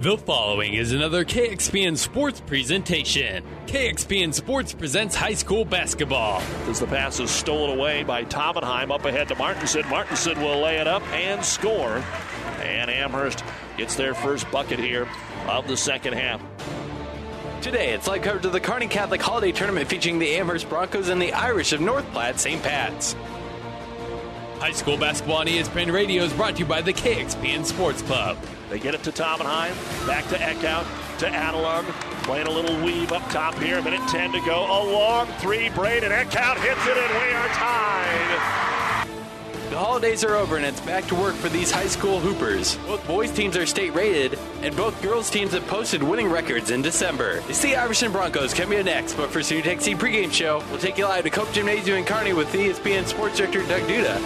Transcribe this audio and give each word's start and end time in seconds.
The 0.00 0.16
following 0.16 0.74
is 0.74 0.92
another 0.92 1.24
KXPN 1.24 1.98
Sports 1.98 2.38
presentation. 2.38 3.42
KXPN 3.66 4.32
Sports 4.32 4.72
presents 4.72 5.16
high 5.16 5.34
school 5.34 5.64
basketball. 5.64 6.40
As 6.68 6.78
the 6.78 6.86
pass 6.86 7.18
is 7.18 7.32
stolen 7.32 7.76
away 7.76 8.04
by 8.04 8.22
Tomenheim 8.22 8.94
up 8.94 9.04
ahead 9.06 9.26
to 9.26 9.34
Martinson. 9.34 9.82
Martinson 9.88 10.40
will 10.40 10.60
lay 10.60 10.76
it 10.76 10.86
up 10.86 11.02
and 11.08 11.44
score. 11.44 12.00
And 12.62 12.88
Amherst 12.88 13.42
gets 13.76 13.96
their 13.96 14.14
first 14.14 14.48
bucket 14.52 14.78
here 14.78 15.08
of 15.48 15.66
the 15.66 15.76
second 15.76 16.12
half. 16.12 16.40
Today, 17.60 17.92
it's 17.92 18.06
like 18.06 18.22
coverage 18.22 18.46
of 18.46 18.52
the 18.52 18.60
Kearney 18.60 18.86
Catholic 18.86 19.20
Holiday 19.20 19.50
Tournament 19.50 19.88
featuring 19.88 20.20
the 20.20 20.36
Amherst 20.36 20.68
Broncos 20.68 21.08
and 21.08 21.20
the 21.20 21.32
Irish 21.32 21.72
of 21.72 21.80
North 21.80 22.08
Platte 22.12 22.38
St. 22.38 22.62
Pat's. 22.62 23.16
High 24.60 24.70
school 24.70 24.96
basketball 24.96 25.38
on 25.38 25.48
ESPN 25.48 25.92
Radio 25.92 26.22
is 26.22 26.32
brought 26.34 26.54
to 26.54 26.60
you 26.60 26.66
by 26.66 26.82
the 26.82 26.92
KXPN 26.92 27.64
Sports 27.64 28.02
Club. 28.02 28.38
They 28.70 28.78
get 28.78 28.94
it 28.94 29.02
to 29.04 29.12
Tomenheim. 29.12 29.74
Back 30.06 30.28
to 30.28 30.36
Eckhout. 30.36 30.84
To 31.18 31.26
Adelung. 31.26 31.84
Playing 32.24 32.46
a 32.46 32.50
little 32.50 32.84
weave 32.84 33.12
up 33.12 33.28
top 33.30 33.54
here. 33.58 33.78
A 33.78 33.82
minute 33.82 34.06
10 34.08 34.32
to 34.32 34.40
go. 34.40 34.64
A 34.64 34.80
long 34.92 35.26
three. 35.38 35.70
Braden 35.70 36.12
Eckhout 36.12 36.56
hits 36.58 36.86
it, 36.86 36.96
and 36.96 37.14
we 37.14 37.32
are 37.32 37.48
tied. 37.48 38.68
The 39.70 39.76
holidays 39.76 40.24
are 40.24 40.34
over 40.34 40.56
and 40.56 40.64
it's 40.64 40.80
back 40.80 41.04
to 41.08 41.14
work 41.14 41.34
for 41.34 41.50
these 41.50 41.70
high 41.70 41.88
school 41.88 42.20
hoopers. 42.20 42.76
Both 42.86 43.06
boys 43.06 43.30
teams 43.30 43.54
are 43.54 43.66
state 43.66 43.94
rated, 43.94 44.38
and 44.62 44.74
both 44.74 45.00
girls 45.02 45.28
teams 45.28 45.52
have 45.52 45.66
posted 45.66 46.02
winning 46.02 46.30
records 46.30 46.70
in 46.70 46.80
December. 46.80 47.42
It's 47.50 47.60
the 47.60 47.76
Irish 47.76 48.02
and 48.02 48.10
Broncos 48.10 48.54
coming 48.54 48.78
up 48.78 48.86
next, 48.86 49.14
but 49.14 49.28
for 49.30 49.40
NuTech 49.40 49.82
Seed 49.82 49.98
pregame 49.98 50.32
show, 50.32 50.64
we'll 50.70 50.78
take 50.78 50.96
you 50.96 51.04
live 51.04 51.24
to 51.24 51.30
Cope 51.30 51.52
Gymnasium 51.52 51.98
in 51.98 52.06
Kearney 52.06 52.32
with 52.32 52.50
ESPN 52.50 53.06
Sports 53.06 53.36
Director 53.36 53.60
Doug 53.66 53.82
Duda. 53.82 54.18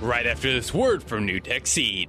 Right 0.00 0.26
after 0.26 0.52
this 0.52 0.72
word 0.72 1.02
from 1.02 1.26
NuTech 1.26 1.66
Seed. 1.66 2.08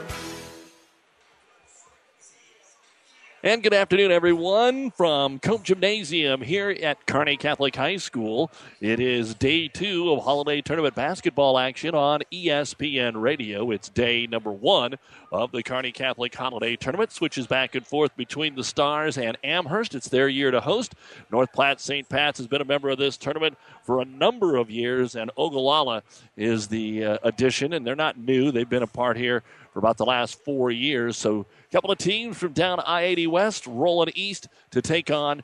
And 3.43 3.63
good 3.63 3.73
afternoon, 3.73 4.11
everyone, 4.11 4.91
from 4.91 5.39
Cope 5.39 5.63
Gymnasium 5.63 6.41
here 6.41 6.69
at 6.69 7.07
Kearney 7.07 7.37
Catholic 7.37 7.75
High 7.75 7.97
School. 7.97 8.51
It 8.81 8.99
is 8.99 9.33
day 9.33 9.67
two 9.67 10.11
of 10.11 10.23
holiday 10.23 10.61
tournament 10.61 10.93
basketball 10.93 11.57
action 11.57 11.95
on 11.95 12.21
ESPN 12.31 13.19
Radio. 13.19 13.71
It's 13.71 13.89
day 13.89 14.27
number 14.27 14.51
one 14.51 14.93
of 15.31 15.51
the 15.51 15.63
Kearney 15.63 15.91
Catholic 15.91 16.35
Holiday 16.35 16.75
Tournament. 16.75 17.11
Switches 17.11 17.47
back 17.47 17.73
and 17.73 17.87
forth 17.87 18.15
between 18.15 18.53
the 18.53 18.63
Stars 18.63 19.17
and 19.17 19.35
Amherst. 19.43 19.95
It's 19.95 20.07
their 20.07 20.27
year 20.27 20.51
to 20.51 20.61
host. 20.61 20.93
North 21.31 21.51
Platte 21.51 21.81
St. 21.81 22.07
Pat's 22.07 22.37
has 22.37 22.45
been 22.45 22.61
a 22.61 22.65
member 22.65 22.89
of 22.89 22.99
this 22.99 23.17
tournament 23.17 23.57
for 23.81 24.01
a 24.01 24.05
number 24.05 24.57
of 24.57 24.69
years, 24.69 25.15
and 25.15 25.31
Ogallala 25.35 26.03
is 26.37 26.67
the 26.67 27.05
uh, 27.05 27.17
addition, 27.23 27.73
and 27.73 27.87
they're 27.87 27.95
not 27.95 28.19
new. 28.19 28.51
They've 28.51 28.69
been 28.69 28.83
a 28.83 28.87
part 28.87 29.17
here 29.17 29.41
for 29.71 29.79
about 29.79 29.97
the 29.97 30.05
last 30.05 30.43
four 30.43 30.71
years. 30.71 31.17
So 31.17 31.45
a 31.69 31.71
couple 31.71 31.91
of 31.91 31.97
teams 31.97 32.37
from 32.37 32.53
down 32.53 32.79
I 32.79 33.03
80 33.03 33.27
West 33.27 33.67
rolling 33.67 34.11
east 34.15 34.47
to 34.71 34.81
take 34.81 35.09
on 35.09 35.43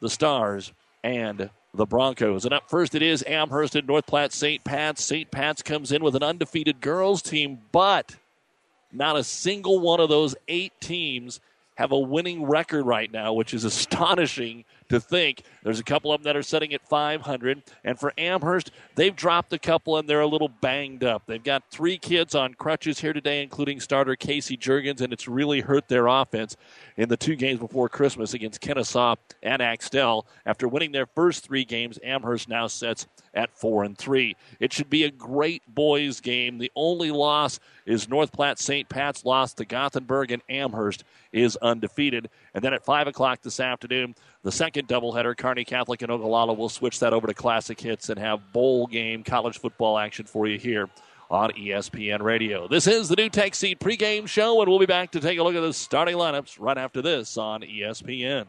the 0.00 0.10
Stars 0.10 0.72
and 1.04 1.50
the 1.74 1.86
Broncos. 1.86 2.44
And 2.44 2.52
up 2.52 2.68
first 2.68 2.94
it 2.94 3.02
is 3.02 3.24
Amherst 3.26 3.76
and 3.76 3.86
North 3.86 4.06
Platte 4.06 4.32
St. 4.32 4.62
Pat's. 4.62 5.04
St. 5.04 5.30
Pat's 5.30 5.62
comes 5.62 5.92
in 5.92 6.02
with 6.02 6.16
an 6.16 6.22
undefeated 6.22 6.80
girls 6.80 7.22
team, 7.22 7.60
but 7.70 8.16
not 8.92 9.16
a 9.16 9.24
single 9.24 9.80
one 9.80 10.00
of 10.00 10.08
those 10.08 10.34
eight 10.48 10.72
teams 10.80 11.40
have 11.76 11.92
a 11.92 11.98
winning 11.98 12.44
record 12.44 12.84
right 12.84 13.10
now, 13.10 13.32
which 13.32 13.54
is 13.54 13.64
astonishing 13.64 14.64
to 14.92 15.00
think. 15.00 15.42
There's 15.62 15.80
a 15.80 15.84
couple 15.84 16.12
of 16.12 16.20
them 16.20 16.24
that 16.24 16.36
are 16.36 16.42
setting 16.42 16.74
at 16.74 16.86
500. 16.86 17.62
And 17.82 17.98
for 17.98 18.12
Amherst, 18.18 18.70
they've 18.94 19.16
dropped 19.16 19.52
a 19.52 19.58
couple 19.58 19.96
and 19.96 20.08
they're 20.08 20.20
a 20.20 20.26
little 20.26 20.48
banged 20.48 21.02
up. 21.02 21.22
They've 21.26 21.42
got 21.42 21.64
three 21.70 21.96
kids 21.96 22.34
on 22.34 22.54
crutches 22.54 23.00
here 23.00 23.14
today, 23.14 23.42
including 23.42 23.80
starter 23.80 24.16
Casey 24.16 24.56
Jurgens, 24.56 25.00
and 25.00 25.12
it's 25.12 25.26
really 25.26 25.60
hurt 25.60 25.88
their 25.88 26.08
offense 26.08 26.56
in 26.96 27.08
the 27.08 27.16
two 27.16 27.36
games 27.36 27.58
before 27.58 27.88
Christmas 27.88 28.34
against 28.34 28.60
Kenesaw 28.60 29.16
and 29.42 29.62
Axtell. 29.62 30.26
After 30.44 30.68
winning 30.68 30.92
their 30.92 31.06
first 31.06 31.44
three 31.44 31.64
games, 31.64 31.98
Amherst 32.02 32.48
now 32.48 32.66
sets 32.66 33.06
at 33.34 33.56
four 33.56 33.84
and 33.84 33.96
three. 33.96 34.36
It 34.60 34.72
should 34.72 34.90
be 34.90 35.04
a 35.04 35.10
great 35.10 35.62
boys 35.66 36.20
game. 36.20 36.58
The 36.58 36.72
only 36.76 37.10
loss 37.10 37.58
is 37.86 38.08
North 38.08 38.30
Platte 38.30 38.58
St. 38.58 38.88
Pat's 38.88 39.24
lost 39.24 39.56
to 39.56 39.64
Gothenburg, 39.64 40.32
and 40.32 40.42
Amherst 40.48 41.04
is 41.32 41.56
undefeated. 41.56 42.28
And 42.54 42.62
then 42.62 42.74
at 42.74 42.84
five 42.84 43.06
o'clock 43.06 43.40
this 43.40 43.58
afternoon, 43.58 44.14
the 44.42 44.52
second 44.52 44.81
doubleheader, 44.86 45.36
Kearney 45.36 45.64
Catholic 45.64 46.02
and 46.02 46.10
Ogallala 46.10 46.52
will 46.54 46.68
switch 46.68 47.00
that 47.00 47.12
over 47.12 47.26
to 47.26 47.34
Classic 47.34 47.80
Hits 47.80 48.08
and 48.08 48.18
have 48.18 48.52
bowl 48.52 48.86
game 48.86 49.22
college 49.22 49.58
football 49.58 49.98
action 49.98 50.26
for 50.26 50.46
you 50.46 50.58
here 50.58 50.88
on 51.30 51.50
ESPN 51.52 52.20
Radio. 52.20 52.68
This 52.68 52.86
is 52.86 53.08
the 53.08 53.16
NuTech 53.16 53.54
Seed 53.54 53.80
pregame 53.80 54.28
show, 54.28 54.60
and 54.60 54.68
we'll 54.68 54.78
be 54.78 54.86
back 54.86 55.12
to 55.12 55.20
take 55.20 55.38
a 55.38 55.42
look 55.42 55.54
at 55.54 55.60
the 55.60 55.72
starting 55.72 56.16
lineups 56.16 56.58
right 56.60 56.76
after 56.76 57.00
this 57.00 57.38
on 57.38 57.62
ESPN. 57.62 58.46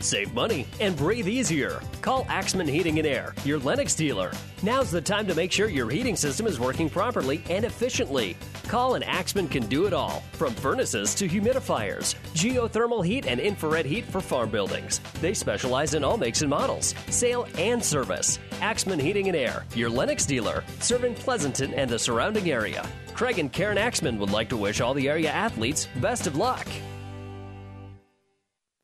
Save 0.00 0.32
money 0.32 0.66
and 0.80 0.96
breathe 0.96 1.28
easier. 1.28 1.80
Call 2.00 2.26
Axman 2.30 2.66
Heating 2.66 2.98
and 2.98 3.06
Air, 3.06 3.34
your 3.44 3.58
Lennox 3.58 3.94
dealer. 3.94 4.32
Now's 4.62 4.90
the 4.90 5.00
time 5.00 5.26
to 5.26 5.34
make 5.34 5.52
sure 5.52 5.68
your 5.68 5.90
heating 5.90 6.16
system 6.16 6.46
is 6.46 6.58
working 6.58 6.88
properly 6.88 7.42
and 7.50 7.66
efficiently. 7.66 8.36
Call 8.66 8.94
and 8.94 9.04
Axman 9.04 9.46
can 9.46 9.66
do 9.66 9.86
it 9.86 9.92
all, 9.92 10.22
from 10.32 10.54
furnaces 10.54 11.14
to 11.16 11.28
humidifiers, 11.28 12.14
geothermal 12.34 13.04
heat 13.04 13.26
and 13.26 13.40
infrared 13.40 13.84
heat 13.84 14.06
for 14.06 14.20
farm 14.20 14.48
buildings. 14.48 15.00
They 15.20 15.34
specialize 15.34 15.92
in 15.92 16.02
all 16.02 16.16
makes 16.16 16.40
and 16.40 16.50
models, 16.50 16.94
sale 17.10 17.46
and 17.58 17.84
service. 17.84 18.38
Axman 18.62 18.98
Heating 18.98 19.28
and 19.28 19.36
Air, 19.36 19.66
your 19.74 19.90
Lennox 19.90 20.24
dealer, 20.24 20.64
serving 20.80 21.14
Pleasanton 21.14 21.74
and 21.74 21.90
the 21.90 21.98
surrounding 21.98 22.50
area. 22.50 22.88
Craig 23.12 23.38
and 23.38 23.52
Karen 23.52 23.76
Axman 23.76 24.18
would 24.18 24.30
like 24.30 24.48
to 24.48 24.56
wish 24.56 24.80
all 24.80 24.94
the 24.94 25.08
area 25.08 25.30
athletes 25.30 25.88
best 26.00 26.26
of 26.26 26.36
luck. 26.36 26.66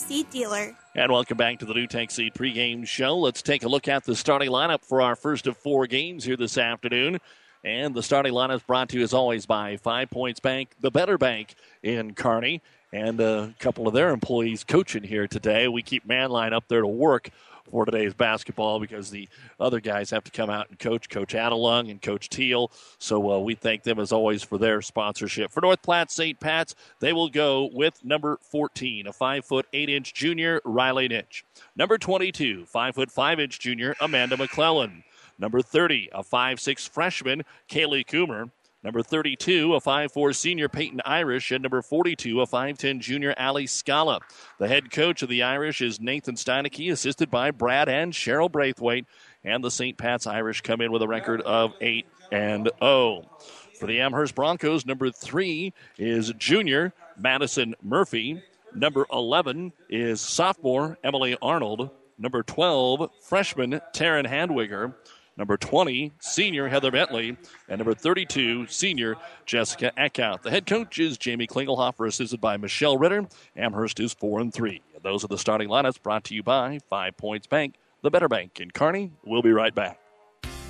Seed 0.00 0.30
dealer. 0.30 0.74
And 0.94 1.12
welcome 1.12 1.36
back 1.36 1.58
to 1.58 1.66
the 1.66 1.74
NuTech 1.74 2.10
Seed 2.10 2.32
pregame 2.34 2.86
show. 2.86 3.18
Let's 3.18 3.42
take 3.42 3.64
a 3.64 3.68
look 3.68 3.86
at 3.86 4.04
the 4.04 4.16
starting 4.16 4.48
lineup 4.48 4.82
for 4.82 5.02
our 5.02 5.14
first 5.14 5.46
of 5.46 5.56
four 5.58 5.86
games 5.86 6.24
here 6.24 6.36
this 6.36 6.56
afternoon. 6.56 7.18
And 7.64 7.94
the 7.94 8.02
starting 8.02 8.32
lineup 8.32 8.56
is 8.56 8.62
brought 8.62 8.88
to 8.88 8.96
you 8.96 9.04
as 9.04 9.12
always 9.12 9.44
by 9.44 9.76
Five 9.76 10.10
Points 10.10 10.40
Bank, 10.40 10.70
the 10.80 10.90
better 10.90 11.18
bank 11.18 11.54
in 11.82 12.14
Kearney, 12.14 12.62
and 12.92 13.20
a 13.20 13.54
couple 13.58 13.86
of 13.86 13.92
their 13.92 14.08
employees 14.08 14.64
coaching 14.64 15.02
here 15.02 15.28
today. 15.28 15.68
We 15.68 15.82
keep 15.82 16.08
Manline 16.08 16.54
up 16.54 16.64
there 16.68 16.80
to 16.80 16.88
work 16.88 17.28
for 17.70 17.84
today's 17.84 18.14
basketball 18.14 18.80
because 18.80 19.10
the 19.10 19.28
other 19.58 19.80
guys 19.80 20.10
have 20.10 20.24
to 20.24 20.30
come 20.30 20.50
out 20.50 20.68
and 20.68 20.78
coach, 20.78 21.08
Coach 21.08 21.34
Adelung 21.34 21.90
and 21.90 22.02
Coach 22.02 22.28
Teal. 22.28 22.70
So 22.98 23.32
uh, 23.32 23.38
we 23.38 23.54
thank 23.54 23.82
them 23.82 23.98
as 23.98 24.12
always 24.12 24.42
for 24.42 24.58
their 24.58 24.82
sponsorship. 24.82 25.52
For 25.52 25.60
North 25.60 25.82
Platte 25.82 26.10
St. 26.10 26.38
Pat's, 26.38 26.74
they 27.00 27.12
will 27.12 27.28
go 27.28 27.70
with 27.72 28.04
number 28.04 28.38
14, 28.42 29.06
a 29.06 29.12
five 29.12 29.44
foot 29.44 29.66
eight 29.72 29.88
inch 29.88 30.14
junior, 30.14 30.60
Riley 30.64 31.08
Nitch. 31.08 31.42
Number 31.76 31.98
22, 31.98 32.66
five 32.66 32.94
foot 32.94 33.10
five 33.10 33.40
inch 33.40 33.58
junior, 33.60 33.94
Amanda 34.00 34.36
McClellan. 34.36 35.04
Number 35.38 35.62
30, 35.62 36.10
a 36.12 36.22
five 36.22 36.60
six 36.60 36.86
freshman, 36.86 37.42
Kaylee 37.68 38.06
Coomer. 38.06 38.50
Number 38.82 39.02
32, 39.02 39.74
a 39.74 39.80
5'4 39.80 40.34
senior 40.34 40.68
Peyton 40.70 41.02
Irish, 41.04 41.50
and 41.50 41.62
number 41.62 41.82
42, 41.82 42.40
a 42.40 42.46
5'10 42.46 43.00
junior 43.00 43.34
Ali 43.36 43.66
Scala. 43.66 44.20
The 44.58 44.68
head 44.68 44.90
coach 44.90 45.22
of 45.22 45.28
the 45.28 45.42
Irish 45.42 45.82
is 45.82 46.00
Nathan 46.00 46.36
Steineke, 46.36 46.90
assisted 46.90 47.30
by 47.30 47.50
Brad 47.50 47.90
and 47.90 48.14
Cheryl 48.14 48.50
Braithwaite. 48.50 49.04
And 49.44 49.62
the 49.62 49.70
St. 49.70 49.98
Pat's 49.98 50.26
Irish 50.26 50.62
come 50.62 50.80
in 50.80 50.92
with 50.92 51.02
a 51.02 51.08
record 51.08 51.42
of 51.42 51.74
8 51.82 52.06
and 52.32 52.70
0. 52.82 53.30
For 53.78 53.86
the 53.86 54.00
Amherst 54.00 54.34
Broncos, 54.34 54.86
number 54.86 55.10
three 55.10 55.74
is 55.98 56.32
junior 56.38 56.94
Madison 57.18 57.74
Murphy. 57.82 58.42
Number 58.74 59.06
11 59.12 59.72
is 59.90 60.22
sophomore 60.22 60.96
Emily 61.04 61.36
Arnold. 61.42 61.90
Number 62.18 62.42
12, 62.42 63.10
freshman 63.20 63.80
Taryn 63.94 64.26
Hadwiger. 64.26 64.94
Number 65.36 65.56
20, 65.56 66.12
senior 66.20 66.68
Heather 66.68 66.90
Bentley. 66.90 67.36
And 67.68 67.78
number 67.78 67.94
32, 67.94 68.66
senior 68.66 69.16
Jessica 69.46 69.92
Eckhout. 69.96 70.42
The 70.42 70.50
head 70.50 70.66
coach 70.66 70.98
is 70.98 71.16
Jamie 71.16 71.46
Klingelhofer, 71.46 72.06
assisted 72.06 72.40
by 72.40 72.56
Michelle 72.56 72.98
Ritter. 72.98 73.26
Amherst 73.56 74.00
is 74.00 74.12
4 74.14 74.40
and 74.40 74.52
3. 74.52 74.82
Those 75.02 75.24
are 75.24 75.28
the 75.28 75.38
starting 75.38 75.68
lineups 75.68 76.02
brought 76.02 76.24
to 76.24 76.34
you 76.34 76.42
by 76.42 76.78
Five 76.90 77.16
Points 77.16 77.46
Bank, 77.46 77.76
the 78.02 78.10
better 78.10 78.28
bank 78.28 78.60
in 78.60 78.70
Kearney. 78.70 79.12
We'll 79.24 79.42
be 79.42 79.52
right 79.52 79.74
back. 79.74 79.98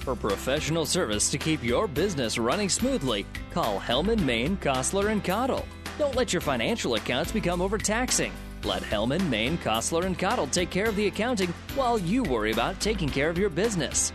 For 0.00 0.14
professional 0.16 0.86
service 0.86 1.30
to 1.30 1.38
keep 1.38 1.62
your 1.62 1.86
business 1.86 2.38
running 2.38 2.68
smoothly, 2.68 3.26
call 3.50 3.78
Hellman, 3.78 4.24
Maine, 4.24 4.56
Kostler, 4.56 5.10
and 5.10 5.22
Cottle. 5.22 5.66
Don't 5.98 6.14
let 6.14 6.32
your 6.32 6.40
financial 6.40 6.94
accounts 6.94 7.32
become 7.32 7.60
overtaxing. 7.60 8.32
Let 8.64 8.82
Hellman, 8.82 9.28
Maine, 9.28 9.58
Kostler, 9.58 10.04
and 10.04 10.18
Cottle 10.18 10.46
take 10.46 10.70
care 10.70 10.86
of 10.86 10.96
the 10.96 11.06
accounting 11.06 11.52
while 11.74 11.98
you 11.98 12.22
worry 12.22 12.52
about 12.52 12.80
taking 12.80 13.08
care 13.08 13.28
of 13.28 13.36
your 13.36 13.50
business. 13.50 14.12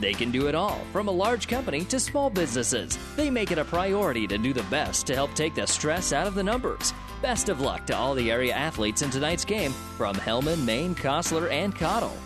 They 0.00 0.12
can 0.12 0.30
do 0.30 0.46
it 0.46 0.54
all, 0.54 0.80
from 0.92 1.08
a 1.08 1.12
large 1.12 1.48
company 1.48 1.84
to 1.86 1.98
small 1.98 2.30
businesses. 2.30 2.98
They 3.16 3.30
make 3.30 3.50
it 3.50 3.58
a 3.58 3.64
priority 3.64 4.26
to 4.28 4.38
do 4.38 4.52
the 4.52 4.62
best 4.64 5.06
to 5.08 5.14
help 5.14 5.34
take 5.34 5.54
the 5.54 5.66
stress 5.66 6.12
out 6.12 6.26
of 6.26 6.34
the 6.34 6.42
numbers. 6.44 6.94
Best 7.20 7.48
of 7.48 7.60
luck 7.60 7.84
to 7.86 7.96
all 7.96 8.14
the 8.14 8.30
area 8.30 8.54
athletes 8.54 9.02
in 9.02 9.10
tonight's 9.10 9.44
game 9.44 9.72
from 9.96 10.14
Hellman, 10.14 10.64
Maine, 10.64 10.94
Kostler, 10.94 11.50
and 11.50 11.74
Cottle. 11.74 12.16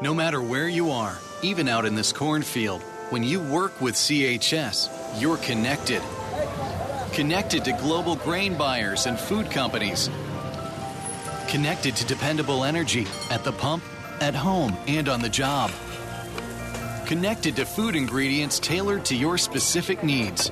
No 0.00 0.14
matter 0.14 0.42
where 0.42 0.68
you 0.68 0.90
are, 0.90 1.18
even 1.42 1.68
out 1.68 1.84
in 1.84 1.94
this 1.94 2.12
cornfield, 2.12 2.82
when 3.10 3.22
you 3.22 3.38
work 3.38 3.80
with 3.80 3.94
CHS, 3.94 5.20
you're 5.20 5.36
connected. 5.36 6.02
Connected 7.12 7.64
to 7.66 7.72
global 7.72 8.16
grain 8.16 8.56
buyers 8.56 9.06
and 9.06 9.18
food 9.18 9.50
companies. 9.50 10.08
Connected 11.48 11.94
to 11.96 12.06
dependable 12.06 12.64
energy 12.64 13.06
at 13.30 13.44
the 13.44 13.52
pump, 13.52 13.84
at 14.20 14.34
home, 14.34 14.76
and 14.86 15.08
on 15.08 15.20
the 15.20 15.28
job. 15.28 15.70
Connected 17.06 17.54
to 17.56 17.66
food 17.66 17.96
ingredients 17.96 18.58
tailored 18.58 19.04
to 19.04 19.14
your 19.14 19.36
specific 19.36 20.02
needs. 20.02 20.48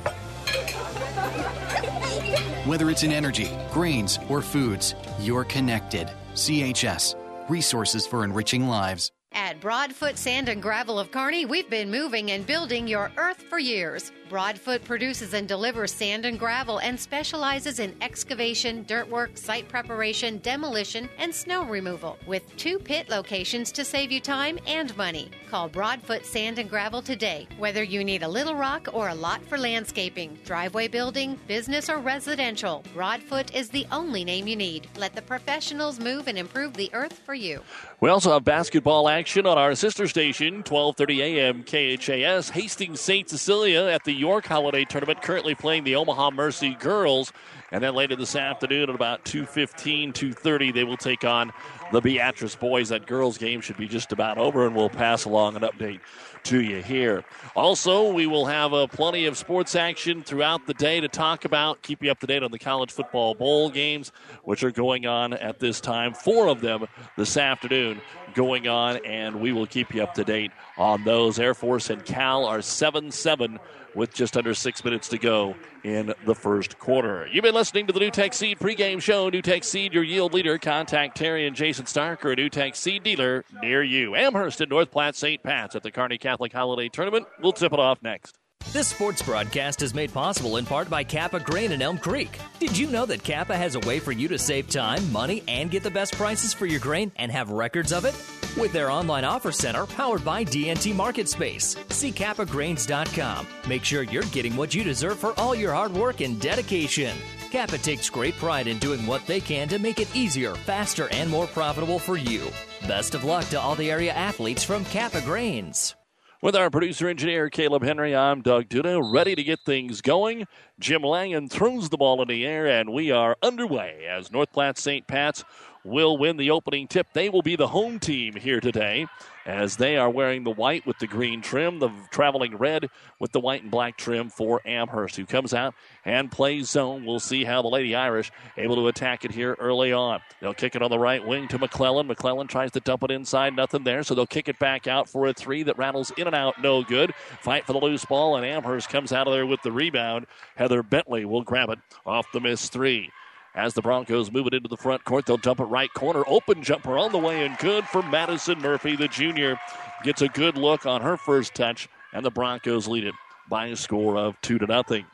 Whether 2.66 2.90
it's 2.90 3.04
in 3.04 3.10
energy, 3.10 3.50
grains, 3.72 4.18
or 4.28 4.42
foods, 4.42 4.94
you're 5.18 5.44
connected. 5.44 6.10
CHS, 6.34 7.14
resources 7.48 8.06
for 8.06 8.22
enriching 8.22 8.68
lives. 8.68 9.10
At 9.32 9.60
Broadfoot 9.60 10.18
Sand 10.18 10.50
and 10.50 10.60
Gravel 10.60 10.98
of 10.98 11.10
Kearney, 11.10 11.46
we've 11.46 11.70
been 11.70 11.90
moving 11.90 12.32
and 12.32 12.46
building 12.46 12.86
your 12.86 13.10
earth 13.16 13.42
for 13.48 13.58
years. 13.58 14.12
Broadfoot 14.32 14.82
produces 14.84 15.34
and 15.34 15.46
delivers 15.46 15.92
sand 15.92 16.24
and 16.24 16.38
gravel 16.38 16.78
and 16.78 16.98
specializes 16.98 17.80
in 17.80 17.94
excavation, 18.00 18.82
dirt 18.84 19.06
work, 19.06 19.36
site 19.36 19.68
preparation, 19.68 20.38
demolition, 20.38 21.06
and 21.18 21.34
snow 21.34 21.66
removal 21.66 22.16
with 22.26 22.56
two 22.56 22.78
pit 22.78 23.10
locations 23.10 23.70
to 23.72 23.84
save 23.84 24.10
you 24.10 24.20
time 24.20 24.58
and 24.66 24.96
money. 24.96 25.30
Call 25.50 25.68
Broadfoot 25.68 26.24
Sand 26.24 26.58
and 26.58 26.70
Gravel 26.70 27.02
today. 27.02 27.46
Whether 27.58 27.82
you 27.82 28.02
need 28.04 28.22
a 28.22 28.28
little 28.28 28.54
rock 28.54 28.88
or 28.94 29.10
a 29.10 29.14
lot 29.14 29.44
for 29.44 29.58
landscaping, 29.58 30.38
driveway 30.46 30.88
building, 30.88 31.38
business, 31.46 31.90
or 31.90 31.98
residential, 31.98 32.82
Broadfoot 32.94 33.54
is 33.54 33.68
the 33.68 33.86
only 33.92 34.24
name 34.24 34.46
you 34.46 34.56
need. 34.56 34.88
Let 34.96 35.14
the 35.14 35.20
professionals 35.20 36.00
move 36.00 36.26
and 36.26 36.38
improve 36.38 36.72
the 36.72 36.88
earth 36.94 37.18
for 37.18 37.34
you. 37.34 37.60
We 38.00 38.08
also 38.08 38.32
have 38.32 38.44
basketball 38.44 39.10
action 39.10 39.46
on 39.46 39.58
our 39.58 39.74
sister 39.74 40.08
station, 40.08 40.62
12:30 40.62 41.18
a.m. 41.20 41.64
KHAS. 41.64 42.48
Hastings 42.48 43.02
St. 43.02 43.28
Cecilia 43.28 43.88
at 43.88 44.04
the 44.04 44.21
York 44.22 44.46
Holiday 44.46 44.84
Tournament, 44.84 45.20
currently 45.20 45.54
playing 45.56 45.82
the 45.82 45.96
Omaha 45.96 46.30
Mercy 46.30 46.74
girls. 46.74 47.32
And 47.72 47.82
then 47.82 47.94
later 47.94 48.14
this 48.14 48.36
afternoon 48.36 48.88
at 48.88 48.94
about 48.94 49.24
2.15, 49.24 50.12
2.30, 50.12 50.72
they 50.72 50.84
will 50.84 50.96
take 50.96 51.24
on 51.24 51.52
the 51.90 52.00
Beatrice 52.00 52.54
boys. 52.54 52.90
That 52.90 53.06
girls 53.06 53.36
game 53.36 53.60
should 53.60 53.76
be 53.76 53.88
just 53.88 54.12
about 54.12 54.38
over, 54.38 54.64
and 54.64 54.76
we'll 54.76 54.90
pass 54.90 55.24
along 55.24 55.56
an 55.56 55.62
update 55.62 56.00
to 56.44 56.60
you 56.60 56.82
here. 56.82 57.24
Also, 57.56 58.12
we 58.12 58.26
will 58.26 58.46
have 58.46 58.72
uh, 58.72 58.86
plenty 58.86 59.26
of 59.26 59.36
sports 59.36 59.74
action 59.74 60.22
throughout 60.22 60.66
the 60.66 60.74
day 60.74 61.00
to 61.00 61.08
talk 61.08 61.44
about, 61.44 61.82
keep 61.82 62.02
you 62.02 62.10
up 62.10 62.20
to 62.20 62.26
date 62.26 62.42
on 62.42 62.50
the 62.50 62.58
college 62.58 62.90
football 62.90 63.34
bowl 63.34 63.70
games, 63.70 64.12
which 64.44 64.62
are 64.62 64.70
going 64.70 65.06
on 65.06 65.32
at 65.32 65.58
this 65.58 65.80
time. 65.80 66.14
Four 66.14 66.48
of 66.48 66.60
them 66.60 66.86
this 67.16 67.36
afternoon 67.36 68.00
going 68.34 68.68
on, 68.68 68.96
and 69.04 69.40
we 69.40 69.52
will 69.52 69.66
keep 69.66 69.94
you 69.94 70.02
up 70.02 70.14
to 70.14 70.24
date 70.24 70.50
on 70.76 71.04
those. 71.04 71.38
Air 71.38 71.54
Force 71.54 71.90
and 71.90 72.04
Cal 72.04 72.44
are 72.44 72.62
7 72.62 73.10
7 73.10 73.58
with 73.94 74.12
just 74.12 74.36
under 74.36 74.54
six 74.54 74.84
minutes 74.84 75.08
to 75.08 75.18
go 75.18 75.54
in 75.84 76.14
the 76.26 76.34
first 76.34 76.78
quarter. 76.78 77.28
You've 77.30 77.44
been 77.44 77.54
listening 77.54 77.86
to 77.86 77.92
the 77.92 78.00
NuTech 78.00 78.34
Seed 78.34 78.58
pregame 78.58 79.00
show. 79.00 79.30
NuTech 79.30 79.64
Seed, 79.64 79.92
your 79.92 80.02
yield 80.02 80.34
leader. 80.34 80.58
Contact 80.58 81.16
Terry 81.16 81.46
and 81.46 81.56
Jason 81.56 81.86
Stark 81.86 82.24
or 82.24 82.32
a 82.32 82.36
NuTech 82.36 82.76
Seed 82.76 83.02
dealer 83.02 83.44
near 83.62 83.82
you. 83.82 84.14
Amherst 84.14 84.60
and 84.60 84.70
North 84.70 84.90
Platte 84.90 85.16
St. 85.16 85.42
Pat's 85.42 85.74
at 85.74 85.82
the 85.82 85.90
Kearney 85.90 86.18
Catholic 86.18 86.52
Holiday 86.52 86.88
Tournament. 86.88 87.26
We'll 87.40 87.52
tip 87.52 87.72
it 87.72 87.78
off 87.78 88.02
next. 88.02 88.38
This 88.72 88.88
sports 88.88 89.20
broadcast 89.20 89.82
is 89.82 89.92
made 89.92 90.14
possible 90.14 90.56
in 90.56 90.64
part 90.64 90.88
by 90.88 91.04
Kappa 91.04 91.40
Grain 91.40 91.72
in 91.72 91.82
Elm 91.82 91.98
Creek. 91.98 92.38
Did 92.58 92.78
you 92.78 92.86
know 92.86 93.04
that 93.04 93.22
Kappa 93.22 93.54
has 93.54 93.74
a 93.74 93.80
way 93.80 93.98
for 93.98 94.12
you 94.12 94.28
to 94.28 94.38
save 94.38 94.70
time, 94.70 95.12
money, 95.12 95.42
and 95.46 95.70
get 95.70 95.82
the 95.82 95.90
best 95.90 96.14
prices 96.14 96.54
for 96.54 96.64
your 96.64 96.80
grain 96.80 97.12
and 97.16 97.30
have 97.30 97.50
records 97.50 97.92
of 97.92 98.06
it? 98.06 98.14
With 98.56 98.72
their 98.72 98.90
online 98.90 99.24
offer 99.24 99.50
center 99.50 99.86
powered 99.86 100.24
by 100.24 100.44
DNT 100.44 100.94
Market 100.94 101.28
Space. 101.28 101.74
See 101.88 102.12
kappagrains.com. 102.12 103.46
Make 103.66 103.84
sure 103.84 104.02
you're 104.02 104.22
getting 104.24 104.56
what 104.56 104.74
you 104.74 104.84
deserve 104.84 105.18
for 105.18 105.32
all 105.40 105.54
your 105.54 105.72
hard 105.72 105.92
work 105.92 106.20
and 106.20 106.38
dedication. 106.40 107.16
Kappa 107.50 107.78
takes 107.78 108.10
great 108.10 108.34
pride 108.36 108.66
in 108.66 108.78
doing 108.78 109.06
what 109.06 109.26
they 109.26 109.40
can 109.40 109.68
to 109.68 109.78
make 109.78 110.00
it 110.00 110.14
easier, 110.14 110.54
faster, 110.54 111.08
and 111.12 111.30
more 111.30 111.46
profitable 111.46 111.98
for 111.98 112.16
you. 112.16 112.50
Best 112.86 113.14
of 113.14 113.24
luck 113.24 113.46
to 113.46 113.60
all 113.60 113.74
the 113.74 113.90
area 113.90 114.12
athletes 114.12 114.64
from 114.64 114.84
Kappa 114.86 115.20
Grains. 115.22 115.94
With 116.42 116.56
our 116.56 116.70
producer 116.70 117.08
engineer 117.08 117.50
Caleb 117.50 117.84
Henry, 117.84 118.16
I'm 118.16 118.42
Doug 118.42 118.68
Duda, 118.68 119.00
ready 119.12 119.36
to 119.36 119.44
get 119.44 119.60
things 119.64 120.00
going. 120.00 120.46
Jim 120.80 121.02
Langen 121.02 121.48
throws 121.48 121.88
the 121.88 121.96
ball 121.96 122.20
in 122.20 122.26
the 122.26 122.44
air, 122.44 122.66
and 122.66 122.92
we 122.92 123.12
are 123.12 123.36
underway 123.42 124.06
as 124.10 124.32
North 124.32 124.50
Platte 124.52 124.76
St. 124.76 125.06
Pat's 125.06 125.44
will 125.84 126.16
win 126.16 126.36
the 126.36 126.50
opening 126.50 126.88
tip. 126.88 127.08
They 127.12 127.28
will 127.28 127.42
be 127.42 127.56
the 127.56 127.68
home 127.68 127.98
team 127.98 128.34
here 128.34 128.60
today 128.60 129.06
as 129.44 129.76
they 129.76 129.96
are 129.96 130.10
wearing 130.10 130.44
the 130.44 130.50
white 130.50 130.86
with 130.86 130.98
the 130.98 131.06
green 131.06 131.42
trim, 131.42 131.78
the 131.80 131.90
traveling 132.10 132.56
red 132.56 132.88
with 133.18 133.32
the 133.32 133.40
white 133.40 133.62
and 133.62 133.70
black 133.70 133.96
trim 133.96 134.30
for 134.30 134.60
Amherst, 134.64 135.16
who 135.16 135.26
comes 135.26 135.52
out 135.52 135.74
and 136.04 136.30
plays 136.30 136.70
zone. 136.70 137.04
We'll 137.04 137.20
see 137.20 137.44
how 137.44 137.62
the 137.62 137.68
Lady 137.68 137.94
Irish 137.94 138.30
able 138.56 138.76
to 138.76 138.88
attack 138.88 139.24
it 139.24 139.32
here 139.32 139.56
early 139.58 139.92
on. 139.92 140.20
They'll 140.40 140.54
kick 140.54 140.76
it 140.76 140.82
on 140.82 140.90
the 140.90 140.98
right 140.98 141.26
wing 141.26 141.48
to 141.48 141.58
McClellan. 141.58 142.06
McClellan 142.06 142.46
tries 142.46 142.70
to 142.72 142.80
dump 142.80 143.02
it 143.02 143.10
inside, 143.10 143.56
nothing 143.56 143.84
there, 143.84 144.02
so 144.02 144.14
they'll 144.14 144.26
kick 144.26 144.48
it 144.48 144.58
back 144.58 144.86
out 144.86 145.08
for 145.08 145.26
a 145.26 145.34
three 145.34 145.62
that 145.64 145.78
rattles 145.78 146.12
in 146.16 146.26
and 146.26 146.36
out, 146.36 146.60
no 146.62 146.82
good. 146.84 147.12
Fight 147.40 147.66
for 147.66 147.72
the 147.72 147.80
loose 147.80 148.04
ball, 148.04 148.36
and 148.36 148.46
Amherst 148.46 148.88
comes 148.88 149.12
out 149.12 149.26
of 149.26 149.32
there 149.32 149.46
with 149.46 149.62
the 149.62 149.72
rebound. 149.72 150.26
Heather 150.54 150.82
Bentley 150.82 151.24
will 151.24 151.42
grab 151.42 151.70
it 151.70 151.78
off 152.06 152.26
the 152.32 152.40
miss 152.40 152.68
three. 152.68 153.10
As 153.54 153.74
the 153.74 153.82
Broncos 153.82 154.32
move 154.32 154.46
it 154.46 154.54
into 154.54 154.68
the 154.68 154.78
front 154.78 155.04
court, 155.04 155.26
they'll 155.26 155.36
jump 155.36 155.60
it 155.60 155.64
right 155.64 155.92
corner. 155.92 156.22
Open 156.26 156.62
jumper 156.62 156.96
on 156.96 157.12
the 157.12 157.18
way 157.18 157.44
and 157.44 157.58
good 157.58 157.84
for 157.84 158.02
Madison 158.02 158.58
Murphy. 158.60 158.96
The 158.96 159.08
junior 159.08 159.60
gets 160.04 160.22
a 160.22 160.28
good 160.28 160.56
look 160.56 160.86
on 160.86 161.02
her 161.02 161.18
first 161.18 161.54
touch, 161.54 161.88
and 162.14 162.24
the 162.24 162.30
Broncos 162.30 162.88
lead 162.88 163.04
it 163.04 163.14
by 163.50 163.66
a 163.66 163.76
score 163.76 164.16
of 164.16 164.40
two 164.40 164.58
to 164.58 164.66
nothing. 164.66 165.04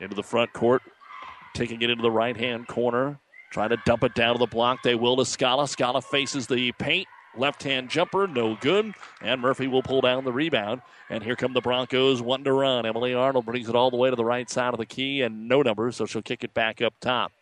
Into 0.00 0.16
the 0.16 0.22
front 0.22 0.52
court, 0.52 0.82
taking 1.54 1.82
it 1.82 1.90
into 1.90 2.02
the 2.02 2.10
right 2.10 2.36
hand 2.36 2.66
corner, 2.66 3.20
trying 3.50 3.68
to 3.68 3.76
dump 3.84 4.02
it 4.02 4.14
down 4.14 4.34
to 4.34 4.38
the 4.38 4.46
block. 4.46 4.82
They 4.82 4.94
will 4.94 5.16
to 5.18 5.24
Scala. 5.24 5.68
Scala 5.68 6.00
faces 6.00 6.46
the 6.46 6.72
paint. 6.72 7.06
Left 7.36 7.62
hand 7.62 7.88
jumper, 7.88 8.26
no 8.26 8.56
good. 8.56 8.94
And 9.20 9.40
Murphy 9.40 9.68
will 9.68 9.82
pull 9.82 10.00
down 10.00 10.24
the 10.24 10.32
rebound. 10.32 10.82
And 11.08 11.22
here 11.22 11.36
come 11.36 11.52
the 11.52 11.60
Broncos, 11.60 12.20
one 12.20 12.42
to 12.44 12.52
run. 12.52 12.84
Emily 12.84 13.14
Arnold 13.14 13.44
brings 13.44 13.68
it 13.68 13.76
all 13.76 13.90
the 13.90 13.96
way 13.96 14.10
to 14.10 14.16
the 14.16 14.24
right 14.24 14.50
side 14.50 14.74
of 14.74 14.78
the 14.78 14.86
key 14.86 15.22
and 15.22 15.46
no 15.46 15.62
number, 15.62 15.92
so 15.92 16.04
she'll 16.04 16.22
kick 16.22 16.42
it 16.42 16.52
back 16.52 16.82
up 16.82 16.94
top. 17.00 17.32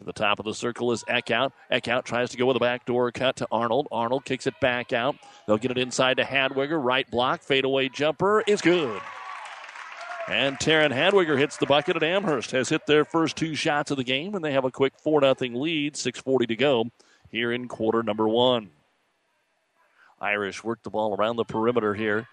The 0.00 0.12
top 0.12 0.38
of 0.38 0.44
the 0.44 0.54
circle 0.54 0.92
is 0.92 1.04
Eckhout. 1.04 1.52
Eckhout 1.70 2.04
tries 2.04 2.30
to 2.30 2.36
go 2.36 2.46
with 2.46 2.56
a 2.56 2.60
backdoor 2.60 3.12
cut 3.12 3.36
to 3.36 3.48
Arnold. 3.50 3.88
Arnold 3.90 4.24
kicks 4.24 4.46
it 4.46 4.58
back 4.60 4.92
out. 4.92 5.16
They'll 5.46 5.58
get 5.58 5.70
it 5.70 5.78
inside 5.78 6.18
to 6.18 6.24
Hadwiger. 6.24 6.82
Right 6.82 7.10
block, 7.10 7.42
fadeaway 7.42 7.88
jumper 7.88 8.42
is 8.46 8.60
good. 8.60 9.00
And 10.28 10.58
Taryn 10.58 10.92
Hadwiger 10.92 11.38
hits 11.38 11.58
the 11.58 11.66
bucket, 11.66 11.96
and 11.96 12.04
Amherst 12.04 12.50
has 12.52 12.70
hit 12.70 12.86
their 12.86 13.04
first 13.04 13.36
two 13.36 13.54
shots 13.54 13.90
of 13.90 13.98
the 13.98 14.04
game, 14.04 14.34
and 14.34 14.44
they 14.44 14.52
have 14.52 14.64
a 14.64 14.70
quick 14.70 14.94
4 15.02 15.20
0 15.20 15.34
lead, 15.54 15.94
6.40 15.94 16.48
to 16.48 16.56
go 16.56 16.90
here 17.30 17.52
in 17.52 17.68
quarter 17.68 18.02
number 18.02 18.28
one. 18.28 18.70
Irish 20.20 20.64
work 20.64 20.82
the 20.82 20.90
ball 20.90 21.14
around 21.14 21.36
the 21.36 21.44
perimeter 21.44 21.92
here 21.92 22.26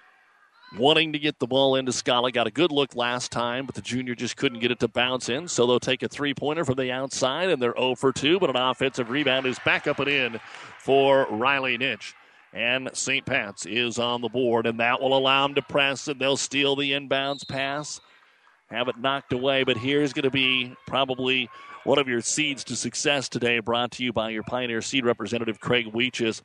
wanting 0.78 1.14
to 1.14 1.20
get 1.20 1.40
the 1.40 1.48
ball 1.48 1.76
into 1.76 1.92
Scala. 1.92 2.32
Got 2.32 2.48
a 2.48 2.52
good 2.52 2.72
look 2.72 2.96
last 2.96 3.32
time, 3.32 3.66
but 3.66 3.76
the 3.76 3.82
junior 3.82 4.16
just 4.16 4.38
couldn't 4.38 4.60
get 4.60 4.72
it 4.72 4.80
to 4.80 4.88
bounce 4.88 5.30
in. 5.30 5.48
So 5.48 5.68
they'll 5.68 5.80
take 5.80 6.04
a 6.04 6.08
three 6.08 6.34
pointer 6.34 6.66
from 6.66 6.76
the 6.76 6.92
outside, 6.92 7.50
and 7.50 7.62
they're 7.62 7.76
0 7.78 7.96
for 7.96 8.12
2. 8.12 8.40
But 8.40 8.50
an 8.50 8.56
offensive 8.56 9.10
rebound 9.10 9.46
is 9.46 9.60
back 9.60 9.88
up 9.88 10.00
and 10.00 10.08
in 10.08 10.40
for 10.80 11.28
Riley 11.30 11.78
Nitch. 11.78 12.14
And 12.54 12.90
St. 12.94 13.26
Pat's 13.26 13.66
is 13.66 13.98
on 13.98 14.22
the 14.22 14.30
board, 14.30 14.66
and 14.66 14.80
that 14.80 15.00
will 15.02 15.18
allow 15.18 15.48
them 15.48 15.56
to 15.56 15.62
press, 15.62 16.08
and 16.08 16.20
they'll 16.20 16.38
steal 16.38 16.76
the 16.76 16.92
inbounds 16.92 17.48
pass. 17.48 18.02
have 18.70 18.88
it 18.88 18.98
knocked 18.98 19.32
away. 19.34 19.64
But 19.64 19.78
here's 19.78 20.14
going 20.14 20.24
to 20.24 20.32
be 20.32 20.76
probably 20.86 21.50
one 21.84 21.98
of 21.98 22.08
your 22.08 22.22
seeds 22.22 22.64
to 22.66 22.76
success 22.76 23.30
today, 23.30 23.60
brought 23.60 23.92
to 23.92 24.04
you 24.04 24.14
by 24.14 24.30
your 24.30 24.44
Pioneer 24.44 24.82
Seed 24.82 25.06
representative, 25.06 25.60
Craig 25.60 25.88
Weeches. 25.94 26.42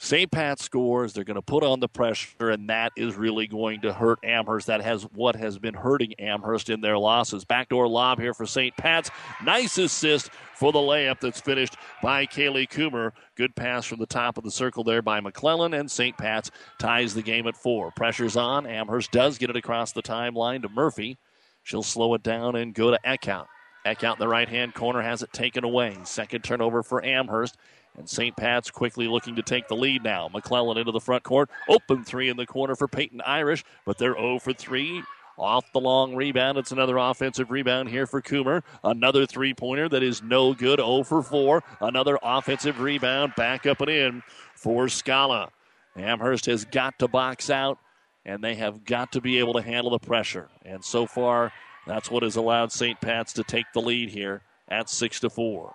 St. 0.00 0.30
Pat 0.30 0.60
scores. 0.60 1.12
They're 1.12 1.24
going 1.24 1.34
to 1.34 1.42
put 1.42 1.64
on 1.64 1.80
the 1.80 1.88
pressure, 1.88 2.50
and 2.50 2.70
that 2.70 2.92
is 2.96 3.16
really 3.16 3.48
going 3.48 3.80
to 3.80 3.92
hurt 3.92 4.20
Amherst. 4.22 4.68
That 4.68 4.80
has 4.80 5.02
what 5.14 5.34
has 5.34 5.58
been 5.58 5.74
hurting 5.74 6.14
Amherst 6.20 6.70
in 6.70 6.80
their 6.80 6.96
losses. 6.96 7.44
Backdoor 7.44 7.88
lob 7.88 8.20
here 8.20 8.32
for 8.32 8.46
St. 8.46 8.76
Pat's. 8.76 9.10
Nice 9.42 9.76
assist 9.76 10.30
for 10.54 10.70
the 10.72 10.78
layup 10.78 11.18
that's 11.20 11.40
finished 11.40 11.76
by 12.00 12.26
Kaylee 12.26 12.68
Coomer. 12.68 13.10
Good 13.36 13.56
pass 13.56 13.86
from 13.86 13.98
the 13.98 14.06
top 14.06 14.38
of 14.38 14.44
the 14.44 14.50
circle 14.52 14.84
there 14.84 15.02
by 15.02 15.20
McClellan, 15.20 15.74
and 15.74 15.90
St. 15.90 16.16
Pat's 16.16 16.52
ties 16.78 17.14
the 17.14 17.22
game 17.22 17.48
at 17.48 17.56
four. 17.56 17.90
Pressure's 17.90 18.36
on. 18.36 18.66
Amherst 18.66 19.10
does 19.10 19.36
get 19.36 19.50
it 19.50 19.56
across 19.56 19.92
the 19.92 20.02
timeline 20.02 20.62
to 20.62 20.68
Murphy. 20.68 21.18
She'll 21.64 21.82
slow 21.82 22.14
it 22.14 22.22
down 22.22 22.54
and 22.54 22.72
go 22.72 22.92
to 22.92 23.00
Eckhout. 23.04 23.46
Eckhout 23.84 24.14
in 24.14 24.20
the 24.20 24.28
right 24.28 24.48
hand 24.48 24.74
corner 24.74 25.02
has 25.02 25.22
it 25.22 25.32
taken 25.32 25.64
away. 25.64 25.96
Second 26.04 26.42
turnover 26.44 26.82
for 26.82 27.04
Amherst. 27.04 27.56
And 27.98 28.08
St. 28.08 28.36
Pat's 28.36 28.70
quickly 28.70 29.08
looking 29.08 29.34
to 29.36 29.42
take 29.42 29.66
the 29.66 29.74
lead 29.74 30.04
now. 30.04 30.30
McClellan 30.32 30.78
into 30.78 30.92
the 30.92 31.00
front 31.00 31.24
court. 31.24 31.50
Open 31.68 32.04
three 32.04 32.28
in 32.28 32.36
the 32.36 32.46
corner 32.46 32.76
for 32.76 32.86
Peyton 32.86 33.20
Irish, 33.20 33.64
but 33.84 33.98
they're 33.98 34.14
0 34.14 34.38
for 34.38 34.52
3. 34.52 35.02
Off 35.36 35.70
the 35.72 35.80
long 35.80 36.14
rebound. 36.14 36.58
It's 36.58 36.72
another 36.72 36.96
offensive 36.96 37.50
rebound 37.50 37.88
here 37.88 38.06
for 38.06 38.22
Coomer. 38.22 38.62
Another 38.82 39.26
three 39.26 39.52
pointer 39.52 39.88
that 39.88 40.02
is 40.02 40.22
no 40.22 40.54
good. 40.54 40.78
0 40.78 41.02
for 41.02 41.22
4. 41.22 41.62
Another 41.80 42.18
offensive 42.22 42.80
rebound. 42.80 43.34
Back 43.36 43.66
up 43.66 43.80
and 43.80 43.90
in 43.90 44.22
for 44.54 44.88
Scala. 44.88 45.50
Amherst 45.96 46.46
has 46.46 46.64
got 46.64 46.98
to 47.00 47.08
box 47.08 47.50
out, 47.50 47.78
and 48.24 48.42
they 48.42 48.54
have 48.54 48.84
got 48.84 49.12
to 49.12 49.20
be 49.20 49.38
able 49.38 49.54
to 49.54 49.62
handle 49.62 49.90
the 49.90 49.98
pressure. 49.98 50.48
And 50.64 50.84
so 50.84 51.06
far, 51.06 51.52
that's 51.86 52.10
what 52.10 52.22
has 52.22 52.36
allowed 52.36 52.70
St. 52.70 53.00
Pat's 53.00 53.32
to 53.34 53.44
take 53.44 53.66
the 53.74 53.80
lead 53.80 54.10
here 54.10 54.42
at 54.68 54.88
6 54.88 55.20
to 55.20 55.30
4. 55.30 55.74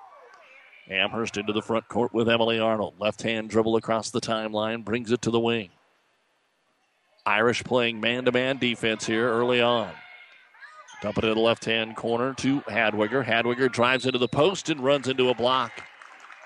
Amherst 0.89 1.37
into 1.37 1.53
the 1.53 1.61
front 1.61 1.87
court 1.87 2.13
with 2.13 2.29
Emily 2.29 2.59
Arnold. 2.59 2.95
Left 2.99 3.21
hand 3.21 3.49
dribble 3.49 3.77
across 3.77 4.09
the 4.09 4.21
timeline, 4.21 4.83
brings 4.83 5.11
it 5.11 5.21
to 5.21 5.31
the 5.31 5.39
wing. 5.39 5.69
Irish 7.25 7.63
playing 7.63 8.01
man 8.01 8.25
to 8.25 8.31
man 8.31 8.57
defense 8.57 9.05
here 9.05 9.29
early 9.29 9.61
on. 9.61 9.91
Dump 11.01 11.17
it 11.17 11.23
in 11.23 11.33
the 11.33 11.39
left 11.39 11.65
hand 11.65 11.95
corner 11.95 12.33
to 12.35 12.61
Hadwiger. 12.61 13.25
Hadwiger 13.25 13.71
drives 13.71 14.05
into 14.05 14.19
the 14.19 14.27
post 14.27 14.69
and 14.69 14.81
runs 14.81 15.07
into 15.07 15.29
a 15.29 15.35
block. 15.35 15.71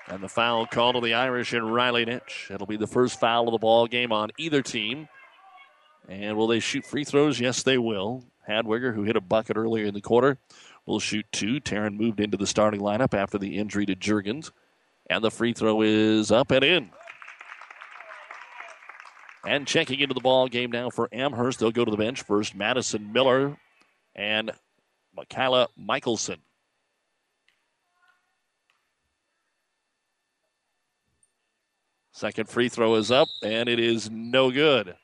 And 0.08 0.22
the 0.22 0.28
foul 0.28 0.66
called 0.66 0.94
to 0.94 1.00
the 1.00 1.14
Irish 1.14 1.52
and 1.52 1.72
Riley 1.74 2.06
Nitch. 2.06 2.50
It'll 2.50 2.66
be 2.66 2.76
the 2.76 2.86
first 2.86 3.20
foul 3.20 3.48
of 3.48 3.52
the 3.52 3.58
ball 3.58 3.86
game 3.86 4.12
on 4.12 4.30
either 4.38 4.62
team. 4.62 5.08
And 6.08 6.36
will 6.36 6.46
they 6.46 6.60
shoot 6.60 6.86
free 6.86 7.04
throws? 7.04 7.38
Yes, 7.38 7.62
they 7.62 7.76
will. 7.76 8.24
Hadwiger, 8.48 8.94
who 8.94 9.02
hit 9.02 9.16
a 9.16 9.20
bucket 9.20 9.56
earlier 9.56 9.84
in 9.84 9.94
the 9.94 10.00
quarter, 10.00 10.38
will 10.88 10.98
shoot 10.98 11.26
two. 11.30 11.60
Taryn 11.60 11.96
moved 11.96 12.18
into 12.18 12.36
the 12.36 12.46
starting 12.46 12.80
lineup 12.80 13.14
after 13.14 13.38
the 13.38 13.58
injury 13.58 13.86
to 13.86 13.94
Jurgens. 13.94 14.50
And 15.10 15.22
the 15.22 15.30
free 15.30 15.52
throw 15.52 15.82
is 15.82 16.32
up 16.32 16.50
and 16.50 16.64
in. 16.64 16.90
And 19.46 19.66
checking 19.66 20.00
into 20.00 20.14
the 20.14 20.20
ball 20.20 20.48
game 20.48 20.70
now 20.70 20.90
for 20.90 21.08
Amherst. 21.12 21.60
They'll 21.60 21.70
go 21.70 21.84
to 21.84 21.90
the 21.90 21.96
bench 21.96 22.22
first. 22.22 22.54
Madison 22.54 23.12
Miller 23.12 23.56
and 24.16 24.50
Michaela 25.14 25.68
Michelson. 25.76 26.40
Second 32.12 32.48
free 32.48 32.68
throw 32.68 32.96
is 32.96 33.12
up, 33.12 33.28
and 33.44 33.68
it 33.68 33.78
is 33.78 34.10
no 34.10 34.50
good. 34.50 34.96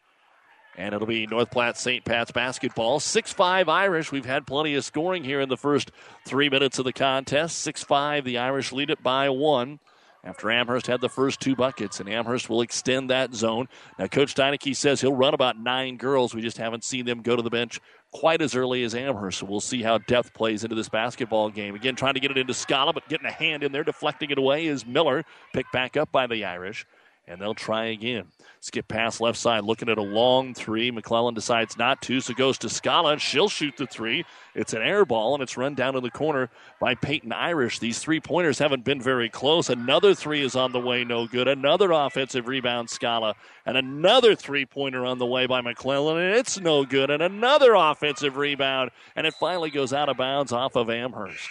And 0.77 0.95
it'll 0.95 1.07
be 1.07 1.27
North 1.27 1.51
Platte 1.51 1.79
St. 1.79 2.05
Pat's 2.05 2.33
basketball. 2.33 3.01
6 3.01 3.33
5 3.33 3.69
Irish. 3.69 4.11
We've 4.11 4.25
had 4.25 4.47
plenty 4.47 4.75
of 4.75 4.85
scoring 4.85 5.25
here 5.25 5.41
in 5.41 5.49
the 5.49 5.57
first 5.57 5.93
three 6.27 6.49
minutes 6.49 6.79
of 6.79 6.85
the 6.85 6.93
contest. 6.93 7.59
6 7.59 7.85
5, 7.85 8.25
the 8.25 8.39
Irish 8.39 8.73
lead 8.73 8.91
it 8.91 9.03
by 9.03 9.29
one 9.29 9.79
after 10.25 10.51
Amherst 10.51 10.87
had 10.87 11.01
the 11.01 11.09
first 11.09 11.39
two 11.39 11.55
buckets, 11.55 12.01
and 12.01 12.09
Amherst 12.09 12.49
will 12.49 12.63
extend 12.63 13.11
that 13.11 13.35
zone. 13.35 13.69
Now, 13.99 14.07
Coach 14.07 14.35
Steineke 14.35 14.75
says 14.75 15.01
he'll 15.01 15.15
run 15.15 15.35
about 15.35 15.59
nine 15.59 15.97
girls. 15.97 16.35
We 16.35 16.41
just 16.41 16.57
haven't 16.57 16.83
seen 16.83 17.05
them 17.05 17.21
go 17.21 17.37
to 17.37 17.43
the 17.43 17.51
bench 17.51 17.79
quite 18.11 18.41
as 18.41 18.55
early 18.55 18.83
as 18.85 18.95
Amherst, 18.95 19.41
so 19.41 19.47
we'll 19.47 19.61
see 19.61 19.83
how 19.83 19.99
depth 19.99 20.33
plays 20.33 20.65
into 20.65 20.75
this 20.75 20.89
basketball 20.89 21.51
game. 21.51 21.75
Again, 21.75 21.95
trying 21.95 22.15
to 22.15 22.21
get 22.21 22.31
it 22.31 22.39
into 22.39 22.55
Scala, 22.55 22.93
but 22.93 23.09
getting 23.09 23.27
a 23.27 23.33
hand 23.33 23.63
in 23.63 23.73
there, 23.73 23.85
deflecting 23.85 24.31
it 24.31 24.39
away 24.39 24.67
is 24.67 24.87
Miller, 24.87 25.25
picked 25.53 25.73
back 25.73 25.97
up 25.97 26.11
by 26.11 26.27
the 26.27 26.45
Irish 26.45 26.87
and 27.27 27.41
they'll 27.41 27.55
try 27.55 27.87
again. 27.87 28.27
Skip 28.61 28.89
pass 28.89 29.21
left 29.21 29.39
side, 29.39 29.65
looking 29.65 29.89
at 29.89 29.99
a 29.99 30.03
long 30.03 30.55
three. 30.55 30.91
McClellan 30.91 31.35
decides 31.35 31.77
not 31.77 32.01
to, 32.03 32.21
so 32.21 32.33
goes 32.33 32.57
to 32.59 32.69
Scala. 32.69 33.19
She'll 33.19 33.49
shoot 33.49 33.77
the 33.77 33.87
three. 33.87 34.25
It's 34.55 34.73
an 34.73 34.83
air 34.83 35.05
ball, 35.05 35.35
and 35.35 35.43
it's 35.43 35.57
run 35.57 35.75
down 35.75 35.97
in 35.97 36.03
the 36.03 36.11
corner 36.11 36.51
by 36.81 36.95
Peyton 36.95 37.33
Irish. 37.33 37.79
These 37.79 37.99
three 37.99 38.21
pointers 38.21 38.59
haven't 38.59 38.85
been 38.85 39.03
very 39.03 39.29
close. 39.29 39.69
Another 39.69 40.15
three 40.15 40.43
is 40.43 40.57
on 40.57 40.73
the 40.73 40.81
way, 40.81 41.05
no 41.05 41.27
good. 41.27 41.47
Another 41.49 41.93
offensive 41.93 42.49
rebound, 42.49 42.89
Scala, 42.89 43.35
and 43.67 43.77
another 43.77 44.35
three 44.35 44.65
pointer 44.65 45.05
on 45.05 45.19
the 45.19 45.27
way 45.27 45.47
by 45.47 45.61
McClellan, 45.61 46.17
and 46.17 46.35
it's 46.35 46.59
no 46.59 46.85
good. 46.85 47.11
And 47.11 47.23
another 47.23 47.75
offensive 47.75 48.37
rebound, 48.37 48.91
and 49.15 49.27
it 49.27 49.35
finally 49.35 49.71
goes 49.71 49.93
out 49.93 50.09
of 50.09 50.17
bounds 50.17 50.53
off 50.53 50.75
of 50.75 50.89
Amherst. 50.89 51.49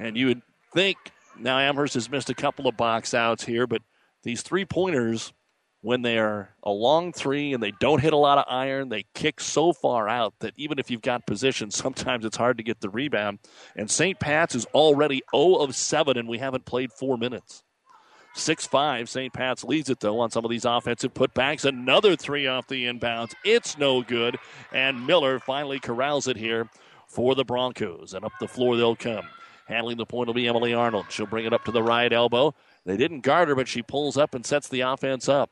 And 0.00 0.16
you 0.16 0.26
would 0.26 0.42
think 0.72 0.96
now, 1.38 1.58
Amherst 1.58 1.94
has 1.94 2.10
missed 2.10 2.30
a 2.30 2.34
couple 2.34 2.66
of 2.66 2.76
box 2.76 3.14
outs 3.14 3.44
here, 3.44 3.66
but 3.66 3.82
these 4.22 4.42
three 4.42 4.64
pointers, 4.64 5.32
when 5.80 6.02
they 6.02 6.18
are 6.18 6.54
a 6.62 6.70
long 6.70 7.12
three 7.12 7.52
and 7.52 7.62
they 7.62 7.72
don't 7.78 8.00
hit 8.00 8.12
a 8.12 8.18
lot 8.18 8.38
of 8.38 8.44
iron, 8.48 8.88
they 8.88 9.04
kick 9.14 9.40
so 9.40 9.72
far 9.72 10.08
out 10.08 10.34
that 10.40 10.54
even 10.56 10.78
if 10.78 10.90
you've 10.90 11.02
got 11.02 11.26
position, 11.26 11.70
sometimes 11.70 12.24
it's 12.24 12.36
hard 12.36 12.56
to 12.56 12.64
get 12.64 12.80
the 12.80 12.88
rebound. 12.88 13.38
And 13.76 13.90
St. 13.90 14.18
Pat's 14.18 14.54
is 14.54 14.64
already 14.66 15.22
0 15.34 15.56
of 15.56 15.74
7, 15.74 16.16
and 16.16 16.28
we 16.28 16.38
haven't 16.38 16.64
played 16.64 16.92
four 16.92 17.18
minutes. 17.18 17.62
6 18.36 18.66
5. 18.66 19.08
St. 19.08 19.32
Pat's 19.32 19.62
leads 19.62 19.90
it, 19.90 20.00
though, 20.00 20.18
on 20.20 20.30
some 20.30 20.44
of 20.44 20.50
these 20.50 20.64
offensive 20.64 21.14
putbacks. 21.14 21.64
Another 21.64 22.16
three 22.16 22.46
off 22.46 22.66
the 22.66 22.86
inbounds. 22.86 23.34
It's 23.44 23.78
no 23.78 24.02
good. 24.02 24.38
And 24.72 25.06
Miller 25.06 25.38
finally 25.38 25.78
corrals 25.78 26.26
it 26.26 26.36
here 26.36 26.68
for 27.06 27.34
the 27.34 27.44
Broncos. 27.44 28.12
And 28.12 28.24
up 28.24 28.32
the 28.40 28.48
floor 28.48 28.76
they'll 28.76 28.96
come. 28.96 29.28
Handling 29.66 29.96
the 29.96 30.06
point 30.06 30.26
will 30.26 30.34
be 30.34 30.48
Emily 30.48 30.74
Arnold. 30.74 31.06
She'll 31.08 31.26
bring 31.26 31.46
it 31.46 31.52
up 31.52 31.64
to 31.64 31.72
the 31.72 31.82
right 31.82 32.12
elbow. 32.12 32.54
They 32.84 32.96
didn't 32.96 33.20
guard 33.20 33.48
her, 33.48 33.54
but 33.54 33.68
she 33.68 33.82
pulls 33.82 34.16
up 34.16 34.34
and 34.34 34.44
sets 34.44 34.68
the 34.68 34.82
offense 34.82 35.28
up. 35.28 35.50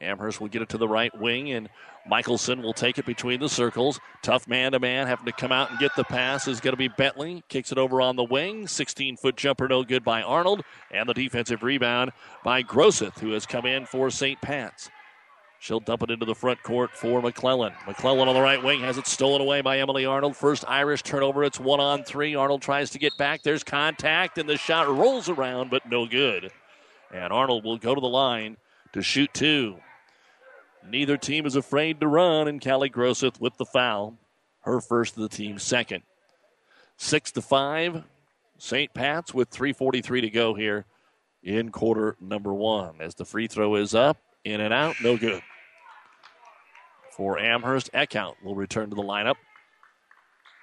Amherst 0.00 0.40
will 0.40 0.48
get 0.48 0.62
it 0.62 0.68
to 0.70 0.78
the 0.78 0.88
right 0.88 1.16
wing, 1.18 1.52
and 1.52 1.70
Michelson 2.06 2.62
will 2.62 2.74
take 2.74 2.98
it 2.98 3.06
between 3.06 3.40
the 3.40 3.48
circles. 3.48 3.98
Tough 4.22 4.46
man 4.46 4.72
to 4.72 4.80
man, 4.80 5.06
having 5.06 5.26
to 5.26 5.32
come 5.32 5.52
out 5.52 5.70
and 5.70 5.78
get 5.78 5.94
the 5.96 6.04
pass 6.04 6.46
is 6.48 6.60
going 6.60 6.72
to 6.72 6.78
be 6.78 6.88
Bentley. 6.88 7.42
Kicks 7.48 7.72
it 7.72 7.78
over 7.78 8.00
on 8.00 8.16
the 8.16 8.24
wing. 8.24 8.66
16 8.66 9.16
foot 9.16 9.36
jumper, 9.36 9.68
no 9.68 9.84
good 9.84 10.04
by 10.04 10.22
Arnold. 10.22 10.62
And 10.90 11.08
the 11.08 11.14
defensive 11.14 11.62
rebound 11.62 12.12
by 12.44 12.62
Grosseth, 12.62 13.18
who 13.20 13.30
has 13.32 13.46
come 13.46 13.64
in 13.64 13.86
for 13.86 14.10
St. 14.10 14.40
Pat's. 14.40 14.90
She'll 15.58 15.80
dump 15.80 16.02
it 16.02 16.10
into 16.10 16.26
the 16.26 16.34
front 16.34 16.62
court 16.62 16.90
for 16.92 17.20
McClellan. 17.22 17.72
McClellan 17.86 18.28
on 18.28 18.34
the 18.34 18.40
right 18.40 18.62
wing 18.62 18.80
has 18.80 18.98
it 18.98 19.06
stolen 19.06 19.40
away 19.40 19.62
by 19.62 19.78
Emily 19.78 20.04
Arnold. 20.04 20.36
First 20.36 20.64
Irish 20.68 21.02
turnover. 21.02 21.44
It's 21.44 21.58
one 21.58 21.80
on 21.80 22.04
three. 22.04 22.34
Arnold 22.34 22.62
tries 22.62 22.90
to 22.90 22.98
get 22.98 23.16
back. 23.16 23.42
There's 23.42 23.64
contact, 23.64 24.38
and 24.38 24.48
the 24.48 24.56
shot 24.56 24.88
rolls 24.88 25.28
around, 25.28 25.70
but 25.70 25.88
no 25.88 26.06
good. 26.06 26.52
And 27.12 27.32
Arnold 27.32 27.64
will 27.64 27.78
go 27.78 27.94
to 27.94 28.00
the 28.00 28.06
line 28.06 28.58
to 28.92 29.02
shoot 29.02 29.32
two. 29.32 29.76
Neither 30.88 31.16
team 31.16 31.46
is 31.46 31.56
afraid 31.56 32.00
to 32.00 32.06
run, 32.06 32.48
and 32.48 32.62
Callie 32.62 32.90
Grosseth 32.90 33.40
with 33.40 33.56
the 33.56 33.66
foul. 33.66 34.18
Her 34.60 34.80
first 34.80 35.16
of 35.16 35.22
the 35.22 35.28
team 35.28 35.58
second. 35.58 36.02
Six 36.96 37.32
to 37.32 37.42
five. 37.42 38.04
St. 38.58 38.92
Pat's 38.94 39.34
with 39.34 39.50
3.43 39.50 40.22
to 40.22 40.30
go 40.30 40.54
here 40.54 40.86
in 41.42 41.70
quarter 41.70 42.16
number 42.20 42.54
one. 42.54 42.96
As 43.00 43.14
the 43.14 43.24
free 43.24 43.46
throw 43.46 43.74
is 43.76 43.94
up, 43.94 44.18
in 44.46 44.60
and 44.60 44.72
out, 44.72 44.96
no 45.02 45.16
good. 45.16 45.42
For 47.10 47.38
Amherst, 47.38 47.90
Eckhout 47.92 48.34
will 48.44 48.54
return 48.54 48.90
to 48.90 48.96
the 48.96 49.02
lineup. 49.02 49.34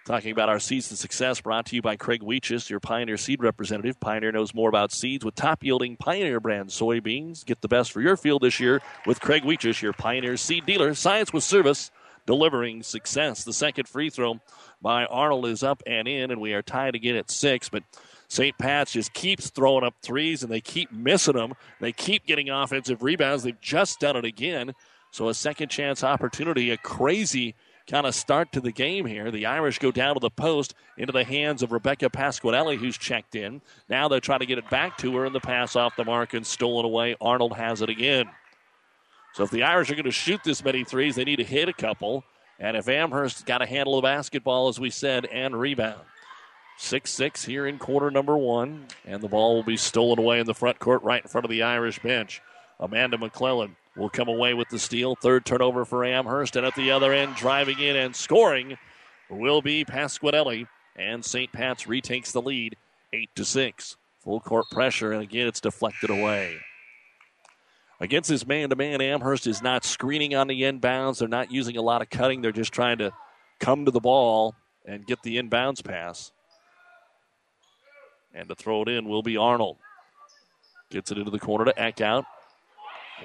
Talking 0.06 0.32
about 0.32 0.50
our 0.50 0.60
seeds 0.60 0.90
to 0.90 0.98
success, 0.98 1.42
brought 1.42 1.66
to 1.68 1.75
you 1.75 1.82
by 1.82 1.96
Craig 1.96 2.22
Weeches, 2.22 2.70
your 2.70 2.80
Pioneer 2.80 3.18
seed 3.18 3.42
representative. 3.42 4.00
Pioneer 4.00 4.32
knows 4.32 4.54
more 4.54 4.68
about 4.68 4.92
seeds 4.92 5.24
with 5.24 5.36
top 5.36 5.63
yielding 5.63 5.96
Pioneer 5.96 6.40
brand 6.40 6.70
soybeans. 6.70 7.46
Get 7.46 7.62
the 7.62 7.68
best 7.68 7.92
for 7.92 8.02
your 8.02 8.18
field 8.18 8.42
this 8.42 8.60
year 8.60 8.82
with 9.06 9.22
Craig 9.22 9.44
Weeches, 9.44 9.82
your 9.82 9.94
Pioneer 9.94 10.36
seed 10.38 10.66
dealer. 10.66 10.94
Science 10.94 11.32
with 11.32 11.44
service, 11.44 11.90
delivering 12.25 12.84
success. 12.84 13.44
The 13.44 13.54
second 13.54 13.88
free 13.88 14.10
throw 14.10 14.40
by 14.82 15.06
Arnold 15.06 15.46
is 15.46 15.63
up 15.63 15.82
and 15.88 16.08
in, 16.08 16.32
and 16.32 16.42
we 16.42 16.54
are 16.54 16.62
tied 16.62 16.96
again 16.96 17.16
at 17.16 17.32
six. 17.32 17.70
But 17.70 17.84
St. 18.27 18.58
Pat's 18.58 18.94
just 18.94 19.13
keeps 19.13 19.50
throwing 19.50 19.84
up 19.84 19.96
threes 20.01 20.44
and 20.44 20.51
they 20.51 20.62
keep 20.62 20.92
missing 20.92 21.36
them. 21.36 21.53
They 21.80 21.92
keep 21.92 22.25
getting 22.25 22.50
offensive 22.50 23.03
rebounds. 23.03 23.44
They've 23.44 23.60
just 23.62 24.00
done 24.00 24.15
it 24.15 24.25
again. 24.25 24.74
So 25.12 25.30
a 25.30 25.34
second 25.34 25.70
chance 25.70 26.03
opportunity, 26.03 26.72
a 26.72 26.77
crazy 26.77 27.56
kind 27.88 28.08
of 28.08 28.15
start 28.15 28.51
to 28.53 28.62
the 28.62 28.72
game 28.72 29.06
here. 29.06 29.30
The 29.30 29.46
Irish 29.46 29.80
go 29.80 29.92
down 29.92 30.15
to 30.15 30.20
the 30.20 30.30
post 30.30 30.74
into 30.98 31.12
the 31.12 31.24
hands 31.24 31.62
of 31.62 31.72
Rebecca 31.72 32.10
Pasquinelli, 32.10 32.77
who's 32.77 32.98
checked 32.98 33.36
in. 33.36 33.62
Now 33.89 34.08
they're 34.08 34.20
trying 34.20 34.39
to 34.39 34.46
get 34.46 34.58
it 34.58 34.70
back 34.70 34.98
to 35.00 35.15
her, 35.18 35.25
and 35.25 35.36
the 35.36 35.39
pass 35.39 35.75
off 35.75 35.96
the 35.96 36.06
mark 36.06 36.34
and 36.34 36.46
stolen 36.46 36.86
away. 36.86 37.15
Arnold 37.20 37.56
has 37.56 37.82
it 37.82 37.89
again. 37.89 38.30
So 39.34 39.44
if 39.44 39.51
the 39.51 39.63
Irish 39.63 39.89
are 39.89 39.96
going 39.96 40.06
to 40.06 40.12
shoot 40.12 40.42
this 40.44 40.63
many 40.63 40.84
threes, 40.84 41.15
they 41.15 41.24
need 41.24 41.38
to 41.38 41.44
hit 41.44 41.68
a 41.68 41.74
couple. 41.74 42.24
And 42.60 42.77
if 42.77 42.88
Amherst 42.88 43.46
got 43.46 43.62
a 43.62 43.65
handle 43.65 43.96
the 43.96 44.01
basketball, 44.01 44.68
as 44.68 44.80
we 44.80 44.89
said, 44.89 45.25
and 45.25 45.60
rebound. 45.60 46.01
6 46.77 47.12
6 47.12 47.46
here 47.46 47.65
in 47.68 47.77
quarter 47.77 48.12
number 48.12 48.38
one, 48.38 48.88
and 49.06 49.22
the 49.22 49.27
ball 49.27 49.56
will 49.56 49.63
be 49.63 49.77
stolen 49.77 50.20
away 50.20 50.39
in 50.39 50.46
the 50.46 50.53
front 50.53 50.80
court 50.80 51.03
right 51.03 51.22
in 51.22 51.30
front 51.30 51.46
of 51.46 51.51
the 51.51 51.63
Irish 51.63 52.00
bench. 52.00 52.42
Amanda 52.80 53.18
McClellan 53.18 53.75
will 53.96 54.10
come 54.10 54.27
away 54.27 54.53
with 54.53 54.70
the 54.70 54.80
steal. 54.80 55.15
Third 55.15 55.46
turnover 55.46 55.86
for 55.86 56.03
Amherst, 56.03 56.56
and 56.56 56.65
at 56.65 56.75
the 56.75 56.92
other 56.92 57.13
end, 57.13 57.36
driving 57.36 57.80
in 57.80 57.96
and 57.96 58.15
scoring 58.15 58.77
will 59.30 59.62
be 59.62 59.86
Pasquinelli. 59.86 60.68
And 60.96 61.25
St. 61.25 61.51
Pat's 61.51 61.88
retakes 61.88 62.32
the 62.32 62.42
lead, 62.42 62.75
8 63.13 63.30
to 63.36 63.46
6. 63.46 63.98
Full 64.20 64.39
court 64.39 64.65
pressure, 64.72 65.12
and 65.12 65.22
again, 65.22 65.48
it's 65.48 65.60
deflected 65.60 66.10
away. 66.10 66.60
Against 68.00 68.30
this 68.30 68.46
man 68.46 68.70
to 68.70 68.75
man, 68.75 69.01
Amherst 69.01 69.48
is 69.48 69.62
not 69.62 69.86
screening 69.86 70.36
on 70.36 70.48
the 70.48 70.62
inbounds. 70.63 71.20
They're 71.20 71.27
not 71.27 71.51
using 71.51 71.77
a 71.77 71.82
lot 71.82 72.01
of 72.01 72.10
cutting. 72.10 72.42
They're 72.42 72.51
just 72.51 72.74
trying 72.74 72.98
to 73.00 73.12
come 73.60 73.86
to 73.86 73.92
the 73.92 74.00
ball 74.00 74.56
and 74.86 75.06
get 75.06 75.24
the 75.24 75.38
inbounds 75.38 75.84
pass. 75.84 76.32
And 78.34 78.50
to 78.50 78.56
throw 78.56 78.82
it 78.82 78.90
in 78.90 79.08
will 79.08 79.24
be 79.24 79.38
Arnold. 79.38 79.78
Gets 80.90 81.12
it 81.12 81.18
into 81.18 81.32
the 81.32 81.40
corner 81.40 81.66
to 81.66 81.74
Eckhout. 81.74 82.25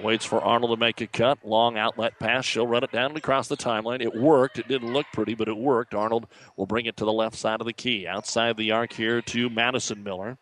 Waits 0.03 0.23
for 0.23 0.41
Arnold 0.41 0.71
to 0.71 0.77
make 0.77 1.01
a 1.01 1.07
cut. 1.07 1.39
Long 1.43 1.77
outlet 1.77 2.17
pass. 2.19 2.45
She'll 2.45 2.67
run 2.67 2.83
it 2.83 2.91
down 2.91 3.11
and 3.11 3.17
across 3.17 3.47
the 3.47 3.57
timeline. 3.57 4.01
It 4.01 4.15
worked. 4.15 4.59
It 4.59 4.67
didn't 4.67 4.93
look 4.93 5.07
pretty, 5.11 5.33
but 5.33 5.47
it 5.47 5.57
worked. 5.57 5.93
Arnold 5.93 6.27
will 6.55 6.67
bring 6.67 6.85
it 6.85 6.95
to 6.97 7.05
the 7.05 7.11
left 7.11 7.35
side 7.35 7.59
of 7.59 7.65
the 7.65 7.73
key. 7.73 8.07
Outside 8.07 8.55
the 8.55 8.71
arc 8.71 8.93
here 8.93 9.21
to 9.23 9.49
Madison 9.49 10.03
Miller. 10.03 10.37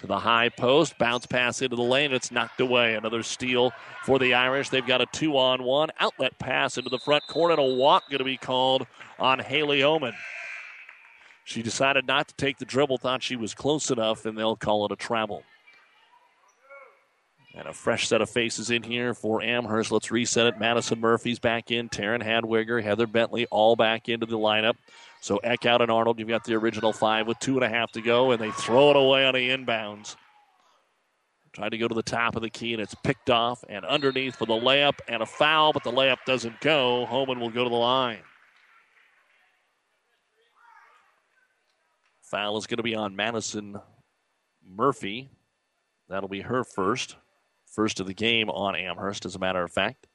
To 0.00 0.06
the 0.06 0.18
high 0.18 0.48
post. 0.48 0.98
Bounce 0.98 1.26
pass 1.26 1.62
into 1.62 1.76
the 1.76 1.82
lane. 1.82 2.12
It's 2.12 2.32
knocked 2.32 2.60
away. 2.60 2.94
Another 2.94 3.22
steal 3.22 3.72
for 4.04 4.18
the 4.18 4.34
Irish. 4.34 4.68
They've 4.68 4.86
got 4.86 5.00
a 5.00 5.06
two 5.06 5.36
on 5.36 5.62
one. 5.62 5.90
Outlet 6.00 6.38
pass 6.38 6.78
into 6.78 6.90
the 6.90 6.98
front 6.98 7.26
corner. 7.26 7.54
And 7.54 7.62
a 7.62 7.74
walk 7.74 8.08
going 8.08 8.18
to 8.18 8.24
be 8.24 8.36
called 8.36 8.86
on 9.18 9.40
Haley 9.40 9.82
Oman. 9.82 10.14
She 11.44 11.62
decided 11.62 12.06
not 12.06 12.28
to 12.28 12.34
take 12.36 12.58
the 12.58 12.64
dribble, 12.64 12.98
thought 12.98 13.22
she 13.22 13.36
was 13.36 13.54
close 13.54 13.90
enough, 13.90 14.24
and 14.26 14.38
they'll 14.38 14.56
call 14.56 14.84
it 14.86 14.92
a 14.92 14.96
travel. 14.96 15.42
And 17.54 17.68
a 17.68 17.72
fresh 17.74 18.08
set 18.08 18.22
of 18.22 18.30
faces 18.30 18.70
in 18.70 18.82
here 18.82 19.12
for 19.12 19.42
Amherst. 19.42 19.92
Let's 19.92 20.10
reset 20.10 20.46
it. 20.46 20.58
Madison 20.58 21.00
Murphy's 21.00 21.38
back 21.38 21.70
in. 21.70 21.90
Taryn 21.90 22.22
Hadwiger, 22.22 22.82
Heather 22.82 23.06
Bentley, 23.06 23.46
all 23.50 23.76
back 23.76 24.08
into 24.08 24.24
the 24.24 24.38
lineup. 24.38 24.76
So 25.20 25.38
Eckhout 25.44 25.82
and 25.82 25.90
Arnold, 25.90 26.18
you've 26.18 26.28
got 26.28 26.44
the 26.44 26.54
original 26.54 26.94
five 26.94 27.26
with 27.26 27.38
two 27.40 27.56
and 27.56 27.64
a 27.64 27.68
half 27.68 27.92
to 27.92 28.00
go, 28.00 28.30
and 28.30 28.40
they 28.40 28.50
throw 28.52 28.90
it 28.90 28.96
away 28.96 29.26
on 29.26 29.34
the 29.34 29.50
inbounds. 29.50 30.16
Tried 31.52 31.70
to 31.70 31.78
go 31.78 31.86
to 31.86 31.94
the 31.94 32.02
top 32.02 32.34
of 32.36 32.42
the 32.42 32.48
key, 32.48 32.72
and 32.72 32.80
it's 32.80 32.94
picked 33.04 33.28
off 33.28 33.62
and 33.68 33.84
underneath 33.84 34.36
for 34.36 34.46
the 34.46 34.54
layup 34.54 35.00
and 35.06 35.22
a 35.22 35.26
foul, 35.26 35.74
but 35.74 35.84
the 35.84 35.92
layup 35.92 36.16
doesn't 36.24 36.58
go. 36.62 37.04
Homan 37.04 37.38
will 37.38 37.50
go 37.50 37.64
to 37.64 37.70
the 37.70 37.76
line. 37.76 38.22
Foul 42.32 42.56
is 42.56 42.66
going 42.66 42.78
to 42.78 42.82
be 42.82 42.94
on 42.94 43.14
Madison 43.14 43.78
Murphy. 44.66 45.28
That'll 46.08 46.30
be 46.30 46.40
her 46.40 46.64
first. 46.64 47.16
First 47.66 48.00
of 48.00 48.06
the 48.06 48.14
game 48.14 48.48
on 48.48 48.74
Amherst, 48.74 49.26
as 49.26 49.34
a 49.34 49.38
matter 49.38 49.62
of 49.62 49.70
fact. 49.70 50.06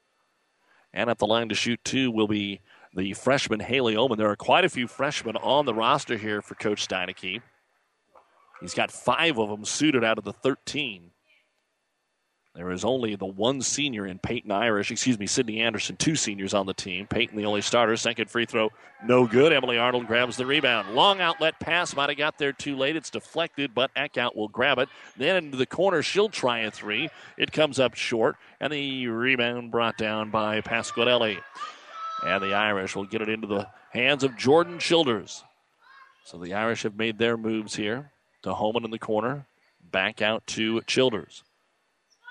And 0.92 1.12
at 1.12 1.20
the 1.20 1.28
line 1.28 1.50
to 1.50 1.56
shoot 1.56 1.80
two 1.84 2.10
will 2.10 2.28
be 2.28 2.62
the 2.96 3.14
freshman 3.14 3.60
Haley 3.60 3.96
Oman. 3.96 4.18
There 4.18 4.32
are 4.32 4.36
quite 4.36 4.66
a 4.66 4.70
few 4.70 4.88
freshmen 4.88 5.38
on 5.38 5.68
the 5.68 5.76
roster 5.76 6.18
here 6.18 6.42
for 6.42 6.56
Coach 6.56 6.88
Steineke. 6.88 7.40
He's 8.62 8.74
got 8.74 8.90
five 8.90 9.38
of 9.38 9.50
them 9.50 9.64
suited 9.64 10.04
out 10.04 10.18
of 10.18 10.24
the 10.24 10.34
13. 10.34 11.12
There 12.58 12.72
is 12.72 12.84
only 12.84 13.16
the 13.16 13.28
one 13.28 13.62
senior 13.62 14.08
in 14.08 14.18
Peyton 14.18 14.50
Irish, 14.50 14.90
excuse 14.90 15.20
me, 15.20 15.28
Sydney 15.28 15.60
Anderson, 15.60 15.96
two 15.96 16.16
seniors 16.16 16.56
on 16.56 16.66
the 16.66 16.74
team. 16.74 17.06
Peyton, 17.06 17.38
the 17.38 17.46
only 17.46 17.62
starter. 17.62 17.96
Second 17.96 18.32
free 18.32 18.48
throw, 18.48 18.72
no 19.06 19.28
good. 19.28 19.54
Emily 19.54 19.78
Arnold 19.78 20.08
grabs 20.08 20.38
the 20.38 20.46
rebound. 20.48 20.96
Long 20.96 21.22
outlet 21.22 21.60
pass, 21.60 21.96
might 21.96 22.10
have 22.10 22.18
got 22.18 22.40
there 22.40 22.54
too 22.54 22.76
late. 22.76 22.96
It's 22.96 23.12
deflected, 23.12 23.76
but 23.76 23.94
Eckhout 23.94 24.36
will 24.36 24.48
grab 24.48 24.80
it. 24.80 24.90
Then 25.16 25.36
into 25.36 25.56
the 25.56 25.68
corner, 25.68 26.02
she'll 26.02 26.30
try 26.30 26.62
a 26.62 26.72
three. 26.72 27.10
It 27.38 27.52
comes 27.52 27.80
up 27.80 27.94
short, 27.94 28.38
and 28.60 28.74
the 28.74 29.06
rebound 29.06 29.70
brought 29.70 30.00
down 30.00 30.32
by 30.32 30.62
Pasquinelli. 30.62 31.38
And 32.26 32.44
the 32.44 32.56
Irish 32.56 32.96
will 32.96 33.06
get 33.06 33.22
it 33.22 33.30
into 33.30 33.46
the 33.46 33.68
hands 33.92 34.24
of 34.24 34.36
Jordan 34.36 34.80
Childers. 34.80 35.44
So 36.26 36.40
the 36.40 36.56
Irish 36.56 36.82
have 36.82 36.96
made 36.96 37.20
their 37.20 37.38
moves 37.38 37.76
here 37.76 38.10
to 38.42 38.56
Holman 38.56 38.84
in 38.84 38.90
the 38.90 38.98
corner, 38.98 39.46
back 39.92 40.24
out 40.24 40.48
to 40.48 40.82
Childers. 40.88 41.44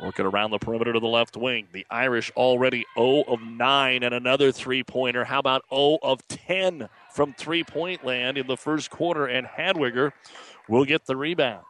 Working 0.01 0.27
around 0.27 0.51
the 0.51 0.59
perimeter 0.59 0.93
to 0.93 1.01
the 1.01 1.07
left 1.07 1.37
wing. 1.39 1.69
The 1.73 1.87
Irish 1.91 2.31
already 2.37 2.85
0 2.99 3.25
of 3.29 3.41
9 3.41 4.03
and 4.03 4.15
another 4.15 4.53
three 4.53 4.83
pointer. 4.83 5.25
How 5.25 5.39
about 5.39 5.63
0 5.71 5.99
of 6.03 6.27
10 6.29 6.89
from 7.13 7.33
three 7.33 7.65
point 7.65 8.05
land 8.05 8.37
in 8.37 8.47
the 8.47 8.59
first 8.59 8.91
quarter? 8.91 9.27
And 9.27 9.47
Hadwiger 9.47 10.13
will 10.69 10.85
get 10.85 11.07
the 11.07 11.17
rebound. 11.17 11.65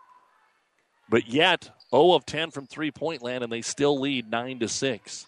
But 1.09 1.29
yet, 1.29 1.71
0 1.91 2.15
of 2.15 2.27
10 2.27 2.51
from 2.51 2.67
three 2.67 2.91
point 2.91 3.23
land, 3.23 3.45
and 3.45 3.53
they 3.53 3.63
still 3.63 4.01
lead 4.01 4.29
9 4.29 4.59
to 4.59 4.69
6. 4.69 5.27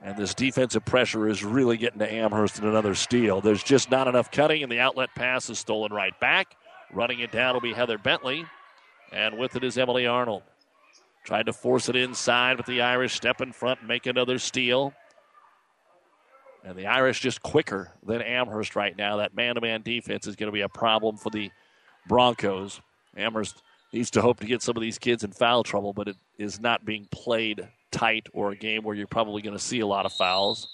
And 0.00 0.16
this 0.16 0.34
defensive 0.34 0.84
pressure 0.84 1.28
is 1.28 1.42
really 1.42 1.76
getting 1.76 1.98
to 1.98 2.12
Amherst 2.12 2.58
in 2.58 2.66
another 2.66 2.94
steal. 2.94 3.40
There's 3.40 3.62
just 3.62 3.90
not 3.90 4.06
enough 4.06 4.30
cutting, 4.30 4.62
and 4.62 4.70
the 4.70 4.78
outlet 4.78 5.08
pass 5.16 5.48
is 5.50 5.58
stolen 5.58 5.92
right 5.92 6.18
back. 6.20 6.56
Running 6.92 7.20
it 7.20 7.32
down 7.32 7.54
will 7.54 7.60
be 7.60 7.72
Heather 7.72 7.98
Bentley. 7.98 8.44
And 9.12 9.38
with 9.38 9.56
it 9.56 9.64
is 9.64 9.78
Emily 9.78 10.06
Arnold. 10.06 10.42
Tried 11.24 11.46
to 11.46 11.52
force 11.54 11.88
it 11.88 11.96
inside, 11.96 12.58
but 12.58 12.66
the 12.66 12.82
Irish 12.82 13.14
step 13.14 13.40
in 13.40 13.52
front 13.52 13.80
and 13.80 13.88
make 13.88 14.06
another 14.06 14.38
steal. 14.38 14.92
And 16.62 16.76
the 16.76 16.86
Irish 16.86 17.20
just 17.20 17.42
quicker 17.42 17.92
than 18.06 18.22
Amherst 18.22 18.76
right 18.76 18.96
now. 18.96 19.16
That 19.16 19.34
man 19.34 19.54
to 19.54 19.60
man 19.60 19.82
defense 19.82 20.26
is 20.26 20.36
going 20.36 20.48
to 20.48 20.52
be 20.52 20.60
a 20.60 20.68
problem 20.68 21.16
for 21.16 21.30
the 21.30 21.50
Broncos. 22.06 22.80
Amherst 23.16 23.62
needs 23.92 24.10
to 24.12 24.22
hope 24.22 24.40
to 24.40 24.46
get 24.46 24.60
some 24.60 24.76
of 24.76 24.82
these 24.82 24.98
kids 24.98 25.24
in 25.24 25.32
foul 25.32 25.62
trouble, 25.62 25.92
but 25.92 26.08
it 26.08 26.16
is 26.38 26.60
not 26.60 26.84
being 26.84 27.08
played 27.10 27.68
tight 27.90 28.28
or 28.32 28.50
a 28.50 28.56
game 28.56 28.82
where 28.82 28.94
you're 28.94 29.06
probably 29.06 29.40
going 29.40 29.56
to 29.56 29.62
see 29.62 29.80
a 29.80 29.86
lot 29.86 30.04
of 30.04 30.12
fouls. 30.12 30.68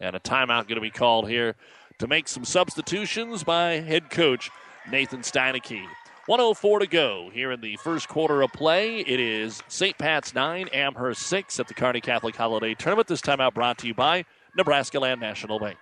And 0.00 0.14
a 0.14 0.20
timeout 0.20 0.68
going 0.68 0.76
to 0.76 0.80
be 0.80 0.90
called 0.90 1.28
here 1.28 1.56
to 1.98 2.06
make 2.06 2.28
some 2.28 2.44
substitutions 2.44 3.42
by 3.42 3.80
head 3.80 4.10
coach 4.10 4.50
Nathan 4.90 5.20
Steineke. 5.20 5.86
104 6.26 6.80
to 6.80 6.88
go 6.88 7.30
here 7.32 7.52
in 7.52 7.60
the 7.60 7.76
first 7.76 8.08
quarter 8.08 8.42
of 8.42 8.52
play. 8.52 8.98
It 8.98 9.20
is 9.20 9.62
St. 9.68 9.96
Pat's 9.96 10.34
9, 10.34 10.66
Amherst 10.72 11.22
6 11.22 11.60
at 11.60 11.68
the 11.68 11.74
Kearney 11.74 12.00
Catholic 12.00 12.34
Holiday 12.34 12.74
Tournament. 12.74 13.06
This 13.06 13.20
time 13.20 13.40
out 13.40 13.54
brought 13.54 13.78
to 13.78 13.86
you 13.86 13.94
by 13.94 14.24
Nebraska 14.56 14.98
Land 14.98 15.20
National 15.20 15.60
Bank. 15.60 15.78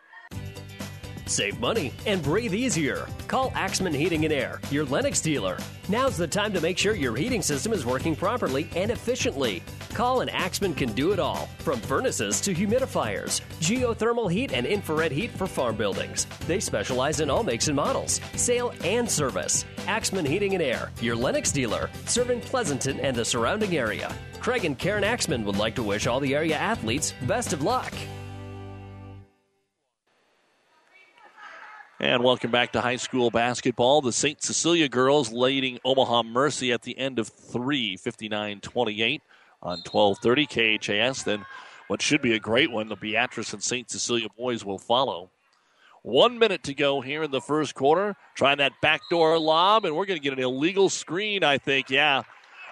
Save 1.27 1.59
money 1.59 1.93
and 2.07 2.23
breathe 2.23 2.55
easier. 2.55 3.07
Call 3.29 3.51
Axman 3.55 3.95
Heating 3.95 4.25
and 4.25 4.33
Air, 4.33 4.61
your 4.71 4.85
Lennox 4.85 5.21
dealer. 5.21 5.57
Now's 5.89 6.17
the 6.17 6.27
time 6.27 6.53
to 6.53 6.61
make 6.61 6.77
sure 6.77 6.95
your 6.95 7.17
heating 7.17 7.43
system 7.43 7.73
is 7.73 7.87
working 7.87 8.15
properly 8.15 8.69
and 8.77 8.91
efficiently. 8.91 9.63
Call 9.95 10.21
and 10.21 10.31
Axman 10.31 10.75
can 10.75 10.93
do 10.93 11.13
it 11.13 11.19
all, 11.19 11.49
from 11.59 11.81
furnaces 11.81 12.41
to 12.43 12.55
humidifiers, 12.55 13.41
geothermal 13.61 14.31
heat 14.31 14.53
and 14.53 14.67
infrared 14.67 15.13
heat 15.13 15.31
for 15.31 15.47
farm 15.47 15.77
buildings. 15.77 16.27
They 16.47 16.61
specialize 16.61 17.21
in 17.21 17.31
all 17.31 17.43
makes 17.43 17.69
and 17.69 17.77
models, 17.77 18.21
sale 18.37 18.75
and 18.85 19.11
service. 19.11 19.65
Axman 19.87 20.27
Heating 20.27 20.55
and 20.55 20.63
Air, 20.63 20.91
your 21.01 21.17
Lennox 21.17 21.53
dealer, 21.53 21.91
serving 22.07 22.41
Pleasanton 22.43 23.01
and 23.01 23.17
the 23.17 23.25
surrounding 23.25 23.77
area. 23.77 24.15
Craig 24.41 24.65
and 24.65 24.79
Karen 24.79 25.05
Axman 25.05 25.45
would 25.45 25.57
like 25.57 25.75
to 25.77 25.83
wish 25.83 26.07
all 26.07 26.21
the 26.21 26.35
area 26.35 26.57
athletes 26.57 27.15
best 27.27 27.55
of 27.55 27.63
luck. 27.63 27.95
And 32.05 32.23
welcome 32.23 32.51
back 32.51 32.73
to 32.73 32.83
high 32.83 32.97
school 32.97 33.31
basketball. 33.31 34.03
The 34.03 34.13
St. 34.13 34.43
Cecilia 34.43 34.91
girls 34.91 35.33
leading 35.33 35.79
Omaha 35.87 36.25
Mercy 36.25 36.71
at 36.71 36.83
the 36.83 36.99
end 36.99 37.19
of 37.19 37.29
three, 37.29 37.97
59 37.97 38.61
28 38.61 39.23
on 39.63 39.79
1230 39.91 40.79
KHAS. 40.79 41.23
Then 41.23 41.47
what 41.87 42.03
should 42.03 42.21
be 42.21 42.35
a 42.35 42.39
great 42.39 42.71
one, 42.71 42.89
the 42.89 42.95
Beatrice 42.95 43.55
and 43.55 43.63
St. 43.63 43.91
Cecilia 43.91 44.29
boys 44.37 44.67
will 44.67 44.77
follow. 44.77 45.31
One 46.03 46.39
minute 46.39 46.63
to 46.65 46.75
go 46.75 47.01
here 47.01 47.23
in 47.23 47.31
the 47.31 47.41
first 47.41 47.75
quarter. 47.75 48.17
Trying 48.35 48.59
that 48.59 48.73
backdoor 48.83 49.39
lob, 49.39 49.87
and 49.87 49.97
we're 49.97 50.05
going 50.05 50.21
to 50.21 50.23
get 50.23 50.35
an 50.35 50.45
illegal 50.45 50.91
screen, 50.91 51.43
I 51.43 51.57
think. 51.57 51.89
Yeah. 51.89 52.25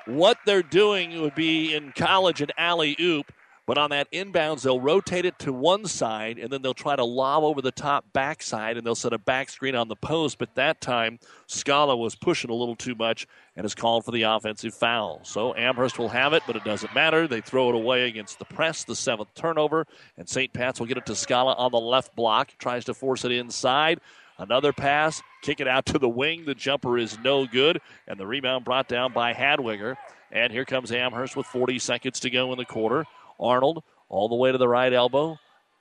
What 0.05 0.37
they're 0.45 0.63
doing 0.63 1.23
would 1.23 1.35
be 1.35 1.75
in 1.75 1.93
college 1.93 2.43
an 2.43 2.51
alley 2.59 2.99
oop. 3.01 3.33
But 3.65 3.79
on 3.79 3.91
that 3.91 4.11
inbounds, 4.11 4.63
they'll 4.63 4.81
rotate 4.81 5.25
it 5.25 5.39
to 5.41 5.53
one 5.53 5.87
side, 5.87 6.39
and 6.39 6.51
then 6.51 6.63
they'll 6.63 6.75
try 6.75 6.97
to 6.97 7.05
lob 7.05 7.45
over 7.45 7.63
the 7.63 7.71
top 7.71 8.05
backside, 8.13 8.77
and 8.77 8.85
they'll 8.85 8.97
set 8.97 9.13
a 9.13 9.19
back 9.19 9.51
screen 9.51 9.77
on 9.77 9.87
the 9.87 9.95
post. 9.95 10.39
But 10.39 10.57
that 10.57 10.81
time, 10.81 11.21
Scala 11.47 11.97
was 11.97 12.17
pushing 12.17 12.51
a 12.51 12.55
little 12.55 12.75
too 12.75 12.97
much 12.97 13.27
and 13.55 13.65
is 13.65 13.75
called 13.75 14.05
for 14.05 14.11
the 14.11 14.23
offensive 14.23 14.75
foul. 14.75 15.21
So 15.23 15.55
Amherst 15.55 15.99
will 15.99 16.09
have 16.09 16.33
it, 16.33 16.43
but 16.47 16.57
it 16.57 16.65
doesn't 16.65 16.93
matter. 16.93 17.29
They 17.29 17.41
throw 17.41 17.69
it 17.69 17.77
away 17.77 18.09
against 18.09 18.41
the 18.41 18.47
press, 18.47 18.83
the 18.83 18.97
seventh 18.97 19.33
turnover, 19.35 19.87
and 20.17 20.29
St. 20.29 20.53
Pat's 20.53 20.81
will 20.81 20.89
get 20.89 20.99
it 20.99 21.07
to 21.07 21.15
Scala 21.15 21.55
on 21.55 21.71
the 21.71 21.81
left 21.81 22.17
block. 22.17 22.53
Tries 22.59 22.85
to 22.87 22.95
force 22.95 23.25
it 23.25 23.31
inside. 23.31 24.01
Another 24.39 24.73
pass, 24.73 25.23
kick 25.43 25.61
it 25.61 25.69
out 25.69 25.87
to 25.87 26.01
the 26.01 26.09
wing. 26.09 26.47
The 26.47 26.55
jumper 26.55 26.99
is 26.99 27.17
no 27.21 27.47
good, 27.47 27.81
and 28.09 28.19
the 28.19 28.27
rebound 28.27 28.65
brought 28.65 28.89
down 28.89 29.13
by 29.13 29.35
Hadwiger. 29.35 29.95
And 30.33 30.53
here 30.53 30.65
comes 30.65 30.91
Amherst 30.91 31.37
with 31.37 31.47
40 31.47 31.79
seconds 31.79 32.19
to 32.21 32.31
go 32.31 32.51
in 32.53 32.59
the 32.59 32.65
quarter. 32.65 33.05
Arnold 33.43 33.83
all 34.09 34.29
the 34.29 34.37
way 34.37 34.53
to 34.53 34.59
the 34.59 34.69
right 34.69 34.93
elbow. 34.93 35.39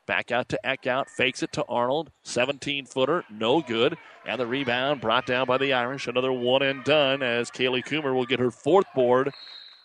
Back 0.07 0.31
out 0.31 0.49
to 0.49 0.59
Eckhout. 0.65 1.09
Fakes 1.09 1.43
it 1.43 1.53
to 1.53 1.63
Arnold. 1.65 2.11
17 2.23 2.85
footer. 2.85 3.23
No 3.29 3.61
good. 3.61 3.97
And 4.25 4.39
the 4.39 4.47
rebound 4.47 4.99
brought 5.01 5.25
down 5.25 5.45
by 5.45 5.57
the 5.57 5.73
Irish. 5.73 6.07
Another 6.07 6.33
one 6.33 6.61
and 6.63 6.83
done 6.83 7.21
as 7.21 7.51
Kaylee 7.51 7.85
Coomer 7.85 8.13
will 8.13 8.25
get 8.25 8.39
her 8.39 8.51
fourth 8.51 8.87
board. 8.95 9.31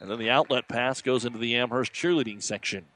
And 0.00 0.10
then 0.10 0.18
the 0.18 0.30
outlet 0.30 0.68
pass 0.68 1.02
goes 1.02 1.24
into 1.24 1.38
the 1.38 1.56
Amherst 1.56 1.92
cheerleading 1.92 2.42
section. 2.42 2.86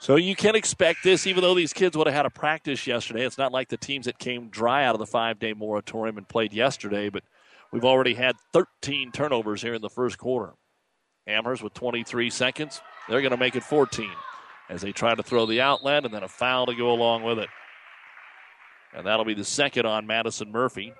So 0.00 0.16
you 0.16 0.36
can 0.36 0.54
expect 0.54 1.02
this, 1.02 1.26
even 1.26 1.42
though 1.42 1.54
these 1.54 1.72
kids 1.72 1.96
would 1.96 2.06
have 2.06 2.16
had 2.16 2.26
a 2.26 2.30
practice 2.30 2.86
yesterday. 2.86 3.24
It's 3.24 3.38
not 3.38 3.52
like 3.52 3.68
the 3.68 3.76
teams 3.76 4.06
that 4.06 4.18
came 4.18 4.48
dry 4.48 4.84
out 4.84 4.94
of 4.94 4.98
the 4.98 5.06
five 5.06 5.38
day 5.38 5.54
moratorium 5.54 6.18
and 6.18 6.28
played 6.28 6.52
yesterday, 6.52 7.08
but 7.08 7.22
we've 7.72 7.84
already 7.84 8.14
had 8.14 8.36
13 8.52 9.12
turnovers 9.12 9.62
here 9.62 9.74
in 9.74 9.82
the 9.82 9.88
first 9.88 10.18
quarter. 10.18 10.54
Amherst 11.26 11.62
with 11.62 11.74
23 11.74 12.30
seconds. 12.30 12.80
They're 13.08 13.22
going 13.22 13.30
to 13.30 13.36
make 13.36 13.56
it 13.56 13.64
14 13.64 14.10
as 14.68 14.82
they 14.82 14.92
try 14.92 15.14
to 15.14 15.22
throw 15.22 15.46
the 15.46 15.60
outlet 15.60 16.04
and 16.04 16.12
then 16.12 16.22
a 16.22 16.28
foul 16.28 16.66
to 16.66 16.74
go 16.74 16.90
along 16.90 17.22
with 17.22 17.38
it. 17.38 17.48
And 18.94 19.06
that'll 19.06 19.24
be 19.24 19.34
the 19.34 19.44
second 19.44 19.86
on 19.86 20.06
Madison 20.06 20.52
Murphy. 20.52 20.94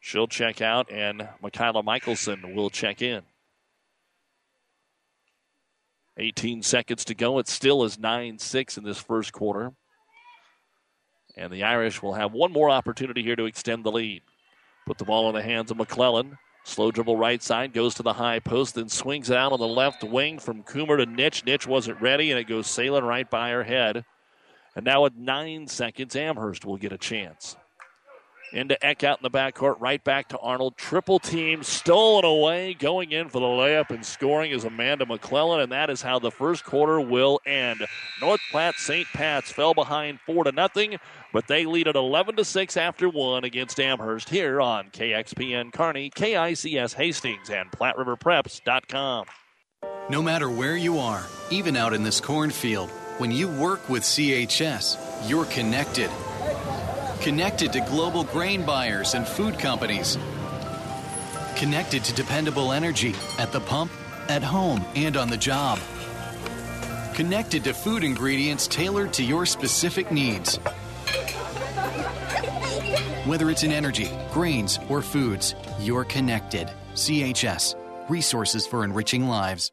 She'll 0.00 0.26
check 0.26 0.60
out, 0.60 0.90
and 0.90 1.28
Michaela 1.42 1.82
Michelson 1.82 2.54
will 2.54 2.70
check 2.70 3.00
in. 3.00 3.22
18 6.18 6.62
seconds 6.62 7.04
to 7.06 7.14
go. 7.14 7.38
It 7.38 7.48
still 7.48 7.84
is 7.84 7.98
9 7.98 8.38
6 8.38 8.78
in 8.78 8.84
this 8.84 8.98
first 8.98 9.32
quarter. 9.32 9.72
And 11.36 11.52
the 11.52 11.64
Irish 11.64 12.02
will 12.02 12.14
have 12.14 12.32
one 12.32 12.52
more 12.52 12.70
opportunity 12.70 13.22
here 13.22 13.36
to 13.36 13.46
extend 13.46 13.84
the 13.84 13.90
lead. 13.90 14.22
Put 14.86 14.98
the 14.98 15.04
ball 15.04 15.28
in 15.28 15.34
the 15.34 15.42
hands 15.42 15.70
of 15.70 15.76
McClellan. 15.76 16.38
Slow 16.66 16.90
dribble 16.90 17.18
right 17.18 17.42
side, 17.42 17.74
goes 17.74 17.94
to 17.94 18.02
the 18.02 18.14
high 18.14 18.40
post, 18.40 18.74
then 18.74 18.88
swings 18.88 19.28
it 19.28 19.36
out 19.36 19.52
on 19.52 19.60
the 19.60 19.68
left 19.68 20.02
wing 20.02 20.38
from 20.38 20.62
Coomer 20.62 20.96
to 20.96 21.06
Nitch. 21.06 21.44
Nitch 21.44 21.66
wasn't 21.66 22.00
ready, 22.00 22.30
and 22.30 22.40
it 22.40 22.48
goes 22.48 22.66
sailing 22.66 23.04
right 23.04 23.28
by 23.28 23.50
her 23.50 23.64
head. 23.64 24.06
And 24.74 24.84
now 24.84 25.02
with 25.02 25.14
nine 25.14 25.68
seconds, 25.68 26.16
Amherst 26.16 26.64
will 26.64 26.78
get 26.78 26.90
a 26.90 26.98
chance. 26.98 27.54
Into 28.54 28.78
Eckhout 28.80 29.16
in 29.16 29.22
the 29.24 29.30
backcourt, 29.32 29.80
right 29.80 30.02
back 30.02 30.28
to 30.28 30.38
Arnold. 30.38 30.76
Triple 30.76 31.18
team 31.18 31.64
stolen 31.64 32.24
away. 32.24 32.72
Going 32.72 33.10
in 33.10 33.28
for 33.28 33.40
the 33.40 33.46
layup 33.46 33.90
and 33.90 34.06
scoring 34.06 34.52
is 34.52 34.62
Amanda 34.62 35.04
McClellan, 35.04 35.60
and 35.60 35.72
that 35.72 35.90
is 35.90 36.02
how 36.02 36.20
the 36.20 36.30
first 36.30 36.64
quarter 36.64 37.00
will 37.00 37.40
end. 37.44 37.84
North 38.20 38.40
Platte 38.52 38.76
St. 38.76 39.08
Pat's 39.08 39.50
fell 39.50 39.74
behind 39.74 40.20
four 40.20 40.44
to 40.44 40.52
nothing, 40.52 40.98
but 41.32 41.48
they 41.48 41.66
lead 41.66 41.88
at 41.88 41.96
11 41.96 42.36
to 42.36 42.44
six 42.44 42.76
after 42.76 43.08
one 43.08 43.42
against 43.42 43.80
Amherst 43.80 44.28
here 44.28 44.60
on 44.60 44.88
KXPN 44.90 45.72
Kearney, 45.72 46.10
KICS 46.10 46.94
Hastings, 46.94 47.50
and 47.50 47.72
PlatteRiverPreps.com. 47.72 49.26
No 50.10 50.22
matter 50.22 50.48
where 50.48 50.76
you 50.76 51.00
are, 51.00 51.26
even 51.50 51.74
out 51.74 51.92
in 51.92 52.04
this 52.04 52.20
cornfield, 52.20 52.90
when 53.18 53.32
you 53.32 53.48
work 53.48 53.88
with 53.88 54.04
CHS, 54.04 55.28
you're 55.28 55.46
connected 55.46 56.10
Connected 57.24 57.72
to 57.72 57.80
global 57.80 58.22
grain 58.22 58.66
buyers 58.66 59.14
and 59.14 59.26
food 59.26 59.58
companies. 59.58 60.18
Connected 61.56 62.04
to 62.04 62.12
dependable 62.12 62.70
energy 62.70 63.14
at 63.38 63.50
the 63.50 63.60
pump, 63.60 63.90
at 64.28 64.42
home, 64.42 64.84
and 64.94 65.16
on 65.16 65.30
the 65.30 65.36
job. 65.38 65.78
Connected 67.14 67.64
to 67.64 67.72
food 67.72 68.04
ingredients 68.04 68.66
tailored 68.66 69.14
to 69.14 69.24
your 69.24 69.46
specific 69.46 70.12
needs. 70.12 70.56
Whether 73.24 73.48
it's 73.48 73.62
in 73.62 73.72
energy, 73.72 74.10
grains, 74.30 74.78
or 74.90 75.00
foods, 75.00 75.54
you're 75.80 76.04
connected. 76.04 76.70
CHS, 76.92 77.74
resources 78.10 78.66
for 78.66 78.84
enriching 78.84 79.28
lives. 79.28 79.72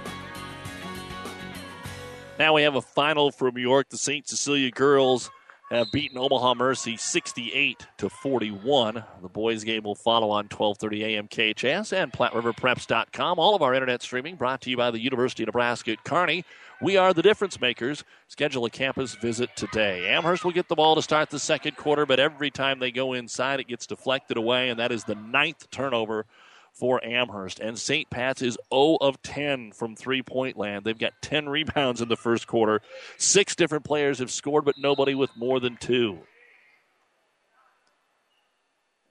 Now 2.41 2.53
we 2.53 2.63
have 2.63 2.73
a 2.73 2.81
final 2.81 3.29
from 3.29 3.55
York. 3.59 3.89
The 3.89 3.99
St. 3.99 4.27
Cecilia 4.27 4.71
girls 4.71 5.29
have 5.69 5.91
beaten 5.91 6.17
Omaha 6.17 6.55
Mercy 6.55 6.97
68 6.97 7.85
to 7.99 8.09
41. 8.09 9.03
The 9.21 9.29
boys 9.29 9.63
game 9.63 9.83
will 9.83 9.93
follow 9.93 10.31
on 10.31 10.47
12:30 10.47 11.03
a.m. 11.03 11.27
KHS 11.27 11.93
and 11.93 12.11
PlatteRiverPreps.com. 12.11 13.37
All 13.37 13.53
of 13.53 13.61
our 13.61 13.75
internet 13.75 14.01
streaming 14.01 14.37
brought 14.37 14.59
to 14.61 14.71
you 14.71 14.77
by 14.77 14.89
the 14.89 14.99
University 14.99 15.43
of 15.43 15.49
Nebraska 15.49 15.91
at 15.91 16.03
Kearney. 16.03 16.43
We 16.81 16.97
are 16.97 17.13
the 17.13 17.21
difference 17.21 17.61
makers. 17.61 18.03
Schedule 18.27 18.65
a 18.65 18.71
campus 18.71 19.13
visit 19.13 19.55
today. 19.55 20.07
Amherst 20.07 20.43
will 20.43 20.49
get 20.49 20.67
the 20.67 20.73
ball 20.73 20.95
to 20.95 21.03
start 21.03 21.29
the 21.29 21.37
second 21.37 21.77
quarter, 21.77 22.07
but 22.07 22.19
every 22.19 22.49
time 22.49 22.79
they 22.79 22.91
go 22.91 23.13
inside, 23.13 23.59
it 23.59 23.67
gets 23.67 23.85
deflected 23.85 24.35
away, 24.35 24.69
and 24.69 24.79
that 24.79 24.91
is 24.91 25.03
the 25.03 25.13
ninth 25.13 25.69
turnover 25.69 26.25
for 26.73 27.03
Amherst. 27.03 27.59
And 27.59 27.77
St. 27.77 28.09
Pat's 28.09 28.41
is 28.41 28.57
0 28.73 28.97
of 29.01 29.21
10 29.21 29.71
from 29.73 29.95
three 29.95 30.21
point 30.21 30.57
land. 30.57 30.83
They've 30.83 30.97
got 30.97 31.13
10 31.21 31.49
rebounds 31.49 32.01
in 32.01 32.07
the 32.07 32.15
first 32.15 32.47
quarter. 32.47 32.81
Six 33.17 33.55
different 33.55 33.85
players 33.85 34.19
have 34.19 34.31
scored, 34.31 34.65
but 34.65 34.75
nobody 34.77 35.15
with 35.15 35.31
more 35.35 35.59
than 35.59 35.77
two. 35.77 36.19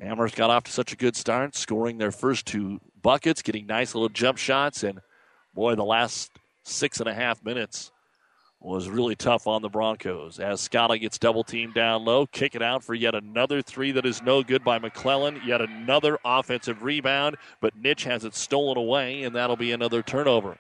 Amherst 0.01 0.35
got 0.35 0.51
off 0.51 0.65
to 0.65 0.73
such 0.73 0.93
a 0.93 0.97
good 0.97 1.15
start, 1.15 1.55
scoring 1.55 1.99
their 1.99 2.11
first 2.11 2.47
two 2.47 2.81
buckets, 3.03 3.43
getting 3.43 3.67
nice 3.67 3.95
little 3.95 4.09
jump 4.09 4.39
shots, 4.39 4.83
and 4.83 5.01
boy, 5.55 5.75
the 5.75 5.85
last 5.85 6.31
six 6.65 7.01
and 7.01 7.09
a 7.09 7.15
half 7.15 7.45
minutes 7.45 7.93
was 8.61 8.89
really 8.89 9.17
tough 9.17 9.47
on 9.47 9.63
the 9.63 9.69
Broncos. 9.69 10.39
As 10.39 10.61
Scala 10.61 10.99
gets 10.99 11.19
double 11.19 11.43
teamed 11.43 11.75
down 11.75 12.05
low, 12.05 12.27
kick 12.27 12.55
it 12.55 12.63
out 12.63 12.85
for 12.85 12.95
yet 12.95 13.15
another 13.15 13.63
three 13.63 13.91
that 13.93 14.05
is 14.05 14.23
no 14.23 14.43
good 14.43 14.63
by 14.63 14.79
McClellan. 14.79 15.41
Yet 15.47 15.63
another 15.63 16.19
offensive 16.25 16.83
rebound, 16.83 17.37
but 17.61 17.81
Nitch 17.81 18.05
has 18.05 18.25
it 18.25 18.35
stolen 18.35 18.77
away, 18.77 19.23
and 19.23 19.35
that'll 19.35 19.57
be 19.57 19.73
another 19.73 20.03
turnover. 20.03 20.59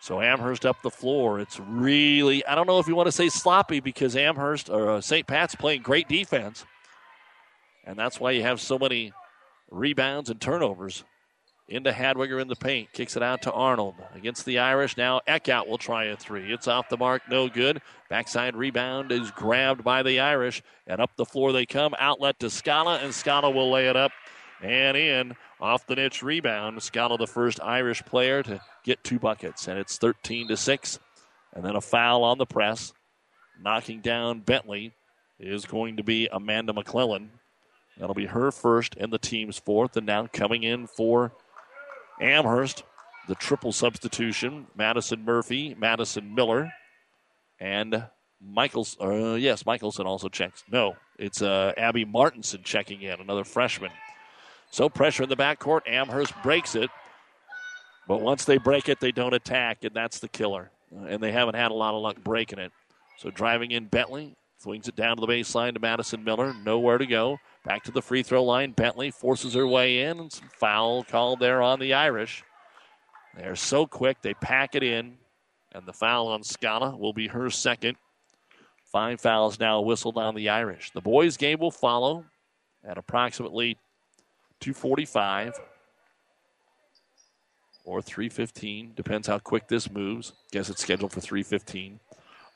So 0.00 0.20
Amherst 0.20 0.66
up 0.66 0.82
the 0.82 0.90
floor. 0.90 1.40
It's 1.40 1.58
really, 1.58 2.44
I 2.46 2.54
don't 2.54 2.66
know 2.66 2.78
if 2.78 2.86
you 2.86 2.94
want 2.94 3.06
to 3.06 3.12
say 3.12 3.28
sloppy 3.28 3.80
because 3.80 4.14
Amherst 4.14 4.68
or 4.68 4.90
uh, 4.90 5.00
St. 5.00 5.26
Pat's 5.26 5.54
playing 5.54 5.82
great 5.82 6.08
defense. 6.08 6.64
And 7.84 7.98
that's 7.98 8.20
why 8.20 8.32
you 8.32 8.42
have 8.42 8.60
so 8.60 8.78
many 8.78 9.12
rebounds 9.70 10.30
and 10.30 10.40
turnovers 10.40 11.04
into 11.68 11.92
Hadwiger 11.92 12.40
in 12.40 12.48
the 12.48 12.56
paint. 12.56 12.92
Kicks 12.92 13.16
it 13.16 13.22
out 13.22 13.42
to 13.42 13.52
Arnold. 13.52 13.94
Against 14.14 14.44
the 14.44 14.58
Irish. 14.58 14.96
Now 14.96 15.20
Eckhout 15.26 15.66
will 15.66 15.78
try 15.78 16.04
a 16.04 16.16
three. 16.16 16.52
It's 16.52 16.68
off 16.68 16.88
the 16.88 16.96
mark. 16.96 17.22
No 17.30 17.48
good. 17.48 17.80
Backside 18.10 18.54
rebound 18.54 19.12
is 19.12 19.30
grabbed 19.30 19.82
by 19.82 20.02
the 20.02 20.20
Irish. 20.20 20.62
And 20.86 21.00
up 21.00 21.10
the 21.16 21.24
floor 21.24 21.52
they 21.52 21.66
come. 21.66 21.94
Outlet 21.98 22.38
to 22.40 22.50
Scala. 22.50 22.98
And 22.98 23.14
Scala 23.14 23.50
will 23.50 23.70
lay 23.70 23.88
it 23.88 23.96
up 23.96 24.12
and 24.62 24.96
in. 24.96 25.36
Off 25.60 25.86
the 25.86 25.94
Nitch 25.94 26.22
rebound. 26.22 26.82
Scala, 26.82 27.16
the 27.16 27.26
first 27.26 27.60
Irish 27.62 28.04
player 28.04 28.42
to 28.42 28.60
get 28.82 29.02
two 29.02 29.18
buckets. 29.18 29.66
And 29.66 29.78
it's 29.78 29.96
13 29.96 30.48
to 30.48 30.56
6. 30.56 30.98
And 31.54 31.64
then 31.64 31.76
a 31.76 31.80
foul 31.80 32.24
on 32.24 32.38
the 32.38 32.46
press. 32.46 32.92
Knocking 33.62 34.00
down 34.00 34.40
Bentley 34.40 34.92
is 35.38 35.64
going 35.64 35.96
to 35.96 36.02
be 36.02 36.28
Amanda 36.30 36.72
McClellan. 36.72 37.30
That'll 37.96 38.14
be 38.14 38.26
her 38.26 38.50
first 38.50 38.96
and 38.96 39.12
the 39.12 39.18
team's 39.18 39.58
fourth. 39.58 39.96
And 39.96 40.06
now 40.06 40.26
coming 40.26 40.64
in 40.64 40.86
for 40.86 41.32
Amherst, 42.20 42.82
the 43.28 43.34
triple 43.34 43.72
substitution 43.72 44.66
Madison 44.76 45.24
Murphy, 45.24 45.74
Madison 45.78 46.34
Miller, 46.34 46.70
and 47.60 48.04
Michaels. 48.40 48.96
Uh, 49.00 49.34
yes, 49.34 49.64
Michelson 49.64 50.06
also 50.06 50.28
checks. 50.28 50.62
No, 50.70 50.96
it's 51.18 51.42
uh, 51.42 51.72
Abby 51.76 52.04
Martinson 52.04 52.62
checking 52.62 53.02
in, 53.02 53.20
another 53.20 53.44
freshman. 53.44 53.90
So 54.70 54.88
pressure 54.88 55.22
in 55.22 55.28
the 55.28 55.36
backcourt. 55.36 55.82
Amherst 55.86 56.34
breaks 56.42 56.74
it. 56.74 56.90
But 58.06 58.20
once 58.20 58.44
they 58.44 58.58
break 58.58 58.88
it, 58.88 59.00
they 59.00 59.12
don't 59.12 59.32
attack, 59.32 59.84
and 59.84 59.94
that's 59.94 60.18
the 60.18 60.28
killer. 60.28 60.70
And 60.90 61.22
they 61.22 61.32
haven't 61.32 61.54
had 61.54 61.70
a 61.70 61.74
lot 61.74 61.94
of 61.94 62.02
luck 62.02 62.16
breaking 62.22 62.58
it. 62.58 62.72
So 63.18 63.30
driving 63.30 63.70
in 63.70 63.86
Bentley, 63.86 64.34
swings 64.58 64.88
it 64.88 64.96
down 64.96 65.16
to 65.16 65.20
the 65.20 65.26
baseline 65.26 65.74
to 65.74 65.80
Madison 65.80 66.22
Miller. 66.24 66.54
Nowhere 66.64 66.98
to 66.98 67.06
go. 67.06 67.38
Back 67.64 67.82
to 67.84 67.90
the 67.90 68.02
free 68.02 68.22
throw 68.22 68.44
line. 68.44 68.72
Bentley 68.72 69.10
forces 69.10 69.54
her 69.54 69.66
way 69.66 70.02
in, 70.02 70.20
and 70.20 70.32
some 70.32 70.48
foul 70.48 71.02
called 71.02 71.40
there 71.40 71.62
on 71.62 71.80
the 71.80 71.94
Irish. 71.94 72.44
They're 73.36 73.56
so 73.56 73.86
quick, 73.86 74.18
they 74.22 74.34
pack 74.34 74.74
it 74.74 74.82
in, 74.82 75.16
and 75.72 75.86
the 75.86 75.92
foul 75.92 76.28
on 76.28 76.42
Scala 76.42 76.96
will 76.96 77.12
be 77.12 77.28
her 77.28 77.50
second. 77.50 77.96
Five 78.84 79.20
fouls 79.20 79.58
now 79.58 79.80
whistled 79.80 80.18
on 80.18 80.34
the 80.34 80.50
Irish. 80.50 80.92
The 80.92 81.00
boys' 81.00 81.36
game 81.36 81.58
will 81.58 81.72
follow 81.72 82.26
at 82.84 82.98
approximately 82.98 83.76
245 84.60 85.58
or 87.84 88.00
315. 88.00 88.92
Depends 88.94 89.26
how 89.26 89.38
quick 89.38 89.66
this 89.68 89.90
moves. 89.90 90.32
Guess 90.52 90.70
it's 90.70 90.82
scheduled 90.82 91.12
for 91.12 91.20
315. 91.20 91.98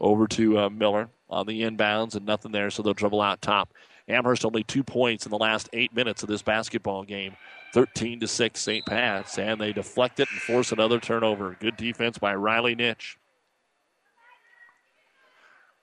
Over 0.00 0.28
to 0.28 0.58
uh, 0.58 0.70
Miller. 0.70 1.08
on 1.28 1.46
the 1.46 1.62
inbounds 1.62 2.14
and 2.14 2.24
nothing 2.24 2.52
there, 2.52 2.70
so 2.70 2.82
they'll 2.82 2.94
dribble 2.94 3.20
out 3.20 3.42
top. 3.42 3.72
Amherst 4.08 4.44
only 4.44 4.64
two 4.64 4.82
points 4.82 5.26
in 5.26 5.30
the 5.30 5.38
last 5.38 5.68
eight 5.72 5.94
minutes 5.94 6.22
of 6.22 6.28
this 6.28 6.42
basketball 6.42 7.04
game. 7.04 7.36
13 7.74 8.20
to 8.20 8.26
6 8.26 8.60
St. 8.60 8.86
Pat's, 8.86 9.38
and 9.38 9.60
they 9.60 9.72
deflect 9.72 10.20
it 10.20 10.28
and 10.30 10.40
force 10.40 10.72
another 10.72 10.98
turnover. 10.98 11.56
Good 11.60 11.76
defense 11.76 12.16
by 12.16 12.34
Riley 12.34 12.74
Nitch. 12.74 13.16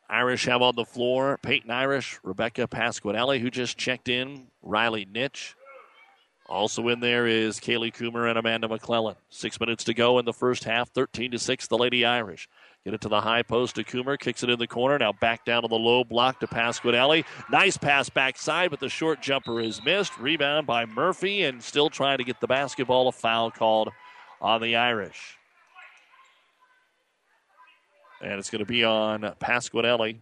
Irish 0.09 0.45
have 0.45 0.61
on 0.61 0.75
the 0.75 0.85
floor 0.85 1.39
Peyton 1.41 1.71
Irish, 1.71 2.19
Rebecca 2.23 2.67
Pasquinelli, 2.67 3.39
who 3.39 3.49
just 3.49 3.77
checked 3.77 4.09
in, 4.09 4.47
Riley 4.61 5.05
Nitch. 5.05 5.53
Also 6.47 6.87
in 6.89 6.99
there 6.99 7.25
is 7.25 7.59
Kaylee 7.59 7.93
Coomer 7.93 8.29
and 8.29 8.37
Amanda 8.37 8.67
McClellan. 8.67 9.15
Six 9.29 9.59
minutes 9.59 9.83
to 9.85 9.95
go 9.95 10.19
in 10.19 10.25
the 10.25 10.33
first 10.33 10.63
half, 10.63 10.89
13 10.91 11.31
to 11.31 11.39
6, 11.39 11.67
the 11.67 11.77
Lady 11.77 12.05
Irish. 12.05 12.47
Get 12.85 12.93
it 12.93 13.01
to 13.01 13.09
the 13.09 13.21
high 13.21 13.41
post 13.41 13.75
to 13.75 13.83
Coomer, 13.83 14.17
kicks 14.19 14.43
it 14.43 14.49
in 14.51 14.59
the 14.59 14.67
corner. 14.67 14.99
Now 14.99 15.11
back 15.11 15.43
down 15.43 15.63
to 15.63 15.67
the 15.67 15.73
low 15.73 16.03
block 16.03 16.39
to 16.41 16.47
Pasquinelli. 16.47 17.25
Nice 17.49 17.77
pass 17.77 18.09
backside, 18.09 18.69
but 18.69 18.79
the 18.79 18.89
short 18.89 19.23
jumper 19.23 19.59
is 19.59 19.83
missed. 19.83 20.19
Rebound 20.19 20.67
by 20.67 20.85
Murphy, 20.85 21.43
and 21.43 21.63
still 21.63 21.89
trying 21.89 22.19
to 22.19 22.23
get 22.23 22.39
the 22.39 22.47
basketball. 22.47 23.07
A 23.07 23.11
foul 23.11 23.49
called 23.49 23.89
on 24.39 24.61
the 24.61 24.75
Irish. 24.75 25.35
And 28.21 28.33
it's 28.33 28.51
going 28.51 28.59
to 28.59 28.65
be 28.65 28.83
on 28.83 29.21
Pasquinelli, 29.39 30.17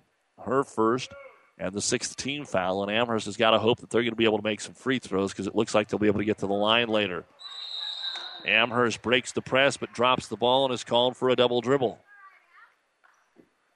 her 0.46 0.64
first, 0.64 1.12
and 1.58 1.74
the 1.74 1.82
sixth 1.82 2.16
team 2.16 2.46
foul. 2.46 2.82
And 2.84 2.92
Amherst 2.92 3.26
has 3.26 3.36
got 3.36 3.52
to 3.52 3.60
hope 3.60 3.82
that 3.82 3.90
they're 3.90 4.04
going 4.04 4.14
to 4.14 4.18
be 4.18 4.24
able 4.24 4.38
to 4.38 4.44
make 4.44 4.62
some 4.62 4.74
free 4.74 5.00
throws 5.00 5.34
because 5.34 5.48
it 5.48 5.56
looks 5.56 5.76
like 5.76 5.90
they'll 5.90 6.00
be 6.00 6.08
able 6.08 6.20
to 6.20 6.26
get 6.26 6.38
to 6.38 6.48
the 6.48 6.54
line 6.54 6.88
later. 6.88 7.26
Amherst 8.46 9.02
breaks 9.02 9.34
the 9.34 9.42
press 9.42 9.76
but 9.76 9.92
drops 9.92 10.28
the 10.28 10.38
ball 10.38 10.64
and 10.64 10.74
is 10.74 10.86
called 10.86 11.18
for 11.18 11.30
a 11.30 11.36
double 11.36 11.60
dribble. 11.60 12.00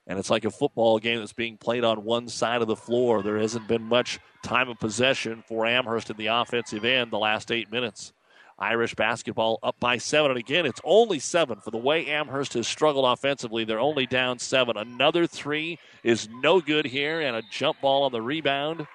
And 0.07 0.17
it's 0.17 0.29
like 0.29 0.45
a 0.45 0.51
football 0.51 0.99
game 0.99 1.19
that's 1.19 1.33
being 1.33 1.57
played 1.57 1.83
on 1.83 2.05
one 2.05 2.29
side 2.29 2.61
of 2.61 2.67
the 2.67 2.77
floor. 2.77 3.21
There 3.21 3.37
hasn't 3.37 3.67
been 3.67 3.83
much 3.83 4.19
time 4.41 4.69
of 4.69 4.79
possession 4.79 5.43
for 5.45 5.65
Amherst 5.65 6.09
in 6.09 6.15
the 6.15 6.27
offensive 6.27 6.85
end 6.85 7.11
the 7.11 7.19
last 7.19 7.51
eight 7.51 7.69
minutes. 7.69 8.13
Irish 8.57 8.95
basketball 8.95 9.59
up 9.61 9.79
by 9.79 9.97
seven. 9.97 10.31
And 10.31 10.39
again, 10.39 10.65
it's 10.65 10.81
only 10.83 11.19
seven. 11.19 11.59
For 11.59 11.71
the 11.71 11.77
way 11.77 12.07
Amherst 12.07 12.53
has 12.53 12.67
struggled 12.67 13.05
offensively, 13.05 13.65
they're 13.65 13.79
only 13.79 14.07
down 14.07 14.39
seven. 14.39 14.77
Another 14.77 15.27
three 15.27 15.77
is 16.03 16.27
no 16.41 16.61
good 16.61 16.85
here, 16.85 17.21
and 17.21 17.35
a 17.35 17.43
jump 17.51 17.81
ball 17.81 18.03
on 18.03 18.11
the 18.11 18.21
rebound. 18.21 18.87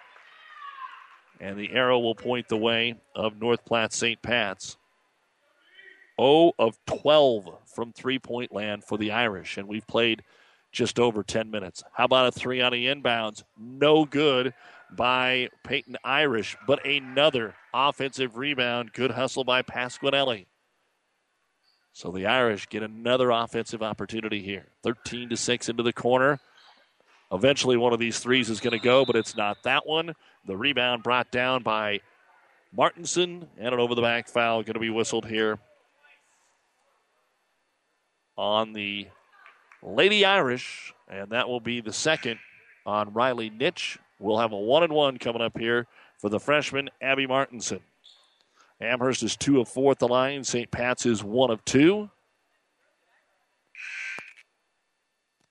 And 1.40 1.58
the 1.58 1.72
arrow 1.72 1.98
will 1.98 2.14
point 2.14 2.48
the 2.48 2.56
way 2.56 2.96
of 3.14 3.38
North 3.40 3.64
Platte 3.64 3.92
St. 3.92 4.20
Pat's. 4.22 4.76
0 6.20 6.52
of 6.58 6.76
12 6.86 7.48
from 7.74 7.92
three 7.92 8.18
point 8.18 8.52
land 8.52 8.84
for 8.84 8.98
the 8.98 9.12
Irish. 9.12 9.58
And 9.58 9.68
we've 9.68 9.86
played 9.86 10.22
just 10.72 10.98
over 10.98 11.22
10 11.22 11.50
minutes. 11.50 11.84
How 11.92 12.04
about 12.04 12.28
a 12.28 12.32
three 12.32 12.60
on 12.60 12.72
the 12.72 12.86
inbounds? 12.86 13.44
No 13.58 14.04
good 14.04 14.54
by 14.90 15.50
Peyton 15.64 15.96
Irish, 16.02 16.56
but 16.66 16.84
another 16.84 17.54
offensive 17.72 18.36
rebound. 18.36 18.92
Good 18.92 19.12
hustle 19.12 19.44
by 19.44 19.62
Pasquinelli. 19.62 20.46
So 21.92 22.10
the 22.10 22.26
Irish 22.26 22.68
get 22.68 22.82
another 22.82 23.30
offensive 23.30 23.82
opportunity 23.82 24.42
here. 24.42 24.66
13 24.82 25.28
to 25.28 25.36
6 25.36 25.68
into 25.68 25.82
the 25.82 25.92
corner. 25.92 26.40
Eventually, 27.30 27.76
one 27.76 27.92
of 27.92 27.98
these 27.98 28.18
threes 28.18 28.50
is 28.50 28.60
going 28.60 28.78
to 28.78 28.82
go, 28.82 29.04
but 29.04 29.16
it's 29.16 29.36
not 29.36 29.62
that 29.64 29.86
one. 29.86 30.14
The 30.46 30.56
rebound 30.56 31.02
brought 31.02 31.30
down 31.30 31.62
by 31.62 32.00
Martinson, 32.74 33.48
and 33.58 33.74
an 33.74 33.80
over 33.80 33.94
the 33.94 34.02
back 34.02 34.28
foul 34.28 34.62
going 34.62 34.74
to 34.74 34.80
be 34.80 34.90
whistled 34.90 35.26
here 35.26 35.58
on 38.36 38.72
the 38.72 39.06
Lady 39.82 40.24
Irish, 40.24 40.94
and 41.08 41.30
that 41.30 41.48
will 41.48 41.60
be 41.60 41.80
the 41.80 41.92
second 41.92 42.38
on 42.86 43.12
Riley 43.12 43.50
Nitch. 43.50 43.98
We'll 44.18 44.38
have 44.38 44.52
a 44.52 44.56
one 44.56 44.84
and 44.84 44.92
one 44.92 45.18
coming 45.18 45.42
up 45.42 45.58
here 45.58 45.86
for 46.18 46.28
the 46.28 46.38
freshman 46.38 46.88
Abby 47.00 47.26
Martinson. 47.26 47.80
Amherst 48.80 49.22
is 49.22 49.36
two 49.36 49.60
of 49.60 49.68
four 49.68 49.92
at 49.92 49.98
the 49.98 50.08
line. 50.08 50.44
St. 50.44 50.70
Pat's 50.70 51.06
is 51.06 51.22
one 51.22 51.50
of 51.50 51.64
two. 51.64 52.10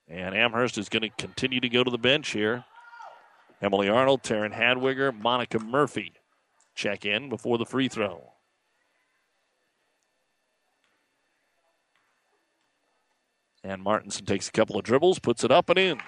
And 0.08 0.34
Amherst 0.34 0.76
is 0.76 0.88
going 0.88 1.02
to 1.02 1.08
continue 1.10 1.60
to 1.60 1.68
go 1.68 1.82
to 1.82 1.90
the 1.90 1.98
bench 1.98 2.30
here. 2.30 2.64
Emily 3.62 3.88
Arnold, 3.88 4.22
Taryn 4.22 4.52
Hadwiger, 4.52 5.16
Monica 5.18 5.58
Murphy 5.58 6.12
check 6.74 7.04
in 7.04 7.28
before 7.28 7.58
the 7.58 7.64
free 7.64 7.88
throw. 7.88 8.32
And 13.64 13.82
Martinson 13.82 14.26
takes 14.26 14.48
a 14.48 14.52
couple 14.52 14.76
of 14.76 14.84
dribbles, 14.84 15.18
puts 15.18 15.44
it 15.44 15.50
up 15.50 15.70
and 15.70 15.78
in. 15.78 16.00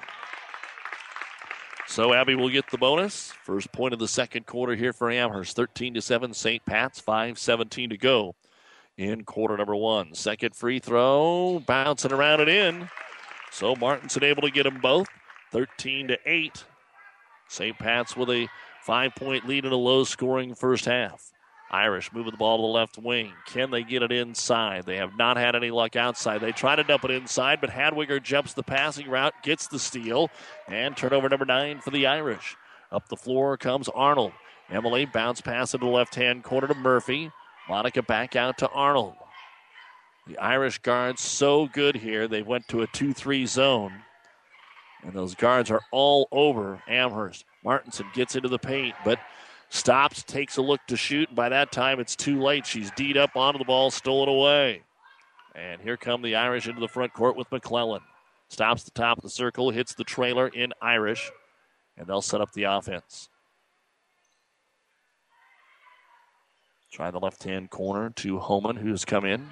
So 1.87 2.13
Abby 2.13 2.35
will 2.35 2.49
get 2.49 2.71
the 2.71 2.79
bonus. 2.79 3.33
First 3.45 3.71
point 3.71 3.93
of 3.93 4.01
the 4.01 4.09
second 4.09 4.47
quarter 4.47 4.75
here 4.75 4.93
for 4.93 5.11
Amherst. 5.11 5.55
13 5.55 5.95
to 5.95 6.03
7, 6.03 6.35
St. 6.35 6.65
Pat's, 6.65 7.01
5-17 7.01 7.91
to 7.91 7.97
go 7.97 8.35
in 8.97 9.25
quarter 9.25 9.57
number 9.57 9.77
one. 9.77 10.15
Second 10.15 10.55
free 10.55 10.79
throw, 10.79 11.63
bouncing 11.67 12.13
around 12.13 12.41
and 12.41 12.51
in. 12.51 12.89
So 13.51 13.77
Martinson 13.77 14.25
able 14.25 14.43
to 14.43 14.51
get 14.51 14.65
them 14.65 14.81
both. 14.81 15.07
13 15.53 16.09
to 16.09 16.19
8. 16.27 16.65
St. 17.49 17.79
Pat's 17.79 18.17
with 18.17 18.31
a 18.31 18.49
five 18.83 19.15
point 19.15 19.47
lead 19.47 19.65
in 19.65 19.73
a 19.73 19.77
low 19.77 20.05
scoring 20.05 20.55
first 20.55 20.87
half. 20.87 21.31
Irish 21.75 22.13
moving 22.13 22.31
the 22.31 22.37
ball 22.37 22.59
to 22.59 22.63
the 22.63 22.67
left 22.69 22.99
wing. 22.99 23.33
Can 23.47 23.73
they 23.73 23.83
get 23.83 24.05
it 24.05 24.13
inside? 24.13 24.87
They 24.87 24.97
have 24.99 25.19
not 25.19 25.37
had 25.37 25.57
any 25.57 25.73
luck 25.73 25.97
outside. 25.97 26.41
They 26.41 26.53
try 26.53 26.77
to 26.77 26.85
dump 26.85 27.05
it 27.05 27.11
inside, 27.11 27.61
but 27.61 27.71
Hadwiger 27.71 28.23
jumps 28.23 28.55
the 28.55 28.63
passing 28.63 29.11
route, 29.11 29.35
gets 29.43 29.67
the 29.67 29.81
steal, 29.81 30.31
and 30.69 30.97
turnover 30.97 31.29
number 31.29 31.45
nine 31.45 31.81
for 31.81 31.91
the 31.91 32.07
Irish. 32.07 32.57
Up 32.93 33.09
the 33.09 33.17
floor 33.17 33.57
comes 33.57 33.89
Arnold. 33.89 34.31
Emily 34.71 35.05
bounce 35.05 35.41
pass 35.41 35.75
into 35.75 35.87
the 35.87 35.93
left 35.93 36.15
hand 36.15 36.45
corner 36.45 36.69
to 36.69 36.75
Murphy. 36.75 37.33
Monica 37.69 38.03
back 38.03 38.37
out 38.37 38.57
to 38.59 38.69
Arnold. 38.69 39.17
The 40.29 40.39
Irish 40.39 40.79
guards 40.79 41.23
so 41.23 41.67
good 41.67 41.97
here. 41.97 42.29
They 42.29 42.43
went 42.43 42.69
to 42.69 42.83
a 42.83 42.87
2 42.87 43.13
3 43.13 43.47
zone. 43.47 43.93
And 45.03 45.13
those 45.13 45.35
guards 45.35 45.73
are 45.73 45.83
all 45.91 46.29
over 46.31 46.81
Amherst. 46.87 47.45
Martinson 47.65 48.07
gets 48.15 48.37
into 48.37 48.49
the 48.49 48.61
paint, 48.61 48.95
but 49.05 49.19
Stops, 49.75 50.23
takes 50.23 50.57
a 50.57 50.63
look 50.63 50.81
to 50.87 50.97
shoot, 50.97 51.29
and 51.31 51.37
by 51.37 51.49
that 51.49 51.73
time 51.73 51.99
it's 51.99 52.15
too 52.15 52.41
late. 52.41 52.65
She's 52.65 52.93
D'd 52.93 53.17
up 53.17 53.35
onto 53.35 53.59
the 53.59 53.65
ball, 53.65 53.91
stolen 53.91 54.29
away. 54.29 54.83
And 55.57 55.81
here 55.81 55.97
come 55.97 56.23
the 56.23 56.37
Irish 56.37 56.69
into 56.69 56.81
the 56.81 56.87
front 56.87 57.13
court 57.13 57.37
with 57.37 57.51
McClellan. 57.51 58.03
Stops 58.49 58.85
the 58.85 58.93
top 58.93 59.19
of 59.19 59.25
the 59.25 59.31
circle, 59.31 59.71
hits 59.71 59.93
the 59.93 60.05
trailer 60.05 60.47
in 60.47 60.73
Irish, 60.81 61.29
and 61.99 62.07
they'll 62.07 62.23
set 62.23 62.41
up 62.41 62.53
the 62.53 62.63
offense. 62.63 63.29
Try 66.93 67.11
the 67.11 67.19
left 67.19 67.43
hand 67.43 67.69
corner 67.71 68.11
to 68.11 68.39
Homan, 68.39 68.77
who's 68.77 69.05
come 69.05 69.25
in. 69.25 69.45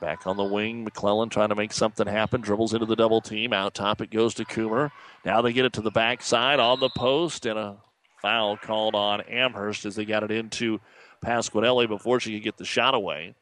Back 0.00 0.26
on 0.26 0.38
the 0.38 0.44
wing, 0.44 0.84
McClellan 0.84 1.28
trying 1.28 1.50
to 1.50 1.54
make 1.54 1.74
something 1.74 2.06
happen. 2.06 2.40
Dribbles 2.40 2.72
into 2.72 2.86
the 2.86 2.96
double 2.96 3.20
team. 3.20 3.52
Out 3.52 3.74
top 3.74 4.00
it 4.00 4.10
goes 4.10 4.32
to 4.34 4.46
Coomer. 4.46 4.90
Now 5.26 5.42
they 5.42 5.52
get 5.52 5.66
it 5.66 5.74
to 5.74 5.82
the 5.82 5.90
backside 5.90 6.60
on 6.60 6.80
the 6.80 6.88
post, 6.88 7.44
and 7.44 7.58
a 7.58 7.76
foul 8.20 8.56
called 8.56 8.94
on 8.94 9.20
Amherst 9.22 9.84
as 9.84 9.96
they 9.96 10.04
got 10.04 10.22
it 10.22 10.30
into 10.30 10.80
Pasquinelli 11.24 11.88
before 11.88 12.20
she 12.20 12.34
could 12.34 12.44
get 12.44 12.56
the 12.56 12.64
shot 12.64 12.94
away. 12.94 13.34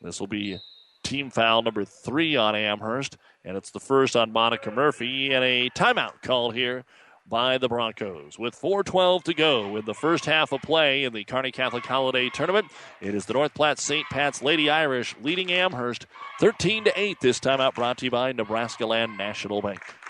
This 0.00 0.18
will 0.18 0.26
be 0.26 0.58
team 1.02 1.30
foul 1.30 1.62
number 1.62 1.84
three 1.84 2.36
on 2.36 2.54
Amherst, 2.56 3.16
and 3.44 3.56
it's 3.56 3.70
the 3.70 3.80
first 3.80 4.16
on 4.16 4.32
Monica 4.32 4.70
Murphy, 4.70 5.32
and 5.32 5.44
a 5.44 5.70
timeout 5.70 6.22
called 6.22 6.54
here 6.54 6.84
by 7.28 7.58
the 7.58 7.68
Broncos. 7.68 8.38
With 8.38 8.60
4.12 8.60 9.22
to 9.24 9.34
go 9.34 9.76
in 9.76 9.84
the 9.84 9.94
first 9.94 10.24
half 10.26 10.52
of 10.52 10.60
play 10.62 11.04
in 11.04 11.12
the 11.12 11.24
Kearney 11.24 11.52
Catholic 11.52 11.86
Holiday 11.86 12.30
Tournament, 12.30 12.66
it 13.00 13.14
is 13.14 13.26
the 13.26 13.32
North 13.32 13.54
Platte 13.54 13.78
St. 13.78 14.06
Pat's 14.10 14.42
Lady 14.42 14.68
Irish 14.68 15.14
leading 15.22 15.52
Amherst 15.52 16.06
13 16.40 16.84
to 16.84 17.00
8. 17.00 17.18
This 17.20 17.40
timeout 17.40 17.74
brought 17.74 17.98
to 17.98 18.06
you 18.06 18.10
by 18.10 18.32
Nebraska 18.32 18.86
Land 18.86 19.16
National 19.16 19.62
Bank. 19.62 19.80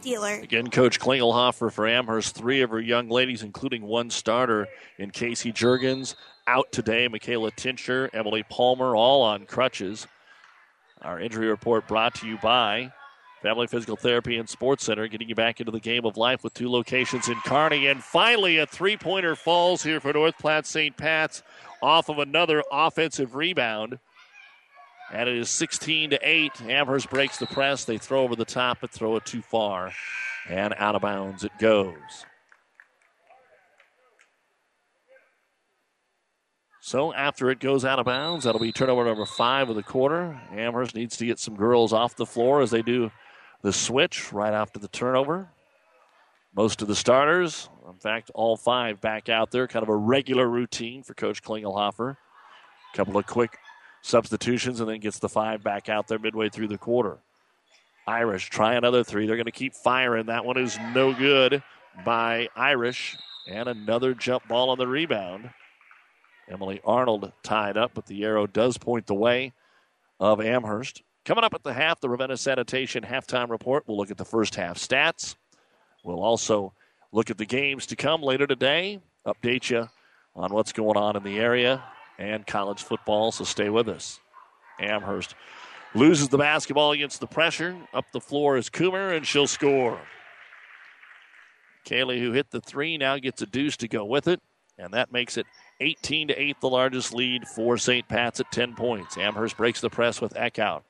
Dealer. 0.00 0.34
Again, 0.42 0.70
Coach 0.70 0.98
Klingelhofer 0.98 1.70
for 1.70 1.86
Amherst, 1.86 2.34
three 2.34 2.62
of 2.62 2.70
her 2.70 2.80
young 2.80 3.08
ladies, 3.08 3.42
including 3.42 3.82
one 3.82 4.08
starter 4.08 4.66
in 4.98 5.10
Casey 5.10 5.52
Jurgens, 5.52 6.14
out 6.46 6.72
today. 6.72 7.08
Michaela 7.08 7.50
Tincher, 7.52 8.08
Emily 8.14 8.42
Palmer, 8.48 8.96
all 8.96 9.22
on 9.22 9.44
crutches. 9.44 10.06
Our 11.02 11.20
injury 11.20 11.48
report 11.48 11.86
brought 11.86 12.14
to 12.16 12.26
you 12.26 12.38
by 12.38 12.92
Family 13.42 13.66
Physical 13.66 13.96
Therapy 13.96 14.36
and 14.36 14.48
Sports 14.48 14.84
Center, 14.84 15.08
getting 15.08 15.28
you 15.28 15.34
back 15.34 15.60
into 15.60 15.72
the 15.72 15.80
game 15.80 16.04
of 16.04 16.16
life 16.16 16.44
with 16.44 16.54
two 16.54 16.70
locations 16.70 17.28
in 17.28 17.36
Kearney. 17.44 17.86
And 17.86 18.02
finally, 18.02 18.58
a 18.58 18.66
three 18.66 18.96
pointer 18.96 19.34
falls 19.34 19.82
here 19.82 20.00
for 20.00 20.12
North 20.12 20.36
Platte 20.38 20.66
St. 20.66 20.96
Pat's 20.96 21.42
off 21.82 22.08
of 22.08 22.18
another 22.18 22.62
offensive 22.70 23.34
rebound. 23.34 23.98
And 25.12 25.28
it 25.28 25.36
is 25.36 25.50
16 25.50 26.10
to 26.10 26.18
8. 26.22 26.62
Amherst 26.68 27.10
breaks 27.10 27.38
the 27.38 27.46
press. 27.46 27.84
They 27.84 27.98
throw 27.98 28.22
over 28.22 28.36
the 28.36 28.44
top, 28.44 28.78
but 28.80 28.90
throw 28.90 29.16
it 29.16 29.24
too 29.24 29.42
far. 29.42 29.92
And 30.48 30.74
out 30.78 30.94
of 30.94 31.02
bounds 31.02 31.44
it 31.44 31.52
goes. 31.58 32.26
So 36.80 37.12
after 37.12 37.50
it 37.50 37.60
goes 37.60 37.84
out 37.84 37.98
of 37.98 38.06
bounds, 38.06 38.44
that'll 38.44 38.60
be 38.60 38.72
turnover 38.72 39.04
number 39.04 39.26
five 39.26 39.68
of 39.68 39.76
the 39.76 39.82
quarter. 39.82 40.40
Amherst 40.52 40.94
needs 40.94 41.16
to 41.18 41.26
get 41.26 41.38
some 41.38 41.54
girls 41.54 41.92
off 41.92 42.16
the 42.16 42.26
floor 42.26 42.62
as 42.62 42.70
they 42.70 42.82
do 42.82 43.10
the 43.62 43.72
switch 43.72 44.32
right 44.32 44.54
after 44.54 44.78
the 44.78 44.88
turnover. 44.88 45.50
Most 46.54 46.82
of 46.82 46.88
the 46.88 46.96
starters, 46.96 47.68
in 47.88 47.98
fact, 47.98 48.30
all 48.34 48.56
five 48.56 49.00
back 49.00 49.28
out 49.28 49.50
there, 49.50 49.68
kind 49.68 49.82
of 49.82 49.88
a 49.88 49.94
regular 49.94 50.48
routine 50.48 51.02
for 51.02 51.14
Coach 51.14 51.42
Klingelhofer. 51.42 52.16
A 52.92 52.96
couple 52.96 53.16
of 53.16 53.26
quick 53.26 53.56
substitutions 54.02 54.80
and 54.80 54.88
then 54.88 55.00
gets 55.00 55.18
the 55.18 55.28
five 55.28 55.62
back 55.62 55.88
out 55.88 56.08
there 56.08 56.18
midway 56.18 56.48
through 56.48 56.68
the 56.68 56.78
quarter. 56.78 57.18
Irish 58.06 58.48
try 58.50 58.74
another 58.74 59.04
three. 59.04 59.26
They're 59.26 59.36
going 59.36 59.44
to 59.44 59.52
keep 59.52 59.74
firing. 59.74 60.26
That 60.26 60.44
one 60.44 60.58
is 60.58 60.78
no 60.94 61.12
good 61.12 61.62
by 62.04 62.48
Irish. 62.56 63.16
And 63.48 63.68
another 63.68 64.14
jump 64.14 64.46
ball 64.48 64.70
on 64.70 64.78
the 64.78 64.86
rebound. 64.86 65.50
Emily 66.48 66.80
Arnold 66.84 67.32
tied 67.42 67.76
up, 67.76 67.92
but 67.94 68.06
the 68.06 68.24
arrow 68.24 68.46
does 68.46 68.76
point 68.76 69.06
the 69.06 69.14
way 69.14 69.52
of 70.18 70.40
Amherst. 70.40 71.02
Coming 71.24 71.44
up 71.44 71.54
at 71.54 71.62
the 71.62 71.72
half, 71.72 72.00
the 72.00 72.08
Ravenna 72.08 72.36
Sanitation 72.36 73.04
halftime 73.04 73.50
report. 73.50 73.84
We'll 73.86 73.96
look 73.96 74.10
at 74.10 74.16
the 74.16 74.24
first 74.24 74.56
half 74.56 74.76
stats. 74.76 75.36
We'll 76.02 76.22
also 76.22 76.72
look 77.12 77.30
at 77.30 77.38
the 77.38 77.46
games 77.46 77.86
to 77.86 77.96
come 77.96 78.22
later 78.22 78.46
today, 78.46 79.00
update 79.26 79.70
you 79.70 79.88
on 80.34 80.52
what's 80.52 80.72
going 80.72 80.96
on 80.96 81.16
in 81.16 81.22
the 81.22 81.38
area 81.38 81.82
and 82.20 82.46
college 82.46 82.82
football, 82.82 83.32
so 83.32 83.44
stay 83.44 83.70
with 83.70 83.88
us. 83.88 84.20
Amherst 84.78 85.34
loses 85.94 86.28
the 86.28 86.38
basketball 86.38 86.92
against 86.92 87.18
the 87.18 87.26
pressure. 87.26 87.76
Up 87.92 88.04
the 88.12 88.20
floor 88.20 88.56
is 88.56 88.68
Coomer, 88.68 89.16
and 89.16 89.26
she'll 89.26 89.46
score. 89.46 89.98
Kaylee, 91.86 92.20
who 92.20 92.32
hit 92.32 92.50
the 92.50 92.60
three, 92.60 92.98
now 92.98 93.18
gets 93.18 93.40
a 93.42 93.46
deuce 93.46 93.76
to 93.78 93.88
go 93.88 94.04
with 94.04 94.28
it, 94.28 94.40
and 94.78 94.92
that 94.92 95.10
makes 95.10 95.38
it 95.38 95.46
18 95.80 96.28
to 96.28 96.40
8, 96.40 96.60
the 96.60 96.68
largest 96.68 97.14
lead 97.14 97.48
for 97.48 97.78
St. 97.78 98.06
Pat's 98.06 98.38
at 98.38 98.52
10 98.52 98.74
points. 98.74 99.16
Amherst 99.16 99.56
breaks 99.56 99.80
the 99.80 99.88
press 99.88 100.20
with 100.20 100.34
Eckhout. 100.34 100.82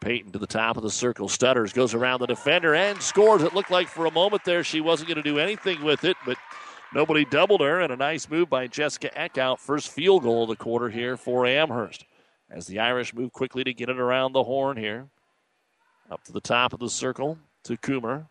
Peyton 0.00 0.32
to 0.32 0.38
the 0.38 0.46
top 0.46 0.76
of 0.76 0.82
the 0.82 0.90
circle. 0.90 1.28
Stutters 1.28 1.72
goes 1.72 1.92
around 1.92 2.20
the 2.20 2.26
defender 2.26 2.74
and 2.74 3.02
scores. 3.02 3.42
It 3.42 3.52
looked 3.52 3.70
like 3.70 3.88
for 3.88 4.06
a 4.06 4.10
moment 4.10 4.44
there 4.44 4.64
she 4.64 4.80
wasn't 4.80 5.08
going 5.08 5.22
to 5.22 5.28
do 5.28 5.38
anything 5.38 5.82
with 5.82 6.04
it, 6.04 6.16
but 6.24 6.38
nobody 6.94 7.24
doubled 7.24 7.60
her. 7.60 7.80
And 7.80 7.92
a 7.92 7.96
nice 7.96 8.28
move 8.28 8.48
by 8.50 8.66
Jessica 8.66 9.10
Eckhout. 9.16 9.58
First 9.58 9.90
field 9.90 10.22
goal 10.22 10.44
of 10.44 10.48
the 10.48 10.56
quarter 10.56 10.88
here 10.88 11.16
for 11.16 11.46
Amherst. 11.46 12.04
As 12.50 12.66
the 12.66 12.78
Irish 12.78 13.14
move 13.14 13.32
quickly 13.32 13.64
to 13.64 13.74
get 13.74 13.88
it 13.88 13.98
around 13.98 14.32
the 14.32 14.44
horn 14.44 14.76
here. 14.76 15.08
Up 16.10 16.24
to 16.24 16.32
the 16.32 16.40
top 16.40 16.72
of 16.72 16.80
the 16.80 16.88
circle 16.88 17.38
to 17.64 17.76
Coomer. 17.76 18.26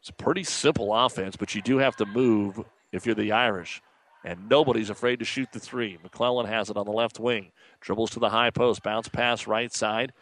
It's 0.00 0.08
a 0.08 0.14
pretty 0.14 0.42
simple 0.42 0.92
offense, 0.94 1.36
but 1.36 1.54
you 1.54 1.62
do 1.62 1.78
have 1.78 1.94
to 1.96 2.06
move 2.06 2.60
if 2.90 3.06
you're 3.06 3.14
the 3.14 3.32
Irish. 3.32 3.80
And 4.24 4.48
nobody's 4.48 4.90
afraid 4.90 5.18
to 5.18 5.24
shoot 5.24 5.52
the 5.52 5.60
three. 5.60 5.98
McClellan 6.02 6.46
has 6.46 6.70
it 6.70 6.76
on 6.76 6.86
the 6.86 6.92
left 6.92 7.20
wing. 7.20 7.52
Dribbles 7.80 8.10
to 8.10 8.20
the 8.20 8.30
high 8.30 8.50
post. 8.50 8.82
Bounce 8.82 9.08
pass 9.08 9.46
right 9.46 9.72
side. 9.72 10.12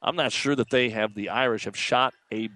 I'm 0.00 0.16
not 0.16 0.32
sure 0.32 0.54
that 0.54 0.70
they 0.70 0.90
have, 0.90 1.14
the 1.14 1.30
Irish 1.30 1.64
have 1.64 1.76
shot 1.76 2.14
a 2.32 2.48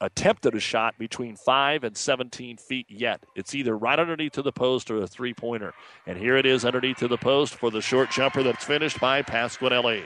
attempted 0.00 0.54
a 0.54 0.60
shot 0.60 0.98
between 0.98 1.36
5 1.36 1.84
and 1.84 1.96
17 1.96 2.56
feet 2.56 2.86
yet. 2.88 3.24
It's 3.34 3.54
either 3.54 3.76
right 3.76 3.98
underneath 3.98 4.32
to 4.32 4.42
the 4.42 4.52
post 4.52 4.90
or 4.90 5.02
a 5.02 5.06
three 5.06 5.34
pointer. 5.34 5.74
And 6.06 6.18
here 6.18 6.36
it 6.36 6.46
is 6.46 6.64
underneath 6.64 6.98
to 6.98 7.08
the 7.08 7.16
post 7.16 7.54
for 7.54 7.70
the 7.70 7.80
short 7.80 8.10
jumper 8.10 8.42
that's 8.42 8.64
finished 8.64 9.00
by 9.00 9.22
Pasquinelli. 9.22 10.02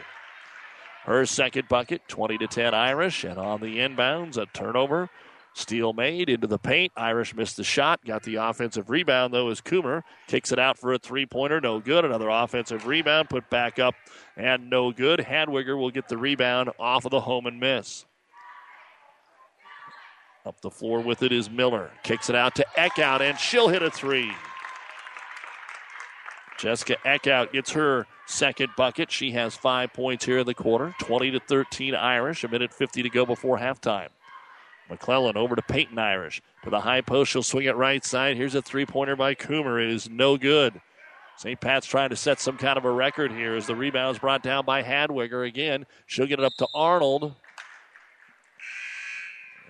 Her 1.04 1.24
second 1.26 1.68
bucket, 1.68 2.02
20 2.08 2.38
to 2.38 2.46
10 2.46 2.74
Irish. 2.74 3.24
And 3.24 3.38
on 3.38 3.60
the 3.60 3.78
inbounds, 3.78 4.36
a 4.36 4.46
turnover 4.46 5.10
Steal 5.54 5.92
made 5.92 6.28
into 6.28 6.46
the 6.46 6.58
paint. 6.58 6.92
Irish 6.96 7.34
missed 7.34 7.56
the 7.56 7.64
shot. 7.64 8.04
Got 8.04 8.22
the 8.22 8.36
offensive 8.36 8.88
rebound, 8.88 9.34
though, 9.34 9.50
as 9.50 9.60
Coomer 9.60 10.02
kicks 10.28 10.52
it 10.52 10.58
out 10.58 10.78
for 10.78 10.92
a 10.92 10.98
three 10.98 11.26
pointer. 11.26 11.60
No 11.60 11.80
good. 11.80 12.04
Another 12.04 12.28
offensive 12.28 12.86
rebound 12.86 13.28
put 13.28 13.50
back 13.50 13.78
up 13.78 13.94
and 14.36 14.70
no 14.70 14.92
good. 14.92 15.20
Hadwiger 15.20 15.76
will 15.76 15.90
get 15.90 16.08
the 16.08 16.16
rebound 16.16 16.70
off 16.78 17.04
of 17.04 17.10
the 17.10 17.20
home 17.20 17.46
and 17.46 17.58
miss. 17.58 18.06
Up 20.46 20.60
the 20.62 20.70
floor 20.70 21.00
with 21.00 21.22
it 21.22 21.32
is 21.32 21.50
Miller. 21.50 21.90
Kicks 22.02 22.30
it 22.30 22.36
out 22.36 22.54
to 22.54 22.66
Eckhout, 22.76 23.20
and 23.20 23.38
she'll 23.38 23.68
hit 23.68 23.82
a 23.82 23.90
three. 23.90 24.32
Jessica 26.58 26.96
Eckhout 27.04 27.52
gets 27.52 27.72
her 27.72 28.06
second 28.26 28.70
bucket. 28.76 29.10
She 29.10 29.32
has 29.32 29.54
five 29.54 29.92
points 29.92 30.24
here 30.24 30.38
in 30.38 30.46
the 30.46 30.54
quarter. 30.54 30.94
20 31.00 31.30
to 31.32 31.40
13 31.40 31.94
Irish. 31.94 32.44
A 32.44 32.48
minute 32.48 32.72
50 32.72 33.02
to 33.02 33.08
go 33.10 33.26
before 33.26 33.58
halftime. 33.58 34.08
McClellan 34.88 35.36
over 35.36 35.56
to 35.56 35.62
Peyton 35.62 35.98
Irish. 35.98 36.42
To 36.64 36.70
the 36.70 36.80
high 36.80 37.00
post, 37.00 37.30
she'll 37.30 37.42
swing 37.42 37.66
it 37.66 37.76
right 37.76 38.04
side. 38.04 38.36
Here's 38.36 38.54
a 38.54 38.62
three 38.62 38.84
pointer 38.84 39.16
by 39.16 39.34
Coomer. 39.34 39.82
It 39.82 39.90
is 39.90 40.10
no 40.10 40.36
good. 40.36 40.80
St. 41.36 41.58
Pat's 41.58 41.86
trying 41.86 42.10
to 42.10 42.16
set 42.16 42.38
some 42.38 42.58
kind 42.58 42.76
of 42.76 42.84
a 42.84 42.90
record 42.90 43.32
here 43.32 43.54
as 43.54 43.66
the 43.66 43.74
rebound 43.74 44.16
is 44.16 44.20
brought 44.20 44.42
down 44.42 44.66
by 44.66 44.82
Hadwiger 44.82 45.46
again. 45.46 45.86
She'll 46.04 46.26
get 46.26 46.38
it 46.38 46.44
up 46.44 46.52
to 46.58 46.66
Arnold. 46.74 47.34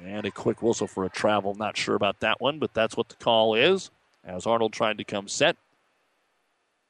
And 0.04 0.24
a 0.24 0.30
quick 0.30 0.62
whistle 0.62 0.86
for 0.86 1.04
a 1.04 1.10
travel. 1.10 1.54
Not 1.54 1.76
sure 1.76 1.94
about 1.94 2.20
that 2.20 2.40
one, 2.40 2.58
but 2.58 2.72
that's 2.72 2.96
what 2.96 3.08
the 3.08 3.16
call 3.16 3.54
is. 3.54 3.90
As 4.24 4.46
Arnold 4.46 4.72
tried 4.72 4.98
to 4.98 5.04
come 5.04 5.28
set. 5.28 5.56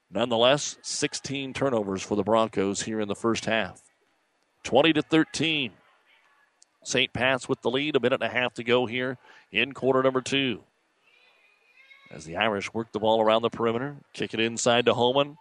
Nonetheless, 0.09 0.77
16 0.81 1.53
turnovers 1.53 2.01
for 2.01 2.15
the 2.15 2.23
Broncos 2.23 2.83
here 2.83 2.99
in 2.99 3.07
the 3.07 3.15
first 3.15 3.45
half. 3.45 3.81
20 4.63 4.93
to 4.93 5.01
13. 5.01 5.71
St. 6.83 7.13
Pat's 7.13 7.47
with 7.47 7.61
the 7.61 7.71
lead. 7.71 7.95
A 7.95 7.99
minute 7.99 8.21
and 8.21 8.29
a 8.29 8.33
half 8.33 8.53
to 8.55 8.63
go 8.63 8.85
here 8.85 9.17
in 9.51 9.73
quarter 9.73 10.03
number 10.03 10.21
two. 10.21 10.63
As 12.09 12.25
the 12.25 12.35
Irish 12.37 12.73
work 12.73 12.91
the 12.91 12.99
ball 12.99 13.21
around 13.21 13.41
the 13.41 13.49
perimeter, 13.49 13.95
kick 14.13 14.33
it 14.33 14.39
inside 14.39 14.85
to 14.85 14.93
Holman. 14.93 15.37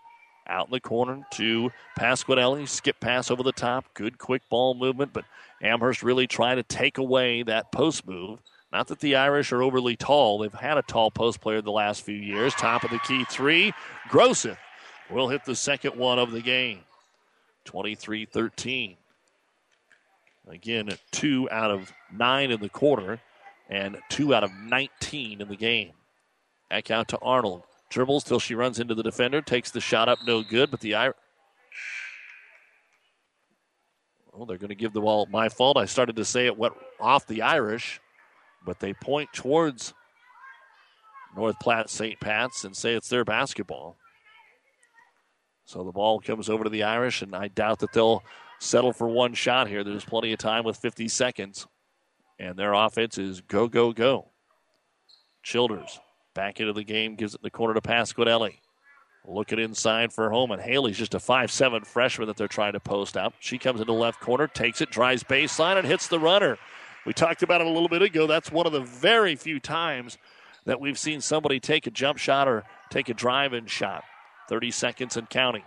Out 0.47 0.67
in 0.67 0.73
the 0.73 0.81
corner 0.81 1.25
to 1.33 1.71
Pasquinelli. 1.99 2.69
Skip 2.69 2.99
pass 3.01 3.31
over 3.31 3.43
the 3.43 3.53
top. 3.53 3.85
Good 3.95 4.19
quick 4.19 4.43
ball 4.49 4.75
movement, 4.75 5.13
but 5.13 5.25
Amherst 5.63 6.03
really 6.03 6.27
trying 6.27 6.57
to 6.57 6.63
take 6.63 6.99
away 6.99 7.43
that 7.45 7.71
post 7.71 8.07
move. 8.07 8.41
Not 8.73 8.89
that 8.89 9.01
the 9.01 9.17
Irish 9.17 9.53
are 9.53 9.63
overly 9.63 9.97
tall. 9.97 10.39
They've 10.39 10.53
had 10.53 10.79
a 10.79 10.83
tall 10.83 11.11
post 11.11 11.41
player 11.41 11.61
the 11.61 11.73
last 11.73 12.03
few 12.03 12.17
years. 12.17 12.55
Top 12.55 12.85
of 12.85 12.91
the 12.91 13.01
key 13.01 13.25
three. 13.25 13.73
Groseth 14.09 14.59
will 15.11 15.29
hit 15.29 15.45
the 15.45 15.57
second 15.57 15.97
one 15.97 16.19
of 16.19 16.31
the 16.31 16.41
game. 16.41 16.81
23 17.65 18.27
13. 18.27 18.97
Again, 20.49 20.91
two 21.11 21.49
out 21.51 21.71
of 21.71 21.93
nine 22.13 22.51
in 22.51 22.61
the 22.61 22.69
quarter 22.69 23.21
and 23.69 23.99
two 24.09 24.35
out 24.35 24.43
of 24.43 24.53
19 24.53 25.41
in 25.41 25.49
the 25.49 25.57
game. 25.57 25.93
Back 26.69 26.91
out 26.91 27.09
to 27.09 27.19
Arnold. 27.19 27.63
Dribbles 27.91 28.23
till 28.23 28.39
she 28.39 28.55
runs 28.55 28.79
into 28.79 28.95
the 28.95 29.03
defender, 29.03 29.43
takes 29.43 29.73
the 29.73 29.81
shot 29.81 30.09
up, 30.09 30.21
no 30.25 30.43
good, 30.43 30.71
but 30.71 30.81
the 30.81 30.95
Irish. 30.95 31.17
Well, 34.33 34.47
they're 34.47 34.59
going 34.59 34.69
to 34.69 34.77
give 34.77 34.93
the 34.93 35.01
ball. 35.01 35.27
My 35.27 35.49
fault. 35.49 35.77
I 35.77 35.87
started 35.87 36.17
to 36.17 36.25
say 36.25 36.47
it 36.47 36.57
went 36.57 36.75
off 37.01 37.27
the 37.27 37.43
Irish, 37.43 38.01
but 38.65 38.79
they 38.79 38.95
point 38.95 39.29
towards 39.33 39.93
North 41.37 41.59
Platte 41.59 41.91
St. 41.91 42.19
Pat's 42.21 42.65
and 42.65 42.77
say 42.77 42.95
it's 42.95 43.09
their 43.09 43.25
basketball. 43.25 43.97
So 45.65 45.83
the 45.83 45.93
ball 45.93 46.21
comes 46.21 46.49
over 46.49 46.65
to 46.65 46.71
the 46.71 46.85
Irish, 46.85 47.23
and 47.23 47.35
I 47.35 47.49
doubt 47.49 47.81
that 47.81 47.93
they'll 47.93 48.23
settle 48.61 48.93
for 48.93 49.09
one 49.09 49.35
shot 49.35 49.67
here. 49.67 49.83
There's 49.83 50.05
plenty 50.05 50.33
of 50.33 50.39
time 50.39 50.65
with 50.65 50.77
50 50.77 51.09
seconds. 51.09 51.67
And 52.39 52.57
their 52.57 52.73
offense 52.73 53.19
is 53.19 53.41
go, 53.41 53.67
go, 53.67 53.93
go. 53.93 54.31
Childers 55.43 56.01
back 56.35 56.61
into 56.61 56.73
the 56.73 56.85
game, 56.85 57.17
gives 57.17 57.35
it 57.35 57.43
the 57.43 57.51
corner 57.51 57.75
to 57.75 57.81
Pasquinelli. 57.81 58.59
Looking 59.27 59.59
inside 59.59 60.13
for 60.13 60.31
home, 60.31 60.51
and 60.51 60.63
Haley's 60.63 60.97
just 60.97 61.15
a 61.15 61.21
five-seven 61.21 61.85
freshman 61.85 62.29
that 62.29 62.37
they're 62.37 62.49
trying 62.49 62.73
to 62.73 62.81
post 62.81 63.17
out. 63.17 63.35
She 63.39 63.59
comes 63.59 63.81
into 63.81 63.93
left 63.93 64.21
corner, 64.21 64.47
takes 64.47 64.81
it, 64.81 64.91
drives 64.91 65.23
baseline, 65.23 65.77
and 65.77 65.87
hits 65.87 66.09
the 66.09 66.19
runner. 66.19 66.59
We 67.05 67.13
talked 67.13 67.43
about 67.43 67.61
it 67.61 67.67
a 67.67 67.71
little 67.71 67.89
bit 67.89 68.03
ago. 68.03 68.27
That's 68.27 68.51
one 68.51 68.67
of 68.67 68.73
the 68.73 68.81
very 68.81 69.37
few 69.37 69.61
times 69.61 70.19
that 70.65 70.81
we've 70.81 70.99
seen 70.99 71.21
somebody 71.21 71.61
take 71.61 71.87
a 71.87 71.91
jump 71.91 72.19
shot 72.19 72.49
or 72.49 72.65
take 72.91 73.09
a 73.09 73.15
drive 73.15 73.53
in 73.53 73.67
shot. 73.67 74.05
30 74.49 74.71
seconds 74.71 75.17
and 75.17 75.29
counting. 75.29 75.65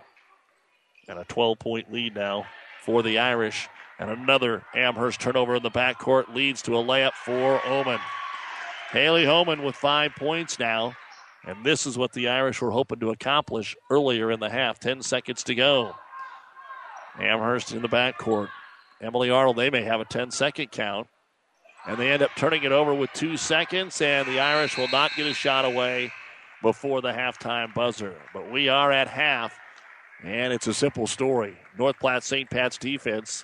And 1.08 1.20
a 1.20 1.26
12 1.26 1.60
point 1.60 1.92
lead 1.92 2.16
now 2.16 2.46
for 2.82 3.02
the 3.02 3.20
Irish. 3.20 3.68
And 4.00 4.10
another 4.10 4.64
Amherst 4.76 5.20
turnover 5.20 5.56
in 5.56 5.64
the 5.64 5.72
backcourt 5.72 6.34
leads 6.34 6.62
to 6.64 6.76
a 6.76 6.84
layup 6.84 7.14
for 7.14 7.66
Oman. 7.66 8.00
Haley 8.94 9.26
Homan 9.26 9.64
with 9.64 9.76
five 9.76 10.16
points 10.16 10.60
now. 10.60 10.96
And 11.46 11.66
this 11.66 11.88
is 11.88 11.98
what 11.98 12.14
the 12.14 12.30
Irish 12.30 12.62
were 12.62 12.70
hoping 12.70 13.00
to 13.00 13.10
accomplish 13.10 13.76
earlier 13.90 14.32
in 14.32 14.40
the 14.40 14.52
half. 14.52 14.80
Ten 14.80 15.02
seconds 15.02 15.44
to 15.46 15.56
go. 15.56 15.96
Amherst 17.20 17.72
in 17.74 17.82
the 17.82 17.90
backcourt. 17.90 18.50
Emily 19.02 19.32
Arnold, 19.32 19.58
they 19.58 19.72
may 19.72 19.82
have 19.82 20.00
a 20.00 20.06
10 20.06 20.30
second 20.30 20.72
count. 20.72 21.08
And 21.88 21.98
they 21.98 22.12
end 22.12 22.22
up 22.22 22.30
turning 22.38 22.64
it 22.64 22.72
over 22.72 22.94
with 22.94 23.12
two 23.14 23.36
seconds, 23.36 24.00
and 24.00 24.28
the 24.28 24.40
Irish 24.40 24.78
will 24.78 24.88
not 24.90 25.12
get 25.18 25.26
a 25.26 25.34
shot 25.34 25.66
away 25.66 26.14
before 26.62 27.02
the 27.02 27.12
halftime 27.12 27.74
buzzer. 27.74 28.16
But 28.32 28.50
we 28.52 28.70
are 28.70 28.92
at 28.92 29.10
half, 29.10 29.54
and 30.24 30.54
it's 30.54 30.68
a 30.68 30.74
simple 30.74 31.08
story. 31.08 31.58
North 31.78 32.00
Platte 32.00 32.24
St. 32.24 32.50
Pat's 32.50 32.78
defense 32.78 33.44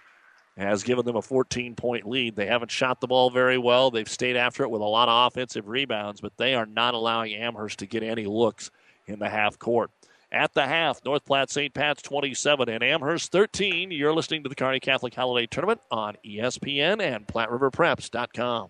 has 0.60 0.84
given 0.84 1.06
them 1.06 1.16
a 1.16 1.22
14 1.22 1.76
point 1.76 2.08
lead. 2.08 2.36
They 2.36 2.46
haven't 2.46 2.72
shot 2.72 3.02
the 3.02 3.08
ball 3.08 3.30
very 3.30 3.58
well. 3.58 3.92
They've 3.92 4.10
stayed 4.10 4.36
after 4.36 4.64
it 4.64 4.70
with 4.70 4.82
a 4.82 4.86
lot 4.86 5.10
of 5.10 5.28
offensive 5.28 5.68
rebounds, 5.68 6.22
but 6.22 6.38
they 6.38 6.56
are 6.56 6.66
not 6.66 6.94
allowing 6.94 7.34
Amherst 7.34 7.80
to 7.80 7.86
get 7.86 8.04
any 8.04 8.26
looks 8.26 8.72
in 9.08 9.20
the 9.20 9.30
half 9.30 9.58
court. 9.58 9.92
At 10.32 10.54
the 10.54 10.68
half, 10.68 11.04
North 11.04 11.26
Platte 11.26 11.50
St. 11.50 11.74
Pat's 11.74 12.04
27 12.04 12.70
and 12.70 12.84
Amherst 12.84 13.32
13. 13.32 13.90
You're 13.90 14.14
listening 14.14 14.44
to 14.44 14.50
the 14.50 14.56
Kearney 14.56 14.80
Catholic 14.80 15.16
Holiday 15.16 15.48
Tournament 15.48 15.82
on 15.90 16.18
ESPN 16.24 17.02
and 17.02 17.26
PlatteRiverPreps.com. 17.26 18.70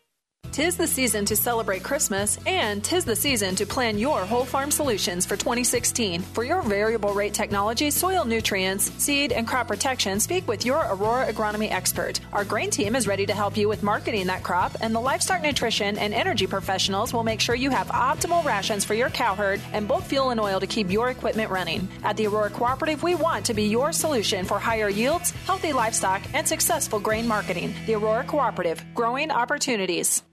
Tis 0.51 0.75
the 0.75 0.85
season 0.85 1.23
to 1.23 1.35
celebrate 1.37 1.81
Christmas, 1.81 2.37
and 2.45 2.83
tis 2.83 3.05
the 3.05 3.15
season 3.15 3.55
to 3.55 3.65
plan 3.65 3.97
your 3.97 4.25
whole 4.25 4.43
farm 4.43 4.69
solutions 4.69 5.25
for 5.25 5.37
2016. 5.37 6.21
For 6.21 6.43
your 6.43 6.61
variable 6.61 7.13
rate 7.13 7.33
technology, 7.33 7.89
soil 7.89 8.25
nutrients, 8.25 8.91
seed, 9.01 9.31
and 9.31 9.47
crop 9.47 9.69
protection, 9.69 10.19
speak 10.19 10.45
with 10.49 10.65
your 10.65 10.85
Aurora 10.89 11.31
agronomy 11.31 11.71
expert. 11.71 12.19
Our 12.33 12.43
grain 12.43 12.69
team 12.69 12.97
is 12.97 13.07
ready 13.07 13.25
to 13.27 13.33
help 13.33 13.55
you 13.55 13.69
with 13.69 13.81
marketing 13.81 14.27
that 14.27 14.43
crop, 14.43 14.75
and 14.81 14.93
the 14.93 14.99
livestock 14.99 15.41
nutrition 15.41 15.97
and 15.97 16.13
energy 16.13 16.47
professionals 16.47 17.13
will 17.13 17.23
make 17.23 17.39
sure 17.39 17.55
you 17.55 17.69
have 17.69 17.87
optimal 17.87 18.43
rations 18.43 18.83
for 18.83 18.93
your 18.93 19.09
cow 19.09 19.35
herd 19.35 19.61
and 19.71 19.87
bulk 19.87 20.03
fuel 20.03 20.31
and 20.31 20.39
oil 20.41 20.59
to 20.59 20.67
keep 20.67 20.91
your 20.91 21.11
equipment 21.11 21.49
running. 21.49 21.87
At 22.03 22.17
the 22.17 22.27
Aurora 22.27 22.49
Cooperative, 22.49 23.03
we 23.03 23.15
want 23.15 23.45
to 23.45 23.53
be 23.53 23.69
your 23.69 23.93
solution 23.93 24.43
for 24.43 24.59
higher 24.59 24.89
yields, 24.89 25.31
healthy 25.47 25.71
livestock, 25.71 26.21
and 26.33 26.45
successful 26.45 26.99
grain 26.99 27.25
marketing. 27.25 27.73
The 27.85 27.95
Aurora 27.95 28.25
Cooperative, 28.25 28.83
growing 28.93 29.31
opportunities. 29.31 30.23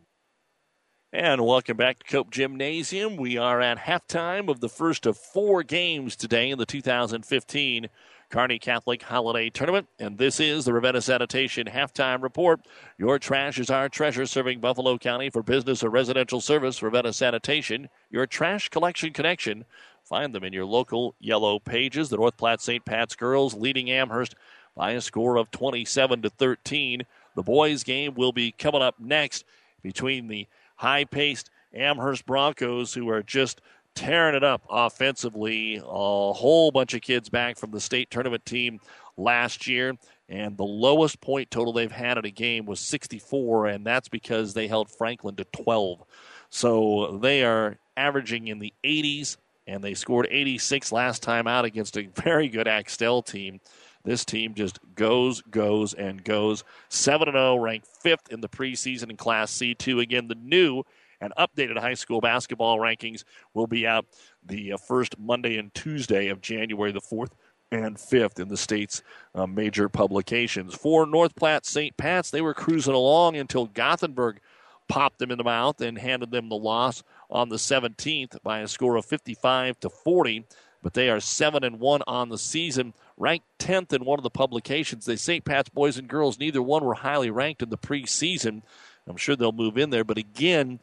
And 1.11 1.47
welcome 1.47 1.79
back 1.79 2.01
to 2.01 2.05
Cope 2.05 2.31
Gymnasium. 2.31 3.17
We 3.17 3.39
are 3.39 3.63
at 3.63 3.79
halftime 3.79 4.51
of 4.51 4.61
the 4.61 4.69
first 4.69 5.07
of 5.07 5.17
four 5.17 5.63
games 5.63 6.15
today 6.15 6.51
in 6.51 6.59
the 6.59 6.67
2015 6.67 7.89
Kearney 8.29 8.59
Catholic 8.59 9.01
Holiday 9.01 9.49
Tournament. 9.49 9.89
And 9.99 10.19
this 10.19 10.39
is 10.39 10.67
the 10.67 10.75
Ravenna 10.75 11.01
Sanitation 11.01 11.67
Halftime 11.67 12.23
Report. 12.23 12.61
Your 12.99 13.19
trash 13.19 13.59
is 13.59 13.71
our 13.71 13.89
treasure, 13.89 14.27
serving 14.27 14.61
Buffalo 14.61 14.99
County 14.99 15.31
for 15.31 15.43
business 15.43 15.83
or 15.83 15.89
residential 15.89 16.43
service. 16.43 16.83
Ravenna 16.83 17.15
Sanitation, 17.15 17.89
your 18.11 18.27
trash 18.27 18.69
collection 18.69 19.15
connection. 19.15 19.65
Find 20.05 20.35
them 20.35 20.45
in 20.45 20.53
your 20.53 20.67
local 20.67 21.15
yellow 21.21 21.59
pages. 21.59 22.11
The 22.11 22.19
North 22.19 22.37
Platte 22.37 22.61
St. 22.61 22.85
Pat's 22.85 23.17
girls 23.17 23.55
leading 23.55 23.91
Amherst 23.91 24.35
by 24.77 24.91
a 24.91 25.01
score 25.01 25.39
of 25.39 25.51
27 25.53 26.21
to 26.21 26.29
13. 26.29 27.07
The 27.35 27.43
boys' 27.43 27.83
game 27.83 28.15
will 28.15 28.33
be 28.33 28.53
coming 28.53 28.83
up 28.83 29.01
next 29.01 29.47
between 29.83 30.29
the 30.29 30.47
high 30.79 31.05
paced 31.05 31.51
Amherst 31.75 32.25
Broncos, 32.25 32.95
who 32.95 33.11
are 33.11 33.23
just 33.23 33.61
tearing 33.95 34.35
it 34.35 34.45
up 34.45 34.63
offensively. 34.71 35.77
A 35.77 36.33
whole 36.33 36.71
bunch 36.71 36.95
of 36.95 37.03
kids 37.03 37.29
back 37.29 37.59
from 37.59 37.73
the 37.73 37.81
state 37.81 38.11
tournament 38.11 38.47
team 38.47 38.81
last 39.17 39.67
year. 39.67 39.97
And 40.29 40.57
the 40.57 40.65
lowest 40.65 41.21
point 41.21 41.51
total 41.51 41.73
they've 41.73 41.91
had 41.91 42.19
at 42.19 42.25
a 42.25 42.31
game 42.31 42.67
was 42.67 42.81
64, 42.81 43.67
and 43.67 43.85
that's 43.85 44.09
because 44.09 44.55
they 44.55 44.69
held 44.69 44.91
Franklin 44.91 45.37
to 45.37 45.45
12. 45.45 46.03
So 46.51 47.19
they 47.23 47.45
are 47.45 47.79
averaging 47.97 48.49
in 48.49 48.59
the 48.59 48.73
80s, 48.85 49.37
and 49.67 49.83
they 49.83 49.95
scored 49.95 50.29
86 50.31 50.93
last 50.93 51.23
time 51.23 51.47
out 51.47 51.65
against 51.65 51.97
a 51.97 52.09
very 52.15 52.49
good 52.49 52.69
Axtell 52.69 53.23
team. 53.23 53.61
This 54.05 54.25
team 54.25 54.55
just 54.55 54.79
goes, 54.95 55.43
goes, 55.43 55.95
and 55.95 56.23
goes. 56.25 56.65
7 56.89 57.33
0, 57.33 57.57
ranked 57.57 57.87
fifth 57.87 58.31
in 58.31 58.41
the 58.41 58.49
preseason 58.49 59.11
in 59.11 59.17
Class 59.17 59.53
C2. 59.53 60.01
Again, 60.01 60.29
the 60.29 60.35
new 60.37 60.85
and 61.21 61.33
updated 61.37 61.79
high 61.79 61.95
school 61.95 62.21
basketball 62.21 62.79
rankings 62.79 63.25
will 63.55 63.67
be 63.67 63.87
out 63.87 64.07
the 64.47 64.73
uh, 64.73 64.77
first 64.77 65.19
Monday 65.19 65.59
and 65.59 65.75
Tuesday 65.75 66.29
of 66.29 66.41
January 66.41 66.93
the 66.93 67.01
4th 67.01 67.33
and 67.71 67.97
5th 67.97 68.41
in 68.41 68.49
the 68.49 68.57
state's 68.57 69.03
uh, 69.35 69.47
major 69.47 69.89
publications. 69.89 70.75
For 70.75 71.07
North 71.07 71.35
Platte 71.35 71.67
St. 71.67 71.97
Pat's, 71.97 72.31
they 72.31 72.41
were 72.41 72.55
cruising 72.55 72.95
along 72.95 73.37
until 73.37 73.67
Gothenburg 73.67 74.41
popped 74.89 75.19
them 75.19 75.31
in 75.31 75.39
the 75.39 75.45
mouth 75.45 75.81
and 75.81 75.99
handed 75.99 76.31
them 76.31 76.49
the 76.49 76.57
loss 76.57 77.03
on 77.31 77.51
the 77.51 77.57
17th 77.57 78.43
by 78.43 78.61
a 78.61 78.69
score 78.69 78.97
of 78.97 79.05
55 79.05 79.79
to 79.81 79.91
40. 79.91 80.47
But 80.83 80.95
they 80.95 81.11
are 81.11 81.21
7 81.21 81.65
and 81.65 81.79
1 81.79 82.03
on 82.07 82.29
the 82.29 82.39
season 82.39 82.95
ranked 83.19 83.47
10th 83.59 83.93
in 83.93 84.05
one 84.05 84.19
of 84.19 84.23
the 84.23 84.31
publications. 84.31 85.05
The 85.05 85.17
St. 85.17 85.45
Pat's 85.45 85.69
boys 85.69 85.99
and 85.99 86.09
girls, 86.09 86.39
neither 86.39 86.63
one 86.63 86.85
were 86.85 86.95
highly 86.95 87.31
ranked 87.31 87.63
in 87.63 87.71
the 87.71 87.79
preseason. 87.79 88.63
I'm 89.07 89.17
sure 89.17 89.37
they'll 89.37 89.53
move 89.53 89.79
in 89.79 89.91
there. 89.91 90.05
But 90.05 90.19
again, 90.19 90.81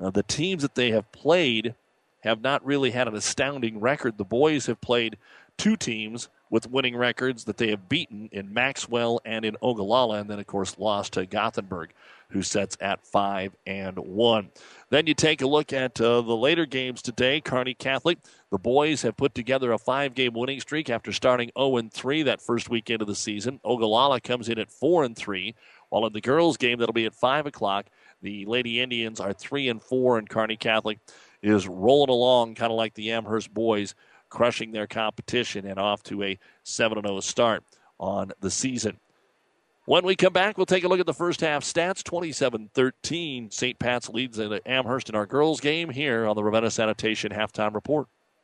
uh, 0.00 0.10
the 0.10 0.22
teams 0.22 0.62
that 0.62 0.74
they 0.74 0.90
have 0.90 1.10
played 1.12 1.74
have 2.20 2.40
not 2.40 2.64
really 2.64 2.90
had 2.90 3.08
an 3.08 3.14
astounding 3.14 3.80
record. 3.80 4.18
The 4.18 4.24
boys 4.24 4.66
have 4.66 4.80
played 4.80 5.16
two 5.56 5.76
teams 5.76 6.28
with 6.50 6.70
winning 6.70 6.96
records 6.96 7.44
that 7.44 7.56
they 7.56 7.70
have 7.70 7.88
beaten 7.88 8.28
in 8.32 8.52
Maxwell 8.52 9.20
and 9.24 9.44
in 9.44 9.56
Ogallala, 9.62 10.20
and 10.20 10.30
then, 10.30 10.38
of 10.38 10.46
course, 10.46 10.78
lost 10.78 11.14
to 11.14 11.26
Gothenburg, 11.26 11.92
who 12.28 12.42
sets 12.42 12.76
at 12.80 13.06
5 13.06 13.56
and 13.66 13.98
1. 13.98 14.50
Then 14.90 15.06
you 15.06 15.14
take 15.14 15.42
a 15.42 15.46
look 15.46 15.72
at 15.72 16.00
uh, 16.00 16.20
the 16.22 16.36
later 16.36 16.66
games 16.66 17.02
today. 17.02 17.40
Kearney 17.40 17.74
Catholic, 17.74 18.18
the 18.50 18.58
boys 18.58 19.02
have 19.02 19.16
put 19.16 19.34
together 19.34 19.72
a 19.72 19.78
five 19.78 20.14
game 20.14 20.34
winning 20.34 20.60
streak 20.60 20.90
after 20.90 21.12
starting 21.12 21.50
0 21.58 21.76
and 21.78 21.92
3 21.92 22.22
that 22.24 22.40
first 22.40 22.68
weekend 22.70 23.02
of 23.02 23.08
the 23.08 23.14
season. 23.14 23.60
Ogallala 23.64 24.20
comes 24.20 24.48
in 24.48 24.58
at 24.58 24.70
4 24.70 25.04
and 25.04 25.16
3, 25.16 25.54
while 25.88 26.06
in 26.06 26.12
the 26.12 26.20
girls' 26.20 26.56
game 26.56 26.78
that'll 26.78 26.92
be 26.92 27.06
at 27.06 27.14
5 27.14 27.46
o'clock, 27.46 27.86
the 28.22 28.44
Lady 28.46 28.80
Indians 28.80 29.20
are 29.20 29.32
3 29.32 29.68
and 29.68 29.82
4, 29.82 30.18
and 30.18 30.28
Kearney 30.28 30.56
Catholic 30.56 30.98
is 31.42 31.68
rolling 31.68 32.10
along 32.10 32.54
kind 32.54 32.72
of 32.72 32.76
like 32.76 32.94
the 32.94 33.12
Amherst 33.12 33.52
boys, 33.52 33.94
crushing 34.28 34.72
their 34.72 34.86
competition 34.86 35.66
and 35.66 35.78
off 35.78 36.02
to 36.04 36.22
a 36.22 36.38
7 36.64 37.02
0 37.02 37.20
start 37.20 37.64
on 37.98 38.32
the 38.40 38.50
season. 38.50 38.98
When 39.86 40.04
we 40.04 40.16
come 40.16 40.32
back, 40.32 40.56
we'll 40.56 40.66
take 40.66 40.82
a 40.82 40.88
look 40.88 40.98
at 40.98 41.06
the 41.06 41.14
first 41.14 41.40
half 41.40 41.62
stats. 41.62 42.02
27 42.02 42.70
13. 42.74 43.50
St. 43.50 43.78
Pat's 43.78 44.08
leads 44.08 44.38
in 44.38 44.52
Amherst 44.66 45.08
in 45.08 45.14
our 45.14 45.26
girls' 45.26 45.60
game 45.60 45.90
here 45.90 46.26
on 46.26 46.34
the 46.34 46.42
Ravenna 46.42 46.70
Sanitation 46.70 47.30
halftime 47.30 47.72
report. 47.72 48.08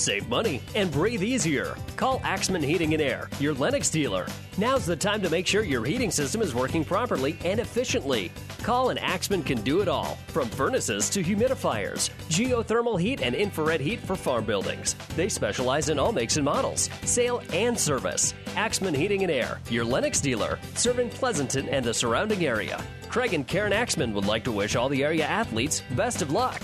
Save 0.00 0.30
money 0.30 0.62
and 0.74 0.90
breathe 0.90 1.22
easier. 1.22 1.76
Call 1.96 2.22
Axman 2.24 2.62
Heating 2.62 2.94
and 2.94 3.02
Air, 3.02 3.28
your 3.38 3.52
Lennox 3.52 3.90
dealer. 3.90 4.26
Now's 4.56 4.86
the 4.86 4.96
time 4.96 5.20
to 5.20 5.28
make 5.28 5.46
sure 5.46 5.62
your 5.62 5.84
heating 5.84 6.10
system 6.10 6.40
is 6.40 6.54
working 6.54 6.86
properly 6.86 7.36
and 7.44 7.60
efficiently. 7.60 8.32
Call 8.62 8.88
and 8.88 8.98
Axman 8.98 9.42
can 9.42 9.60
do 9.60 9.82
it 9.82 9.88
all, 9.88 10.16
from 10.28 10.48
furnaces 10.48 11.10
to 11.10 11.22
humidifiers, 11.22 12.08
geothermal 12.30 12.98
heat 12.98 13.20
and 13.20 13.34
infrared 13.34 13.82
heat 13.82 14.00
for 14.00 14.16
farm 14.16 14.46
buildings. 14.46 14.96
They 15.16 15.28
specialize 15.28 15.90
in 15.90 15.98
all 15.98 16.12
makes 16.12 16.36
and 16.36 16.46
models, 16.46 16.88
sale 17.04 17.42
and 17.52 17.78
service. 17.78 18.32
Axman 18.56 18.94
Heating 18.94 19.22
and 19.22 19.30
Air, 19.30 19.60
your 19.68 19.84
Lennox 19.84 20.18
dealer, 20.22 20.58
serving 20.76 21.10
Pleasanton 21.10 21.68
and 21.68 21.84
the 21.84 21.92
surrounding 21.92 22.46
area. 22.46 22.82
Craig 23.10 23.34
and 23.34 23.46
Karen 23.46 23.74
Axman 23.74 24.14
would 24.14 24.24
like 24.24 24.44
to 24.44 24.52
wish 24.52 24.76
all 24.76 24.88
the 24.88 25.04
area 25.04 25.26
athletes 25.26 25.82
best 25.94 26.22
of 26.22 26.30
luck. 26.30 26.62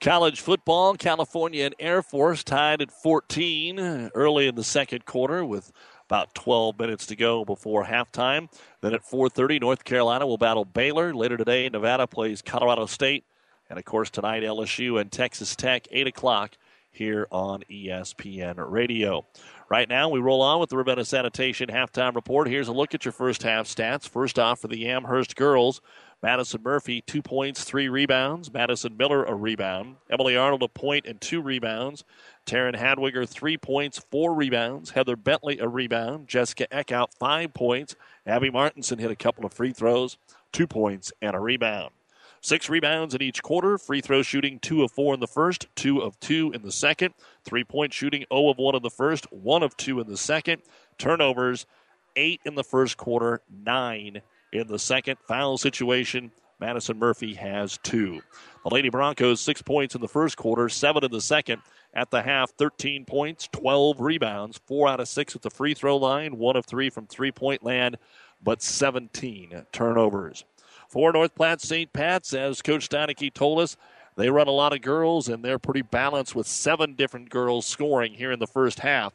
College 0.00 0.42
football, 0.42 0.94
California 0.94 1.64
and 1.64 1.74
Air 1.78 2.02
Force 2.02 2.44
tied 2.44 2.82
at 2.82 2.90
14 2.90 4.10
early 4.14 4.46
in 4.46 4.54
the 4.54 4.62
second 4.62 5.06
quarter 5.06 5.44
with 5.44 5.72
about 6.04 6.34
12 6.34 6.78
minutes 6.78 7.06
to 7.06 7.16
go 7.16 7.44
before 7.44 7.84
halftime. 7.84 8.48
Then 8.82 8.94
at 8.94 9.04
4:30, 9.04 9.58
North 9.58 9.84
Carolina 9.84 10.26
will 10.26 10.36
battle 10.36 10.66
Baylor. 10.66 11.14
Later 11.14 11.38
today, 11.38 11.68
Nevada 11.70 12.06
plays 12.06 12.42
Colorado 12.42 12.86
State, 12.86 13.24
and 13.70 13.78
of 13.78 13.86
course 13.86 14.10
tonight 14.10 14.42
LSU 14.42 15.00
and 15.00 15.10
Texas 15.10 15.56
Tech, 15.56 15.88
8 15.90 16.06
o'clock 16.06 16.56
here 16.90 17.26
on 17.30 17.62
ESPN 17.70 18.56
Radio. 18.58 19.24
Right 19.68 19.88
now, 19.88 20.08
we 20.10 20.20
roll 20.20 20.42
on 20.42 20.60
with 20.60 20.70
the 20.70 20.76
Ravenna 20.76 21.04
Sanitation 21.04 21.68
halftime 21.68 22.14
report. 22.14 22.48
Here's 22.48 22.68
a 22.68 22.72
look 22.72 22.94
at 22.94 23.04
your 23.04 23.12
first 23.12 23.42
half 23.42 23.66
stats. 23.66 24.08
First 24.08 24.38
off, 24.38 24.60
for 24.60 24.68
the 24.68 24.86
Amherst 24.88 25.36
girls, 25.36 25.80
Madison 26.22 26.62
Murphy, 26.62 27.02
two 27.02 27.22
points, 27.22 27.62
three 27.64 27.88
rebounds. 27.88 28.52
Madison 28.52 28.96
Miller, 28.96 29.24
a 29.24 29.34
rebound. 29.34 29.96
Emily 30.10 30.36
Arnold, 30.36 30.62
a 30.62 30.68
point 30.68 31.06
and 31.06 31.20
two 31.20 31.42
rebounds. 31.42 32.04
Taryn 32.46 32.76
Hadwiger, 32.76 33.28
three 33.28 33.58
points, 33.58 33.98
four 34.10 34.34
rebounds. 34.34 34.90
Heather 34.90 35.16
Bentley, 35.16 35.58
a 35.58 35.68
rebound. 35.68 36.28
Jessica 36.28 36.66
Eckhout, 36.72 37.08
five 37.18 37.52
points. 37.52 37.96
Abby 38.26 38.50
Martinson 38.50 38.98
hit 38.98 39.10
a 39.10 39.16
couple 39.16 39.44
of 39.44 39.52
free 39.52 39.72
throws, 39.72 40.16
two 40.52 40.66
points, 40.66 41.12
and 41.20 41.36
a 41.36 41.40
rebound. 41.40 41.92
Six 42.40 42.68
rebounds 42.70 43.14
in 43.14 43.22
each 43.22 43.42
quarter. 43.42 43.76
Free 43.76 44.00
throw 44.00 44.22
shooting, 44.22 44.58
two 44.58 44.82
of 44.82 44.92
four 44.92 45.12
in 45.12 45.20
the 45.20 45.26
first, 45.26 45.66
two 45.74 46.00
of 46.00 46.18
two 46.20 46.52
in 46.52 46.62
the 46.62 46.72
second. 46.72 47.14
Three 47.44 47.64
point 47.64 47.92
shooting, 47.92 48.24
0 48.32 48.50
of 48.50 48.58
one 48.58 48.76
in 48.76 48.82
the 48.82 48.90
first, 48.90 49.30
one 49.32 49.62
of 49.62 49.76
two 49.76 50.00
in 50.00 50.06
the 50.06 50.16
second. 50.16 50.62
Turnovers, 50.96 51.66
eight 52.14 52.40
in 52.44 52.54
the 52.54 52.64
first 52.64 52.96
quarter, 52.96 53.42
nine 53.50 54.22
in 54.52 54.66
the 54.66 54.78
second. 54.78 55.18
Foul 55.26 55.58
situation, 55.58 56.30
Madison 56.58 56.98
Murphy 56.98 57.34
has 57.34 57.78
two. 57.82 58.20
The 58.64 58.74
Lady 58.74 58.88
Broncos, 58.88 59.40
six 59.40 59.62
points 59.62 59.94
in 59.94 60.00
the 60.00 60.08
first 60.08 60.36
quarter, 60.36 60.68
seven 60.68 61.04
in 61.04 61.10
the 61.10 61.20
second. 61.20 61.62
At 61.94 62.10
the 62.10 62.22
half, 62.22 62.50
13 62.50 63.06
points, 63.06 63.48
12 63.52 64.00
rebounds, 64.00 64.60
four 64.66 64.88
out 64.88 65.00
of 65.00 65.08
six 65.08 65.34
at 65.34 65.42
the 65.42 65.50
free 65.50 65.72
throw 65.72 65.96
line, 65.96 66.36
one 66.36 66.56
of 66.56 66.66
three 66.66 66.90
from 66.90 67.06
three 67.06 67.32
point 67.32 67.62
land, 67.62 67.96
but 68.42 68.62
17 68.62 69.64
turnovers. 69.72 70.44
For 70.88 71.12
North 71.12 71.34
Platte 71.34 71.60
St. 71.60 71.92
Pat's, 71.92 72.34
as 72.34 72.62
Coach 72.62 72.88
Steineke 72.88 73.32
told 73.32 73.60
us, 73.60 73.76
they 74.16 74.30
run 74.30 74.48
a 74.48 74.52
lot 74.52 74.72
of 74.72 74.82
girls 74.82 75.28
and 75.28 75.44
they're 75.44 75.58
pretty 75.58 75.82
balanced 75.82 76.34
with 76.34 76.46
seven 76.46 76.94
different 76.94 77.30
girls 77.30 77.66
scoring 77.66 78.14
here 78.14 78.32
in 78.32 78.38
the 78.38 78.46
first 78.46 78.80
half. 78.80 79.14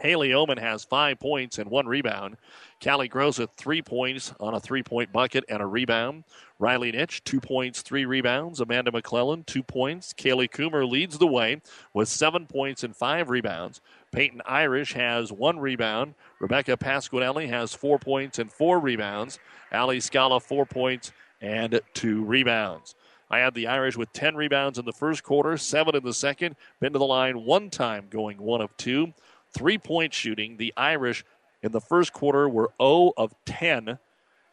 Haley 0.00 0.32
Oman 0.32 0.58
has 0.58 0.84
five 0.84 1.18
points 1.18 1.58
and 1.58 1.70
one 1.70 1.86
rebound. 1.86 2.36
Callie 2.82 3.10
with 3.12 3.50
three 3.56 3.82
points 3.82 4.32
on 4.38 4.54
a 4.54 4.60
three 4.60 4.82
point 4.82 5.12
bucket 5.12 5.44
and 5.48 5.60
a 5.60 5.66
rebound. 5.66 6.24
Riley 6.60 6.92
Nitch, 6.92 7.22
two 7.24 7.40
points, 7.40 7.82
three 7.82 8.04
rebounds. 8.04 8.60
Amanda 8.60 8.92
McClellan, 8.92 9.42
two 9.44 9.62
points. 9.62 10.12
Kaylee 10.12 10.50
Coomer 10.50 10.88
leads 10.88 11.18
the 11.18 11.26
way 11.26 11.60
with 11.94 12.08
seven 12.08 12.46
points 12.46 12.84
and 12.84 12.96
five 12.96 13.28
rebounds. 13.28 13.80
Peyton 14.12 14.40
Irish 14.46 14.92
has 14.92 15.32
one 15.32 15.58
rebound. 15.58 16.14
Rebecca 16.40 16.76
Pasquinelli 16.76 17.48
has 17.48 17.74
four 17.74 17.98
points 17.98 18.38
and 18.38 18.52
four 18.52 18.78
rebounds. 18.78 19.40
Ali 19.72 19.98
Scala, 19.98 20.38
four 20.38 20.64
points 20.64 21.12
and 21.40 21.80
two 21.94 22.24
rebounds. 22.24 22.94
I 23.30 23.40
had 23.40 23.54
the 23.54 23.66
Irish 23.66 23.96
with 23.96 24.12
10 24.12 24.36
rebounds 24.36 24.78
in 24.78 24.84
the 24.84 24.92
first 24.92 25.22
quarter, 25.22 25.56
seven 25.58 25.94
in 25.94 26.02
the 26.02 26.14
second. 26.14 26.56
Been 26.80 26.94
to 26.94 26.98
the 26.98 27.04
line 27.04 27.44
one 27.44 27.68
time, 27.68 28.06
going 28.08 28.38
one 28.38 28.60
of 28.60 28.74
two. 28.76 29.12
Three 29.52 29.78
point 29.78 30.14
shooting. 30.14 30.56
The 30.56 30.72
Irish 30.76 31.24
in 31.62 31.72
the 31.72 31.80
first 31.80 32.12
quarter 32.12 32.48
were 32.48 32.70
0 32.80 33.12
of 33.16 33.34
10. 33.46 33.98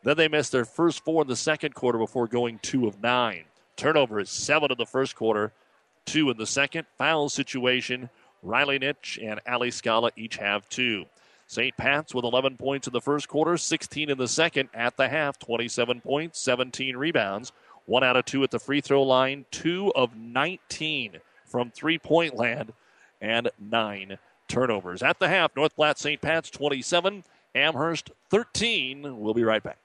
Then 0.04 0.18
they 0.18 0.28
missed 0.28 0.52
their 0.52 0.66
first 0.66 1.04
four 1.04 1.24
in 1.24 1.28
the 1.28 1.36
second 1.36 1.74
quarter 1.76 1.98
before 1.98 2.28
going 2.28 2.60
2 2.62 2.88
of 2.88 3.02
9. 3.02 3.46
Turnover 3.76 4.20
is 4.20 4.30
7 4.30 4.72
in 4.72 4.78
the 4.78 4.86
first 4.86 5.16
quarter, 5.16 5.52
2 6.06 6.30
in 6.30 6.38
the 6.38 6.46
second. 6.46 6.86
Foul 6.98 7.30
situation. 7.30 8.10
Riley 8.41 8.80
Nitch 8.80 9.18
and 9.22 9.41
Ali 9.48 9.72
Scala 9.72 10.12
each 10.16 10.38
have 10.38 10.70
two. 10.70 11.06
St. 11.48 11.76
Pat's 11.78 12.14
with 12.14 12.26
11 12.26 12.58
points 12.58 12.88
in 12.88 12.93
the 12.93 13.02
first 13.02 13.28
quarter, 13.28 13.58
16 13.58 14.10
in 14.10 14.18
the 14.18 14.28
second. 14.28 14.70
At 14.74 14.98
the 14.98 15.10
half, 15.10 15.38
27 15.39 16.02
points, 16.02 16.39
17 16.39 16.96
rebounds. 16.96 17.52
One 17.86 18.04
out 18.04 18.18
of 18.18 18.26
two 18.26 18.43
at 18.43 18.52
the 18.52 18.60
free 18.60 18.82
throw 18.82 19.04
line, 19.04 19.46
two 19.52 19.91
of 19.96 20.16
19 20.16 21.18
from 21.46 21.72
three 21.72 22.00
point 22.00 22.36
land, 22.36 22.74
and 23.22 23.50
nine 23.60 24.18
turnovers. 24.48 25.04
At 25.04 25.20
the 25.20 25.28
half, 25.28 25.56
North 25.56 25.76
Platte 25.76 26.00
St. 26.00 26.22
Pat's 26.22 26.50
27, 26.50 27.24
Amherst 27.54 28.12
13. 28.30 29.20
We'll 29.20 29.34
be 29.34 29.43
right 29.43 29.64
back. 29.64 29.84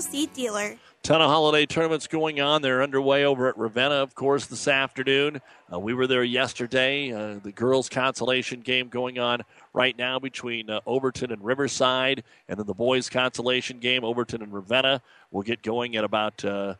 Seed 0.00 0.32
dealer. 0.32 0.76
Ton 1.02 1.22
of 1.22 1.30
holiday 1.30 1.64
tournaments 1.64 2.06
going 2.06 2.40
on. 2.40 2.60
They're 2.60 2.82
underway 2.82 3.24
over 3.24 3.48
at 3.48 3.56
Ravenna, 3.56 3.94
of 3.94 4.14
course, 4.14 4.46
this 4.46 4.68
afternoon. 4.68 5.40
Uh, 5.72 5.78
we 5.78 5.94
were 5.94 6.06
there 6.06 6.24
yesterday. 6.24 7.12
Uh, 7.12 7.38
the 7.42 7.52
girls' 7.52 7.88
consolation 7.88 8.60
game 8.60 8.88
going 8.88 9.18
on 9.18 9.42
right 9.72 9.96
now 9.96 10.18
between 10.18 10.68
uh, 10.68 10.80
Overton 10.86 11.32
and 11.32 11.42
Riverside, 11.42 12.24
and 12.48 12.58
then 12.58 12.66
the 12.66 12.74
boys' 12.74 13.08
consolation 13.08 13.78
game, 13.78 14.04
Overton 14.04 14.42
and 14.42 14.52
Ravenna, 14.52 15.00
will 15.30 15.42
get 15.42 15.62
going 15.62 15.96
at 15.96 16.04
about 16.04 16.44
uh, 16.44 16.74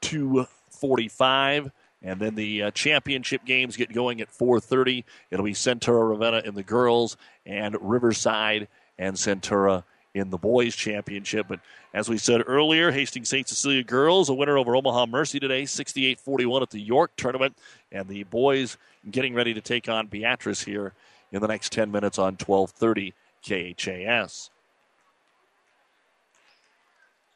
two 0.00 0.46
forty-five. 0.70 1.70
And 2.02 2.20
then 2.20 2.34
the 2.34 2.64
uh, 2.64 2.70
championship 2.70 3.44
games 3.44 3.76
get 3.76 3.92
going 3.92 4.20
at 4.20 4.30
4:30. 4.30 5.04
It'll 5.30 5.44
be 5.44 5.52
Centura 5.52 6.08
Ravenna 6.08 6.42
in 6.44 6.54
the 6.54 6.62
girls 6.62 7.16
and 7.46 7.76
Riverside 7.80 8.68
and 8.98 9.16
Centura 9.16 9.84
in 10.14 10.30
the 10.30 10.38
boys 10.38 10.74
championship. 10.76 11.46
But 11.48 11.60
as 11.92 12.08
we 12.08 12.18
said 12.18 12.42
earlier, 12.46 12.90
Hastings 12.90 13.28
St. 13.28 13.48
Cecilia 13.48 13.82
girls 13.82 14.28
a 14.28 14.34
winner 14.34 14.56
over 14.56 14.76
Omaha 14.76 15.06
Mercy 15.06 15.40
today, 15.40 15.64
68-41 15.64 16.62
at 16.62 16.70
the 16.70 16.80
York 16.80 17.10
tournament, 17.16 17.56
and 17.92 18.08
the 18.08 18.22
boys 18.24 18.78
getting 19.10 19.34
ready 19.34 19.52
to 19.52 19.60
take 19.60 19.88
on 19.88 20.06
Beatrice 20.06 20.62
here 20.62 20.92
in 21.32 21.40
the 21.40 21.48
next 21.48 21.72
10 21.72 21.90
minutes 21.90 22.18
on 22.18 22.36
12:30 22.36 23.12
KHAS. 23.42 24.50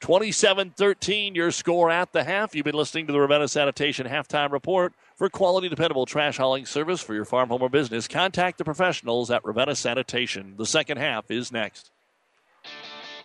27 0.00 0.70
13, 0.76 1.34
your 1.34 1.50
score 1.50 1.90
at 1.90 2.12
the 2.12 2.22
half. 2.22 2.54
You've 2.54 2.64
been 2.64 2.76
listening 2.76 3.08
to 3.08 3.12
the 3.12 3.18
Ravenna 3.20 3.48
Sanitation 3.48 4.06
halftime 4.06 4.52
report. 4.52 4.92
For 5.16 5.28
quality, 5.28 5.68
dependable 5.68 6.06
trash 6.06 6.36
hauling 6.36 6.66
service 6.66 7.00
for 7.00 7.14
your 7.14 7.24
farm, 7.24 7.48
home, 7.48 7.62
or 7.62 7.68
business, 7.68 8.06
contact 8.06 8.58
the 8.58 8.64
professionals 8.64 9.32
at 9.32 9.44
Ravenna 9.44 9.74
Sanitation. 9.74 10.54
The 10.56 10.66
second 10.66 10.98
half 10.98 11.28
is 11.32 11.50
next. 11.50 11.90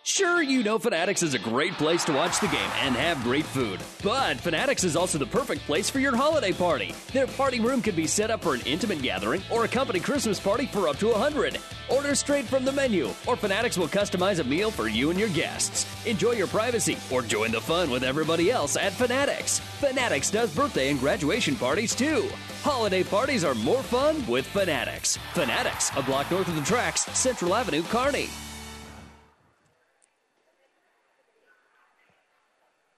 Sure, 0.06 0.42
you 0.42 0.62
know 0.62 0.78
Fanatics 0.78 1.22
is 1.22 1.32
a 1.32 1.38
great 1.38 1.72
place 1.78 2.04
to 2.04 2.12
watch 2.12 2.38
the 2.38 2.46
game 2.48 2.70
and 2.82 2.94
have 2.94 3.22
great 3.22 3.46
food. 3.46 3.80
But 4.02 4.36
Fanatics 4.36 4.84
is 4.84 4.96
also 4.96 5.16
the 5.16 5.24
perfect 5.24 5.62
place 5.62 5.88
for 5.88 5.98
your 5.98 6.14
holiday 6.14 6.52
party. 6.52 6.94
Their 7.14 7.26
party 7.26 7.58
room 7.58 7.80
can 7.80 7.96
be 7.96 8.06
set 8.06 8.30
up 8.30 8.42
for 8.42 8.52
an 8.52 8.60
intimate 8.66 9.00
gathering 9.00 9.40
or 9.50 9.64
a 9.64 9.68
company 9.68 10.00
Christmas 10.00 10.38
party 10.38 10.66
for 10.66 10.88
up 10.88 10.98
to 10.98 11.08
100. 11.08 11.56
Order 11.88 12.14
straight 12.14 12.44
from 12.44 12.66
the 12.66 12.72
menu, 12.72 13.14
or 13.26 13.34
Fanatics 13.34 13.78
will 13.78 13.88
customize 13.88 14.40
a 14.40 14.44
meal 14.44 14.70
for 14.70 14.88
you 14.88 15.08
and 15.08 15.18
your 15.18 15.30
guests. 15.30 15.86
Enjoy 16.06 16.32
your 16.32 16.48
privacy 16.48 16.98
or 17.10 17.22
join 17.22 17.50
the 17.50 17.58
fun 17.62 17.88
with 17.88 18.04
everybody 18.04 18.50
else 18.50 18.76
at 18.76 18.92
Fanatics. 18.92 19.60
Fanatics 19.80 20.30
does 20.30 20.54
birthday 20.54 20.90
and 20.90 21.00
graduation 21.00 21.56
parties 21.56 21.94
too. 21.94 22.28
Holiday 22.62 23.04
parties 23.04 23.42
are 23.42 23.54
more 23.54 23.82
fun 23.82 24.22
with 24.26 24.46
Fanatics. 24.48 25.16
Fanatics, 25.32 25.90
a 25.96 26.02
block 26.02 26.30
north 26.30 26.48
of 26.48 26.56
the 26.56 26.60
tracks, 26.60 27.06
Central 27.18 27.54
Avenue, 27.54 27.82
Kearney. 27.84 28.28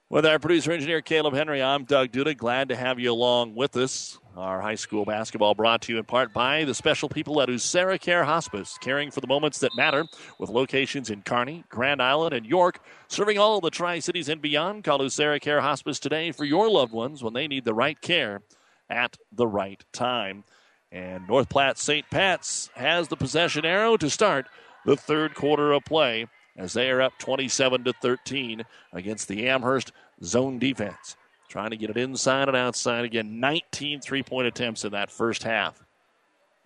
With 0.09 0.25
our 0.25 0.39
producer 0.39 0.71
engineer 0.71 1.01
Caleb 1.01 1.35
Henry, 1.35 1.61
I'm 1.61 1.83
Doug 1.83 2.13
Duda. 2.13 2.37
Glad 2.37 2.69
to 2.69 2.77
have 2.77 3.01
you 3.01 3.11
along 3.11 3.57
with 3.57 3.77
us. 3.77 4.21
Our 4.37 4.61
high 4.61 4.77
school 4.77 5.05
basketball 5.05 5.57
brought 5.57 5.83
to 5.83 5.93
you 5.93 5.99
in 5.99 6.05
part 6.05 6.33
by 6.33 6.63
the 6.63 6.77
special 6.77 7.09
people 7.09 7.43
at 7.43 7.49
Usera 7.49 8.01
Care 8.01 8.23
Hospice, 8.23 8.79
caring 8.81 9.11
for 9.11 9.21
the 9.21 9.27
moments 9.27 9.59
that 9.59 9.75
matter, 9.77 10.05
with 10.39 10.49
locations 10.49 11.11
in 11.11 11.23
Kearney, 11.23 11.65
Grand 11.71 12.01
Island, 12.01 12.35
and 12.35 12.47
York, 12.47 12.79
serving 13.09 13.37
all 13.37 13.61
the 13.61 13.69
Tri 13.69 13.99
Cities 13.99 14.29
and 14.29 14.41
beyond. 14.41 14.85
Call 14.85 15.01
Usera 15.01 15.41
Care 15.41 15.61
Hospice 15.61 15.99
today 15.99 16.31
for 16.31 16.45
your 16.45 16.71
loved 16.71 16.93
ones 16.93 17.25
when 17.25 17.35
they 17.35 17.49
need 17.49 17.65
the 17.65 17.75
right 17.75 18.01
care 18.01 18.43
at 18.89 19.17
the 19.33 19.49
right 19.49 19.85
time. 19.93 20.45
And 20.93 21.27
North 21.27 21.49
Platte 21.49 21.79
St. 21.79 22.09
Pat's 22.11 22.71
has 22.77 23.09
the 23.09 23.17
possession 23.17 23.65
arrow 23.65 23.97
to 23.97 24.09
start 24.09 24.47
the 24.85 24.97
third 24.97 25.35
quarter 25.35 25.73
of 25.73 25.85
play 25.85 26.29
as 26.57 26.73
they 26.73 26.91
are 26.91 27.03
up 27.03 27.19
27 27.19 27.85
to 27.85 27.93
13 27.93 28.65
against 28.93 29.29
the 29.29 29.49
Amherst 29.49 29.93
zone 30.23 30.59
defense. 30.59 31.17
Trying 31.49 31.71
to 31.71 31.77
get 31.77 31.91
it 31.91 31.97
inside 31.97 32.49
and 32.49 32.57
outside 32.57 33.05
again. 33.05 33.39
19 33.41 34.01
three 34.01 34.23
point 34.23 34.49
attempts 34.49 34.85
in 34.85 34.93
that 34.93 35.11
first 35.11 35.43
half, 35.43 35.85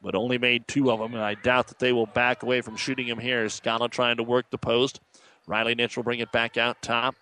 but 0.03 0.15
only 0.15 0.39
made 0.39 0.67
two 0.67 0.91
of 0.91 0.99
them, 0.99 1.15
and 1.15 1.23
I 1.23 1.35
doubt 1.35 1.69
that 1.69 1.79
they 1.79 1.93
will 1.93 2.07
back 2.07 2.43
away 2.43 2.61
from 2.63 2.77
shooting 2.77 3.07
him 3.07 3.19
here. 3.19 3.49
Scala 3.49 3.89
trying 3.89 4.17
to 4.17 4.23
work 4.23 4.51
the 4.51 4.59
post. 4.59 5.01
Riley 5.47 5.75
Nitch 5.75 5.97
will 5.97 6.05
bring 6.05 6.21
it 6.21 6.33
back 6.33 6.57
out 6.57 6.81
top. 6.81 7.15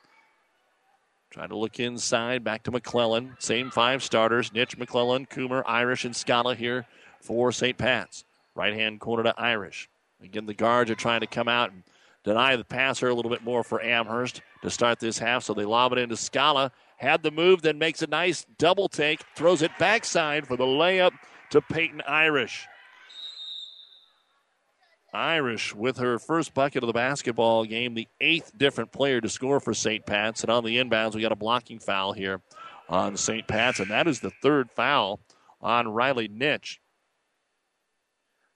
Trying 1.31 1.49
to 1.49 1.57
look 1.57 1.79
inside, 1.79 2.43
back 2.45 2.63
to 2.63 2.71
McClellan. 2.71 3.37
Same 3.39 3.71
five 3.71 4.03
starters 4.03 4.51
Nitch, 4.51 4.79
McClellan, 4.79 5.27
Coomer, 5.27 5.63
Irish, 5.67 6.05
and 6.05 6.15
Scala 6.15 6.55
here 6.55 6.87
for 7.21 7.53
St. 7.53 7.77
Pat's. 7.77 8.25
Right 8.55 8.75
hand 8.75 9.01
corner 9.01 9.25
to 9.25 9.39
Irish. 9.39 9.89
Again, 10.23 10.47
the 10.47 10.55
guards 10.55 10.91
are 10.91 10.97
trying 10.97 11.21
to 11.21 11.27
come 11.27 11.49
out 11.49 11.71
and 11.71 11.83
deny 12.29 12.57
the 12.57 12.65
passer 12.65 13.09
a 13.09 13.15
little 13.15 13.31
bit 13.31 13.43
more 13.43 13.65
for 13.65 13.83
Amherst 13.83 14.43
to 14.63 14.69
start 14.69 15.01
this 15.01 15.19
half, 15.19 15.43
so 15.45 15.55
they 15.55 15.65
lob 15.65 15.93
it 15.93 15.99
into 15.99 16.17
Scala. 16.17 16.71
Had 16.99 17.23
the 17.23 17.31
move, 17.31 17.63
then 17.63 17.79
makes 17.79 18.03
a 18.03 18.07
nice 18.07 18.45
double 18.59 18.89
take, 18.89 19.23
throws 19.35 19.63
it 19.63 19.71
backside 19.79 20.47
for 20.47 20.57
the 20.57 20.65
layup 20.65 21.13
to 21.51 21.63
Peyton 21.63 22.03
Irish. 22.07 22.67
Irish 25.15 25.75
with 25.75 25.97
her 25.97 26.19
first 26.19 26.53
bucket 26.53 26.83
of 26.83 26.87
the 26.87 26.93
basketball 26.93 27.65
game, 27.65 27.95
the 27.95 28.09
eighth 28.21 28.53
different 28.59 28.93
player 28.93 29.23
to 29.23 29.29
score 29.31 29.59
for 29.59 29.73
St. 29.73 30.05
Pat's. 30.05 30.43
And 30.43 30.51
on 30.51 30.65
the 30.65 30.77
inbounds, 30.77 31.15
we 31.15 31.23
got 31.23 31.33
a 31.33 31.37
blocking 31.37 31.79
foul 31.79 32.13
here 32.13 32.43
on 32.91 33.17
St. 33.17 33.47
Pat's, 33.47 33.81
and 33.81 33.91
that 33.91 34.07
is 34.07 34.21
the 34.21 34.33
third 34.43 34.71
foul 34.71 35.21
on 35.63 35.89
Riley 35.89 36.29
Nitch. 36.29 36.77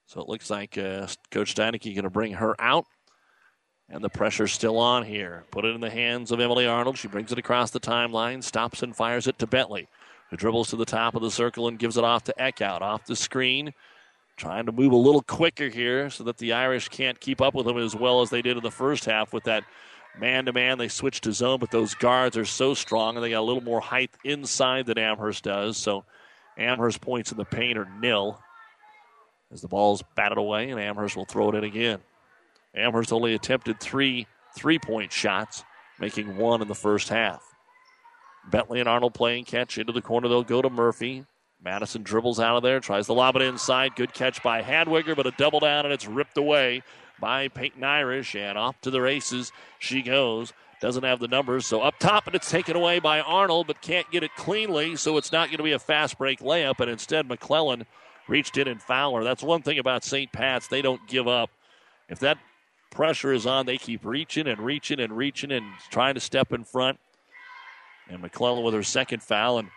So 0.07 0.21
it 0.21 0.29
looks 0.29 0.51
like 0.51 0.77
uh, 0.77 1.07
Coach 1.31 1.55
Steineke 1.55 1.95
going 1.95 2.05
to 2.05 2.11
bring 2.11 2.35
her 2.35 2.55
out. 2.61 2.85
And 3.93 4.03
the 4.03 4.09
pressure's 4.09 4.53
still 4.53 4.79
on 4.79 5.05
here. 5.05 5.45
Put 5.51 5.67
it 5.67 5.75
in 5.75 5.83
the 5.83 5.91
hands 5.91 6.33
of 6.33 6.41
Emily 6.41 6.67
Arnold. 6.67 6.97
She 6.97 7.09
brings 7.09 7.31
it 7.31 7.39
across 7.39 7.71
the 7.71 7.79
timeline, 7.79 8.43
stops 8.43 8.83
and 8.83 8.97
fires 8.97 9.27
it 9.27 9.39
to 9.39 9.47
Bentley, 9.47 9.87
who 10.31 10.37
dribbles 10.39 10.71
to 10.71 10.77
the 10.77 10.87
top 10.87 11.15
of 11.15 11.21
the 11.21 11.31
circle 11.31 11.69
and 11.69 11.79
gives 11.79 11.99
it 11.99 12.05
off 12.05 12.25
to 12.25 12.35
Eckhout. 12.41 12.81
Off 12.81 13.05
the 13.05 13.15
screen. 13.15 13.75
Trying 14.39 14.65
to 14.65 14.73
move 14.73 14.93
a 14.93 14.97
little 14.97 15.21
quicker 15.21 15.69
here 15.69 16.09
so 16.09 16.25
that 16.25 16.39
the 16.39 16.55
Irish 16.55 16.89
can't 16.89 17.21
keep 17.21 17.43
up 17.43 17.55
with 17.55 17.67
them 17.67 17.77
as 17.77 17.95
well 17.95 18.23
as 18.23 18.31
they 18.31 18.41
did 18.41 18.57
in 18.57 18.63
the 18.63 18.71
first 18.71 19.05
half 19.05 19.31
with 19.35 19.45
that 19.45 19.63
man 20.19 20.47
to 20.47 20.55
man. 20.55 20.79
They 20.79 20.89
switched 20.89 21.25
to 21.25 21.33
zone, 21.33 21.61
but 21.61 21.71
those 21.71 21.95
guards 21.95 22.39
are 22.39 22.47
so 22.47 22.73
strong 22.73 23.17
and 23.17 23.23
they 23.23 23.31
got 23.31 23.41
a 23.41 23.43
little 23.43 23.63
more 23.63 23.81
height 23.81 24.11
inside 24.25 24.87
than 24.87 24.97
Amherst 24.97 25.45
does. 25.45 25.77
So 25.77 26.05
Amherst 26.57 27.03
points 27.03 27.31
in 27.31 27.37
the 27.37 27.45
paint 27.45 27.77
are 27.77 27.89
nil 28.01 28.41
as 29.53 29.61
the 29.61 29.69
ball's 29.69 30.03
batted 30.17 30.39
away, 30.39 30.71
and 30.71 30.81
Amherst 30.81 31.15
will 31.15 31.27
throw 31.27 31.51
it 31.51 31.57
in 31.57 31.65
again. 31.65 32.01
Amherst 32.75 33.13
only 33.13 33.35
attempted 33.35 33.81
three 33.81 34.27
three 34.57 34.79
point 34.79 35.13
shots, 35.13 35.65
making 35.99 36.37
one 36.37 36.63
in 36.63 36.69
the 36.69 36.75
first 36.75 37.09
half. 37.09 37.43
Bentley 38.51 38.81
and 38.81 38.89
Arnold 38.89 39.15
playing 39.15 39.45
catch 39.45 39.79
into 39.79 39.93
the 39.93 40.03
corner. 40.03 40.29
They'll 40.29 40.43
go 40.43 40.63
to 40.63 40.71
Murphy. 40.71 41.25
Madison 41.65 42.03
dribbles 42.03 42.41
out 42.41 42.57
of 42.57 42.63
there, 42.65 42.81
tries 42.81 43.07
to 43.07 43.13
lob 43.13 43.37
it 43.37 43.43
inside. 43.43 43.95
Good 43.95 44.13
catch 44.13 44.43
by 44.43 44.63
Hadwiger, 44.63 45.15
but 45.15 45.29
a 45.29 45.31
double 45.33 45.61
down, 45.61 45.85
and 45.85 45.95
it's 45.95 46.09
ripped 46.09 46.37
away 46.37 46.83
by 47.21 47.49
Peyton 47.49 47.85
Irish. 47.85 48.35
And 48.35 48.59
off 48.59 48.81
to 48.81 48.91
the 48.91 49.01
races 49.01 49.53
she 49.79 50.03
goes. 50.03 50.53
Doesn't 50.81 51.05
have 51.05 51.21
the 51.21 51.29
numbers, 51.29 51.65
so 51.65 51.81
up 51.81 51.97
top, 52.01 52.27
and 52.27 52.35
it's 52.35 52.51
taken 52.51 52.75
away 52.75 52.99
by 52.99 53.21
Arnold, 53.21 53.69
but 53.69 53.81
can't 53.81 54.11
get 54.11 54.25
it 54.25 54.35
cleanly, 54.35 54.97
so 54.97 55.17
it's 55.17 55.31
not 55.31 55.47
going 55.47 55.59
to 55.59 55.63
be 55.63 55.71
a 55.71 55.79
fast 55.79 56.19
break 56.19 56.41
layup, 56.41 56.81
and 56.81 56.91
instead 56.91 57.29
McClellan 57.29 57.87
reached 58.27 58.57
in 58.57 58.67
and 58.67 58.83
fouled 58.83 59.19
her. 59.19 59.23
That's 59.23 59.45
one 59.45 59.63
thing 59.63 59.79
about 59.79 60.03
St. 60.03 60.33
Pat's. 60.33 60.67
They 60.67 60.83
don't 60.83 61.07
give 61.07 61.29
up. 61.29 61.51
If 62.09 62.19
that 62.19 62.39
pressure 62.93 63.33
is 63.33 63.47
on, 63.47 63.67
they 63.67 63.79
keep 63.79 64.05
reaching 64.05 64.47
and 64.47 64.61
reaching 64.61 65.01
and 65.01 65.17
reaching 65.17 65.51
and 65.51 65.67
trying 65.91 66.15
to 66.15 66.21
step 66.21 66.53
in 66.53 66.63
front. 66.63 67.01
And 68.09 68.23
McClellan 68.23 68.63
with 68.63 68.75
her 68.75 68.83
second 68.83 69.23
foul, 69.23 69.59
and 69.59 69.69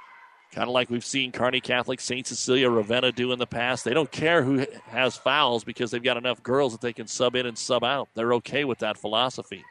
kind 0.52 0.68
of 0.68 0.74
like 0.74 0.90
we've 0.90 1.06
seen 1.06 1.32
Kearney 1.32 1.62
Catholic, 1.62 2.00
St. 2.00 2.26
Cecilia, 2.28 2.70
Ravenna 2.70 3.12
do 3.12 3.32
in 3.32 3.40
the 3.40 3.48
past. 3.48 3.84
They 3.84 3.94
don't 3.94 4.12
care 4.12 4.44
who 4.44 4.66
has 4.86 5.16
fouls 5.16 5.64
because 5.64 5.92
they've 5.92 6.04
got 6.04 6.18
enough 6.18 6.44
girls 6.44 6.74
that 6.74 6.82
they 6.82 6.94
can 6.94 7.08
sub 7.08 7.36
in 7.36 7.46
and 7.46 7.58
sub 7.58 7.84
out. 7.84 8.10
They're 8.14 8.34
okay 8.36 8.64
with 8.66 8.80
that 8.80 8.98
philosophy. 8.98 9.64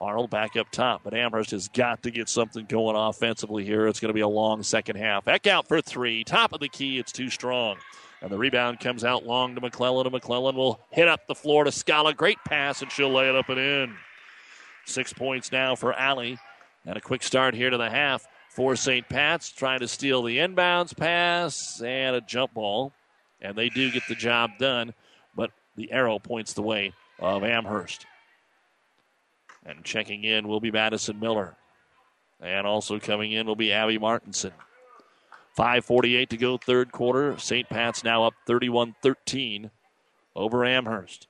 Arnold 0.00 0.30
back 0.30 0.56
up 0.56 0.70
top, 0.70 1.02
but 1.04 1.14
Amherst 1.14 1.52
has 1.52 1.68
got 1.68 2.02
to 2.02 2.10
get 2.10 2.28
something 2.28 2.66
going 2.66 2.96
offensively 2.96 3.64
here. 3.64 3.86
It's 3.86 4.00
going 4.00 4.10
to 4.10 4.14
be 4.14 4.20
a 4.20 4.28
long 4.28 4.62
second 4.62 4.96
half. 4.96 5.26
Heck 5.26 5.44
Eckhout 5.44 5.68
for 5.68 5.80
three. 5.80 6.24
Top 6.24 6.52
of 6.52 6.60
the 6.60 6.68
key, 6.68 6.98
it's 6.98 7.12
too 7.12 7.30
strong. 7.30 7.76
And 8.24 8.32
the 8.32 8.38
rebound 8.38 8.80
comes 8.80 9.04
out 9.04 9.26
long 9.26 9.54
to 9.54 9.60
McClellan, 9.60 10.06
and 10.06 10.14
McClellan 10.14 10.56
will 10.56 10.80
hit 10.88 11.08
up 11.08 11.26
the 11.26 11.34
floor 11.34 11.64
to 11.64 11.70
Scala. 11.70 12.14
Great 12.14 12.38
pass, 12.48 12.80
and 12.80 12.90
she'll 12.90 13.12
lay 13.12 13.28
it 13.28 13.36
up 13.36 13.50
and 13.50 13.60
in. 13.60 13.94
Six 14.86 15.12
points 15.12 15.52
now 15.52 15.74
for 15.74 15.92
Alley. 15.92 16.38
And 16.86 16.96
a 16.96 17.02
quick 17.02 17.22
start 17.22 17.52
here 17.52 17.68
to 17.68 17.76
the 17.76 17.90
half 17.90 18.26
for 18.48 18.76
St. 18.76 19.06
Pat's, 19.10 19.52
trying 19.52 19.80
to 19.80 19.88
steal 19.88 20.22
the 20.22 20.38
inbounds 20.38 20.96
pass 20.96 21.82
and 21.82 22.16
a 22.16 22.22
jump 22.22 22.54
ball. 22.54 22.94
And 23.42 23.56
they 23.56 23.68
do 23.68 23.90
get 23.90 24.04
the 24.08 24.14
job 24.14 24.52
done, 24.58 24.94
but 25.36 25.50
the 25.76 25.92
arrow 25.92 26.18
points 26.18 26.54
the 26.54 26.62
way 26.62 26.94
of 27.18 27.44
Amherst. 27.44 28.06
And 29.66 29.84
checking 29.84 30.24
in 30.24 30.48
will 30.48 30.60
be 30.60 30.70
Madison 30.70 31.20
Miller. 31.20 31.56
And 32.40 32.66
also 32.66 32.98
coming 32.98 33.32
in 33.32 33.46
will 33.46 33.54
be 33.54 33.70
Abby 33.70 33.98
Martinson. 33.98 34.52
5.48 35.56 36.28
to 36.28 36.36
go, 36.36 36.56
third 36.56 36.90
quarter. 36.92 37.38
St. 37.38 37.68
Pat's 37.68 38.02
now 38.02 38.24
up 38.24 38.34
31 38.46 38.96
13 39.02 39.70
over 40.34 40.64
Amherst. 40.64 41.28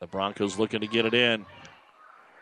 The 0.00 0.06
Broncos 0.06 0.58
looking 0.58 0.80
to 0.80 0.86
get 0.86 1.06
it 1.06 1.14
in. 1.14 1.46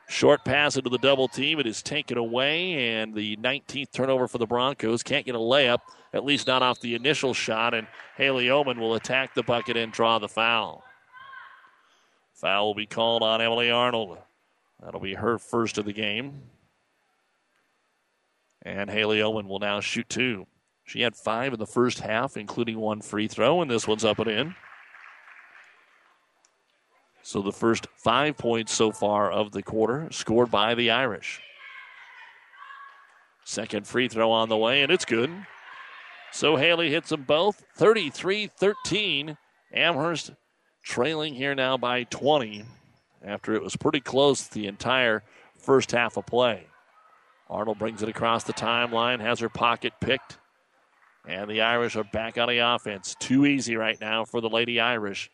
Short 0.08 0.44
pass 0.44 0.76
into 0.76 0.88
the 0.88 0.98
double 0.98 1.28
team. 1.28 1.60
It 1.60 1.66
is 1.66 1.82
taken 1.82 2.16
away, 2.16 2.94
and 2.94 3.14
the 3.14 3.36
19th 3.36 3.92
turnover 3.92 4.26
for 4.26 4.38
the 4.38 4.46
Broncos. 4.46 5.02
Can't 5.02 5.26
get 5.26 5.34
a 5.34 5.38
layup, 5.38 5.80
at 6.14 6.24
least 6.24 6.46
not 6.46 6.62
off 6.62 6.80
the 6.80 6.94
initial 6.94 7.34
shot, 7.34 7.74
and 7.74 7.86
Haley 8.16 8.48
Oman 8.48 8.80
will 8.80 8.94
attack 8.94 9.34
the 9.34 9.42
bucket 9.42 9.76
and 9.76 9.92
draw 9.92 10.18
the 10.18 10.28
foul. 10.28 10.82
Foul 12.32 12.68
will 12.68 12.74
be 12.74 12.86
called 12.86 13.22
on 13.22 13.42
Emily 13.42 13.70
Arnold. 13.70 14.16
That'll 14.82 15.00
be 15.00 15.14
her 15.14 15.38
first 15.38 15.76
of 15.76 15.84
the 15.84 15.92
game. 15.92 16.42
And 18.68 18.90
Haley 18.90 19.22
Owen 19.22 19.48
will 19.48 19.60
now 19.60 19.80
shoot 19.80 20.08
two. 20.10 20.46
She 20.84 21.00
had 21.00 21.16
five 21.16 21.54
in 21.54 21.58
the 21.58 21.66
first 21.66 22.00
half, 22.00 22.36
including 22.36 22.78
one 22.78 23.00
free 23.00 23.26
throw, 23.26 23.62
and 23.62 23.70
this 23.70 23.88
one's 23.88 24.04
up 24.04 24.18
and 24.18 24.30
in. 24.30 24.54
So 27.22 27.40
the 27.40 27.52
first 27.52 27.86
five 27.96 28.36
points 28.36 28.72
so 28.72 28.92
far 28.92 29.30
of 29.30 29.52
the 29.52 29.62
quarter 29.62 30.08
scored 30.10 30.50
by 30.50 30.74
the 30.74 30.90
Irish. 30.90 31.40
Second 33.44 33.86
free 33.86 34.08
throw 34.08 34.30
on 34.30 34.50
the 34.50 34.56
way, 34.56 34.82
and 34.82 34.92
it's 34.92 35.06
good. 35.06 35.30
So 36.30 36.56
Haley 36.56 36.90
hits 36.90 37.08
them 37.08 37.22
both 37.22 37.64
33 37.76 38.48
13. 38.48 39.38
Amherst 39.72 40.32
trailing 40.82 41.34
here 41.34 41.54
now 41.54 41.78
by 41.78 42.04
20 42.04 42.64
after 43.24 43.54
it 43.54 43.62
was 43.62 43.76
pretty 43.76 44.00
close 44.00 44.46
the 44.46 44.66
entire 44.66 45.22
first 45.56 45.90
half 45.92 46.18
of 46.18 46.26
play. 46.26 46.67
Arnold 47.50 47.78
brings 47.78 48.02
it 48.02 48.08
across 48.08 48.44
the 48.44 48.52
timeline, 48.52 49.20
has 49.20 49.40
her 49.40 49.48
pocket 49.48 49.92
picked, 50.00 50.38
and 51.26 51.50
the 51.50 51.62
Irish 51.62 51.96
are 51.96 52.04
back 52.04 52.36
on 52.36 52.48
the 52.48 52.58
offense. 52.58 53.16
Too 53.18 53.46
easy 53.46 53.76
right 53.76 53.98
now 54.00 54.24
for 54.24 54.40
the 54.40 54.50
Lady 54.50 54.80
Irish 54.80 55.30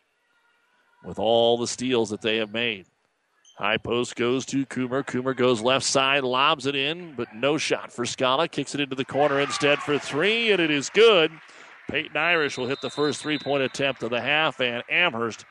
with 1.03 1.19
all 1.19 1.57
the 1.57 1.67
steals 1.67 2.09
that 2.09 2.21
they 2.21 2.37
have 2.37 2.51
made. 2.51 2.87
High 3.57 3.77
post 3.77 4.15
goes 4.15 4.45
to 4.47 4.65
Coomer. 4.65 5.05
Coomer 5.05 5.35
goes 5.35 5.61
left 5.61 5.85
side, 5.85 6.23
lobs 6.23 6.65
it 6.65 6.75
in, 6.75 7.13
but 7.15 7.33
no 7.33 7.57
shot 7.57 7.91
for 7.91 8.05
Scala. 8.05 8.49
Kicks 8.49 8.75
it 8.75 8.81
into 8.81 8.95
the 8.95 9.05
corner 9.05 9.39
instead 9.39 9.79
for 9.79 9.97
three, 9.97 10.51
and 10.51 10.61
it 10.61 10.71
is 10.71 10.89
good. 10.89 11.31
Peyton 11.89 12.17
Irish 12.17 12.57
will 12.57 12.67
hit 12.67 12.81
the 12.81 12.89
first 12.89 13.21
three 13.21 13.39
point 13.39 13.63
attempt 13.63 14.03
of 14.03 14.09
the 14.09 14.19
half, 14.19 14.59
and 14.59 14.83
Amherst 14.89 15.45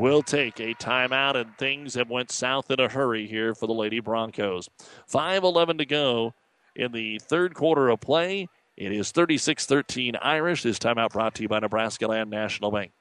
will 0.00 0.22
take 0.22 0.58
a 0.58 0.74
timeout, 0.74 1.36
and 1.36 1.56
things 1.56 1.94
have 1.94 2.10
went 2.10 2.32
south 2.32 2.70
in 2.70 2.80
a 2.80 2.88
hurry 2.88 3.26
here 3.26 3.54
for 3.54 3.66
the 3.66 3.74
Lady 3.74 4.00
Broncos. 4.00 4.68
5.11 5.12 5.78
to 5.78 5.86
go 5.86 6.34
in 6.74 6.92
the 6.92 7.18
third 7.18 7.54
quarter 7.54 7.88
of 7.90 8.00
play. 8.00 8.48
It 8.76 8.92
is 8.92 9.12
36 9.12 9.66
13 9.66 10.16
Irish. 10.16 10.62
This 10.62 10.78
timeout 10.78 11.10
brought 11.10 11.34
to 11.34 11.42
you 11.42 11.48
by 11.48 11.58
Nebraska 11.58 12.06
Land 12.06 12.30
National 12.30 12.70
Bank. 12.70 12.92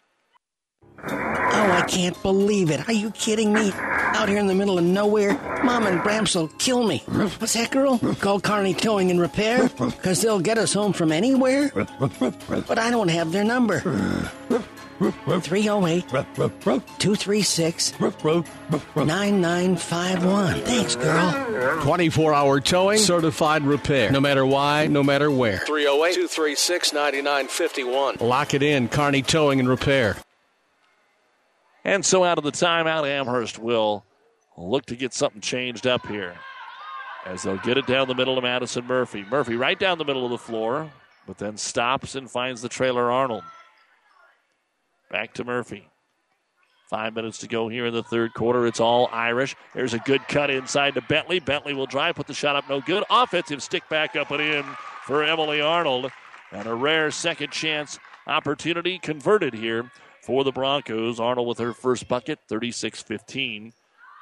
Oh, 1.08 1.72
I 1.72 1.86
can't 1.88 2.22
believe 2.22 2.70
it. 2.70 2.88
Are 2.90 2.94
you 2.94 3.12
kidding 3.12 3.54
me? 3.54 3.72
Out 3.74 4.28
here 4.28 4.40
in 4.40 4.48
the 4.48 4.56
middle 4.56 4.78
of 4.78 4.84
nowhere, 4.84 5.34
Mom 5.64 5.88
and 5.88 6.02
Bramps 6.02 6.36
will 6.36 6.50
kill 6.60 6.84
me. 6.84 7.04
What's 7.08 7.54
that, 7.54 7.72
girl? 7.72 7.98
Call 8.16 8.42
Kearney 8.42 8.74
Towing 8.74 9.10
and 9.10 9.22
Repair? 9.22 9.70
Because 9.70 10.22
they'll 10.22 10.42
get 10.42 10.58
us 10.58 10.74
home 10.74 10.92
from 10.92 11.14
anywhere? 11.14 11.72
But 11.74 12.78
I 12.78 12.90
don't 12.90 13.08
have 13.08 13.32
their 13.32 13.46
number. 13.46 13.82
308 15.00 16.10
236 16.10 18.00
9951. 18.96 20.62
Thanks, 20.62 20.96
girl. 20.98 21.82
24 21.82 22.34
hour 22.34 22.60
towing, 22.60 23.00
certified 23.00 23.64
repair. 23.64 24.12
No 24.12 24.20
matter 24.20 24.46
why, 24.46 24.88
no 24.88 25.02
matter 25.02 25.32
where. 25.32 25.60
308 25.60 26.14
236 26.16 26.94
9951. 26.94 28.18
Lock 28.20 28.54
it 28.54 28.62
in, 28.62 28.90
Kearney 28.90 29.22
Towing 29.22 29.62
and 29.62 29.70
Repair. 29.70 30.18
And 31.86 32.06
so 32.06 32.26
out 32.26 32.38
of 32.38 32.44
the 32.44 32.52
timeout, 32.52 33.08
Amherst 33.08 33.58
will 33.58 34.04
look 34.58 34.86
to 34.88 34.98
get 34.98 35.14
something 35.14 35.40
changed 35.42 35.88
up 35.88 36.06
here. 36.08 36.36
As 37.26 37.44
they'll 37.44 37.58
get 37.58 37.78
it 37.78 37.86
down 37.88 38.10
the 38.10 38.16
middle 38.16 38.36
to 38.36 38.42
Madison 38.42 38.86
Murphy. 38.86 39.24
Murphy 39.24 39.56
right 39.56 39.80
down 39.80 39.98
the 39.98 40.06
middle 40.06 40.26
of 40.26 40.32
the 40.32 40.38
floor, 40.38 40.92
but 41.26 41.38
then 41.38 41.56
stops 41.58 42.16
and 42.16 42.30
finds 42.30 42.62
the 42.62 42.70
trailer 42.70 43.10
Arnold. 43.12 43.44
Back 45.10 45.34
to 45.36 45.44
Murphy. 45.44 45.88
Five 46.90 47.14
minutes 47.14 47.38
to 47.40 47.48
go 47.48 47.68
here 47.68 47.86
in 47.86 47.94
the 47.94 48.02
third 48.04 48.34
quarter. 48.34 48.66
It's 48.66 48.80
all 48.80 49.10
Irish. 49.12 49.56
There's 49.76 49.94
a 49.94 50.00
good 50.00 50.28
cut 50.28 50.50
inside 50.50 50.96
to 50.96 51.02
Bentley. 51.02 51.40
Bentley 51.40 51.76
will 51.76 51.86
drive, 51.86 52.16
put 52.16 52.26
the 52.26 52.34
shot 52.34 52.56
up, 52.56 52.68
no 52.68 52.82
good. 52.82 53.04
Offensive 53.12 53.62
stick 53.62 53.88
back 53.90 54.16
up 54.16 54.32
and 54.32 54.42
in 54.42 54.64
for 55.06 55.24
Emily 55.24 55.62
Arnold. 55.62 56.12
And 56.52 56.68
a 56.68 56.74
rare 56.74 57.12
second 57.12 57.52
chance 57.52 58.00
opportunity 58.26 58.98
converted 58.98 59.54
here 59.54 59.92
for 60.22 60.44
the 60.44 60.52
Broncos. 60.52 61.20
Arnold 61.20 61.48
with 61.48 61.60
her 61.60 61.74
first 61.74 62.08
bucket, 62.08 62.40
36 62.48 63.04
15. 63.04 63.74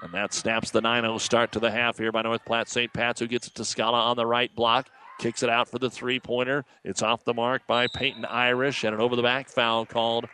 And 0.01 0.13
that 0.13 0.33
snaps 0.33 0.69
the 0.69 0.81
9 0.81 1.03
0 1.03 1.17
start 1.19 1.53
to 1.53 1.59
the 1.59 1.71
half 1.71 1.97
here 1.97 2.11
by 2.11 2.21
North 2.21 2.43
Platte 2.45 2.69
St. 2.69 2.91
Pat's, 2.91 3.21
who 3.21 3.27
gets 3.27 3.47
it 3.47 3.55
to 3.55 3.65
Scala 3.65 4.01
on 4.01 4.17
the 4.17 4.25
right 4.25 4.53
block. 4.53 4.89
Kicks 5.19 5.41
it 5.41 5.49
out 5.49 5.67
for 5.69 5.79
the 5.79 5.89
three 5.89 6.19
pointer. 6.19 6.65
It's 6.83 7.01
off 7.01 7.23
the 7.23 7.33
mark 7.33 7.65
by 7.65 7.87
Peyton 7.87 8.25
Irish, 8.25 8.83
and 8.83 8.93
an 8.93 9.01
over 9.01 9.15
the 9.15 9.23
back 9.23 9.49
foul 9.49 9.85
called 9.85 10.27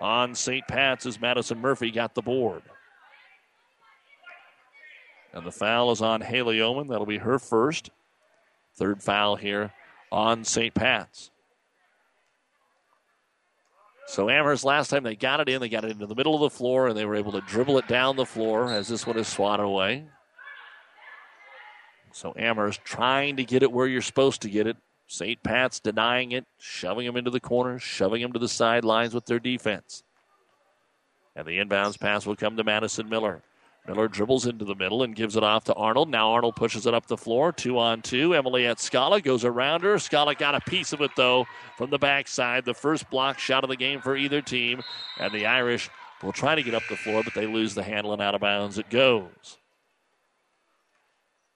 on 0.00 0.34
St. 0.34 0.66
Pat's 0.66 1.06
as 1.06 1.20
Madison 1.20 1.60
Murphy 1.60 1.90
got 1.90 2.14
the 2.14 2.22
board. 2.22 2.62
And 5.32 5.46
the 5.46 5.52
foul 5.52 5.92
is 5.92 6.02
on 6.02 6.20
Haley 6.20 6.60
Oman. 6.60 6.88
That'll 6.88 7.06
be 7.06 7.18
her 7.18 7.38
first. 7.38 7.90
Third 8.76 9.02
foul 9.02 9.36
here 9.36 9.72
on 10.10 10.44
St. 10.44 10.74
Pat's. 10.74 11.30
So 14.06 14.28
Amherst, 14.28 14.64
last 14.64 14.88
time 14.88 15.04
they 15.04 15.14
got 15.14 15.38
it 15.38 15.48
in, 15.48 15.60
they 15.60 15.68
got 15.68 15.84
it 15.84 15.92
into 15.92 16.06
the 16.06 16.16
middle 16.16 16.34
of 16.34 16.40
the 16.40 16.50
floor, 16.50 16.88
and 16.88 16.96
they 16.96 17.04
were 17.04 17.14
able 17.14 17.30
to 17.30 17.40
dribble 17.42 17.78
it 17.78 17.86
down 17.86 18.16
the 18.16 18.26
floor 18.26 18.72
as 18.72 18.88
this 18.88 19.06
one 19.06 19.16
is 19.16 19.28
swatted 19.28 19.64
away. 19.64 20.04
So 22.10 22.34
Amherst 22.36 22.84
trying 22.84 23.36
to 23.36 23.44
get 23.44 23.62
it 23.62 23.70
where 23.70 23.86
you're 23.86 24.02
supposed 24.02 24.42
to 24.42 24.50
get 24.50 24.66
it. 24.66 24.76
St. 25.10 25.42
Pat's 25.42 25.80
denying 25.80 26.30
it, 26.30 26.46
shoving 26.56 27.04
them 27.04 27.16
into 27.16 27.32
the 27.32 27.40
corner, 27.40 27.80
shoving 27.80 28.22
them 28.22 28.32
to 28.32 28.38
the 28.38 28.48
sidelines 28.48 29.12
with 29.12 29.26
their 29.26 29.40
defense. 29.40 30.04
And 31.34 31.44
the 31.44 31.58
inbounds 31.58 31.98
pass 31.98 32.24
will 32.24 32.36
come 32.36 32.56
to 32.56 32.62
Madison 32.62 33.08
Miller. 33.08 33.42
Miller 33.88 34.06
dribbles 34.06 34.46
into 34.46 34.64
the 34.64 34.76
middle 34.76 35.02
and 35.02 35.16
gives 35.16 35.34
it 35.34 35.42
off 35.42 35.64
to 35.64 35.74
Arnold. 35.74 36.08
Now 36.08 36.30
Arnold 36.30 36.54
pushes 36.54 36.86
it 36.86 36.94
up 36.94 37.06
the 37.06 37.16
floor, 37.16 37.50
two 37.50 37.76
on 37.76 38.02
two. 38.02 38.34
Emily 38.34 38.68
at 38.68 38.78
Scala 38.78 39.20
goes 39.20 39.44
around 39.44 39.82
her. 39.82 39.98
Scala 39.98 40.36
got 40.36 40.54
a 40.54 40.60
piece 40.60 40.92
of 40.92 41.00
it 41.00 41.10
though 41.16 41.44
from 41.76 41.90
the 41.90 41.98
backside. 41.98 42.64
The 42.64 42.72
first 42.72 43.10
block 43.10 43.40
shot 43.40 43.64
of 43.64 43.70
the 43.70 43.76
game 43.76 44.00
for 44.00 44.16
either 44.16 44.40
team, 44.40 44.80
and 45.18 45.32
the 45.34 45.46
Irish 45.46 45.90
will 46.22 46.32
try 46.32 46.54
to 46.54 46.62
get 46.62 46.74
up 46.74 46.84
the 46.88 46.94
floor, 46.96 47.24
but 47.24 47.34
they 47.34 47.46
lose 47.46 47.74
the 47.74 47.82
handle 47.82 48.12
and 48.12 48.22
out 48.22 48.36
of 48.36 48.42
bounds 48.42 48.78
it 48.78 48.90
goes. 48.90 49.58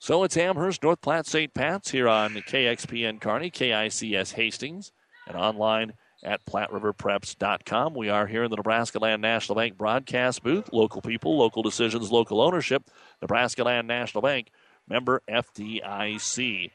So 0.04 0.22
it's 0.22 0.36
Amherst, 0.36 0.82
North 0.82 1.00
Platte, 1.00 1.24
St. 1.24 1.54
Pat's 1.54 1.90
here 1.90 2.10
on 2.10 2.34
KXPN 2.34 3.22
Kearney, 3.22 3.50
KICS 3.50 4.34
Hastings, 4.34 4.92
and 5.26 5.34
online 5.34 5.94
at 6.22 6.44
PlatteRiverPreps.com. 6.44 7.94
We 7.94 8.10
are 8.10 8.26
here 8.26 8.44
in 8.44 8.50
the 8.50 8.58
Nebraska 8.58 8.98
Land 8.98 9.22
National 9.22 9.56
Bank 9.56 9.78
broadcast 9.78 10.42
booth. 10.42 10.70
Local 10.74 11.00
people, 11.00 11.38
local 11.38 11.62
decisions, 11.62 12.12
local 12.12 12.42
ownership. 12.42 12.82
Nebraska 13.22 13.64
Land 13.64 13.88
National 13.88 14.20
Bank, 14.20 14.50
member 14.86 15.22
FDIC. 15.26 16.70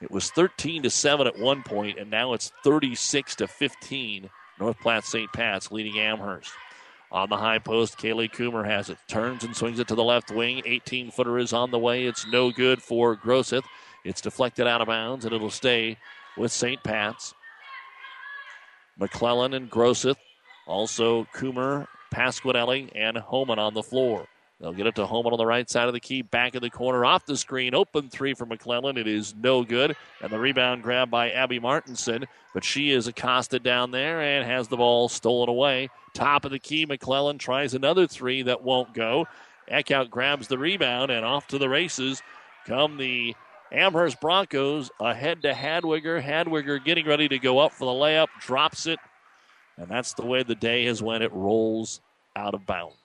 It 0.00 0.10
was 0.10 0.32
13 0.32 0.82
to 0.82 0.90
7 0.90 1.28
at 1.28 1.38
one 1.38 1.62
point, 1.62 2.00
and 2.00 2.10
now 2.10 2.32
it's 2.32 2.50
36 2.64 3.36
to 3.36 3.46
15. 3.46 4.28
North 4.58 4.80
Platte 4.80 5.04
St. 5.04 5.32
Pat's 5.32 5.70
leading 5.70 6.00
Amherst. 6.00 6.50
On 7.12 7.28
the 7.28 7.36
high 7.36 7.58
post, 7.58 7.98
Kaylee 7.98 8.32
Coomer 8.32 8.64
has 8.64 8.88
it. 8.88 8.96
Turns 9.06 9.44
and 9.44 9.54
swings 9.54 9.78
it 9.78 9.86
to 9.88 9.94
the 9.94 10.02
left 10.02 10.30
wing. 10.30 10.62
18 10.64 11.10
footer 11.10 11.38
is 11.38 11.52
on 11.52 11.70
the 11.70 11.78
way. 11.78 12.06
It's 12.06 12.26
no 12.26 12.50
good 12.50 12.82
for 12.82 13.14
Grosseth. 13.14 13.64
It's 14.02 14.22
deflected 14.22 14.66
out 14.66 14.80
of 14.80 14.88
bounds, 14.88 15.26
and 15.26 15.34
it'll 15.34 15.50
stay 15.50 15.98
with 16.38 16.50
St. 16.50 16.82
Pat's. 16.82 17.34
McClellan 18.98 19.52
and 19.52 19.70
Grosseth. 19.70 20.16
Also, 20.66 21.24
Coomer, 21.34 21.86
Pasquinelli, 22.10 22.90
and 22.94 23.18
Homan 23.18 23.58
on 23.58 23.74
the 23.74 23.82
floor. 23.82 24.26
They'll 24.58 24.72
get 24.72 24.86
it 24.86 24.94
to 24.94 25.04
Homan 25.04 25.32
on 25.32 25.38
the 25.38 25.44
right 25.44 25.68
side 25.68 25.88
of 25.88 25.92
the 25.92 26.00
key, 26.00 26.22
back 26.22 26.54
in 26.54 26.62
the 26.62 26.70
corner, 26.70 27.04
off 27.04 27.26
the 27.26 27.36
screen. 27.36 27.74
Open 27.74 28.08
three 28.08 28.32
for 28.32 28.46
McClellan. 28.46 28.96
It 28.96 29.06
is 29.06 29.34
no 29.34 29.64
good. 29.64 29.96
And 30.22 30.32
the 30.32 30.38
rebound 30.38 30.82
grab 30.82 31.10
by 31.10 31.30
Abby 31.30 31.58
Martinson, 31.58 32.24
but 32.54 32.64
she 32.64 32.90
is 32.90 33.06
accosted 33.06 33.62
down 33.62 33.90
there 33.90 34.22
and 34.22 34.48
has 34.48 34.68
the 34.68 34.76
ball 34.78 35.10
stolen 35.10 35.50
away. 35.50 35.90
Top 36.14 36.44
of 36.44 36.50
the 36.50 36.58
key, 36.58 36.84
McClellan 36.86 37.38
tries 37.38 37.74
another 37.74 38.06
three 38.06 38.42
that 38.42 38.62
won't 38.62 38.94
go. 38.94 39.26
Eckhout 39.70 40.10
grabs 40.10 40.48
the 40.48 40.58
rebound 40.58 41.10
and 41.10 41.24
off 41.24 41.46
to 41.48 41.58
the 41.58 41.68
races 41.68 42.22
come 42.66 42.96
the 42.96 43.34
Amherst 43.70 44.20
Broncos 44.20 44.90
ahead 45.00 45.42
to 45.42 45.52
Hadwiger. 45.52 46.22
Hadwiger 46.22 46.84
getting 46.84 47.06
ready 47.06 47.28
to 47.28 47.38
go 47.38 47.58
up 47.58 47.72
for 47.72 47.86
the 47.86 47.98
layup, 47.98 48.28
drops 48.40 48.86
it, 48.86 48.98
and 49.78 49.88
that's 49.88 50.12
the 50.12 50.26
way 50.26 50.42
the 50.42 50.54
day 50.54 50.84
has 50.84 51.02
went. 51.02 51.22
It 51.24 51.32
rolls 51.32 52.00
out 52.36 52.54
of 52.54 52.66
bounds. 52.66 52.96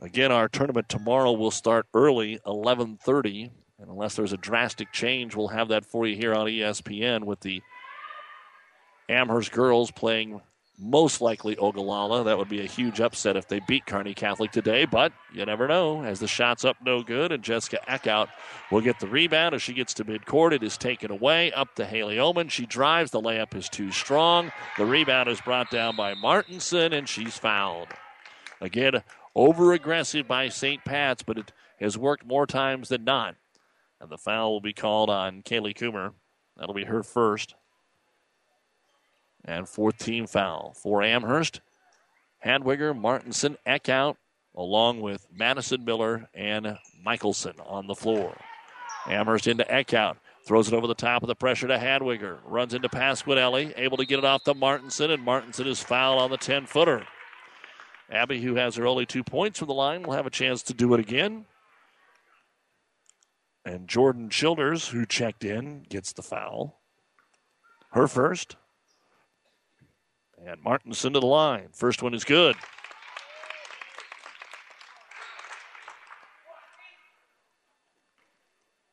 Again, 0.00 0.32
our 0.32 0.48
tournament 0.48 0.88
tomorrow 0.88 1.32
will 1.32 1.50
start 1.50 1.86
early, 1.92 2.38
11:30, 2.46 3.50
and 3.78 3.90
unless 3.90 4.14
there's 4.14 4.32
a 4.32 4.38
drastic 4.38 4.92
change, 4.92 5.34
we'll 5.34 5.48
have 5.48 5.68
that 5.68 5.84
for 5.84 6.06
you 6.06 6.16
here 6.16 6.34
on 6.34 6.46
ESPN 6.46 7.24
with 7.24 7.40
the 7.40 7.60
Amherst 9.10 9.52
girls 9.52 9.90
playing 9.90 10.40
most 10.78 11.20
likely 11.20 11.56
Ogallala. 11.56 12.24
That 12.24 12.38
would 12.38 12.48
be 12.48 12.60
a 12.60 12.66
huge 12.66 13.00
upset 13.00 13.36
if 13.36 13.48
they 13.48 13.60
beat 13.60 13.84
Kearney 13.84 14.14
Catholic 14.14 14.50
today, 14.50 14.86
but 14.86 15.12
you 15.32 15.44
never 15.44 15.68
know. 15.68 16.02
As 16.02 16.20
the 16.20 16.26
shot's 16.26 16.64
up, 16.64 16.76
no 16.82 17.02
good, 17.02 17.32
and 17.32 17.42
Jessica 17.42 17.80
Eckhout 17.86 18.28
will 18.70 18.80
get 18.80 18.98
the 18.98 19.06
rebound. 19.06 19.54
As 19.54 19.62
she 19.62 19.74
gets 19.74 19.92
to 19.94 20.04
midcourt, 20.04 20.52
it 20.52 20.62
is 20.62 20.78
taken 20.78 21.10
away. 21.10 21.52
Up 21.52 21.74
to 21.74 21.84
Haley 21.84 22.18
Oman. 22.18 22.48
She 22.48 22.64
drives. 22.64 23.10
The 23.10 23.20
layup 23.20 23.54
is 23.54 23.68
too 23.68 23.90
strong. 23.90 24.52
The 24.78 24.86
rebound 24.86 25.28
is 25.28 25.40
brought 25.40 25.70
down 25.70 25.96
by 25.96 26.14
Martinson, 26.14 26.92
and 26.92 27.08
she's 27.08 27.36
fouled. 27.36 27.88
Again, 28.60 29.02
over 29.34 29.72
aggressive 29.72 30.26
by 30.26 30.48
St. 30.48 30.84
Pat's, 30.84 31.22
but 31.22 31.36
it 31.36 31.52
has 31.78 31.98
worked 31.98 32.24
more 32.24 32.46
times 32.46 32.88
than 32.88 33.04
not. 33.04 33.34
And 34.00 34.08
the 34.08 34.18
foul 34.18 34.52
will 34.52 34.60
be 34.60 34.72
called 34.72 35.10
on 35.10 35.42
Kaylee 35.42 35.76
Coomer. 35.76 36.12
That'll 36.56 36.74
be 36.74 36.84
her 36.84 37.02
first. 37.02 37.54
And 39.50 39.68
fourth 39.68 39.98
team 39.98 40.28
foul 40.28 40.74
for 40.80 41.02
Amherst. 41.02 41.60
Hadwiger, 42.46 42.96
Martinson, 42.96 43.56
Eckhout, 43.66 44.14
along 44.54 45.00
with 45.00 45.26
Madison 45.32 45.84
Miller 45.84 46.28
and 46.32 46.78
Michelson 47.04 47.54
on 47.66 47.88
the 47.88 47.96
floor. 47.96 48.36
Amherst 49.08 49.48
into 49.48 49.64
Eckhout. 49.64 50.18
Throws 50.46 50.68
it 50.68 50.74
over 50.74 50.86
the 50.86 50.94
top 50.94 51.24
of 51.24 51.26
the 51.26 51.34
pressure 51.34 51.66
to 51.66 51.78
Hadwiger. 51.78 52.38
Runs 52.44 52.74
into 52.74 52.88
Pasquinelli. 52.88 53.74
Able 53.76 53.96
to 53.96 54.06
get 54.06 54.20
it 54.20 54.24
off 54.24 54.44
to 54.44 54.54
Martinson, 54.54 55.10
and 55.10 55.24
Martinson 55.24 55.66
is 55.66 55.82
fouled 55.82 56.22
on 56.22 56.30
the 56.30 56.36
10 56.36 56.66
footer. 56.66 57.04
Abby, 58.08 58.40
who 58.40 58.54
has 58.54 58.76
her 58.76 58.86
only 58.86 59.04
two 59.04 59.24
points 59.24 59.58
from 59.58 59.66
the 59.66 59.74
line, 59.74 60.04
will 60.04 60.14
have 60.14 60.26
a 60.26 60.30
chance 60.30 60.62
to 60.62 60.74
do 60.74 60.94
it 60.94 61.00
again. 61.00 61.46
And 63.64 63.88
Jordan 63.88 64.30
Childers, 64.30 64.88
who 64.88 65.04
checked 65.06 65.44
in, 65.44 65.82
gets 65.88 66.12
the 66.12 66.22
foul. 66.22 66.80
Her 67.90 68.06
first. 68.06 68.54
And 70.46 70.62
Martinson 70.62 71.12
to 71.12 71.20
the 71.20 71.26
line. 71.26 71.68
First 71.72 72.02
one 72.02 72.14
is 72.14 72.24
good. 72.24 72.56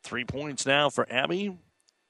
Three 0.02 0.24
points 0.24 0.66
now 0.66 0.90
for 0.90 1.06
Abby. 1.10 1.58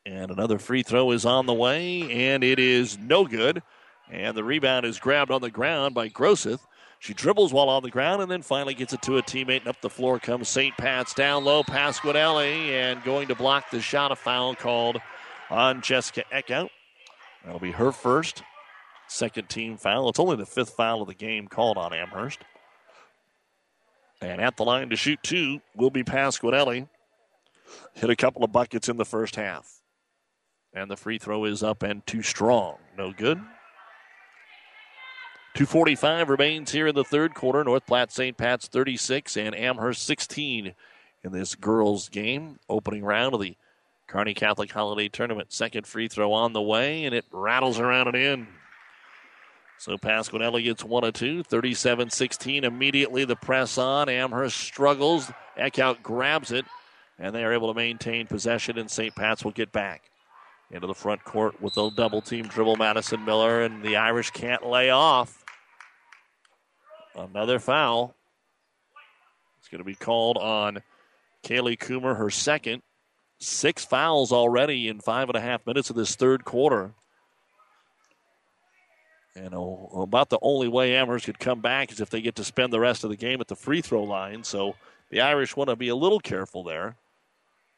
And 0.07 0.31
another 0.31 0.59
free 0.59 0.83
throw 0.83 1.11
is 1.11 1.27
on 1.27 1.47
the 1.47 1.55
way, 1.55 2.11
and 2.11 2.43
it 2.43 2.59
is 2.59 2.97
no 2.97 3.27
good. 3.27 3.63
And 4.11 4.37
the 4.37 4.45
rebound 4.45 4.87
is 4.87 4.99
grabbed 4.99 5.31
on 5.31 5.43
the 5.43 5.51
ground 5.51 5.95
by 5.95 6.09
Grosseth. 6.09 6.61
She 7.01 7.15
dribbles 7.15 7.53
while 7.53 7.69
on 7.69 7.83
the 7.83 7.91
ground 7.91 8.23
and 8.23 8.31
then 8.31 8.43
finally 8.43 8.75
gets 8.75 8.93
it 8.93 9.03
to 9.03 9.19
a 9.19 9.23
teammate. 9.23 9.61
And 9.61 9.69
up 9.69 9.81
the 9.81 9.91
floor 9.91 10.19
comes 10.19 10.49
St. 10.49 10.77
Pat's 10.77 11.15
down 11.15 11.45
low. 11.45 11.63
Pasquinelli 11.63 12.71
and 12.71 13.03
going 13.05 13.29
to 13.29 13.35
block 13.35 13.71
the 13.71 13.81
shot. 13.81 14.11
A 14.11 14.17
foul 14.17 14.55
called 14.55 14.99
on 15.51 15.81
Jessica 15.83 16.25
Eckhout. 16.33 16.71
That'll 17.45 17.61
be 17.61 17.73
her 17.73 17.93
first. 17.93 18.43
Second 19.09 19.49
team 19.49 19.77
foul. 19.77 20.09
It's 20.09 20.21
only 20.21 20.37
the 20.37 20.47
fifth 20.47 20.71
foul 20.71 21.03
of 21.03 21.09
the 21.09 21.15
game 21.15 21.49
called 21.49 21.77
on 21.77 21.93
Amherst. 21.93 22.41
And 24.21 24.41
at 24.41 24.57
the 24.57 24.65
line 24.65 24.91
to 24.91 24.97
shoot 24.97 25.21
two 25.23 25.61
will 25.77 25.91
be 25.91 26.03
Pasquinelli. 26.03 26.89
Hit 27.95 28.11
a 28.11 28.17
couple 28.17 28.45
of 28.45 28.53
buckets 28.53 28.89
in 28.89 28.97
the 28.97 29.05
first 29.05 29.37
half. 29.37 29.81
And 30.75 30.91
the 30.91 30.97
free 30.97 31.19
throw 31.19 31.45
is 31.45 31.63
up 31.63 31.83
and 31.83 32.07
too 32.07 32.23
strong. 32.23 32.77
No 32.97 33.13
good. 33.13 33.39
245 35.55 36.29
remains 36.29 36.71
here 36.71 36.87
in 36.87 36.95
the 36.95 37.05
third 37.05 37.35
quarter. 37.35 37.65
North 37.65 37.87
Platte 37.87 38.13
St. 38.13 38.37
Pat's 38.37 38.69
36 38.69 39.37
and 39.37 39.55
Amherst 39.55 40.05
16 40.05 40.75
in 41.25 41.33
this 41.33 41.55
girls 41.55 42.09
game. 42.09 42.59
Opening 42.69 43.05
round 43.05 43.35
of 43.35 43.41
the 43.41 43.57
Kearney 44.07 44.35
Catholic 44.35 44.71
Holiday 44.71 45.09
Tournament. 45.09 45.53
Second 45.53 45.87
free 45.87 46.09
throw 46.09 46.33
on 46.33 46.53
the 46.53 46.63
way, 46.63 47.05
and 47.05 47.15
it 47.15 47.25
rattles 47.33 47.79
around 47.79 48.09
and 48.09 48.17
in. 48.17 48.47
So 49.79 49.97
Pasquinelli 49.97 50.65
gets 50.65 50.83
one 50.83 51.05
of 51.05 51.15
two, 51.15 51.45
37 51.45 52.11
16. 52.11 52.65
Immediately 52.65 53.25
the 53.25 53.37
press 53.37 53.79
on. 53.79 54.09
Amherst 54.09 54.57
struggles. 54.59 55.31
Eckhout 55.57 56.03
grabs 56.03 56.51
it, 56.51 56.65
and 57.19 57.35
they 57.35 57.45
are 57.45 57.53
able 57.53 57.73
to 57.73 57.75
maintain 57.75 58.27
possession, 58.27 58.79
and 58.79 58.91
St. 58.91 59.15
Pat's 59.15 59.45
will 59.45 59.53
get 59.53 59.73
back 59.73 60.11
into 60.71 60.87
the 60.87 60.95
front 60.95 61.25
court 61.25 61.61
with 61.63 61.77
a 61.77 61.91
double 61.93 62.21
team 62.21 62.47
dribble. 62.47 62.77
Madison 62.77 63.25
Miller, 63.25 63.63
and 63.63 63.83
the 63.83 63.97
Irish 63.97 64.31
can't 64.31 64.67
lay 64.67 64.91
off. 64.91 65.45
Another 67.15 67.59
foul. 67.59 68.17
It's 69.59 69.69
going 69.69 69.79
to 69.79 69.85
be 69.85 69.95
called 69.95 70.39
on 70.39 70.83
Kaylee 71.45 71.79
Coomer, 71.79 72.17
her 72.17 72.31
second. 72.31 72.83
Six 73.41 73.85
fouls 73.85 74.33
already 74.33 74.89
in 74.89 74.99
five 74.99 75.29
and 75.29 75.37
a 75.37 75.41
half 75.41 75.65
minutes 75.67 75.91
of 75.91 75.97
this 75.97 76.17
third 76.17 76.45
quarter. 76.45 76.95
And 79.45 79.55
uh, 79.55 80.01
about 80.01 80.31
the 80.31 80.39
only 80.43 80.69
way 80.69 80.97
Amherst 80.97 81.27
could 81.27 81.39
come 81.39 81.61
back 81.61 81.93
is 81.93 82.01
if 82.01 82.11
they 82.11 82.21
get 82.21 82.35
to 82.37 82.45
spend 82.45 82.73
the 82.73 82.81
rest 82.81 83.05
of 83.05 83.11
the 83.11 83.17
game 83.17 83.41
at 83.41 83.49
the 83.49 83.57
free 83.57 83.81
throw 83.81 84.03
line. 84.03 84.43
So 84.43 84.75
the 85.11 85.21
Irish 85.21 85.57
want 85.57 85.71
to 85.71 85.77
be 85.77 85.89
a 85.89 85.97
little 85.97 86.21
careful 86.21 86.65
there 86.65 86.97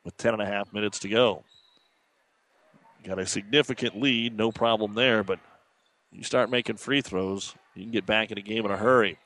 with 0.04 0.16
10 0.16 0.32
and 0.34 0.42
a 0.42 0.46
half 0.46 0.72
minutes 0.72 0.98
to 1.00 1.08
go. 1.08 1.44
Got 3.04 3.18
a 3.18 3.26
significant 3.26 4.00
lead, 4.00 4.36
no 4.36 4.50
problem 4.50 4.94
there, 4.94 5.22
but 5.22 5.38
you 6.12 6.22
start 6.22 6.50
making 6.50 6.76
free 6.76 7.00
throws, 7.00 7.54
you 7.74 7.82
can 7.84 7.92
get 7.92 8.06
back 8.06 8.30
in 8.30 8.38
a 8.38 8.42
game 8.42 8.64
in 8.64 8.70
a 8.70 8.76
hurry. 8.76 9.18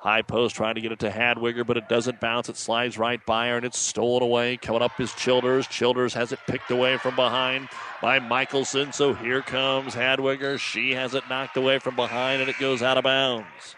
High 0.00 0.22
post 0.22 0.56
trying 0.56 0.76
to 0.76 0.80
get 0.80 0.92
it 0.92 0.98
to 1.00 1.10
Hadwiger, 1.10 1.66
but 1.66 1.76
it 1.76 1.86
doesn't 1.86 2.20
bounce. 2.20 2.48
It 2.48 2.56
slides 2.56 2.96
right 2.96 3.24
by 3.26 3.48
her 3.48 3.58
and 3.58 3.66
it's 3.66 3.78
stolen 3.78 4.22
away. 4.22 4.56
Coming 4.56 4.80
up 4.80 4.98
is 4.98 5.12
Childers. 5.12 5.66
Childers 5.66 6.14
has 6.14 6.32
it 6.32 6.38
picked 6.46 6.70
away 6.70 6.96
from 6.96 7.16
behind 7.16 7.68
by 8.00 8.18
Michelson. 8.18 8.94
So 8.94 9.12
here 9.12 9.42
comes 9.42 9.94
Hadwiger. 9.94 10.58
She 10.58 10.92
has 10.92 11.12
it 11.12 11.24
knocked 11.28 11.58
away 11.58 11.80
from 11.80 11.96
behind 11.96 12.40
and 12.40 12.48
it 12.48 12.58
goes 12.58 12.80
out 12.80 12.96
of 12.96 13.04
bounds. 13.04 13.76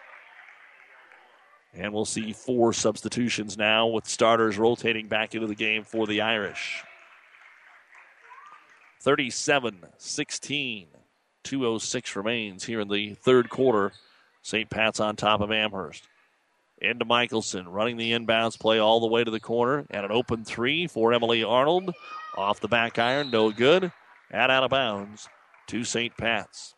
And 1.75 1.93
we'll 1.93 2.05
see 2.05 2.33
four 2.33 2.73
substitutions 2.73 3.59
now 3.59 3.89
with 3.89 4.07
starters 4.07 4.59
rotating 4.59 5.09
back 5.09 5.35
into 5.35 5.49
the 5.49 5.57
game 5.57 5.83
for 5.83 6.07
the 6.07 6.21
Irish. 6.21 6.85
37 9.01 9.87
16. 9.99 10.87
206 11.43 12.15
remains 12.15 12.63
here 12.63 12.79
in 12.79 12.87
the 12.87 13.15
third 13.15 13.51
quarter. 13.51 13.91
St. 14.43 14.71
Pat's 14.71 15.01
on 15.01 15.17
top 15.17 15.41
of 15.41 15.51
Amherst. 15.51 16.07
Into 16.83 17.05
Michelson, 17.05 17.69
running 17.69 17.97
the 17.97 18.11
inbounds 18.11 18.59
play 18.59 18.81
all 18.81 18.99
the 18.99 19.07
way 19.07 19.23
to 19.23 19.31
the 19.31 19.39
corner. 19.39 19.87
And 19.91 20.05
an 20.05 20.11
open 20.11 20.45
three 20.45 20.89
for 20.89 21.13
Emily 21.13 21.45
Arnold. 21.45 21.95
Off 22.37 22.59
the 22.59 22.67
back 22.67 22.99
iron, 22.99 23.31
no 23.31 23.53
good. 23.53 23.93
And 24.33 24.51
out 24.51 24.65
of 24.65 24.71
bounds 24.71 25.29
to 25.69 25.85
St. 25.85 26.17
Pat's. 26.17 26.75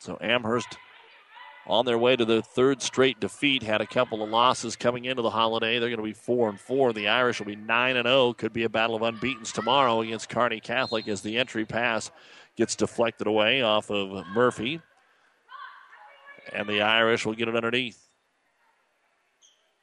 So 0.00 0.18
Amherst 0.20 0.76
on 1.66 1.84
their 1.84 1.98
way 1.98 2.16
to 2.16 2.24
their 2.24 2.42
third 2.42 2.80
straight 2.82 3.20
defeat. 3.20 3.62
Had 3.62 3.80
a 3.80 3.86
couple 3.86 4.22
of 4.22 4.30
losses 4.30 4.76
coming 4.76 5.04
into 5.04 5.22
the 5.22 5.30
holiday. 5.30 5.78
They're 5.78 5.88
going 5.88 5.98
to 5.98 6.04
be 6.04 6.12
four 6.12 6.48
and 6.48 6.58
four. 6.58 6.92
The 6.92 7.08
Irish 7.08 7.38
will 7.38 7.46
be 7.46 7.56
nine 7.56 7.96
and 7.96 8.06
zero. 8.06 8.28
Oh. 8.28 8.34
Could 8.34 8.52
be 8.52 8.64
a 8.64 8.68
battle 8.68 8.96
of 8.96 9.02
unbeaten's 9.02 9.52
tomorrow 9.52 10.00
against 10.00 10.28
Kearney 10.28 10.60
Catholic 10.60 11.08
as 11.08 11.22
the 11.22 11.38
entry 11.38 11.64
pass 11.64 12.10
gets 12.56 12.74
deflected 12.74 13.26
away 13.26 13.62
off 13.62 13.90
of 13.90 14.26
Murphy, 14.28 14.80
and 16.52 16.68
the 16.68 16.82
Irish 16.82 17.26
will 17.26 17.34
get 17.34 17.48
it 17.48 17.56
underneath. 17.56 18.08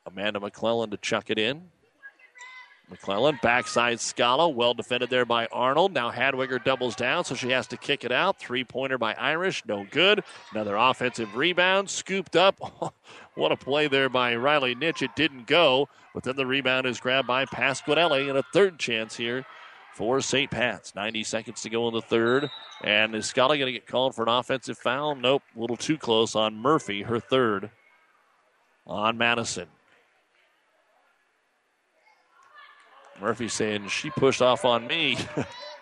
Amanda 0.06 0.40
McClellan 0.40 0.90
to 0.92 0.98
chuck 0.98 1.30
it 1.30 1.40
in. 1.40 1.70
McClellan, 2.90 3.40
backside 3.42 4.00
Scala, 4.00 4.50
well 4.50 4.74
defended 4.74 5.10
there 5.10 5.26
by 5.26 5.48
Arnold. 5.48 5.94
Now 5.94 6.12
Hadwiger 6.12 6.64
doubles 6.64 6.96
down, 6.96 7.24
so 7.24 7.34
she 7.34 7.50
has 7.50 7.66
to 7.68 7.78
kick 7.78 8.04
it 8.04 8.12
out. 8.12 8.40
Three 8.40 8.64
pointer 8.64 8.98
by 8.98 9.14
Irish, 9.14 9.64
no 9.66 9.86
good. 9.90 10.24
Another 10.52 10.76
offensive 10.76 11.36
rebound, 11.36 11.90
scooped 11.90 12.36
up. 12.36 12.94
what 13.36 13.52
a 13.54 13.58
play 13.58 13.88
there 13.88 14.10
by 14.10 14.36
Riley 14.36 14.76
Nitch. 14.76 15.02
It 15.02 15.16
didn't 15.16 15.48
go, 15.48 15.88
but 16.14 16.24
then 16.24 16.36
the 16.36 16.46
rebound 16.46 16.86
is 16.86 17.00
grabbed 17.00 17.28
by 17.28 17.46
Pasquinelli, 17.46 18.30
and 18.30 18.38
a 18.38 18.44
third 18.54 18.78
chance 18.78 19.16
here 19.16 19.46
for 19.94 20.22
St. 20.22 20.50
Pat's. 20.50 20.96
90 20.96 21.24
seconds 21.24 21.62
to 21.62 21.70
go 21.70 21.88
in 21.88 21.94
the 21.94 22.02
third, 22.02 22.50
and 22.84 23.16
is 23.16 23.28
Scala 23.28 23.58
going 23.58 23.68
to 23.68 23.72
get 23.72 23.88
called 23.88 24.16
for 24.16 24.24
an 24.24 24.30
offensive 24.30 24.78
foul? 24.78 25.16
Nope, 25.16 25.44
a 25.56 25.60
little 25.60 25.78
too 25.78 25.98
close 25.98 26.36
on 26.36 26.56
Murphy, 26.56 27.04
her 27.04 27.20
third 27.20 27.70
on 28.86 29.18
Madison. 29.18 29.68
Murphy 33.22 33.48
saying 33.48 33.88
she 33.88 34.10
pushed 34.10 34.42
off 34.42 34.66
on 34.66 34.88
me. 34.88 35.18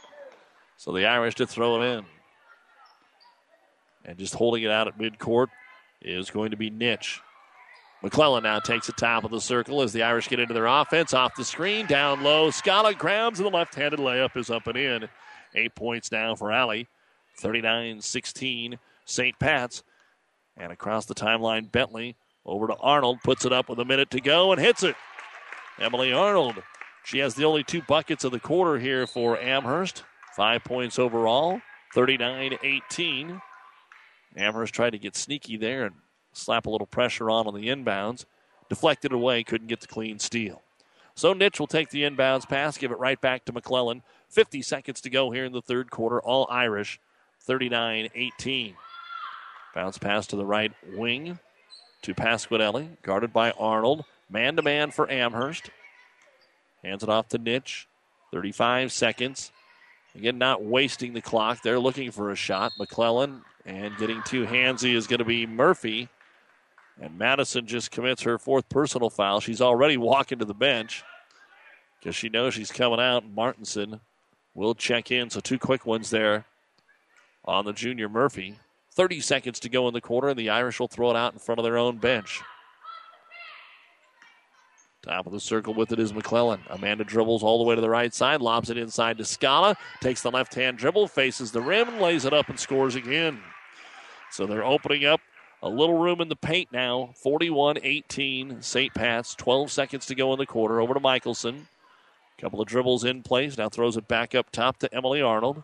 so 0.77 0.91
the 0.91 1.05
Irish 1.05 1.35
to 1.35 1.47
throw 1.47 1.81
it 1.81 1.85
in. 1.85 2.05
And 4.03 4.17
just 4.17 4.33
holding 4.33 4.63
it 4.63 4.71
out 4.71 4.87
at 4.87 4.97
midcourt 4.97 5.47
is 6.01 6.29
going 6.29 6.51
to 6.51 6.57
be 6.57 6.69
Nitch. 6.69 7.19
McClellan 8.03 8.43
now 8.43 8.59
takes 8.59 8.87
the 8.87 8.93
top 8.93 9.23
of 9.23 9.31
the 9.31 9.41
circle 9.41 9.81
as 9.81 9.93
the 9.93 10.03
Irish 10.03 10.27
get 10.27 10.39
into 10.39 10.53
their 10.53 10.65
offense. 10.65 11.13
Off 11.13 11.35
the 11.35 11.45
screen, 11.45 11.85
down 11.85 12.23
low. 12.23 12.49
Scala 12.49 12.93
grabs, 12.93 13.39
and 13.39 13.45
the 13.45 13.55
left 13.55 13.75
handed 13.75 13.99
layup 13.99 14.35
is 14.35 14.49
up 14.49 14.67
and 14.67 14.77
in. 14.77 15.09
Eight 15.53 15.75
points 15.75 16.11
now 16.11 16.35
for 16.35 16.51
Alley. 16.51 16.87
39 17.39 18.01
16, 18.01 18.79
St. 19.05 19.39
Pat's. 19.39 19.83
And 20.57 20.71
across 20.71 21.05
the 21.05 21.15
timeline, 21.15 21.71
Bentley 21.71 22.15
over 22.45 22.67
to 22.67 22.75
Arnold, 22.77 23.19
puts 23.23 23.45
it 23.45 23.53
up 23.53 23.69
with 23.69 23.79
a 23.79 23.85
minute 23.85 24.09
to 24.11 24.19
go 24.19 24.51
and 24.51 24.59
hits 24.59 24.83
it. 24.83 24.95
Emily 25.79 26.11
Arnold 26.11 26.61
she 27.03 27.19
has 27.19 27.35
the 27.35 27.45
only 27.45 27.63
two 27.63 27.81
buckets 27.81 28.23
of 28.23 28.31
the 28.31 28.39
quarter 28.39 28.79
here 28.79 29.07
for 29.07 29.39
Amherst. 29.39 30.03
Five 30.35 30.63
points 30.63 30.99
overall, 30.99 31.61
39 31.93 32.57
18. 32.63 33.41
Amherst 34.37 34.73
tried 34.73 34.91
to 34.91 34.99
get 34.99 35.15
sneaky 35.15 35.57
there 35.57 35.85
and 35.85 35.95
slap 36.33 36.65
a 36.65 36.69
little 36.69 36.87
pressure 36.87 37.29
on 37.29 37.47
on 37.47 37.53
the 37.53 37.67
inbounds. 37.67 38.25
Deflected 38.69 39.11
away, 39.11 39.43
couldn't 39.43 39.67
get 39.67 39.81
the 39.81 39.87
clean 39.87 40.19
steal. 40.19 40.61
So 41.13 41.33
Nitch 41.33 41.59
will 41.59 41.67
take 41.67 41.89
the 41.89 42.03
inbounds 42.03 42.47
pass, 42.47 42.77
give 42.77 42.91
it 42.91 42.99
right 42.99 43.19
back 43.19 43.45
to 43.45 43.53
McClellan. 43.53 44.01
50 44.29 44.61
seconds 44.61 45.01
to 45.01 45.09
go 45.09 45.31
here 45.31 45.43
in 45.43 45.51
the 45.51 45.61
third 45.61 45.91
quarter. 45.91 46.21
All 46.21 46.47
Irish, 46.49 46.99
39 47.41 48.09
18. 48.15 48.75
Bounce 49.75 49.97
pass 49.97 50.27
to 50.27 50.35
the 50.35 50.45
right 50.45 50.71
wing 50.95 51.39
to 52.01 52.13
Pasquinelli, 52.13 53.01
guarded 53.01 53.33
by 53.33 53.51
Arnold. 53.51 54.05
Man 54.29 54.55
to 54.55 54.61
man 54.61 54.91
for 54.91 55.09
Amherst. 55.11 55.69
Hands 56.83 57.03
it 57.03 57.09
off 57.09 57.27
to 57.29 57.39
Nitch. 57.39 57.85
35 58.31 58.91
seconds. 58.91 59.51
Again, 60.15 60.37
not 60.37 60.63
wasting 60.63 61.13
the 61.13 61.21
clock. 61.21 61.61
They're 61.61 61.79
looking 61.79 62.11
for 62.11 62.31
a 62.31 62.35
shot. 62.35 62.71
McClellan 62.79 63.43
and 63.65 63.97
getting 63.97 64.21
too 64.23 64.45
handsy 64.45 64.95
is 64.95 65.07
going 65.07 65.19
to 65.19 65.25
be 65.25 65.45
Murphy. 65.45 66.09
And 67.01 67.17
Madison 67.17 67.65
just 67.65 67.89
commits 67.89 68.21
her 68.21 68.37
fourth 68.37 68.69
personal 68.69 69.09
foul. 69.09 69.39
She's 69.39 69.59
already 69.59 69.97
walking 69.97 70.37
to 70.37 70.45
the 70.45 70.53
bench 70.53 71.03
because 71.99 72.15
she 72.15 72.29
knows 72.29 72.53
she's 72.53 72.71
coming 72.71 72.99
out. 72.99 73.27
Martinson 73.27 73.99
will 74.53 74.75
check 74.75 75.09
in. 75.11 75.31
So 75.31 75.39
two 75.39 75.57
quick 75.57 75.87
ones 75.87 76.11
there 76.11 76.45
on 77.43 77.65
the 77.65 77.73
junior 77.73 78.07
Murphy. 78.07 78.55
30 78.93 79.19
seconds 79.19 79.59
to 79.61 79.69
go 79.69 79.87
in 79.87 79.93
the 79.95 80.01
quarter, 80.01 80.29
and 80.29 80.37
the 80.37 80.49
Irish 80.49 80.79
will 80.79 80.87
throw 80.87 81.09
it 81.09 81.15
out 81.15 81.33
in 81.33 81.39
front 81.39 81.57
of 81.57 81.63
their 81.63 81.77
own 81.77 81.97
bench. 81.97 82.41
Top 85.01 85.25
of 85.25 85.31
the 85.31 85.39
circle 85.39 85.73
with 85.73 85.91
it 85.91 85.97
is 85.97 86.13
McClellan. 86.13 86.61
Amanda 86.69 87.03
dribbles 87.03 87.41
all 87.41 87.57
the 87.57 87.63
way 87.63 87.73
to 87.73 87.81
the 87.81 87.89
right 87.89 88.13
side, 88.13 88.41
lobs 88.41 88.69
it 88.69 88.77
inside 88.77 89.17
to 89.17 89.25
Scala, 89.25 89.75
takes 90.01 90.21
the 90.21 90.29
left 90.29 90.53
hand 90.53 90.77
dribble, 90.77 91.07
faces 91.07 91.51
the 91.51 91.61
rim, 91.61 91.99
lays 91.99 92.25
it 92.25 92.33
up, 92.33 92.49
and 92.49 92.59
scores 92.59 92.93
again. 92.93 93.39
So 94.29 94.45
they're 94.45 94.63
opening 94.63 95.05
up 95.05 95.21
a 95.61 95.69
little 95.69 95.97
room 95.97 96.21
in 96.21 96.29
the 96.29 96.35
paint 96.35 96.71
now. 96.71 97.11
41 97.15 97.77
18, 97.83 98.61
St. 98.61 98.93
Pat's. 98.93 99.35
12 99.35 99.71
seconds 99.71 100.05
to 100.07 100.15
go 100.15 100.33
in 100.33 100.39
the 100.39 100.45
quarter. 100.45 100.81
Over 100.81 100.93
to 100.93 100.99
Michelson. 100.99 101.67
Couple 102.39 102.61
of 102.61 102.67
dribbles 102.67 103.03
in 103.03 103.21
place. 103.21 103.57
Now 103.57 103.69
throws 103.69 103.97
it 103.97 104.07
back 104.07 104.33
up 104.33 104.51
top 104.51 104.77
to 104.77 104.93
Emily 104.93 105.21
Arnold. 105.21 105.63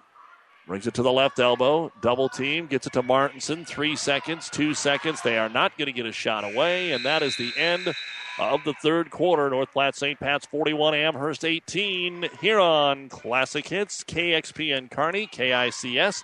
Brings 0.68 0.86
it 0.86 0.94
to 0.96 1.02
the 1.02 1.12
left 1.12 1.40
elbow. 1.40 1.92
Double 2.02 2.30
team. 2.30 2.68
Gets 2.68 2.88
it 2.88 2.94
to 2.94 3.02
Martinson. 3.02 3.66
Three 3.66 3.96
seconds. 3.96 4.50
Two 4.50 4.74
seconds. 4.74 5.22
They 5.22 5.38
are 5.38 5.50
not 5.50 5.76
going 5.78 5.88
to 5.88 5.92
get 5.94 6.06
a 6.06 6.12
shot 6.12 6.44
away. 6.44 6.92
And 6.92 7.04
that 7.06 7.24
is 7.24 7.36
the 7.38 7.52
end 7.58 7.94
of 8.38 8.64
the 8.64 8.74
third 8.74 9.10
quarter. 9.10 9.50
North 9.50 9.72
Platte 9.72 9.96
St. 9.96 10.20
Pat's 10.20 10.46
41, 10.46 10.94
Amherst 10.94 11.46
18. 11.46 12.30
Here 12.42 12.60
on 12.60 13.10
Classic 13.10 13.68
Hits, 13.68 14.04
KXPN 14.04 14.92
Kearney, 14.92 15.28
KICS. 15.28 16.24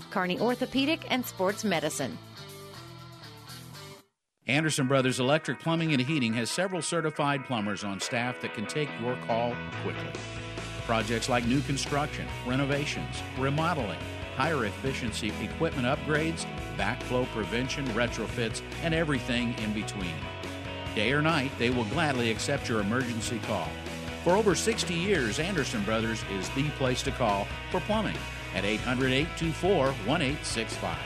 Kearney 0.11 0.39
Orthopedic 0.39 1.09
and 1.09 1.25
Sports 1.25 1.63
Medicine. 1.63 2.17
Anderson 4.47 4.87
Brothers 4.87 5.19
Electric 5.19 5.59
Plumbing 5.59 5.93
and 5.93 6.01
Heating 6.01 6.33
has 6.33 6.51
several 6.51 6.81
certified 6.81 7.45
plumbers 7.45 7.83
on 7.83 7.99
staff 7.99 8.41
that 8.41 8.53
can 8.53 8.65
take 8.65 8.89
your 8.99 9.15
call 9.27 9.55
quickly. 9.83 10.11
Projects 10.85 11.29
like 11.29 11.45
new 11.45 11.61
construction, 11.61 12.27
renovations, 12.45 13.21
remodeling, 13.37 13.99
higher 14.35 14.65
efficiency 14.65 15.31
equipment 15.41 15.87
upgrades, 15.87 16.45
backflow 16.75 17.25
prevention, 17.27 17.85
retrofits, 17.89 18.61
and 18.83 18.93
everything 18.93 19.53
in 19.59 19.71
between. 19.73 20.15
Day 20.95 21.13
or 21.13 21.21
night, 21.21 21.51
they 21.57 21.69
will 21.69 21.85
gladly 21.85 22.29
accept 22.31 22.67
your 22.67 22.81
emergency 22.81 23.39
call. 23.47 23.69
For 24.25 24.35
over 24.35 24.53
60 24.53 24.93
years, 24.93 25.39
Anderson 25.39 25.83
Brothers 25.83 26.25
is 26.31 26.49
the 26.49 26.69
place 26.71 27.01
to 27.03 27.11
call 27.11 27.47
for 27.71 27.79
plumbing 27.81 28.17
at 28.55 28.65
800 28.65 29.11
824 29.11 29.85
1865. 30.07 30.97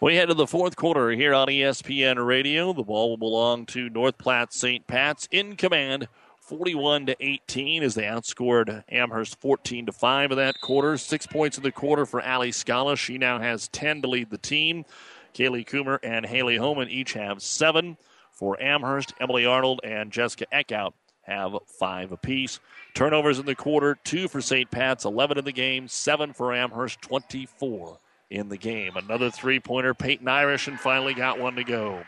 We 0.00 0.16
head 0.16 0.28
to 0.28 0.34
the 0.34 0.46
fourth 0.46 0.76
quarter 0.76 1.12
here 1.12 1.32
on 1.32 1.48
ESPN 1.48 2.24
Radio. 2.26 2.74
The 2.74 2.82
ball 2.82 3.08
will 3.08 3.16
belong 3.16 3.64
to 3.66 3.88
North 3.88 4.18
Platte 4.18 4.52
St. 4.52 4.86
Pat's 4.86 5.26
in 5.30 5.56
command, 5.56 6.08
41 6.40 7.06
to 7.06 7.16
18, 7.20 7.82
as 7.82 7.94
they 7.94 8.02
outscored 8.02 8.84
Amherst 8.90 9.40
14 9.40 9.86
to 9.86 9.92
5 9.92 10.32
in 10.32 10.36
that 10.36 10.60
quarter. 10.60 10.98
Six 10.98 11.26
points 11.26 11.56
in 11.56 11.62
the 11.62 11.72
quarter 11.72 12.04
for 12.04 12.20
Ali 12.22 12.52
Scala. 12.52 12.98
She 12.98 13.16
now 13.16 13.38
has 13.38 13.68
10 13.68 14.02
to 14.02 14.08
lead 14.08 14.28
the 14.28 14.36
team. 14.36 14.84
Kaylee 15.32 15.66
Coomer 15.66 15.98
and 16.02 16.26
Haley 16.26 16.58
Homan 16.58 16.90
each 16.90 17.14
have 17.14 17.42
seven. 17.42 17.96
For 18.30 18.60
Amherst, 18.60 19.14
Emily 19.20 19.46
Arnold 19.46 19.80
and 19.84 20.12
Jessica 20.12 20.44
Eckhout 20.52 20.92
have 21.22 21.56
five 21.66 22.12
apiece. 22.12 22.60
Turnovers 22.94 23.40
in 23.40 23.46
the 23.46 23.56
quarter, 23.56 23.98
two 24.04 24.28
for 24.28 24.40
St. 24.40 24.70
Pat's, 24.70 25.04
11 25.04 25.38
in 25.38 25.44
the 25.44 25.52
game, 25.52 25.88
seven 25.88 26.32
for 26.32 26.54
Amherst, 26.54 27.02
24 27.02 27.98
in 28.30 28.48
the 28.48 28.56
game. 28.56 28.96
Another 28.96 29.30
three 29.30 29.58
pointer. 29.58 29.94
Peyton 29.94 30.28
Irish 30.28 30.68
and 30.68 30.78
finally 30.78 31.12
got 31.12 31.40
one 31.40 31.56
to 31.56 31.64
go. 31.64 32.04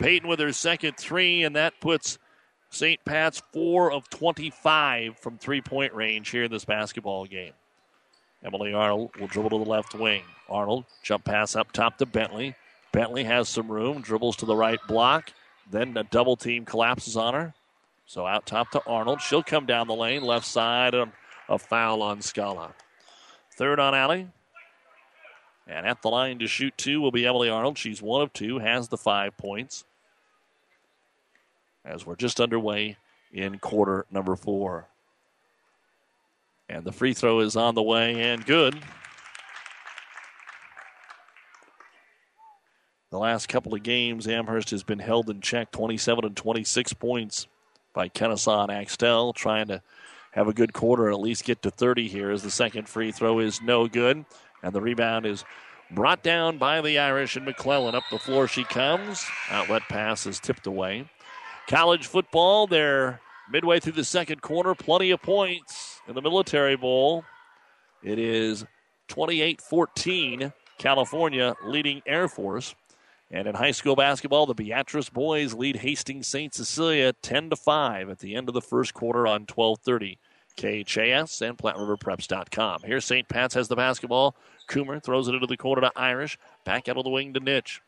Peyton 0.00 0.28
with 0.28 0.40
her 0.40 0.52
second 0.52 0.96
three, 0.96 1.44
and 1.44 1.54
that 1.56 1.80
puts 1.80 2.18
St. 2.70 3.04
Pat's 3.04 3.42
four 3.52 3.92
of 3.92 4.08
25 4.10 5.18
from 5.18 5.38
three 5.38 5.60
point 5.60 5.94
range 5.94 6.30
here 6.30 6.44
in 6.44 6.50
this 6.50 6.64
basketball 6.64 7.24
game. 7.26 7.52
Emily 8.42 8.72
Arnold 8.72 9.14
will 9.16 9.26
dribble 9.26 9.50
to 9.50 9.64
the 9.64 9.70
left 9.70 9.94
wing. 9.94 10.22
Arnold 10.48 10.86
jump 11.02 11.24
pass 11.24 11.54
up 11.54 11.70
top 11.72 11.98
to 11.98 12.06
Bentley. 12.06 12.54
Bentley 12.92 13.24
has 13.24 13.48
some 13.48 13.70
room, 13.70 14.00
dribbles 14.00 14.36
to 14.36 14.46
the 14.46 14.56
right 14.56 14.80
block. 14.88 15.32
Then 15.70 15.96
a 15.96 16.02
double 16.02 16.36
team 16.36 16.64
collapses 16.64 17.16
on 17.16 17.34
her. 17.34 17.54
So 18.10 18.26
out 18.26 18.44
top 18.44 18.72
to 18.72 18.82
Arnold. 18.88 19.20
She'll 19.20 19.44
come 19.44 19.66
down 19.66 19.86
the 19.86 19.94
lane, 19.94 20.24
left 20.24 20.44
side, 20.44 20.94
a 20.94 21.58
foul 21.60 22.02
on 22.02 22.20
Scala. 22.22 22.74
Third 23.56 23.78
on 23.78 23.94
Ali. 23.94 24.26
And 25.68 25.86
at 25.86 26.02
the 26.02 26.08
line 26.08 26.40
to 26.40 26.48
shoot 26.48 26.76
two 26.76 27.00
will 27.00 27.12
be 27.12 27.24
Emily 27.24 27.48
Arnold. 27.48 27.78
She's 27.78 28.02
one 28.02 28.20
of 28.20 28.32
two, 28.32 28.58
has 28.58 28.88
the 28.88 28.96
five 28.96 29.36
points. 29.36 29.84
As 31.84 32.04
we're 32.04 32.16
just 32.16 32.40
underway 32.40 32.96
in 33.32 33.60
quarter 33.60 34.06
number 34.10 34.34
four. 34.34 34.88
And 36.68 36.84
the 36.84 36.90
free 36.90 37.14
throw 37.14 37.38
is 37.38 37.54
on 37.54 37.76
the 37.76 37.82
way 37.82 38.20
and 38.20 38.44
good. 38.44 38.76
The 43.10 43.18
last 43.18 43.48
couple 43.48 43.72
of 43.72 43.84
games, 43.84 44.26
Amherst 44.26 44.70
has 44.70 44.82
been 44.82 44.98
held 44.98 45.30
in 45.30 45.40
check 45.40 45.70
27 45.70 46.24
and 46.24 46.36
26 46.36 46.92
points 46.94 47.46
by 47.92 48.08
Kenesaw 48.08 48.64
and 48.64 48.72
Axtell, 48.72 49.32
trying 49.32 49.68
to 49.68 49.82
have 50.32 50.48
a 50.48 50.52
good 50.52 50.72
quarter, 50.72 51.10
at 51.10 51.20
least 51.20 51.44
get 51.44 51.62
to 51.62 51.70
30 51.70 52.08
here 52.08 52.30
as 52.30 52.42
the 52.42 52.50
second 52.50 52.88
free 52.88 53.12
throw 53.12 53.38
is 53.40 53.60
no 53.60 53.88
good. 53.88 54.24
And 54.62 54.72
the 54.72 54.80
rebound 54.80 55.26
is 55.26 55.44
brought 55.90 56.22
down 56.22 56.58
by 56.58 56.80
the 56.80 56.98
Irish, 56.98 57.36
and 57.36 57.44
McClellan 57.44 57.94
up 57.94 58.04
the 58.10 58.18
floor 58.18 58.46
she 58.46 58.64
comes. 58.64 59.24
Outlet 59.50 59.82
pass 59.88 60.26
is 60.26 60.38
tipped 60.38 60.66
away. 60.66 61.08
College 61.68 62.06
football, 62.06 62.66
they're 62.66 63.20
midway 63.50 63.80
through 63.80 63.92
the 63.92 64.04
second 64.04 64.42
quarter. 64.42 64.74
Plenty 64.74 65.10
of 65.10 65.22
points 65.22 66.00
in 66.06 66.14
the 66.14 66.22
Military 66.22 66.76
Bowl. 66.76 67.24
It 68.02 68.18
is 68.18 68.64
28 69.08 69.60
14, 69.60 70.52
California 70.78 71.54
leading 71.64 72.02
Air 72.06 72.28
Force. 72.28 72.74
And 73.30 73.46
in 73.46 73.54
high 73.54 73.70
school 73.70 73.94
basketball, 73.94 74.46
the 74.46 74.54
Beatrice 74.54 75.08
boys 75.08 75.54
lead 75.54 75.76
Hastings 75.76 76.26
St. 76.26 76.52
Cecilia 76.52 77.12
10 77.12 77.50
to 77.50 77.56
5 77.56 78.10
at 78.10 78.18
the 78.18 78.34
end 78.34 78.48
of 78.48 78.54
the 78.54 78.60
first 78.60 78.92
quarter 78.92 79.26
on 79.26 79.42
1230. 79.42 80.18
KHAS 80.56 81.40
and 81.42 81.56
PlatteRiverPreps.com. 81.56 82.82
Here, 82.84 83.00
St. 83.00 83.28
Pat's 83.28 83.54
has 83.54 83.68
the 83.68 83.76
basketball. 83.76 84.34
Coomer 84.68 85.02
throws 85.02 85.28
it 85.28 85.34
into 85.34 85.46
the 85.46 85.56
corner 85.56 85.80
to 85.82 85.92
Irish. 85.96 86.38
Back 86.64 86.88
out 86.88 86.96
of 86.96 87.04
the 87.04 87.10
wing 87.10 87.32
to 87.34 87.40
Nitch. 87.40 87.80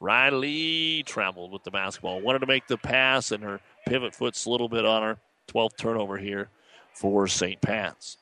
Riley 0.00 1.02
traveled 1.04 1.52
with 1.52 1.64
the 1.64 1.70
basketball. 1.70 2.20
Wanted 2.20 2.40
to 2.40 2.46
make 2.46 2.66
the 2.66 2.78
pass, 2.78 3.32
and 3.32 3.42
her 3.42 3.60
pivot 3.86 4.14
foot's 4.14 4.44
a 4.44 4.50
little 4.50 4.68
bit 4.68 4.84
on 4.84 5.02
her. 5.02 5.18
12th 5.48 5.76
turnover 5.76 6.18
here 6.18 6.48
for 6.92 7.26
St. 7.26 7.60
Pat's. 7.60 8.16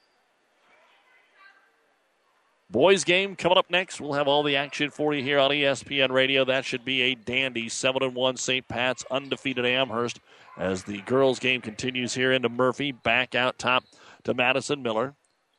Boys 2.70 3.02
game 3.02 3.34
coming 3.34 3.56
up 3.56 3.70
next. 3.70 3.98
We'll 3.98 4.12
have 4.12 4.28
all 4.28 4.42
the 4.42 4.56
action 4.56 4.90
for 4.90 5.14
you 5.14 5.22
here 5.22 5.38
on 5.38 5.50
ESPN 5.50 6.10
Radio. 6.10 6.44
That 6.44 6.66
should 6.66 6.84
be 6.84 7.00
a 7.00 7.14
dandy 7.14 7.66
7 7.70 8.02
and 8.02 8.14
1 8.14 8.36
St. 8.36 8.68
Pat's 8.68 9.06
undefeated 9.10 9.64
Amherst 9.64 10.20
as 10.58 10.84
the 10.84 11.00
girls 11.02 11.38
game 11.38 11.62
continues 11.62 12.12
here 12.12 12.30
into 12.30 12.50
Murphy. 12.50 12.92
Back 12.92 13.34
out 13.34 13.58
top 13.58 13.84
to 14.24 14.34
Madison 14.34 14.82
Miller. 14.82 15.14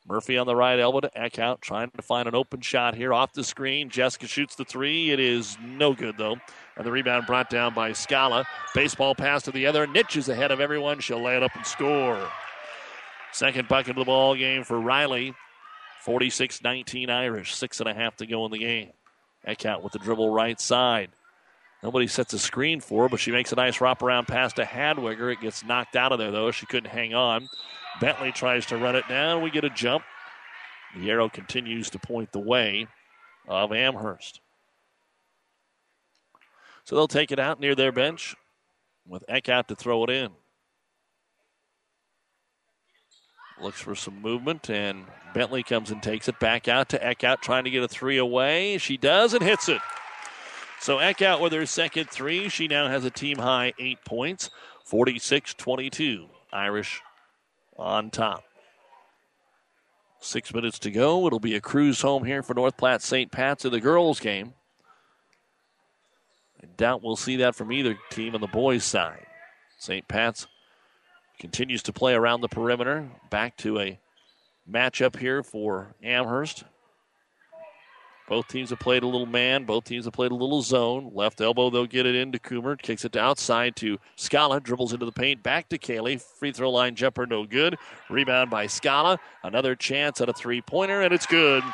Murphy 0.06 0.38
on 0.38 0.46
the 0.46 0.54
right 0.54 0.78
elbow 0.78 1.00
to 1.00 1.10
Eckhout, 1.16 1.60
trying 1.60 1.90
to 1.90 2.02
find 2.02 2.28
an 2.28 2.36
open 2.36 2.60
shot 2.60 2.94
here 2.94 3.12
off 3.12 3.32
the 3.32 3.42
screen. 3.42 3.90
Jessica 3.90 4.28
shoots 4.28 4.54
the 4.54 4.64
three. 4.64 5.10
It 5.10 5.18
is 5.18 5.58
no 5.60 5.94
good, 5.94 6.16
though. 6.16 6.36
And 6.76 6.86
the 6.86 6.92
rebound 6.92 7.26
brought 7.26 7.50
down 7.50 7.74
by 7.74 7.92
Scala. 7.92 8.46
Baseball 8.72 9.16
pass 9.16 9.42
to 9.42 9.50
the 9.50 9.66
other. 9.66 9.86
Nitch 9.88 10.16
is 10.16 10.28
ahead 10.28 10.52
of 10.52 10.60
everyone. 10.60 11.00
She'll 11.00 11.22
lay 11.22 11.36
it 11.36 11.42
up 11.42 11.56
and 11.56 11.66
score. 11.66 12.30
Second 13.32 13.66
bucket 13.66 13.90
of 13.90 13.96
the 13.96 14.04
ball 14.04 14.36
game 14.36 14.62
for 14.62 14.80
Riley. 14.80 15.34
46 16.00 16.62
19 16.62 17.10
Irish. 17.10 17.54
Six 17.54 17.80
and 17.80 17.88
a 17.88 17.94
half 17.94 18.16
to 18.16 18.26
go 18.26 18.44
in 18.46 18.52
the 18.52 18.58
game. 18.58 18.90
Eckhout 19.46 19.82
with 19.82 19.92
the 19.92 19.98
dribble 19.98 20.30
right 20.30 20.60
side. 20.60 21.10
Nobody 21.82 22.06
sets 22.06 22.34
a 22.34 22.38
screen 22.38 22.80
for 22.80 23.04
her, 23.04 23.08
but 23.08 23.20
she 23.20 23.32
makes 23.32 23.52
a 23.52 23.56
nice 23.56 23.78
wraparound 23.78 24.28
pass 24.28 24.52
to 24.54 24.64
Hadwiger. 24.64 25.32
It 25.32 25.40
gets 25.40 25.64
knocked 25.64 25.96
out 25.96 26.12
of 26.12 26.18
there, 26.18 26.30
though. 26.30 26.50
She 26.50 26.66
couldn't 26.66 26.90
hang 26.90 27.14
on. 27.14 27.48
Bentley 28.00 28.32
tries 28.32 28.66
to 28.66 28.76
run 28.76 28.96
it 28.96 29.08
down. 29.08 29.42
We 29.42 29.50
get 29.50 29.64
a 29.64 29.70
jump. 29.70 30.04
The 30.96 31.10
arrow 31.10 31.28
continues 31.28 31.88
to 31.90 31.98
point 31.98 32.32
the 32.32 32.38
way 32.38 32.86
of 33.48 33.72
Amherst. 33.72 34.40
So 36.84 36.96
they'll 36.96 37.08
take 37.08 37.32
it 37.32 37.38
out 37.38 37.60
near 37.60 37.74
their 37.74 37.92
bench 37.92 38.34
with 39.06 39.24
Eckhout 39.28 39.68
to 39.68 39.76
throw 39.76 40.04
it 40.04 40.10
in. 40.10 40.30
Looks 43.62 43.80
for 43.80 43.94
some 43.94 44.20
movement, 44.20 44.70
and 44.70 45.04
Bentley 45.34 45.62
comes 45.62 45.90
and 45.90 46.02
takes 46.02 46.28
it 46.28 46.38
back 46.38 46.66
out 46.66 46.88
to 46.90 46.98
Eckhout, 46.98 47.40
trying 47.40 47.64
to 47.64 47.70
get 47.70 47.82
a 47.82 47.88
three 47.88 48.16
away. 48.16 48.78
She 48.78 48.96
does 48.96 49.34
and 49.34 49.42
hits 49.42 49.68
it. 49.68 49.80
So 50.80 50.96
Eckhout 50.96 51.40
with 51.40 51.52
her 51.52 51.66
second 51.66 52.08
three. 52.08 52.48
She 52.48 52.66
now 52.66 52.88
has 52.88 53.04
a 53.04 53.10
team 53.10 53.38
high 53.38 53.74
eight 53.78 54.04
points, 54.04 54.50
46 54.84 55.54
22. 55.54 56.26
Irish 56.52 57.02
on 57.76 58.10
top. 58.10 58.44
Six 60.20 60.52
minutes 60.52 60.78
to 60.80 60.90
go. 60.90 61.26
It'll 61.26 61.40
be 61.40 61.54
a 61.54 61.60
cruise 61.60 62.02
home 62.02 62.24
here 62.24 62.42
for 62.42 62.54
North 62.54 62.76
Platte 62.76 63.02
St. 63.02 63.30
Pat's 63.30 63.64
in 63.64 63.72
the 63.72 63.80
girls' 63.80 64.20
game. 64.20 64.54
I 66.62 66.66
doubt 66.76 67.02
we'll 67.02 67.16
see 67.16 67.36
that 67.36 67.54
from 67.54 67.72
either 67.72 67.98
team 68.10 68.34
on 68.34 68.40
the 68.40 68.46
boys' 68.46 68.84
side. 68.84 69.26
St. 69.78 70.06
Pat's 70.08 70.46
continues 71.40 71.82
to 71.84 71.92
play 71.92 72.14
around 72.14 72.42
the 72.42 72.48
perimeter. 72.48 73.08
Back 73.30 73.56
to 73.58 73.80
a 73.80 73.98
matchup 74.70 75.16
here 75.18 75.42
for 75.42 75.96
Amherst. 76.02 76.64
Both 78.28 78.46
teams 78.46 78.70
have 78.70 78.78
played 78.78 79.02
a 79.02 79.06
little 79.06 79.26
man. 79.26 79.64
Both 79.64 79.84
teams 79.84 80.04
have 80.04 80.14
played 80.14 80.30
a 80.30 80.36
little 80.36 80.62
zone. 80.62 81.10
Left 81.12 81.40
elbow, 81.40 81.68
they'll 81.68 81.86
get 81.86 82.06
it 82.06 82.14
into 82.14 82.38
Coomer. 82.38 82.80
Kicks 82.80 83.04
it 83.04 83.12
to 83.12 83.20
outside 83.20 83.74
to 83.76 83.98
Scala. 84.14 84.60
Dribbles 84.60 84.92
into 84.92 85.04
the 85.04 85.10
paint. 85.10 85.42
Back 85.42 85.68
to 85.70 85.78
Kaylee. 85.78 86.22
Free 86.22 86.52
throw 86.52 86.70
line 86.70 86.94
jumper, 86.94 87.26
no 87.26 87.44
good. 87.44 87.76
Rebound 88.08 88.48
by 88.48 88.68
Scala. 88.68 89.18
Another 89.42 89.74
chance 89.74 90.20
at 90.20 90.28
a 90.28 90.32
three 90.32 90.60
pointer, 90.60 91.00
and 91.00 91.12
it's 91.12 91.26
good 91.26 91.64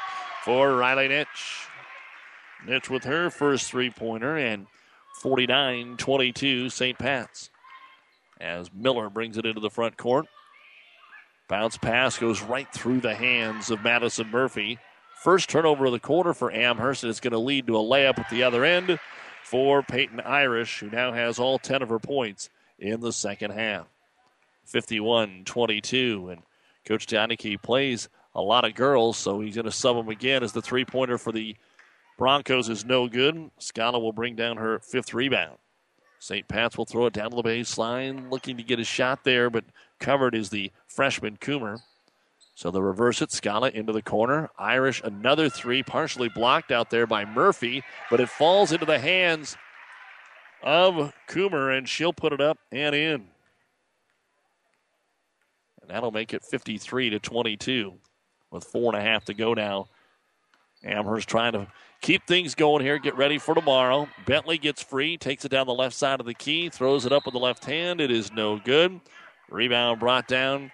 for 0.45 0.75
Riley 0.75 1.09
Nitch. 1.09 1.67
Nitch 2.67 2.89
with 2.89 3.05
her 3.05 3.29
first 3.29 3.71
three 3.71 3.91
pointer, 3.91 4.39
and 4.39 4.67
49 5.21 5.99
22 5.99 6.71
St. 6.71 6.99
Pat's. 6.99 7.51
As 8.41 8.71
Miller 8.73 9.09
brings 9.09 9.39
it 9.39 9.47
into 9.47 9.61
the 9.61 9.71
front 9.71 9.97
court. 9.97 10.27
Bounce 11.49 11.79
pass 11.79 12.19
goes 12.19 12.43
right 12.43 12.67
through 12.73 13.01
the 13.01 13.15
hands 13.15 13.71
of 13.71 13.83
Madison 13.83 14.29
Murphy. 14.31 14.79
First 15.23 15.49
turnover 15.49 15.87
of 15.87 15.93
the 15.93 16.01
quarter 16.01 16.35
for 16.35 16.53
Amherst, 16.53 17.05
and 17.05 17.11
it's 17.11 17.21
going 17.21 17.33
to 17.33 17.39
lead 17.39 17.67
to 17.69 17.77
a 17.77 17.83
layup 17.83 18.19
at 18.19 18.29
the 18.31 18.43
other 18.43 18.65
end 18.65 18.99
for 19.45 19.83
Peyton 19.83 20.21
Irish, 20.21 20.81
who 20.81 20.91
now 20.91 21.13
has 21.13 21.39
all 21.39 21.59
10 21.59 21.83
of 21.83 21.89
her 21.89 21.99
points 21.99 22.51
in 22.79 23.01
the 23.01 23.13
second 23.13 23.53
half. 23.53 23.87
51 24.65 25.45
22. 25.45 26.31
And 26.31 26.43
Coach 26.85 27.07
Janicki 27.07 27.61
plays 27.61 28.09
a 28.35 28.43
lot 28.43 28.65
of 28.65 28.75
girls, 28.75 29.17
so 29.17 29.41
he's 29.41 29.55
going 29.55 29.65
to 29.65 29.73
sub 29.73 29.97
them 29.97 30.09
again 30.09 30.43
as 30.43 30.53
the 30.53 30.63
three 30.63 30.85
pointer 30.85 31.17
for 31.17 31.33
the 31.33 31.57
Broncos 32.19 32.69
is 32.69 32.85
no 32.85 33.09
good. 33.09 33.51
Scala 33.59 33.99
will 33.99 34.13
bring 34.13 34.37
down 34.37 34.57
her 34.57 34.79
fifth 34.81 35.15
rebound. 35.15 35.59
St. 36.19 36.49
Pat's 36.49 36.77
will 36.77 36.85
throw 36.85 37.07
it 37.07 37.13
down 37.13 37.31
to 37.31 37.37
the 37.37 37.43
baseline, 37.43 38.31
looking 38.31 38.57
to 38.57 38.63
get 38.63 38.81
a 38.81 38.85
shot 38.85 39.25
there, 39.25 39.51
but 39.51 39.65
covered 39.99 40.35
is 40.35 40.51
the 40.51 40.73
freshman 40.87 41.37
Coomer. 41.37 41.81
So 42.55 42.71
they'll 42.71 42.83
reverse 42.83 43.21
it. 43.21 43.33
Scala 43.33 43.69
into 43.69 43.93
the 43.93 44.03
corner. 44.03 44.51
Irish, 44.59 45.03
another 45.05 45.51
three, 45.51 45.83
partially 45.83 46.31
blocked 46.31 46.73
out 46.73 46.89
there 46.89 47.07
by 47.07 47.25
Murphy, 47.27 47.85
but 48.11 48.19
it 48.19 48.31
falls 48.31 48.73
into 48.73 48.87
the 48.87 48.99
hands 48.99 49.57
of 50.63 51.13
Coomer, 51.29 51.77
and 51.77 51.87
she'll 51.87 52.15
put 52.15 52.33
it 52.33 52.41
up 52.41 52.59
and 52.73 52.95
in. 52.95 53.29
And 55.83 55.91
that'll 55.91 56.11
make 56.11 56.33
it 56.33 56.43
53 56.43 57.11
to 57.11 57.19
22 57.19 57.93
with 58.51 58.65
four 58.65 58.95
and 58.95 59.01
a 59.01 59.07
half 59.07 59.27
to 59.27 59.35
go 59.35 59.53
now. 59.53 59.89
Amherst 60.83 61.29
trying 61.29 61.53
to 61.53 61.67
keep 62.01 62.27
things 62.27 62.55
going 62.55 62.83
here, 62.83 62.99
get 62.99 63.17
ready 63.17 63.39
for 63.39 63.55
tomorrow. 63.55 64.09
Bentley 64.27 64.59
gets 64.59 64.83
free, 64.83 65.17
takes 65.17 65.45
it 65.45 65.51
down 65.51 65.67
the 65.67 65.75
left 65.75 65.95
side 65.95 66.21
of 66.21 66.27
the 66.27 66.35
key, 66.35 66.69
throws 66.69 67.07
it 67.07 67.13
up 67.13 67.25
with 67.25 67.35
the 67.35 67.41
left 67.41 67.65
hand. 67.65 68.01
It 68.01 68.11
is 68.11 68.33
no 68.33 68.59
good. 68.59 69.01
Rebound 69.51 70.01
brought 70.01 70.27
down 70.27 70.73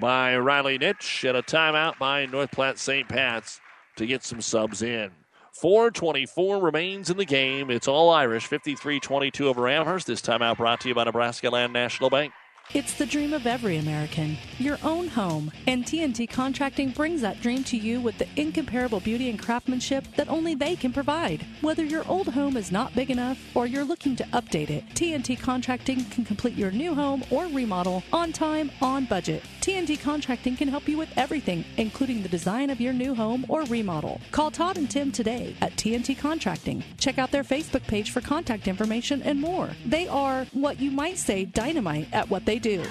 by 0.00 0.36
Riley 0.36 0.78
Nitch 0.78 1.28
at 1.28 1.36
a 1.36 1.42
timeout 1.42 1.98
by 1.98 2.26
North 2.26 2.50
Platte 2.50 2.78
St. 2.78 3.08
Pat's 3.08 3.60
to 3.96 4.06
get 4.06 4.24
some 4.24 4.40
subs 4.40 4.82
in. 4.82 5.10
424 5.52 6.60
remains 6.60 7.10
in 7.10 7.18
the 7.18 7.24
game. 7.24 7.70
It's 7.70 7.86
all 7.86 8.10
Irish, 8.10 8.46
53 8.46 9.00
22 9.00 9.48
over 9.48 9.68
Amherst. 9.68 10.06
This 10.06 10.22
timeout 10.22 10.56
brought 10.56 10.80
to 10.80 10.88
you 10.88 10.94
by 10.94 11.04
Nebraska 11.04 11.50
Land 11.50 11.72
National 11.72 12.10
Bank. 12.10 12.32
It's 12.74 12.94
the 12.94 13.04
dream 13.04 13.34
of 13.34 13.46
every 13.46 13.76
American, 13.76 14.38
your 14.58 14.78
own 14.82 15.06
home. 15.06 15.52
And 15.66 15.84
TNT 15.84 16.30
Contracting 16.30 16.88
brings 16.90 17.20
that 17.20 17.38
dream 17.42 17.64
to 17.64 17.76
you 17.76 18.00
with 18.00 18.16
the 18.16 18.26
incomparable 18.36 19.00
beauty 19.00 19.28
and 19.28 19.38
craftsmanship 19.38 20.06
that 20.16 20.30
only 20.30 20.54
they 20.54 20.74
can 20.76 20.90
provide. 20.90 21.44
Whether 21.60 21.84
your 21.84 22.08
old 22.08 22.28
home 22.28 22.56
is 22.56 22.72
not 22.72 22.94
big 22.94 23.10
enough 23.10 23.38
or 23.54 23.66
you're 23.66 23.84
looking 23.84 24.16
to 24.16 24.24
update 24.28 24.70
it, 24.70 24.88
TNT 24.94 25.38
Contracting 25.38 26.06
can 26.06 26.24
complete 26.24 26.56
your 26.56 26.70
new 26.70 26.94
home 26.94 27.22
or 27.30 27.44
remodel 27.48 28.02
on 28.10 28.32
time, 28.32 28.70
on 28.80 29.04
budget. 29.04 29.42
TNT 29.60 30.00
Contracting 30.00 30.56
can 30.56 30.68
help 30.68 30.88
you 30.88 30.96
with 30.96 31.12
everything, 31.18 31.66
including 31.76 32.22
the 32.22 32.28
design 32.28 32.70
of 32.70 32.80
your 32.80 32.94
new 32.94 33.14
home 33.14 33.44
or 33.50 33.64
remodel. 33.64 34.18
Call 34.30 34.50
Todd 34.50 34.78
and 34.78 34.90
Tim 34.90 35.12
today 35.12 35.54
at 35.60 35.76
TNT 35.76 36.18
Contracting. 36.18 36.82
Check 36.96 37.18
out 37.18 37.32
their 37.32 37.44
Facebook 37.44 37.86
page 37.86 38.12
for 38.12 38.22
contact 38.22 38.66
information 38.66 39.20
and 39.22 39.38
more. 39.38 39.68
They 39.84 40.08
are 40.08 40.46
what 40.52 40.80
you 40.80 40.90
might 40.90 41.18
say 41.18 41.44
dynamite 41.44 42.08
at 42.14 42.30
what 42.30 42.46
they 42.46 42.51
do. 42.58 42.84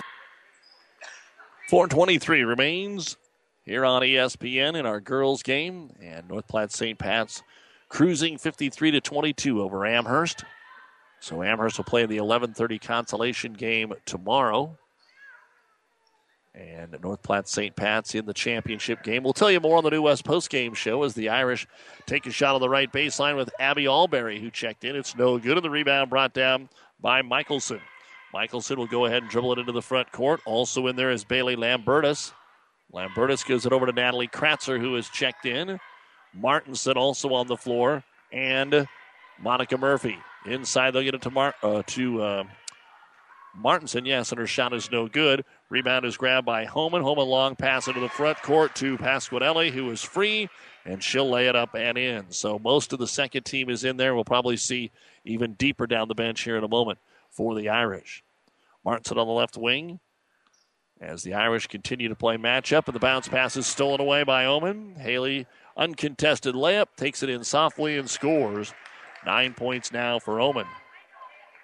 423 1.70 2.44
remains 2.44 3.18
here 3.64 3.86
on 3.86 4.02
ESPN 4.02 4.76
in 4.76 4.86
our 4.86 5.00
girls 5.00 5.44
game, 5.44 5.92
and 6.02 6.28
North 6.28 6.48
Platte 6.48 6.72
St. 6.72 6.98
Pat's 6.98 7.44
cruising 7.88 8.38
53 8.38 8.92
to 8.92 9.02
22 9.02 9.62
over 9.62 9.86
Amherst. 9.86 10.44
So 11.20 11.44
Amherst 11.44 11.78
will 11.78 11.86
play 11.86 12.06
the 12.06 12.18
11:30 12.18 12.80
consolation 12.80 13.54
game 13.54 13.94
tomorrow. 14.06 14.78
And 16.54 16.98
North 17.02 17.24
Platte 17.24 17.48
St. 17.48 17.76
Pat's 17.76 18.14
in 18.16 18.26
the 18.26 18.34
championship 18.34 19.04
game. 19.04 19.24
We'll 19.24 19.32
tell 19.32 19.52
you 19.52 19.62
more 19.62 19.78
on 19.78 19.86
the 19.86 19.92
New 19.92 20.02
West 20.02 20.26
Post 20.26 20.50
game 20.50 20.74
show 20.74 21.04
as 21.04 21.14
the 21.14 21.30
Irish 21.30 21.66
take 22.06 22.26
a 22.26 22.32
shot 22.32 22.56
on 22.56 22.62
the 22.62 22.68
right 22.68 22.92
baseline 22.92 23.38
with 23.38 23.50
Abby 23.60 23.88
Alberry, 23.88 24.40
who 24.42 24.50
checked 24.52 24.84
in. 24.84 24.96
It's 24.98 25.16
no 25.16 25.38
good, 25.38 25.58
and 25.58 25.64
the 25.64 25.70
rebound 25.70 26.10
brought 26.10 26.34
down 26.34 26.68
by 27.00 27.22
Michelson. 27.22 27.80
Michelson 28.34 28.78
will 28.78 28.88
go 28.88 29.06
ahead 29.06 29.24
and 29.24 29.32
dribble 29.32 29.54
it 29.54 29.60
into 29.60 29.72
the 29.72 29.82
front 29.82 30.12
court. 30.12 30.42
Also 30.46 30.88
in 30.88 30.96
there 30.96 31.12
is 31.12 31.24
Bailey 31.24 31.56
Lambertus. 31.56 32.34
Lambertus 32.92 33.44
gives 33.44 33.66
it 33.66 33.74
over 33.74 33.86
to 33.86 33.92
Natalie 33.92 34.28
Kratzer, 34.28 34.80
who 34.80 34.96
has 34.96 35.10
checked 35.10 35.46
in. 35.46 35.80
Martinson 36.34 36.98
also 36.98 37.34
on 37.34 37.48
the 37.48 37.58
floor, 37.58 38.04
and 38.32 38.88
Monica 39.40 39.78
Murphy 39.78 40.18
inside. 40.46 40.92
They'll 40.92 41.04
get 41.04 41.16
it 41.16 41.22
to 41.24 41.32
Mar- 41.32 41.56
uh, 41.62 41.84
to 41.88 42.22
uh, 42.22 42.44
Martinson. 43.56 44.06
Yes, 44.06 44.32
and 44.32 44.40
her 44.40 44.48
shot 44.48 44.74
is 44.74 44.92
no 44.92 45.08
good. 45.08 45.44
Rebound 45.70 46.06
is 46.06 46.18
grabbed 46.18 46.46
by 46.46 46.66
Homan. 46.66 47.02
Homan 47.02 47.28
long 47.28 47.56
pass 47.56 47.88
into 47.88 48.00
the 48.00 48.10
front 48.10 48.42
court 48.42 48.76
to 48.76 48.98
Pasquinelli, 48.98 49.72
who 49.72 49.90
is 49.92 50.02
free, 50.02 50.50
and 50.86 51.04
she'll 51.04 51.30
lay 51.30 51.48
it 51.48 51.56
up 51.56 51.76
and 51.76 51.98
in. 51.98 52.26
So 52.30 52.60
most 52.60 52.94
of 52.94 53.00
the 53.00 53.08
second 53.08 53.44
team 53.44 53.70
is 53.70 53.84
in 53.84 53.98
there. 53.98 54.16
We'll 54.16 54.26
probably 54.26 54.58
see 54.58 54.92
even 55.26 55.54
deeper 55.54 55.88
down 55.88 56.08
the 56.08 56.16
bench 56.16 56.42
here 56.42 56.58
in 56.58 56.64
a 56.64 56.68
moment 56.68 57.00
for 57.30 57.56
the 57.56 57.70
Irish. 57.70 58.24
Martinson 58.84 59.18
on 59.18 59.28
the 59.28 59.34
left 59.34 59.58
wing. 59.58 60.00
As 61.00 61.24
the 61.24 61.34
Irish 61.34 61.66
continue 61.66 62.10
to 62.10 62.16
play 62.16 62.38
matchup, 62.38 62.86
and 62.86 62.94
the 62.94 63.00
bounce 63.00 63.28
pass 63.28 63.58
is 63.58 63.66
stolen 63.66 64.00
away 64.00 64.24
by 64.24 64.46
Oman. 64.46 64.96
Haley, 64.96 65.48
uncontested 65.76 66.54
layup, 66.54 66.88
takes 66.96 67.24
it 67.24 67.30
in 67.30 67.44
softly 67.44 67.98
and 67.98 68.08
scores. 68.08 68.72
Nine 69.26 69.56
points 69.56 69.92
now 69.92 70.20
for 70.20 70.40
Oman. 70.40 70.68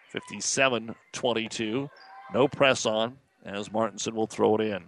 57 0.09 0.95
22. 1.11 1.89
No 2.34 2.47
press 2.47 2.86
on 2.88 3.18
as 3.45 3.72
Martinson 3.72 4.15
will 4.15 4.28
throw 4.28 4.55
it 4.55 4.61
in. 4.61 4.86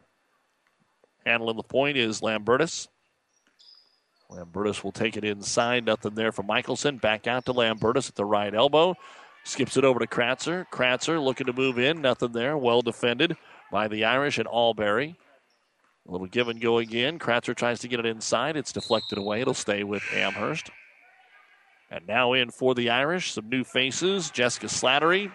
Handling 1.25 1.57
the 1.57 1.63
point 1.63 1.97
is 1.97 2.21
Lambertus. 2.21 2.88
Lambertus 4.30 4.84
will 4.84 4.91
take 4.91 5.17
it 5.17 5.23
inside. 5.23 5.86
Nothing 5.86 6.15
there 6.15 6.32
for 6.32 6.43
Michelson. 6.43 6.97
Back 6.97 7.27
out 7.27 7.45
to 7.45 7.51
Lambertus 7.51 8.09
at 8.09 8.15
the 8.15 8.25
right 8.25 8.53
elbow. 8.53 8.95
Skips 9.43 9.77
it 9.77 9.84
over 9.84 9.99
to 9.99 10.07
Kratzer. 10.07 10.65
Kratzer 10.71 11.23
looking 11.23 11.47
to 11.47 11.53
move 11.53 11.80
in. 11.80 12.01
Nothing 12.01 12.32
there. 12.32 12.57
Well 12.57 12.82
defended 12.82 13.36
by 13.71 13.88
the 13.88 14.05
Irish 14.05 14.38
and 14.38 14.47
Alberry. 14.47 15.15
A 16.07 16.11
little 16.11 16.27
give 16.27 16.47
and 16.47 16.61
go 16.61 16.77
again. 16.77 17.19
Kratzer 17.19 17.55
tries 17.55 17.80
to 17.80 17.88
get 17.88 17.99
it 17.99 18.05
inside. 18.05 18.55
It's 18.55 18.71
deflected 18.71 19.17
away. 19.17 19.41
It'll 19.41 19.53
stay 19.53 19.84
with 19.84 20.03
Amherst. 20.13 20.69
And 21.91 22.05
now 22.07 22.34
in 22.34 22.51
for 22.51 22.75
the 22.75 22.89
Irish, 22.89 23.34
some 23.34 23.49
new 23.49 23.63
faces 23.63 24.29
Jessica 24.29 24.67
Slattery, 24.67 25.32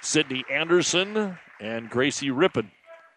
Sydney 0.00 0.44
Anderson, 0.50 1.36
and 1.60 1.90
Gracie 1.90 2.30
Rippon. 2.30 2.70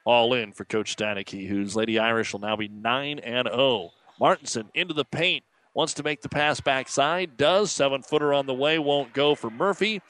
All 0.04 0.34
in 0.34 0.52
for 0.52 0.66
Coach 0.66 0.96
Stanicky, 0.96 1.48
whose 1.48 1.76
Lady 1.76 2.00
Irish 2.00 2.34
will 2.34 2.40
now 2.40 2.56
be 2.56 2.68
9 2.68 3.20
and 3.20 3.48
0. 3.48 3.92
Martinson 4.22 4.70
into 4.76 4.94
the 4.94 5.04
paint. 5.04 5.44
Wants 5.74 5.96
to 5.96 6.04
make 6.04 6.22
the 6.22 6.30
pass 6.30 6.62
backside. 6.62 7.38
Does. 7.38 7.72
Seven 7.72 8.04
footer 8.04 8.34
on 8.34 8.46
the 8.46 8.54
way. 8.54 8.78
Won't 8.78 9.14
go 9.14 9.34
for 9.34 9.50
Murphy. 9.50 10.02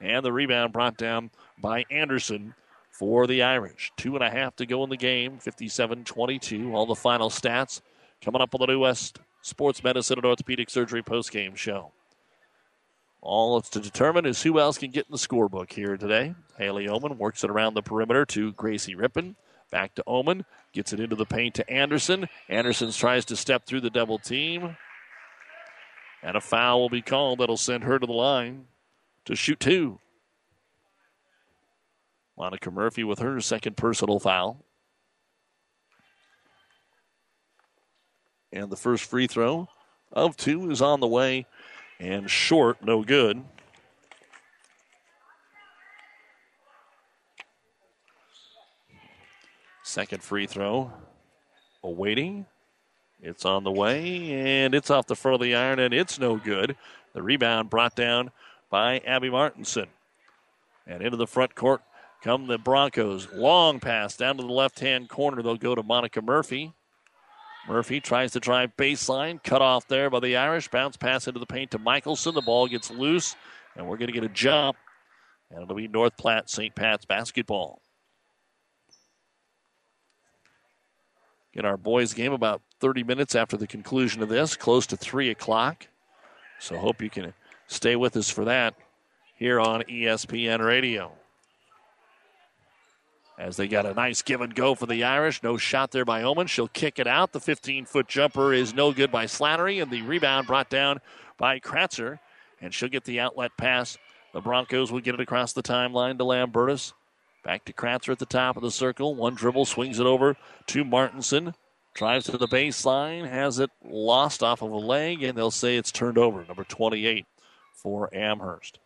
And 0.00 0.24
the 0.24 0.32
rebound 0.32 0.72
brought 0.72 0.96
down 0.96 1.30
by 1.60 1.84
Anderson 1.90 2.54
for 2.90 3.26
the 3.26 3.42
Irish. 3.42 3.92
Two 3.96 4.14
and 4.14 4.24
a 4.24 4.30
half 4.30 4.56
to 4.56 4.66
go 4.66 4.82
in 4.82 4.88
the 4.88 4.96
game. 4.96 5.38
57 5.38 6.04
22. 6.04 6.74
All 6.74 6.86
the 6.86 6.94
final 6.94 7.28
stats 7.28 7.82
coming 8.24 8.40
up 8.40 8.54
on 8.54 8.60
the 8.60 8.66
New 8.66 8.80
West 8.80 9.20
Sports 9.42 9.84
Medicine 9.84 10.18
and 10.18 10.24
Orthopedic 10.24 10.70
Surgery 10.70 11.02
postgame 11.02 11.54
show. 11.54 11.92
All 13.20 13.58
it's 13.58 13.68
to 13.70 13.80
determine 13.80 14.24
is 14.24 14.42
who 14.42 14.58
else 14.58 14.78
can 14.78 14.90
get 14.90 15.04
in 15.06 15.12
the 15.12 15.18
scorebook 15.18 15.70
here 15.70 15.98
today. 15.98 16.34
Haley 16.56 16.88
Oman 16.88 17.18
works 17.18 17.44
it 17.44 17.50
around 17.50 17.74
the 17.74 17.82
perimeter 17.82 18.24
to 18.26 18.52
Gracie 18.52 18.94
Rippon. 18.94 19.36
Back 19.70 19.94
to 19.94 20.04
Oman. 20.06 20.44
Gets 20.72 20.92
it 20.92 21.00
into 21.00 21.16
the 21.16 21.26
paint 21.26 21.54
to 21.54 21.70
Anderson. 21.70 22.28
Anderson 22.48 22.90
tries 22.92 23.24
to 23.26 23.36
step 23.36 23.66
through 23.66 23.80
the 23.80 23.90
double 23.90 24.18
team. 24.18 24.76
And 26.22 26.36
a 26.36 26.40
foul 26.40 26.80
will 26.80 26.90
be 26.90 27.02
called 27.02 27.38
that'll 27.38 27.56
send 27.56 27.84
her 27.84 27.98
to 27.98 28.06
the 28.06 28.12
line 28.12 28.66
to 29.24 29.34
shoot 29.34 29.60
two. 29.60 29.98
Monica 32.36 32.70
Murphy 32.70 33.04
with 33.04 33.18
her 33.20 33.40
second 33.40 33.76
personal 33.76 34.18
foul. 34.18 34.64
And 38.52 38.70
the 38.70 38.76
first 38.76 39.04
free 39.04 39.26
throw 39.26 39.68
of 40.12 40.36
two 40.36 40.70
is 40.70 40.82
on 40.82 41.00
the 41.00 41.06
way 41.06 41.46
and 42.00 42.30
short, 42.30 42.82
no 42.82 43.04
good. 43.04 43.44
Second 49.90 50.22
free 50.22 50.46
throw 50.46 50.92
awaiting 51.82 52.46
It's 53.20 53.44
on 53.44 53.64
the 53.64 53.72
way, 53.72 54.30
and 54.30 54.72
it's 54.72 54.88
off 54.88 55.08
the 55.08 55.16
front 55.16 55.34
of 55.34 55.40
the 55.40 55.56
iron, 55.56 55.80
and 55.80 55.92
it's 55.92 56.16
no 56.16 56.36
good. 56.36 56.76
The 57.12 57.24
rebound 57.24 57.70
brought 57.70 57.96
down 57.96 58.30
by 58.70 58.98
Abby 59.00 59.30
Martinson. 59.30 59.88
And 60.86 61.02
into 61.02 61.16
the 61.16 61.26
front 61.26 61.56
court 61.56 61.82
come 62.22 62.46
the 62.46 62.56
Broncos. 62.56 63.32
Long 63.32 63.80
pass 63.80 64.16
down 64.16 64.36
to 64.36 64.44
the 64.44 64.52
left 64.52 64.78
hand 64.78 65.08
corner. 65.08 65.42
They'll 65.42 65.56
go 65.56 65.74
to 65.74 65.82
Monica 65.82 66.22
Murphy. 66.22 66.72
Murphy 67.66 68.00
tries 68.00 68.30
to 68.30 68.38
drive 68.38 68.76
baseline, 68.76 69.42
cut 69.42 69.60
off 69.60 69.88
there 69.88 70.08
by 70.08 70.20
the 70.20 70.36
Irish. 70.36 70.68
Bounce 70.68 70.96
pass 70.96 71.26
into 71.26 71.40
the 71.40 71.46
paint 71.46 71.72
to 71.72 71.80
Michelson. 71.80 72.36
The 72.36 72.42
ball 72.42 72.68
gets 72.68 72.92
loose, 72.92 73.34
and 73.74 73.88
we're 73.88 73.96
going 73.96 74.06
to 74.06 74.14
get 74.14 74.22
a 74.22 74.28
jump. 74.28 74.76
And 75.50 75.64
it'll 75.64 75.74
be 75.74 75.88
North 75.88 76.16
Platte 76.16 76.48
St. 76.48 76.76
Pat's 76.76 77.06
basketball. 77.06 77.82
Get 81.52 81.64
our 81.64 81.76
boys' 81.76 82.14
game 82.14 82.32
about 82.32 82.62
30 82.78 83.02
minutes 83.02 83.34
after 83.34 83.56
the 83.56 83.66
conclusion 83.66 84.22
of 84.22 84.28
this, 84.28 84.56
close 84.56 84.86
to 84.88 84.96
3 84.96 85.30
o'clock. 85.30 85.88
So 86.60 86.78
hope 86.78 87.02
you 87.02 87.10
can 87.10 87.34
stay 87.66 87.96
with 87.96 88.16
us 88.16 88.30
for 88.30 88.44
that 88.44 88.74
here 89.36 89.58
on 89.58 89.82
ESPN 89.82 90.64
Radio. 90.64 91.12
As 93.38 93.56
they 93.56 93.68
got 93.68 93.86
a 93.86 93.94
nice 93.94 94.20
give 94.20 94.42
and 94.42 94.54
go 94.54 94.74
for 94.74 94.84
the 94.84 95.02
Irish. 95.02 95.42
No 95.42 95.56
shot 95.56 95.92
there 95.92 96.04
by 96.04 96.22
Oman. 96.22 96.46
She'll 96.46 96.68
kick 96.68 96.98
it 96.98 97.06
out. 97.06 97.32
The 97.32 97.40
15 97.40 97.86
foot 97.86 98.06
jumper 98.06 98.52
is 98.52 98.74
no 98.74 98.92
good 98.92 99.10
by 99.10 99.24
Slattery, 99.24 99.82
and 99.82 99.90
the 99.90 100.02
rebound 100.02 100.46
brought 100.46 100.68
down 100.68 101.00
by 101.38 101.58
Kratzer. 101.58 102.18
And 102.60 102.74
she'll 102.74 102.90
get 102.90 103.04
the 103.04 103.18
outlet 103.18 103.52
pass. 103.56 103.96
The 104.34 104.42
Broncos 104.42 104.92
will 104.92 105.00
get 105.00 105.14
it 105.14 105.20
across 105.20 105.54
the 105.54 105.62
timeline 105.62 106.18
to 106.18 106.24
Lambertus. 106.24 106.92
Back 107.42 107.64
to 107.64 107.72
Kratzer 107.72 108.12
at 108.12 108.18
the 108.18 108.26
top 108.26 108.56
of 108.56 108.62
the 108.62 108.70
circle. 108.70 109.14
One 109.14 109.34
dribble, 109.34 109.64
swings 109.64 109.98
it 109.98 110.06
over 110.06 110.36
to 110.66 110.84
Martinson. 110.84 111.54
Drives 111.94 112.26
to 112.26 112.38
the 112.38 112.46
baseline, 112.46 113.28
has 113.28 113.58
it 113.58 113.70
lost 113.84 114.42
off 114.42 114.62
of 114.62 114.70
a 114.70 114.76
leg, 114.76 115.22
and 115.22 115.36
they'll 115.36 115.50
say 115.50 115.76
it's 115.76 115.90
turned 115.90 116.18
over. 116.18 116.44
Number 116.44 116.64
28 116.64 117.26
for 117.74 118.14
Amherst. 118.14 118.78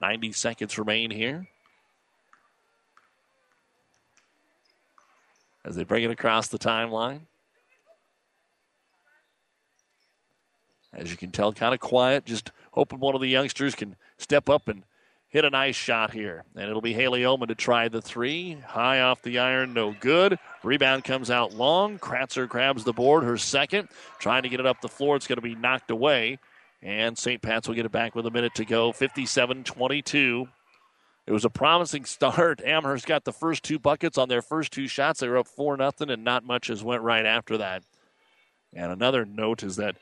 90 0.00 0.32
seconds 0.32 0.78
remain 0.78 1.10
here. 1.10 1.48
As 5.64 5.74
they 5.74 5.84
bring 5.84 6.04
it 6.04 6.10
across 6.10 6.48
the 6.48 6.58
timeline. 6.58 7.20
As 10.92 11.10
you 11.10 11.16
can 11.16 11.30
tell, 11.30 11.52
kind 11.52 11.74
of 11.74 11.80
quiet, 11.80 12.24
just 12.24 12.52
hoping 12.72 13.00
one 13.00 13.14
of 13.14 13.20
the 13.20 13.28
youngsters 13.28 13.74
can 13.74 13.96
step 14.16 14.48
up 14.48 14.68
and 14.68 14.84
hit 15.36 15.44
a 15.44 15.50
nice 15.50 15.76
shot 15.76 16.12
here. 16.12 16.44
And 16.54 16.66
it'll 16.66 16.80
be 16.80 16.94
Haley 16.94 17.26
Oman 17.26 17.48
to 17.48 17.54
try 17.54 17.88
the 17.88 18.00
three. 18.00 18.54
High 18.66 19.02
off 19.02 19.20
the 19.20 19.38
iron, 19.38 19.74
no 19.74 19.94
good. 20.00 20.38
Rebound 20.62 21.04
comes 21.04 21.30
out 21.30 21.52
long. 21.52 21.98
Kratzer 21.98 22.48
grabs 22.48 22.84
the 22.84 22.94
board, 22.94 23.22
her 23.22 23.36
second. 23.36 23.90
Trying 24.18 24.44
to 24.44 24.48
get 24.48 24.60
it 24.60 24.66
up 24.66 24.80
the 24.80 24.88
floor. 24.88 25.14
It's 25.14 25.26
going 25.26 25.36
to 25.36 25.42
be 25.42 25.54
knocked 25.54 25.90
away. 25.90 26.38
And 26.80 27.18
St. 27.18 27.42
Pat's 27.42 27.68
will 27.68 27.74
get 27.74 27.84
it 27.84 27.92
back 27.92 28.14
with 28.14 28.24
a 28.24 28.30
minute 28.30 28.54
to 28.54 28.64
go. 28.64 28.92
57 28.92 29.62
22. 29.62 30.48
It 31.26 31.32
was 31.32 31.44
a 31.44 31.50
promising 31.50 32.04
start. 32.06 32.62
Amherst 32.64 33.04
got 33.04 33.24
the 33.24 33.32
first 33.32 33.62
two 33.62 33.78
buckets 33.78 34.16
on 34.16 34.30
their 34.30 34.40
first 34.40 34.72
two 34.72 34.88
shots. 34.88 35.20
They 35.20 35.28
were 35.28 35.36
up 35.36 35.48
4 35.48 35.76
nothing, 35.76 36.08
and 36.08 36.24
not 36.24 36.44
much 36.44 36.68
has 36.68 36.82
went 36.82 37.02
right 37.02 37.26
after 37.26 37.58
that. 37.58 37.82
And 38.72 38.90
another 38.90 39.26
note 39.26 39.62
is 39.62 39.76
that 39.76 39.96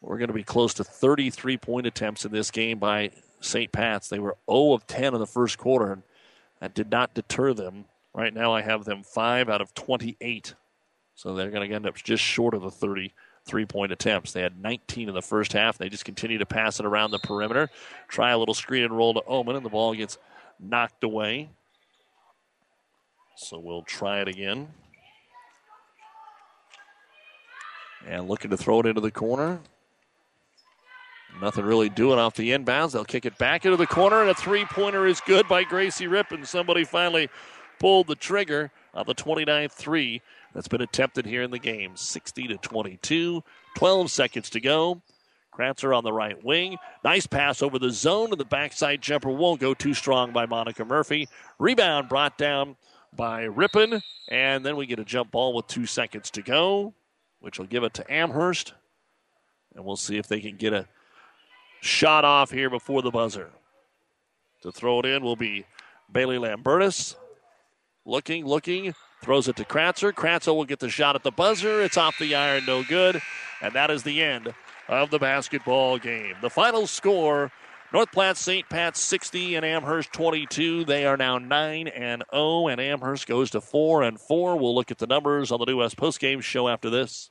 we're 0.00 0.18
going 0.18 0.28
to 0.28 0.34
be 0.34 0.44
close 0.44 0.74
to 0.74 0.84
33 0.84 1.56
point 1.56 1.88
attempts 1.88 2.24
in 2.24 2.30
this 2.30 2.52
game 2.52 2.78
by 2.78 3.10
St. 3.40 3.70
Pat's. 3.72 4.08
They 4.08 4.18
were 4.18 4.36
0 4.50 4.72
of 4.72 4.86
10 4.86 5.14
in 5.14 5.20
the 5.20 5.26
first 5.26 5.58
quarter, 5.58 5.92
and 5.92 6.02
that 6.60 6.74
did 6.74 6.90
not 6.90 7.14
deter 7.14 7.54
them. 7.54 7.84
Right 8.14 8.34
now, 8.34 8.52
I 8.52 8.62
have 8.62 8.84
them 8.84 9.02
5 9.02 9.48
out 9.48 9.60
of 9.60 9.74
28. 9.74 10.54
So 11.14 11.34
they're 11.34 11.50
going 11.50 11.68
to 11.68 11.74
end 11.74 11.86
up 11.86 11.96
just 11.96 12.22
short 12.22 12.54
of 12.54 12.62
the 12.62 12.70
33 12.70 13.66
point 13.66 13.92
attempts. 13.92 14.32
They 14.32 14.42
had 14.42 14.60
19 14.60 15.08
in 15.08 15.14
the 15.14 15.22
first 15.22 15.52
half. 15.52 15.78
They 15.78 15.88
just 15.88 16.04
continue 16.04 16.38
to 16.38 16.46
pass 16.46 16.80
it 16.80 16.86
around 16.86 17.10
the 17.10 17.18
perimeter. 17.18 17.70
Try 18.08 18.30
a 18.30 18.38
little 18.38 18.54
screen 18.54 18.84
and 18.84 18.96
roll 18.96 19.14
to 19.14 19.22
Oman, 19.26 19.56
and 19.56 19.64
the 19.64 19.70
ball 19.70 19.94
gets 19.94 20.18
knocked 20.60 21.04
away. 21.04 21.48
So 23.36 23.58
we'll 23.58 23.82
try 23.82 24.20
it 24.20 24.28
again. 24.28 24.68
And 28.06 28.28
looking 28.28 28.50
to 28.50 28.56
throw 28.56 28.80
it 28.80 28.86
into 28.86 29.00
the 29.00 29.10
corner. 29.10 29.60
Nothing 31.40 31.64
really 31.64 31.88
doing 31.88 32.18
off 32.18 32.34
the 32.34 32.50
inbounds. 32.50 32.92
They'll 32.92 33.04
kick 33.04 33.24
it 33.24 33.38
back 33.38 33.64
into 33.64 33.76
the 33.76 33.86
corner, 33.86 34.20
and 34.20 34.30
a 34.30 34.34
three 34.34 34.64
pointer 34.64 35.06
is 35.06 35.20
good 35.20 35.46
by 35.46 35.62
Gracie 35.64 36.08
Rippon. 36.08 36.44
Somebody 36.44 36.84
finally 36.84 37.28
pulled 37.78 38.08
the 38.08 38.16
trigger 38.16 38.70
on 38.92 39.06
the 39.06 39.14
29th 39.14 39.72
three 39.72 40.20
that's 40.52 40.68
been 40.68 40.80
attempted 40.80 41.26
here 41.26 41.42
in 41.42 41.50
the 41.50 41.58
game. 41.58 41.96
60 41.96 42.48
to 42.48 42.56
22, 42.56 43.44
12 43.76 44.10
seconds 44.10 44.50
to 44.50 44.60
go. 44.60 45.00
Kratzer 45.52 45.96
on 45.96 46.04
the 46.04 46.12
right 46.12 46.42
wing. 46.44 46.76
Nice 47.04 47.26
pass 47.26 47.62
over 47.62 47.78
the 47.78 47.90
zone, 47.90 48.30
and 48.30 48.40
the 48.40 48.44
backside 48.44 49.00
jumper 49.00 49.30
won't 49.30 49.60
go 49.60 49.74
too 49.74 49.94
strong 49.94 50.32
by 50.32 50.46
Monica 50.46 50.84
Murphy. 50.84 51.28
Rebound 51.58 52.08
brought 52.08 52.38
down 52.38 52.76
by 53.14 53.42
Rippon, 53.42 54.02
and 54.28 54.64
then 54.64 54.76
we 54.76 54.86
get 54.86 55.00
a 55.00 55.04
jump 55.04 55.30
ball 55.30 55.54
with 55.54 55.66
two 55.66 55.86
seconds 55.86 56.30
to 56.32 56.42
go, 56.42 56.94
which 57.40 57.58
will 57.58 57.66
give 57.66 57.82
it 57.84 57.94
to 57.94 58.12
Amherst. 58.12 58.74
And 59.74 59.84
we'll 59.84 59.96
see 59.96 60.16
if 60.16 60.28
they 60.28 60.40
can 60.40 60.56
get 60.56 60.72
a 60.72 60.86
shot 61.80 62.24
off 62.24 62.50
here 62.50 62.70
before 62.70 63.02
the 63.02 63.10
buzzer. 63.10 63.50
To 64.62 64.72
throw 64.72 65.00
it 65.00 65.06
in 65.06 65.22
will 65.22 65.36
be 65.36 65.66
Bailey 66.10 66.38
Lambertus. 66.38 67.16
Looking, 68.04 68.46
looking, 68.46 68.94
throws 69.22 69.48
it 69.48 69.56
to 69.56 69.64
Kratzer. 69.64 70.12
Kratzer 70.12 70.54
will 70.54 70.64
get 70.64 70.80
the 70.80 70.88
shot 70.88 71.14
at 71.14 71.22
the 71.22 71.30
buzzer. 71.30 71.82
It's 71.82 71.96
off 71.96 72.18
the 72.18 72.34
iron, 72.34 72.64
no 72.66 72.82
good. 72.82 73.20
And 73.60 73.74
that 73.74 73.90
is 73.90 74.02
the 74.02 74.22
end 74.22 74.54
of 74.88 75.10
the 75.10 75.18
basketball 75.18 75.98
game. 75.98 76.34
The 76.40 76.50
final 76.50 76.86
score 76.86 77.52
North 77.90 78.12
Platte 78.12 78.36
St. 78.36 78.68
Pat's 78.68 79.00
60 79.00 79.54
and 79.54 79.64
Amherst 79.64 80.12
22. 80.12 80.84
They 80.84 81.06
are 81.06 81.16
now 81.16 81.38
9 81.38 81.88
and 81.88 82.22
0, 82.34 82.68
and 82.68 82.80
Amherst 82.80 83.26
goes 83.26 83.50
to 83.52 83.62
4 83.62 84.02
and 84.02 84.20
4. 84.20 84.56
We'll 84.56 84.74
look 84.74 84.90
at 84.90 84.98
the 84.98 85.06
numbers 85.06 85.50
on 85.50 85.58
the 85.58 85.64
New 85.64 85.78
West 85.78 85.96
postgame 85.96 86.42
show 86.42 86.68
after 86.68 86.90
this. 86.90 87.30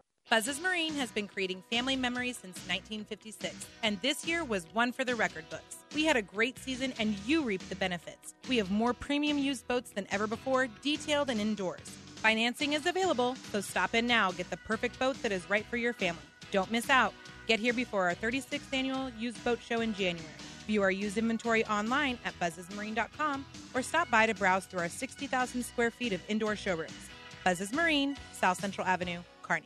Buzz's 0.31 0.61
Marine 0.61 0.93
has 0.93 1.11
been 1.11 1.27
creating 1.27 1.61
family 1.69 1.97
memories 1.97 2.37
since 2.37 2.55
1956, 2.59 3.67
and 3.83 3.99
this 3.99 4.25
year 4.25 4.45
was 4.45 4.65
one 4.71 4.93
for 4.93 5.03
the 5.03 5.13
record 5.13 5.43
books. 5.49 5.79
We 5.93 6.05
had 6.05 6.15
a 6.15 6.21
great 6.21 6.57
season, 6.57 6.93
and 6.99 7.17
you 7.25 7.41
reap 7.41 7.67
the 7.67 7.75
benefits. 7.75 8.33
We 8.47 8.55
have 8.55 8.71
more 8.71 8.93
premium 8.93 9.37
used 9.37 9.67
boats 9.67 9.89
than 9.89 10.07
ever 10.09 10.27
before, 10.27 10.69
detailed 10.81 11.29
and 11.29 11.41
indoors. 11.41 11.81
Financing 12.15 12.71
is 12.71 12.85
available, 12.85 13.35
so 13.51 13.59
stop 13.59 13.93
in 13.93 14.07
now. 14.07 14.31
Get 14.31 14.49
the 14.49 14.55
perfect 14.55 14.97
boat 14.99 15.21
that 15.21 15.33
is 15.33 15.49
right 15.49 15.65
for 15.65 15.75
your 15.75 15.91
family. 15.91 16.21
Don't 16.51 16.71
miss 16.71 16.89
out. 16.89 17.13
Get 17.45 17.59
here 17.59 17.73
before 17.73 18.07
our 18.07 18.15
36th 18.15 18.71
annual 18.71 19.09
used 19.19 19.43
boat 19.43 19.59
show 19.61 19.81
in 19.81 19.93
January. 19.93 20.31
View 20.65 20.81
our 20.81 20.91
used 20.91 21.17
inventory 21.17 21.65
online 21.65 22.17
at 22.23 22.39
buzzesmarine.com 22.39 23.45
or 23.73 23.81
stop 23.81 24.09
by 24.09 24.27
to 24.27 24.33
browse 24.33 24.65
through 24.65 24.79
our 24.79 24.87
60,000 24.87 25.61
square 25.61 25.91
feet 25.91 26.13
of 26.13 26.21
indoor 26.29 26.55
showrooms. 26.55 27.09
Buzzes 27.43 27.73
Marine, 27.73 28.15
South 28.31 28.61
Central 28.61 28.87
Avenue, 28.87 29.19
Kearney. 29.41 29.65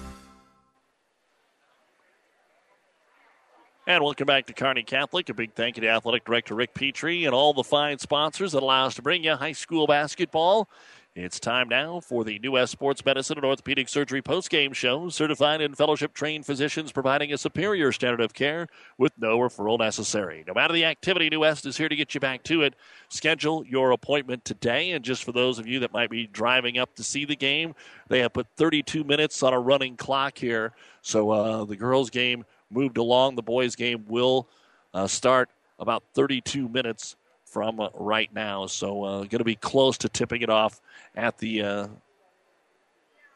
And 3.91 4.05
welcome 4.05 4.25
back 4.25 4.45
to 4.45 4.53
Kearney 4.53 4.83
Catholic. 4.83 5.27
A 5.27 5.33
big 5.33 5.53
thank 5.53 5.75
you 5.75 5.81
to 5.81 5.89
Athletic 5.89 6.23
Director 6.23 6.55
Rick 6.55 6.73
Petrie 6.73 7.25
and 7.25 7.35
all 7.35 7.51
the 7.51 7.61
fine 7.61 7.99
sponsors 7.99 8.53
that 8.53 8.63
allow 8.63 8.85
us 8.85 8.95
to 8.95 9.01
bring 9.01 9.25
you 9.25 9.35
high 9.35 9.51
school 9.51 9.85
basketball 9.85 10.69
It's 11.13 11.41
time 11.41 11.67
now 11.67 11.99
for 11.99 12.23
the 12.23 12.39
New 12.39 12.53
West 12.53 12.71
Sports 12.71 13.03
Medicine 13.03 13.37
and 13.37 13.45
Orthopedic 13.45 13.89
Surgery 13.89 14.21
postgame 14.21 14.73
show. 14.73 15.09
Certified 15.09 15.59
and 15.59 15.75
fellowship 15.75 16.13
trained 16.13 16.45
physicians 16.45 16.93
providing 16.93 17.33
a 17.33 17.37
superior 17.37 17.91
standard 17.91 18.21
of 18.21 18.33
care 18.33 18.69
with 18.97 19.11
no 19.17 19.37
referral 19.37 19.77
necessary. 19.77 20.45
No 20.47 20.53
matter 20.53 20.73
the 20.73 20.85
activity, 20.85 21.29
New 21.29 21.41
West 21.41 21.65
is 21.65 21.75
here 21.75 21.89
to 21.89 21.95
get 21.97 22.13
you 22.13 22.21
back 22.21 22.43
to 22.43 22.61
it. 22.61 22.75
Schedule 23.09 23.65
your 23.65 23.91
appointment 23.91 24.45
today. 24.45 24.91
And 24.91 25.03
just 25.03 25.25
for 25.25 25.33
those 25.33 25.59
of 25.59 25.67
you 25.67 25.81
that 25.81 25.91
might 25.91 26.09
be 26.09 26.27
driving 26.27 26.77
up 26.77 26.95
to 26.95 27.03
see 27.03 27.25
the 27.25 27.35
game, 27.35 27.75
they 28.07 28.19
have 28.19 28.31
put 28.31 28.47
32 28.55 29.03
minutes 29.03 29.43
on 29.43 29.51
a 29.51 29.59
running 29.59 29.97
clock 29.97 30.37
here. 30.37 30.71
So 31.01 31.29
uh, 31.31 31.65
the 31.65 31.75
girls' 31.75 32.09
game 32.09 32.45
moved 32.71 32.97
along. 32.97 33.35
The 33.35 33.41
boys' 33.41 33.75
game 33.75 34.05
will 34.07 34.47
uh, 34.93 35.07
start 35.07 35.49
about 35.79 36.03
32 36.13 36.69
minutes 36.69 37.15
from 37.45 37.79
uh, 37.79 37.89
right 37.93 38.33
now. 38.33 38.67
So 38.67 39.03
uh, 39.03 39.17
going 39.19 39.39
to 39.39 39.43
be 39.43 39.55
close 39.55 39.97
to 39.99 40.09
tipping 40.09 40.41
it 40.41 40.49
off 40.49 40.81
at 41.15 41.37
the 41.37 41.61
uh, 41.61 41.87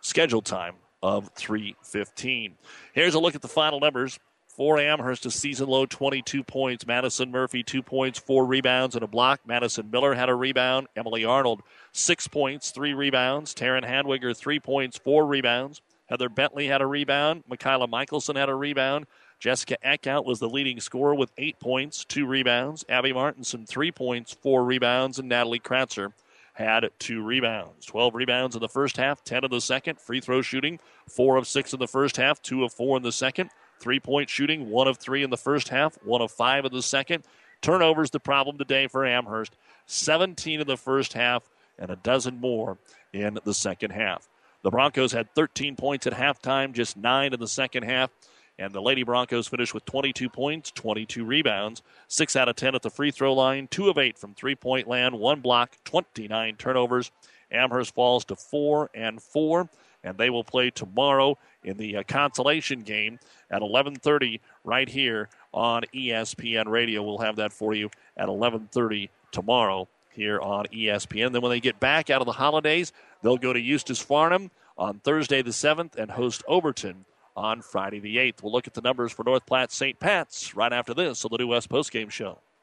scheduled 0.02 0.45
time 0.45 0.76
of 1.03 1.34
3:15. 1.36 2.53
Here's 2.94 3.14
a 3.14 3.20
look 3.20 3.36
at 3.36 3.41
the 3.41 3.48
final 3.48 3.80
numbers. 3.80 4.20
For 4.48 4.80
Amherst, 4.80 5.26
a 5.26 5.32
season 5.32 5.68
low 5.68 5.86
22 5.86 6.41
points. 6.41 6.88
Madison 6.88 7.30
Murphy, 7.30 7.62
two 7.62 7.84
points, 7.84 8.20
four 8.20 8.45
rebounds, 8.45 8.95
and 8.95 9.03
a 9.03 9.07
block. 9.07 9.41
Madison 9.45 9.91
Miller 9.91 10.14
had 10.14 10.30
a 10.30 10.34
rebound. 10.34 10.88
Emily 10.95 11.26
Arnold, 11.26 11.62
six 11.91 12.26
points, 12.30 12.72
three 12.72 12.94
rebounds. 12.94 13.53
Taryn 13.53 13.84
Hadwiger, 13.86 14.36
three 14.36 14.62
points, 14.62 14.98
four 14.98 15.26
rebounds. 15.26 15.82
Heather 16.06 16.30
Bentley 16.30 16.68
had 16.68 16.82
a 16.82 16.86
rebound. 16.86 17.44
Michaela 17.49 17.90
Michelson 17.90 18.38
had 18.38 18.48
a 18.48 18.56
rebound. 18.56 19.07
Jessica 19.40 19.78
Eckhout 19.86 20.26
was 20.26 20.40
the 20.40 20.49
leading 20.49 20.80
scorer 20.80 21.14
with 21.14 21.32
eight 21.38 21.60
points, 21.60 22.06
two 22.06 22.26
rebounds. 22.26 22.86
Abby 22.90 23.14
Martinson, 23.14 23.66
three 23.66 23.91
points, 23.91 24.34
four 24.34 24.64
rebounds. 24.64 25.20
And 25.20 25.30
Natalie 25.30 25.60
Kratzer 25.60 26.14
had 26.53 26.90
two 26.99 27.22
rebounds. 27.22 27.86
12 27.86 28.16
rebounds 28.16 28.56
in 28.56 28.62
the 28.62 28.70
first 28.70 28.98
half, 28.98 29.24
10 29.24 29.44
in 29.44 29.52
the 29.52 29.62
second. 29.62 29.99
Free 29.99 30.22
throw 30.22 30.41
shooting, 30.41 30.80
four 31.07 31.36
of 31.38 31.48
six 31.48 31.74
in 31.74 31.80
the 31.80 31.88
first 31.88 32.18
half, 32.18 32.41
two 32.41 32.64
of 32.64 32.74
four 32.74 32.98
in 32.98 33.03
the 33.03 33.12
second. 33.12 33.49
Three 33.80 33.99
point 33.99 34.30
shooting, 34.30 34.70
one 34.70 34.88
of 34.88 34.98
three 34.98 35.22
in 35.22 35.30
the 35.30 35.38
first 35.38 35.68
half, 35.68 35.95
one 36.03 36.22
of 36.22 36.32
five 36.32 36.64
in 36.66 36.72
the 36.72 36.82
second. 36.82 37.26
Turnovers, 37.62 38.12
the 38.12 38.20
problem 38.20 38.57
today 38.57 38.88
for 38.88 39.06
Amherst. 39.06 39.56
17 39.88 40.62
in 40.62 40.68
the 40.68 40.78
first 40.78 41.14
half 41.14 41.49
and 41.78 41.91
a 41.91 41.95
dozen 41.98 42.40
more 42.40 42.78
in 43.12 43.38
the 43.44 43.53
second 43.53 43.91
half. 43.91 44.30
The 44.64 44.72
Broncos 44.72 45.12
had 45.12 45.34
13 45.36 45.76
points 45.76 46.07
at 46.07 46.14
halftime, 46.14 46.72
just 46.72 46.98
nine 46.98 47.34
in 47.34 47.40
the 47.40 47.48
second 47.48 47.84
half. 47.84 48.10
And 48.57 48.72
the 48.72 48.82
Lady 48.82 49.03
Broncos 49.03 49.48
finished 49.48 49.73
with 49.73 49.86
22 49.86 50.30
points, 50.30 50.72
22 50.72 51.26
rebounds, 51.26 51.82
6 52.07 52.36
out 52.36 52.48
of 52.48 52.56
10 52.56 52.76
at 52.76 52.82
the 52.82 52.90
free 52.90 53.11
throw 53.11 53.34
line, 53.34 53.68
2 53.69 53.90
of 53.90 53.98
8 53.98 54.18
from 54.18 54.34
three 54.34 54.56
point 54.56 54.88
land, 54.88 55.19
1 55.19 55.41
block, 55.41 55.77
29 55.84 56.56
turnovers. 56.56 57.11
Amherst 57.52 57.94
falls 57.94 58.26
to 58.26 58.36
4 58.36 58.90
and 58.94 59.22
4, 59.22 59.69
and 60.03 60.18
they 60.18 60.30
will 60.30 60.44
play 60.44 60.69
tomorrow 60.69 61.38
in 61.64 61.77
the 61.77 61.98
uh, 61.98 62.03
consolation 62.07 62.82
game 62.82 63.19
at 63.49 63.61
11:30 63.61 64.40
right 64.64 64.88
here 64.88 65.30
on 65.53 65.84
ESPN 65.94 66.68
Radio. 66.68 67.03
We'll 67.03 67.19
have 67.19 67.36
that 67.38 67.53
for 67.53 67.73
you 67.73 67.90
at 68.15 68.27
11:30 68.27 69.10
tomorrow 69.32 69.88
here 70.10 70.40
on 70.40 70.65
ESPN. 70.68 71.34
Then 71.34 71.41
when 71.41 71.52
they 71.52 71.60
get 71.60 71.80
back 71.80 72.10
out 72.10 72.22
of 72.22 72.26
the 72.26 72.34
holidays, 72.34 72.94
they'll 73.22 73.38
go 73.38 73.53
to 73.53 73.60
Eustis 73.60 74.03
Farnam 74.03 74.49
on 74.77 74.99
Thursday 74.99 75.41
the 75.41 75.52
7th 75.52 75.95
and 75.95 76.11
host 76.11 76.44
Overton 76.48 77.06
on 77.36 77.62
Friday 77.62 77.99
the 77.99 78.18
8th. 78.18 78.44
We'll 78.44 78.52
look 78.52 78.68
at 78.68 78.74
the 78.74 78.82
numbers 78.82 79.12
for 79.12 79.24
North 79.24 79.45
Platte 79.45 79.72
St. 79.72 79.99
Pat's 79.99 80.56
right 80.56 80.74
after 80.74 80.94
this 80.94 81.26
on 81.26 81.30
the 81.32 81.38
New 81.38 81.48
West 81.48 81.70
Postgame 81.70 82.10
Show. 82.10 82.40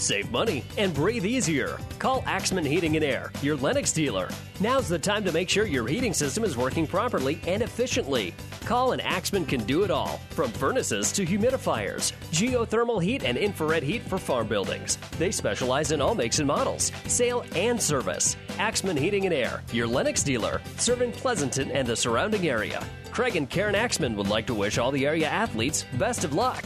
Save 0.00 0.30
money 0.30 0.64
and 0.78 0.94
breathe 0.94 1.26
easier. 1.26 1.78
Call 1.98 2.24
Axman 2.26 2.64
Heating 2.64 2.96
and 2.96 3.04
Air, 3.04 3.30
your 3.42 3.54
Lennox 3.56 3.92
dealer. 3.92 4.30
Now's 4.58 4.88
the 4.88 4.98
time 4.98 5.22
to 5.24 5.32
make 5.32 5.50
sure 5.50 5.66
your 5.66 5.86
heating 5.86 6.14
system 6.14 6.42
is 6.42 6.56
working 6.56 6.86
properly 6.86 7.38
and 7.46 7.62
efficiently. 7.62 8.34
Call 8.64 8.92
and 8.92 9.02
Axman 9.02 9.44
can 9.44 9.62
do 9.64 9.84
it 9.84 9.90
all, 9.90 10.18
from 10.30 10.50
furnaces 10.52 11.12
to 11.12 11.26
humidifiers, 11.26 12.12
geothermal 12.32 13.02
heat 13.02 13.24
and 13.24 13.36
infrared 13.36 13.82
heat 13.82 14.00
for 14.02 14.16
farm 14.16 14.48
buildings. 14.48 14.96
They 15.18 15.30
specialize 15.30 15.92
in 15.92 16.00
all 16.00 16.14
makes 16.14 16.38
and 16.38 16.48
models, 16.48 16.92
sale 17.06 17.44
and 17.54 17.80
service. 17.80 18.38
Axman 18.58 18.96
Heating 18.96 19.26
and 19.26 19.34
Air, 19.34 19.62
your 19.70 19.86
Lennox 19.86 20.22
dealer, 20.22 20.62
serving 20.78 21.12
Pleasanton 21.12 21.70
and 21.72 21.86
the 21.86 21.94
surrounding 21.94 22.48
area. 22.48 22.82
Craig 23.10 23.36
and 23.36 23.50
Karen 23.50 23.74
Axman 23.74 24.16
would 24.16 24.28
like 24.28 24.46
to 24.46 24.54
wish 24.54 24.78
all 24.78 24.92
the 24.92 25.06
area 25.06 25.28
athletes 25.28 25.84
best 25.98 26.24
of 26.24 26.32
luck. 26.32 26.64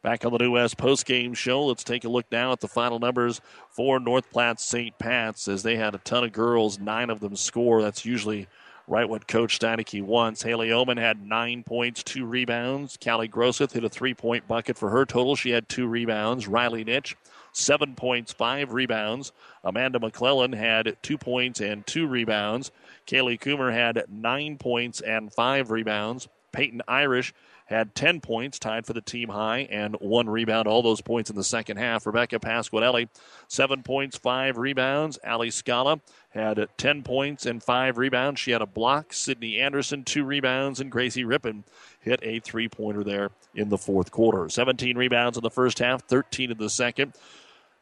Back 0.00 0.24
on 0.24 0.30
the 0.30 0.38
New 0.38 0.52
West 0.52 0.76
post-game 0.76 1.34
show, 1.34 1.66
let's 1.66 1.82
take 1.82 2.04
a 2.04 2.08
look 2.08 2.26
now 2.30 2.52
at 2.52 2.60
the 2.60 2.68
final 2.68 3.00
numbers 3.00 3.40
for 3.68 3.98
North 3.98 4.30
Platte 4.30 4.60
St. 4.60 4.96
Pat's 4.96 5.48
as 5.48 5.64
they 5.64 5.74
had 5.74 5.92
a 5.92 5.98
ton 5.98 6.22
of 6.22 6.30
girls, 6.30 6.78
nine 6.78 7.10
of 7.10 7.18
them 7.18 7.34
score. 7.34 7.82
That's 7.82 8.04
usually 8.04 8.46
right 8.86 9.08
what 9.08 9.26
Coach 9.26 9.58
Steineke 9.58 10.04
wants. 10.04 10.42
Haley 10.44 10.70
Oman 10.70 10.98
had 10.98 11.26
nine 11.26 11.64
points, 11.64 12.04
two 12.04 12.24
rebounds. 12.24 12.96
Callie 13.02 13.28
Grosseth 13.28 13.72
hit 13.72 13.82
a 13.82 13.88
three-point 13.88 14.46
bucket 14.46 14.78
for 14.78 14.90
her 14.90 15.04
total. 15.04 15.34
She 15.34 15.50
had 15.50 15.68
two 15.68 15.88
rebounds. 15.88 16.46
Riley 16.46 16.84
Nitch, 16.84 17.16
seven 17.52 17.96
points, 17.96 18.32
five 18.32 18.72
rebounds. 18.72 19.32
Amanda 19.64 19.98
McClellan 19.98 20.52
had 20.52 20.96
two 21.02 21.18
points 21.18 21.60
and 21.60 21.84
two 21.88 22.06
rebounds. 22.06 22.70
Kaylee 23.08 23.40
Coomer 23.40 23.72
had 23.72 24.04
nine 24.08 24.58
points 24.58 25.00
and 25.00 25.32
five 25.32 25.72
rebounds. 25.72 26.28
Peyton 26.52 26.82
Irish 26.86 27.34
had 27.68 27.94
10 27.94 28.22
points, 28.22 28.58
tied 28.58 28.86
for 28.86 28.94
the 28.94 29.02
team 29.02 29.28
high, 29.28 29.68
and 29.70 29.94
one 30.00 30.28
rebound. 30.28 30.66
All 30.66 30.82
those 30.82 31.02
points 31.02 31.28
in 31.28 31.36
the 31.36 31.44
second 31.44 31.76
half. 31.76 32.06
Rebecca 32.06 32.38
Pasquinelli, 32.38 33.08
seven 33.46 33.82
points, 33.82 34.16
five 34.16 34.56
rebounds. 34.56 35.18
Ali 35.26 35.50
Scala 35.50 36.00
had 36.30 36.66
10 36.78 37.02
points 37.02 37.44
and 37.44 37.62
five 37.62 37.98
rebounds. 37.98 38.40
She 38.40 38.52
had 38.52 38.62
a 38.62 38.66
block. 38.66 39.12
Sydney 39.12 39.60
Anderson, 39.60 40.02
two 40.02 40.24
rebounds, 40.24 40.80
and 40.80 40.90
Gracie 40.90 41.24
Rippon 41.24 41.64
hit 42.00 42.20
a 42.22 42.40
three 42.40 42.70
pointer 42.70 43.04
there 43.04 43.30
in 43.54 43.68
the 43.68 43.76
fourth 43.76 44.10
quarter. 44.10 44.48
17 44.48 44.96
rebounds 44.96 45.36
in 45.36 45.42
the 45.42 45.50
first 45.50 45.78
half, 45.78 46.02
13 46.04 46.50
in 46.50 46.56
the 46.56 46.70
second. 46.70 47.12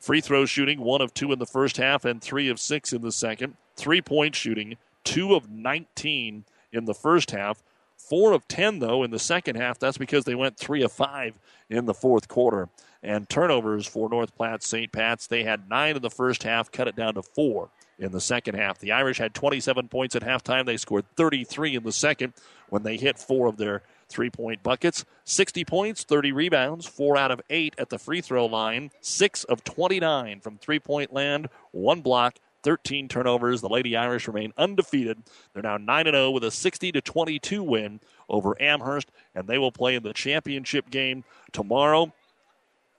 Free 0.01 0.21
throw 0.21 0.47
shooting, 0.47 0.81
one 0.81 1.01
of 1.01 1.15
two 1.15 1.31
in 1.31 1.39
the 1.39 1.47
first 1.47 1.77
half 1.77 2.05
and 2.05 2.21
three 2.21 2.49
of 2.49 2.59
six 2.59 2.93
in 2.93 3.03
the 3.03 3.13
second. 3.13 3.57
Three 3.77 4.03
point 4.03 4.35
shooting, 4.35 4.79
two 5.05 5.37
of 5.37 5.49
19 5.49 6.45
in 6.73 6.85
the 6.87 6.95
first 6.95 7.31
half. 7.31 7.63
Four 7.97 8.32
of 8.32 8.47
10, 8.48 8.78
though, 8.78 9.02
in 9.02 9.10
the 9.10 9.18
second 9.18 9.56
half. 9.56 9.78
That's 9.78 9.98
because 9.98 10.24
they 10.24 10.35
went 10.35 10.56
three 10.56 10.82
of 10.82 10.93
five 10.93 11.39
in 11.68 11.86
the 11.86 11.94
fourth 11.94 12.28
quarter. 12.28 12.68
And 13.02 13.28
turnovers 13.28 13.86
for 13.86 14.09
North 14.09 14.35
Platte 14.36 14.62
St. 14.62 14.90
Pat's, 14.90 15.27
they 15.27 15.44
had 15.44 15.68
nine 15.68 15.97
in 15.97 16.02
the 16.02 16.10
first 16.10 16.43
half, 16.43 16.73
cut 16.73 16.89
it 16.89 16.97
down 16.97 17.14
to 17.14 17.23
four 17.23 17.70
in 17.98 18.12
the 18.12 18.20
second 18.20 18.56
half. 18.56 18.78
The 18.78 18.93
Irish 18.93 19.18
had 19.18 19.35
27 19.35 19.89
points 19.89 20.16
at 20.16 20.23
halftime. 20.23 20.66
They 20.66 20.77
scored 20.77 21.05
33 21.16 21.77
in 21.77 21.82
the 21.82 21.93
second 21.93 22.32
when 22.68 22.82
they 22.82 22.97
hit 22.97 23.18
four 23.18 23.47
of 23.47 23.56
their 23.56 23.82
three 24.09 24.31
point 24.31 24.62
buckets. 24.62 25.05
60 25.24 25.64
points, 25.64 26.05
30 26.05 26.32
rebounds, 26.32 26.86
four 26.86 27.16
out 27.16 27.31
of 27.31 27.40
eight 27.51 27.74
at 27.78 27.90
the 27.90 27.98
free 27.98 28.20
throw 28.20 28.47
line, 28.47 28.90
six 29.01 29.44
of 29.44 29.64
29 29.64 30.40
from 30.40 30.59
three 30.59 30.78
point 30.78 31.12
land, 31.12 31.48
one 31.73 32.01
block, 32.01 32.36
13 32.66 33.06
turnovers. 33.06 33.60
The 33.60 33.68
Lady 33.68 33.97
Irish 33.97 34.26
remain 34.26 34.52
undefeated. 34.59 35.22
They're 35.55 35.62
now 35.62 35.76
9 35.76 36.06
0 36.06 36.32
with 36.32 36.43
a 36.43 36.51
60 36.51 36.90
22 36.90 37.62
win 37.62 38.01
over 38.28 38.60
Amherst, 38.60 39.12
and 39.36 39.47
they 39.47 39.56
will 39.56 39.70
play 39.70 39.94
in 39.94 40.02
the 40.02 40.12
championship 40.12 40.90
game 40.90 41.22
tomorrow 41.52 42.12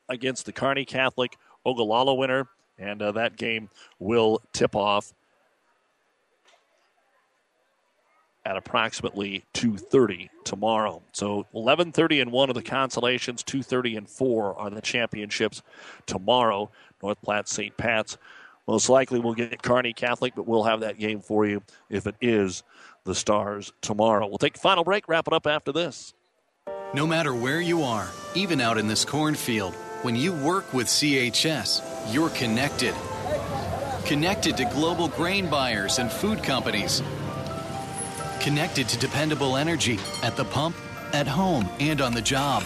against 0.07 0.45
the 0.45 0.53
Kearney 0.53 0.85
Catholic 0.85 1.35
Ogallala 1.65 2.15
winner, 2.15 2.47
and 2.79 3.01
uh, 3.01 3.11
that 3.11 3.35
game 3.35 3.69
will 3.99 4.41
tip 4.53 4.73
off 4.73 5.13
at 8.45 8.55
approximately 8.55 9.43
2:30 9.53 10.29
tomorrow. 10.45 11.03
So 11.11 11.45
11:30 11.53 12.21
and 12.21 12.31
1 12.31 12.49
of 12.49 12.55
the 12.55 12.63
consolations, 12.63 13.43
2:30 13.43 13.97
and 13.97 14.09
4 14.09 14.57
are 14.57 14.69
the 14.69 14.79
championships 14.79 15.61
tomorrow. 16.05 16.71
North 17.03 17.21
Platte 17.21 17.49
St. 17.49 17.75
Pat's 17.75 18.17
most 18.67 18.89
likely 18.89 19.19
we'll 19.19 19.33
get 19.33 19.61
Kearney 19.61 19.93
Catholic, 19.93 20.35
but 20.35 20.47
we'll 20.47 20.63
have 20.63 20.81
that 20.81 20.99
game 20.99 21.21
for 21.21 21.45
you 21.45 21.63
if 21.89 22.05
it 22.05 22.15
is 22.21 22.63
the 23.05 23.15
Stars 23.15 23.71
tomorrow. 23.81 24.27
We'll 24.27 24.37
take 24.37 24.57
a 24.57 24.59
final 24.59 24.83
break, 24.83 25.07
wrap 25.07 25.27
it 25.27 25.33
up 25.33 25.47
after 25.47 25.71
this. 25.71 26.13
No 26.93 27.07
matter 27.07 27.33
where 27.33 27.61
you 27.61 27.83
are, 27.83 28.07
even 28.35 28.61
out 28.61 28.77
in 28.77 28.87
this 28.87 29.05
cornfield, 29.05 29.73
when 30.03 30.15
you 30.15 30.33
work 30.33 30.73
with 30.73 30.87
CHS, 30.87 32.13
you're 32.13 32.29
connected. 32.29 32.93
Connected 34.05 34.57
to 34.57 34.65
global 34.65 35.07
grain 35.07 35.49
buyers 35.49 35.99
and 35.99 36.11
food 36.11 36.43
companies. 36.43 37.01
Connected 38.39 38.87
to 38.89 38.97
dependable 38.99 39.57
energy 39.57 39.99
at 40.23 40.35
the 40.37 40.45
pump, 40.45 40.75
at 41.13 41.27
home, 41.27 41.69
and 41.79 41.99
on 41.99 42.13
the 42.13 42.21
job. 42.21 42.63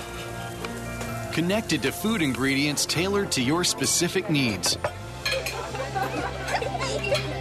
Connected 1.31 1.81
to 1.83 1.91
food 1.91 2.21
ingredients 2.21 2.85
tailored 2.85 3.31
to 3.31 3.41
your 3.41 3.63
specific 3.63 4.29
needs. 4.29 4.77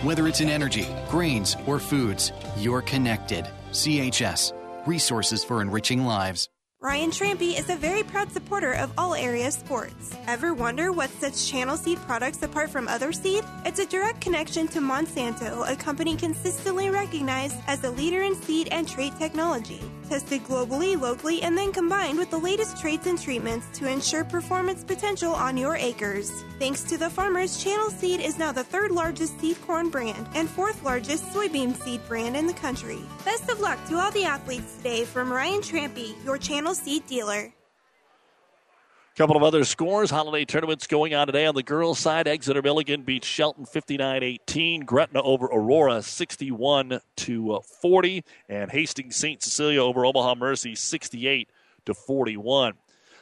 Whether 0.02 0.28
it's 0.28 0.40
in 0.40 0.48
energy, 0.48 0.88
grains, 1.10 1.58
or 1.66 1.78
foods, 1.78 2.32
you're 2.56 2.80
connected. 2.80 3.46
CHS, 3.72 4.54
resources 4.86 5.44
for 5.44 5.60
enriching 5.60 6.06
lives. 6.06 6.48
Ryan 6.80 7.10
Trampy 7.10 7.58
is 7.58 7.68
a 7.68 7.76
very 7.76 8.02
proud 8.02 8.32
supporter 8.32 8.72
of 8.72 8.90
all 8.96 9.14
area 9.14 9.50
sports. 9.50 10.16
Ever 10.26 10.54
wonder 10.54 10.90
what 10.90 11.10
sets 11.10 11.46
Channel 11.46 11.76
Seed 11.76 11.98
products 12.06 12.42
apart 12.42 12.70
from 12.70 12.88
other 12.88 13.12
seed? 13.12 13.44
It's 13.66 13.78
a 13.78 13.84
direct 13.84 14.22
connection 14.22 14.66
to 14.68 14.80
Monsanto, 14.80 15.70
a 15.70 15.76
company 15.76 16.16
consistently 16.16 16.88
recognized 16.88 17.56
as 17.66 17.84
a 17.84 17.90
leader 17.90 18.22
in 18.22 18.34
seed 18.34 18.68
and 18.72 18.88
trait 18.88 19.12
technology. 19.18 19.82
Tested 20.10 20.42
globally, 20.42 21.00
locally, 21.00 21.40
and 21.42 21.56
then 21.56 21.70
combined 21.70 22.18
with 22.18 22.30
the 22.30 22.36
latest 22.36 22.80
traits 22.80 23.06
and 23.06 23.16
treatments 23.16 23.68
to 23.78 23.86
ensure 23.86 24.24
performance 24.24 24.82
potential 24.82 25.32
on 25.32 25.56
your 25.56 25.76
acres. 25.76 26.32
Thanks 26.58 26.82
to 26.82 26.98
the 26.98 27.08
farmers, 27.08 27.62
Channel 27.62 27.90
Seed 27.90 28.20
is 28.20 28.36
now 28.36 28.50
the 28.50 28.64
third 28.64 28.90
largest 28.90 29.38
seed 29.38 29.62
corn 29.62 29.88
brand 29.88 30.26
and 30.34 30.50
fourth 30.50 30.82
largest 30.82 31.26
soybean 31.26 31.76
seed 31.76 32.00
brand 32.08 32.36
in 32.36 32.48
the 32.48 32.52
country. 32.54 32.98
Best 33.24 33.48
of 33.48 33.60
luck 33.60 33.78
to 33.86 33.98
all 33.98 34.10
the 34.10 34.24
athletes 34.24 34.78
today 34.78 35.04
from 35.04 35.32
Ryan 35.32 35.60
Trampy, 35.60 36.12
your 36.24 36.38
Channel 36.38 36.74
Seed 36.74 37.06
dealer. 37.06 37.52
Couple 39.20 39.36
of 39.36 39.42
other 39.42 39.64
scores. 39.64 40.10
Holiday 40.10 40.46
tournaments 40.46 40.86
going 40.86 41.14
on 41.14 41.26
today 41.26 41.44
on 41.44 41.54
the 41.54 41.62
girls' 41.62 41.98
side. 41.98 42.26
Exeter 42.26 42.62
Milligan 42.62 43.02
beats 43.02 43.26
Shelton 43.26 43.66
59-18. 43.66 44.86
Gretna 44.86 45.20
over 45.20 45.44
Aurora 45.44 46.00
61 46.00 46.98
to 47.16 47.60
40, 47.82 48.24
and 48.48 48.70
Hastings 48.70 49.16
St. 49.16 49.42
Cecilia 49.42 49.84
over 49.84 50.06
Omaha 50.06 50.36
Mercy 50.36 50.74
68 50.74 51.50
to 51.84 51.92
41. 51.92 52.72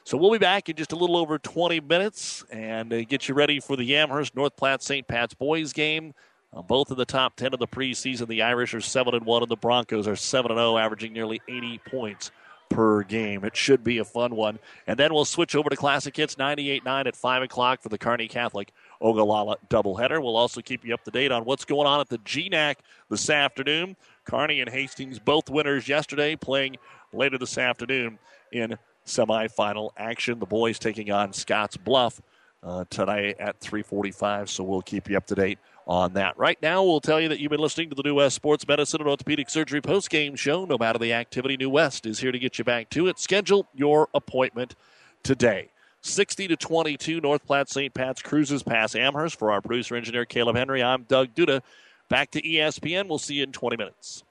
So 0.05 0.17
we'll 0.17 0.31
be 0.31 0.39
back 0.39 0.69
in 0.69 0.77
just 0.77 0.93
a 0.93 0.97
little 0.97 1.17
over 1.17 1.37
20 1.37 1.81
minutes 1.81 2.45
and 2.53 2.93
uh, 2.93 3.03
get 3.03 3.29
you 3.29 3.35
ready 3.35 3.59
for 3.59 3.75
the 3.75 3.97
Amherst 3.97 4.37
North 4.37 4.55
Platte 4.55 4.85
St. 4.85 5.05
Pat's 5.05 5.35
boys 5.35 5.73
game. 5.73 6.15
Uh, 6.53 6.63
both 6.63 6.93
in 6.93 6.97
the 6.97 7.05
top 7.05 7.35
10 7.35 7.55
of 7.55 7.59
the 7.59 7.67
preseason. 7.67 8.29
The 8.29 8.43
Irish 8.43 8.73
are 8.73 8.81
7 8.81 9.17
and 9.17 9.27
1 9.27 9.43
and 9.43 9.51
the 9.51 9.57
Broncos 9.57 10.07
are 10.07 10.15
7 10.15 10.53
and 10.53 10.59
0 10.59 10.79
averaging 10.79 11.13
nearly 11.13 11.43
80 11.49 11.79
points 11.91 12.31
per 12.69 13.03
game. 13.03 13.45
It 13.45 13.57
should 13.57 13.83
be 13.83 13.99
a 13.99 14.05
fun 14.05 14.35
one. 14.37 14.59
And 14.87 14.99
then 14.99 15.13
we'll 15.13 15.25
switch 15.25 15.55
over 15.55 15.71
to 15.71 15.77
Classic 15.77 16.17
Hits 16.17 16.37
98.9 16.37 17.07
at 17.07 17.17
5 17.17 17.43
o'clock 17.43 17.83
for 17.83 17.89
the 17.89 17.99
Kearney 17.99 18.29
Catholic 18.29 18.73
Ogallala 19.01 19.57
doubleheader. 19.69 20.23
We'll 20.23 20.37
also 20.37 20.61
keep 20.61 20.85
you 20.85 20.95
up 20.95 21.05
to 21.05 21.11
date 21.11 21.33
on 21.33 21.45
what's 21.45 21.65
going 21.65 21.87
on 21.87 22.01
at 22.01 22.09
the 22.09 22.19
GNAC 22.19 22.77
this 23.09 23.31
afternoon. 23.31 23.97
Kearney 24.25 24.61
and 24.61 24.71
Hastings, 24.71 25.19
both 25.19 25.49
winners 25.49 25.89
yesterday, 25.89 26.37
playing 26.37 26.77
later 27.13 27.39
this 27.39 27.57
afternoon 27.57 28.19
in 28.53 28.77
semifinal 29.07 29.91
action. 29.97 30.39
The 30.39 30.47
boys 30.47 30.79
taking 30.79 31.11
on 31.11 31.33
Scotts 31.33 31.77
Bluff 31.77 32.21
uh, 32.63 32.85
tonight 32.91 33.37
at 33.39 33.61
3:45. 33.61 34.49
So 34.49 34.65
we'll 34.65 34.83
keep 34.83 35.09
you 35.09 35.17
up 35.17 35.27
to 35.27 35.35
date 35.35 35.59
on 35.89 36.13
that. 36.13 36.39
Right 36.39 36.61
now, 36.63 36.85
we'll 36.85 37.01
tell 37.01 37.21
you 37.21 37.29
that 37.31 37.41
you've 37.41 37.51
been 37.51 37.61
listening 37.61 37.89
to 37.89 37.95
the 37.95 38.03
New 38.03 38.17
West 38.17 38.37
Sports 38.37 38.69
Medicine 38.69 39.01
and 39.01 39.09
Orthopedic 39.09 39.49
Surgery 39.49 39.81
post-game 39.81 40.37
show. 40.37 40.67
No 40.67 40.77
matter 40.77 40.99
the 40.99 41.15
activity, 41.15 41.57
New 41.57 41.71
West 41.71 42.05
is 42.05 42.21
here 42.21 42.31
to 42.31 42.39
get 42.39 42.59
you 42.59 42.65
back 42.65 42.91
to 42.91 43.09
it. 43.09 43.19
Schedule 43.19 43.67
your 43.75 44.09
appointment 44.15 44.75
today. 45.23 45.71
60 46.03 46.49
to 46.49 46.57
22, 46.57 47.21
North 47.21 47.45
Platte 47.45 47.69
St. 47.71 47.93
Pat's 47.93 48.23
cruises 48.23 48.63
past 48.63 48.95
Amherst. 48.95 49.39
For 49.39 49.51
our 49.51 49.61
producer 49.61 49.97
engineer 49.97 50.25
Caleb 50.25 50.57
Henry, 50.57 50.83
I'm 50.83 51.03
Doug 51.05 51.35
Duda. 51.35 51.63
Back 52.09 52.31
to 52.33 52.43
ESPN. 52.43 53.09
We'll 53.09 53.19
see 53.19 53.35
you 53.35 53.43
in 53.43 53.53
20 53.53 53.77
minutes. 53.77 54.23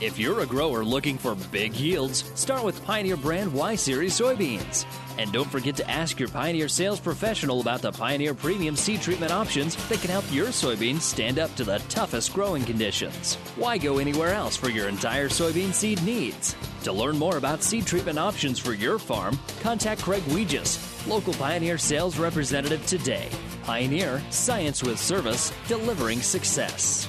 If 0.00 0.16
you're 0.16 0.42
a 0.42 0.46
grower 0.46 0.84
looking 0.84 1.18
for 1.18 1.34
big 1.50 1.74
yields, 1.74 2.22
start 2.36 2.62
with 2.62 2.84
Pioneer 2.84 3.16
brand 3.16 3.52
Y 3.52 3.74
Series 3.74 4.16
soybeans. 4.16 4.84
And 5.18 5.32
don't 5.32 5.50
forget 5.50 5.74
to 5.74 5.90
ask 5.90 6.20
your 6.20 6.28
Pioneer 6.28 6.68
sales 6.68 7.00
professional 7.00 7.60
about 7.60 7.82
the 7.82 7.90
Pioneer 7.90 8.32
Premium 8.32 8.76
seed 8.76 9.02
treatment 9.02 9.32
options 9.32 9.74
that 9.88 10.00
can 10.00 10.10
help 10.10 10.24
your 10.30 10.48
soybeans 10.48 11.00
stand 11.00 11.40
up 11.40 11.52
to 11.56 11.64
the 11.64 11.78
toughest 11.88 12.32
growing 12.32 12.64
conditions. 12.64 13.34
Why 13.56 13.76
go 13.76 13.98
anywhere 13.98 14.34
else 14.34 14.56
for 14.56 14.70
your 14.70 14.88
entire 14.88 15.28
soybean 15.28 15.72
seed 15.72 16.00
needs? 16.04 16.54
To 16.84 16.92
learn 16.92 17.18
more 17.18 17.36
about 17.36 17.64
seed 17.64 17.84
treatment 17.84 18.20
options 18.20 18.60
for 18.60 18.74
your 18.74 19.00
farm, 19.00 19.36
contact 19.62 20.02
Craig 20.02 20.22
Weegis, 20.28 21.08
local 21.08 21.34
Pioneer 21.34 21.76
sales 21.76 22.18
representative 22.18 22.86
today. 22.86 23.28
Pioneer, 23.64 24.22
science 24.30 24.80
with 24.80 25.00
service, 25.00 25.52
delivering 25.66 26.22
success. 26.22 27.08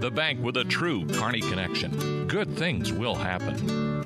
the 0.00 0.10
bank 0.10 0.42
with 0.42 0.56
a 0.56 0.64
true 0.64 1.06
Kearney 1.06 1.40
connection. 1.40 2.26
Good 2.26 2.56
things 2.56 2.92
will 2.92 3.14
happen. 3.14 4.04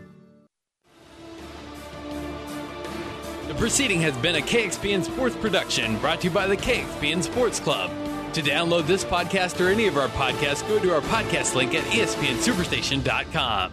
The 3.49 3.55
proceeding 3.57 4.01
has 4.03 4.17
been 4.19 4.37
a 4.37 4.41
KXPN 4.41 5.05
Sports 5.05 5.35
production 5.35 5.99
brought 5.99 6.21
to 6.21 6.29
you 6.29 6.35
by 6.35 6.47
the 6.47 6.57
KXPN 6.57 7.23
Sports 7.23 7.59
Club. 7.59 7.91
To 8.35 8.43
download 8.43 8.87
this 8.87 9.05
podcast 9.05 9.61
or 9.61 9.69
any 9.69 9.89
of 9.89 9.97
our 9.97 10.07
podcasts, 10.09 10.67
go 10.69 10.79
to 10.79 10.95
our 10.95 11.01
podcast 11.01 11.57
link 11.57 11.75
at 11.75 11.83
espnsuperstation.com. 11.85 13.73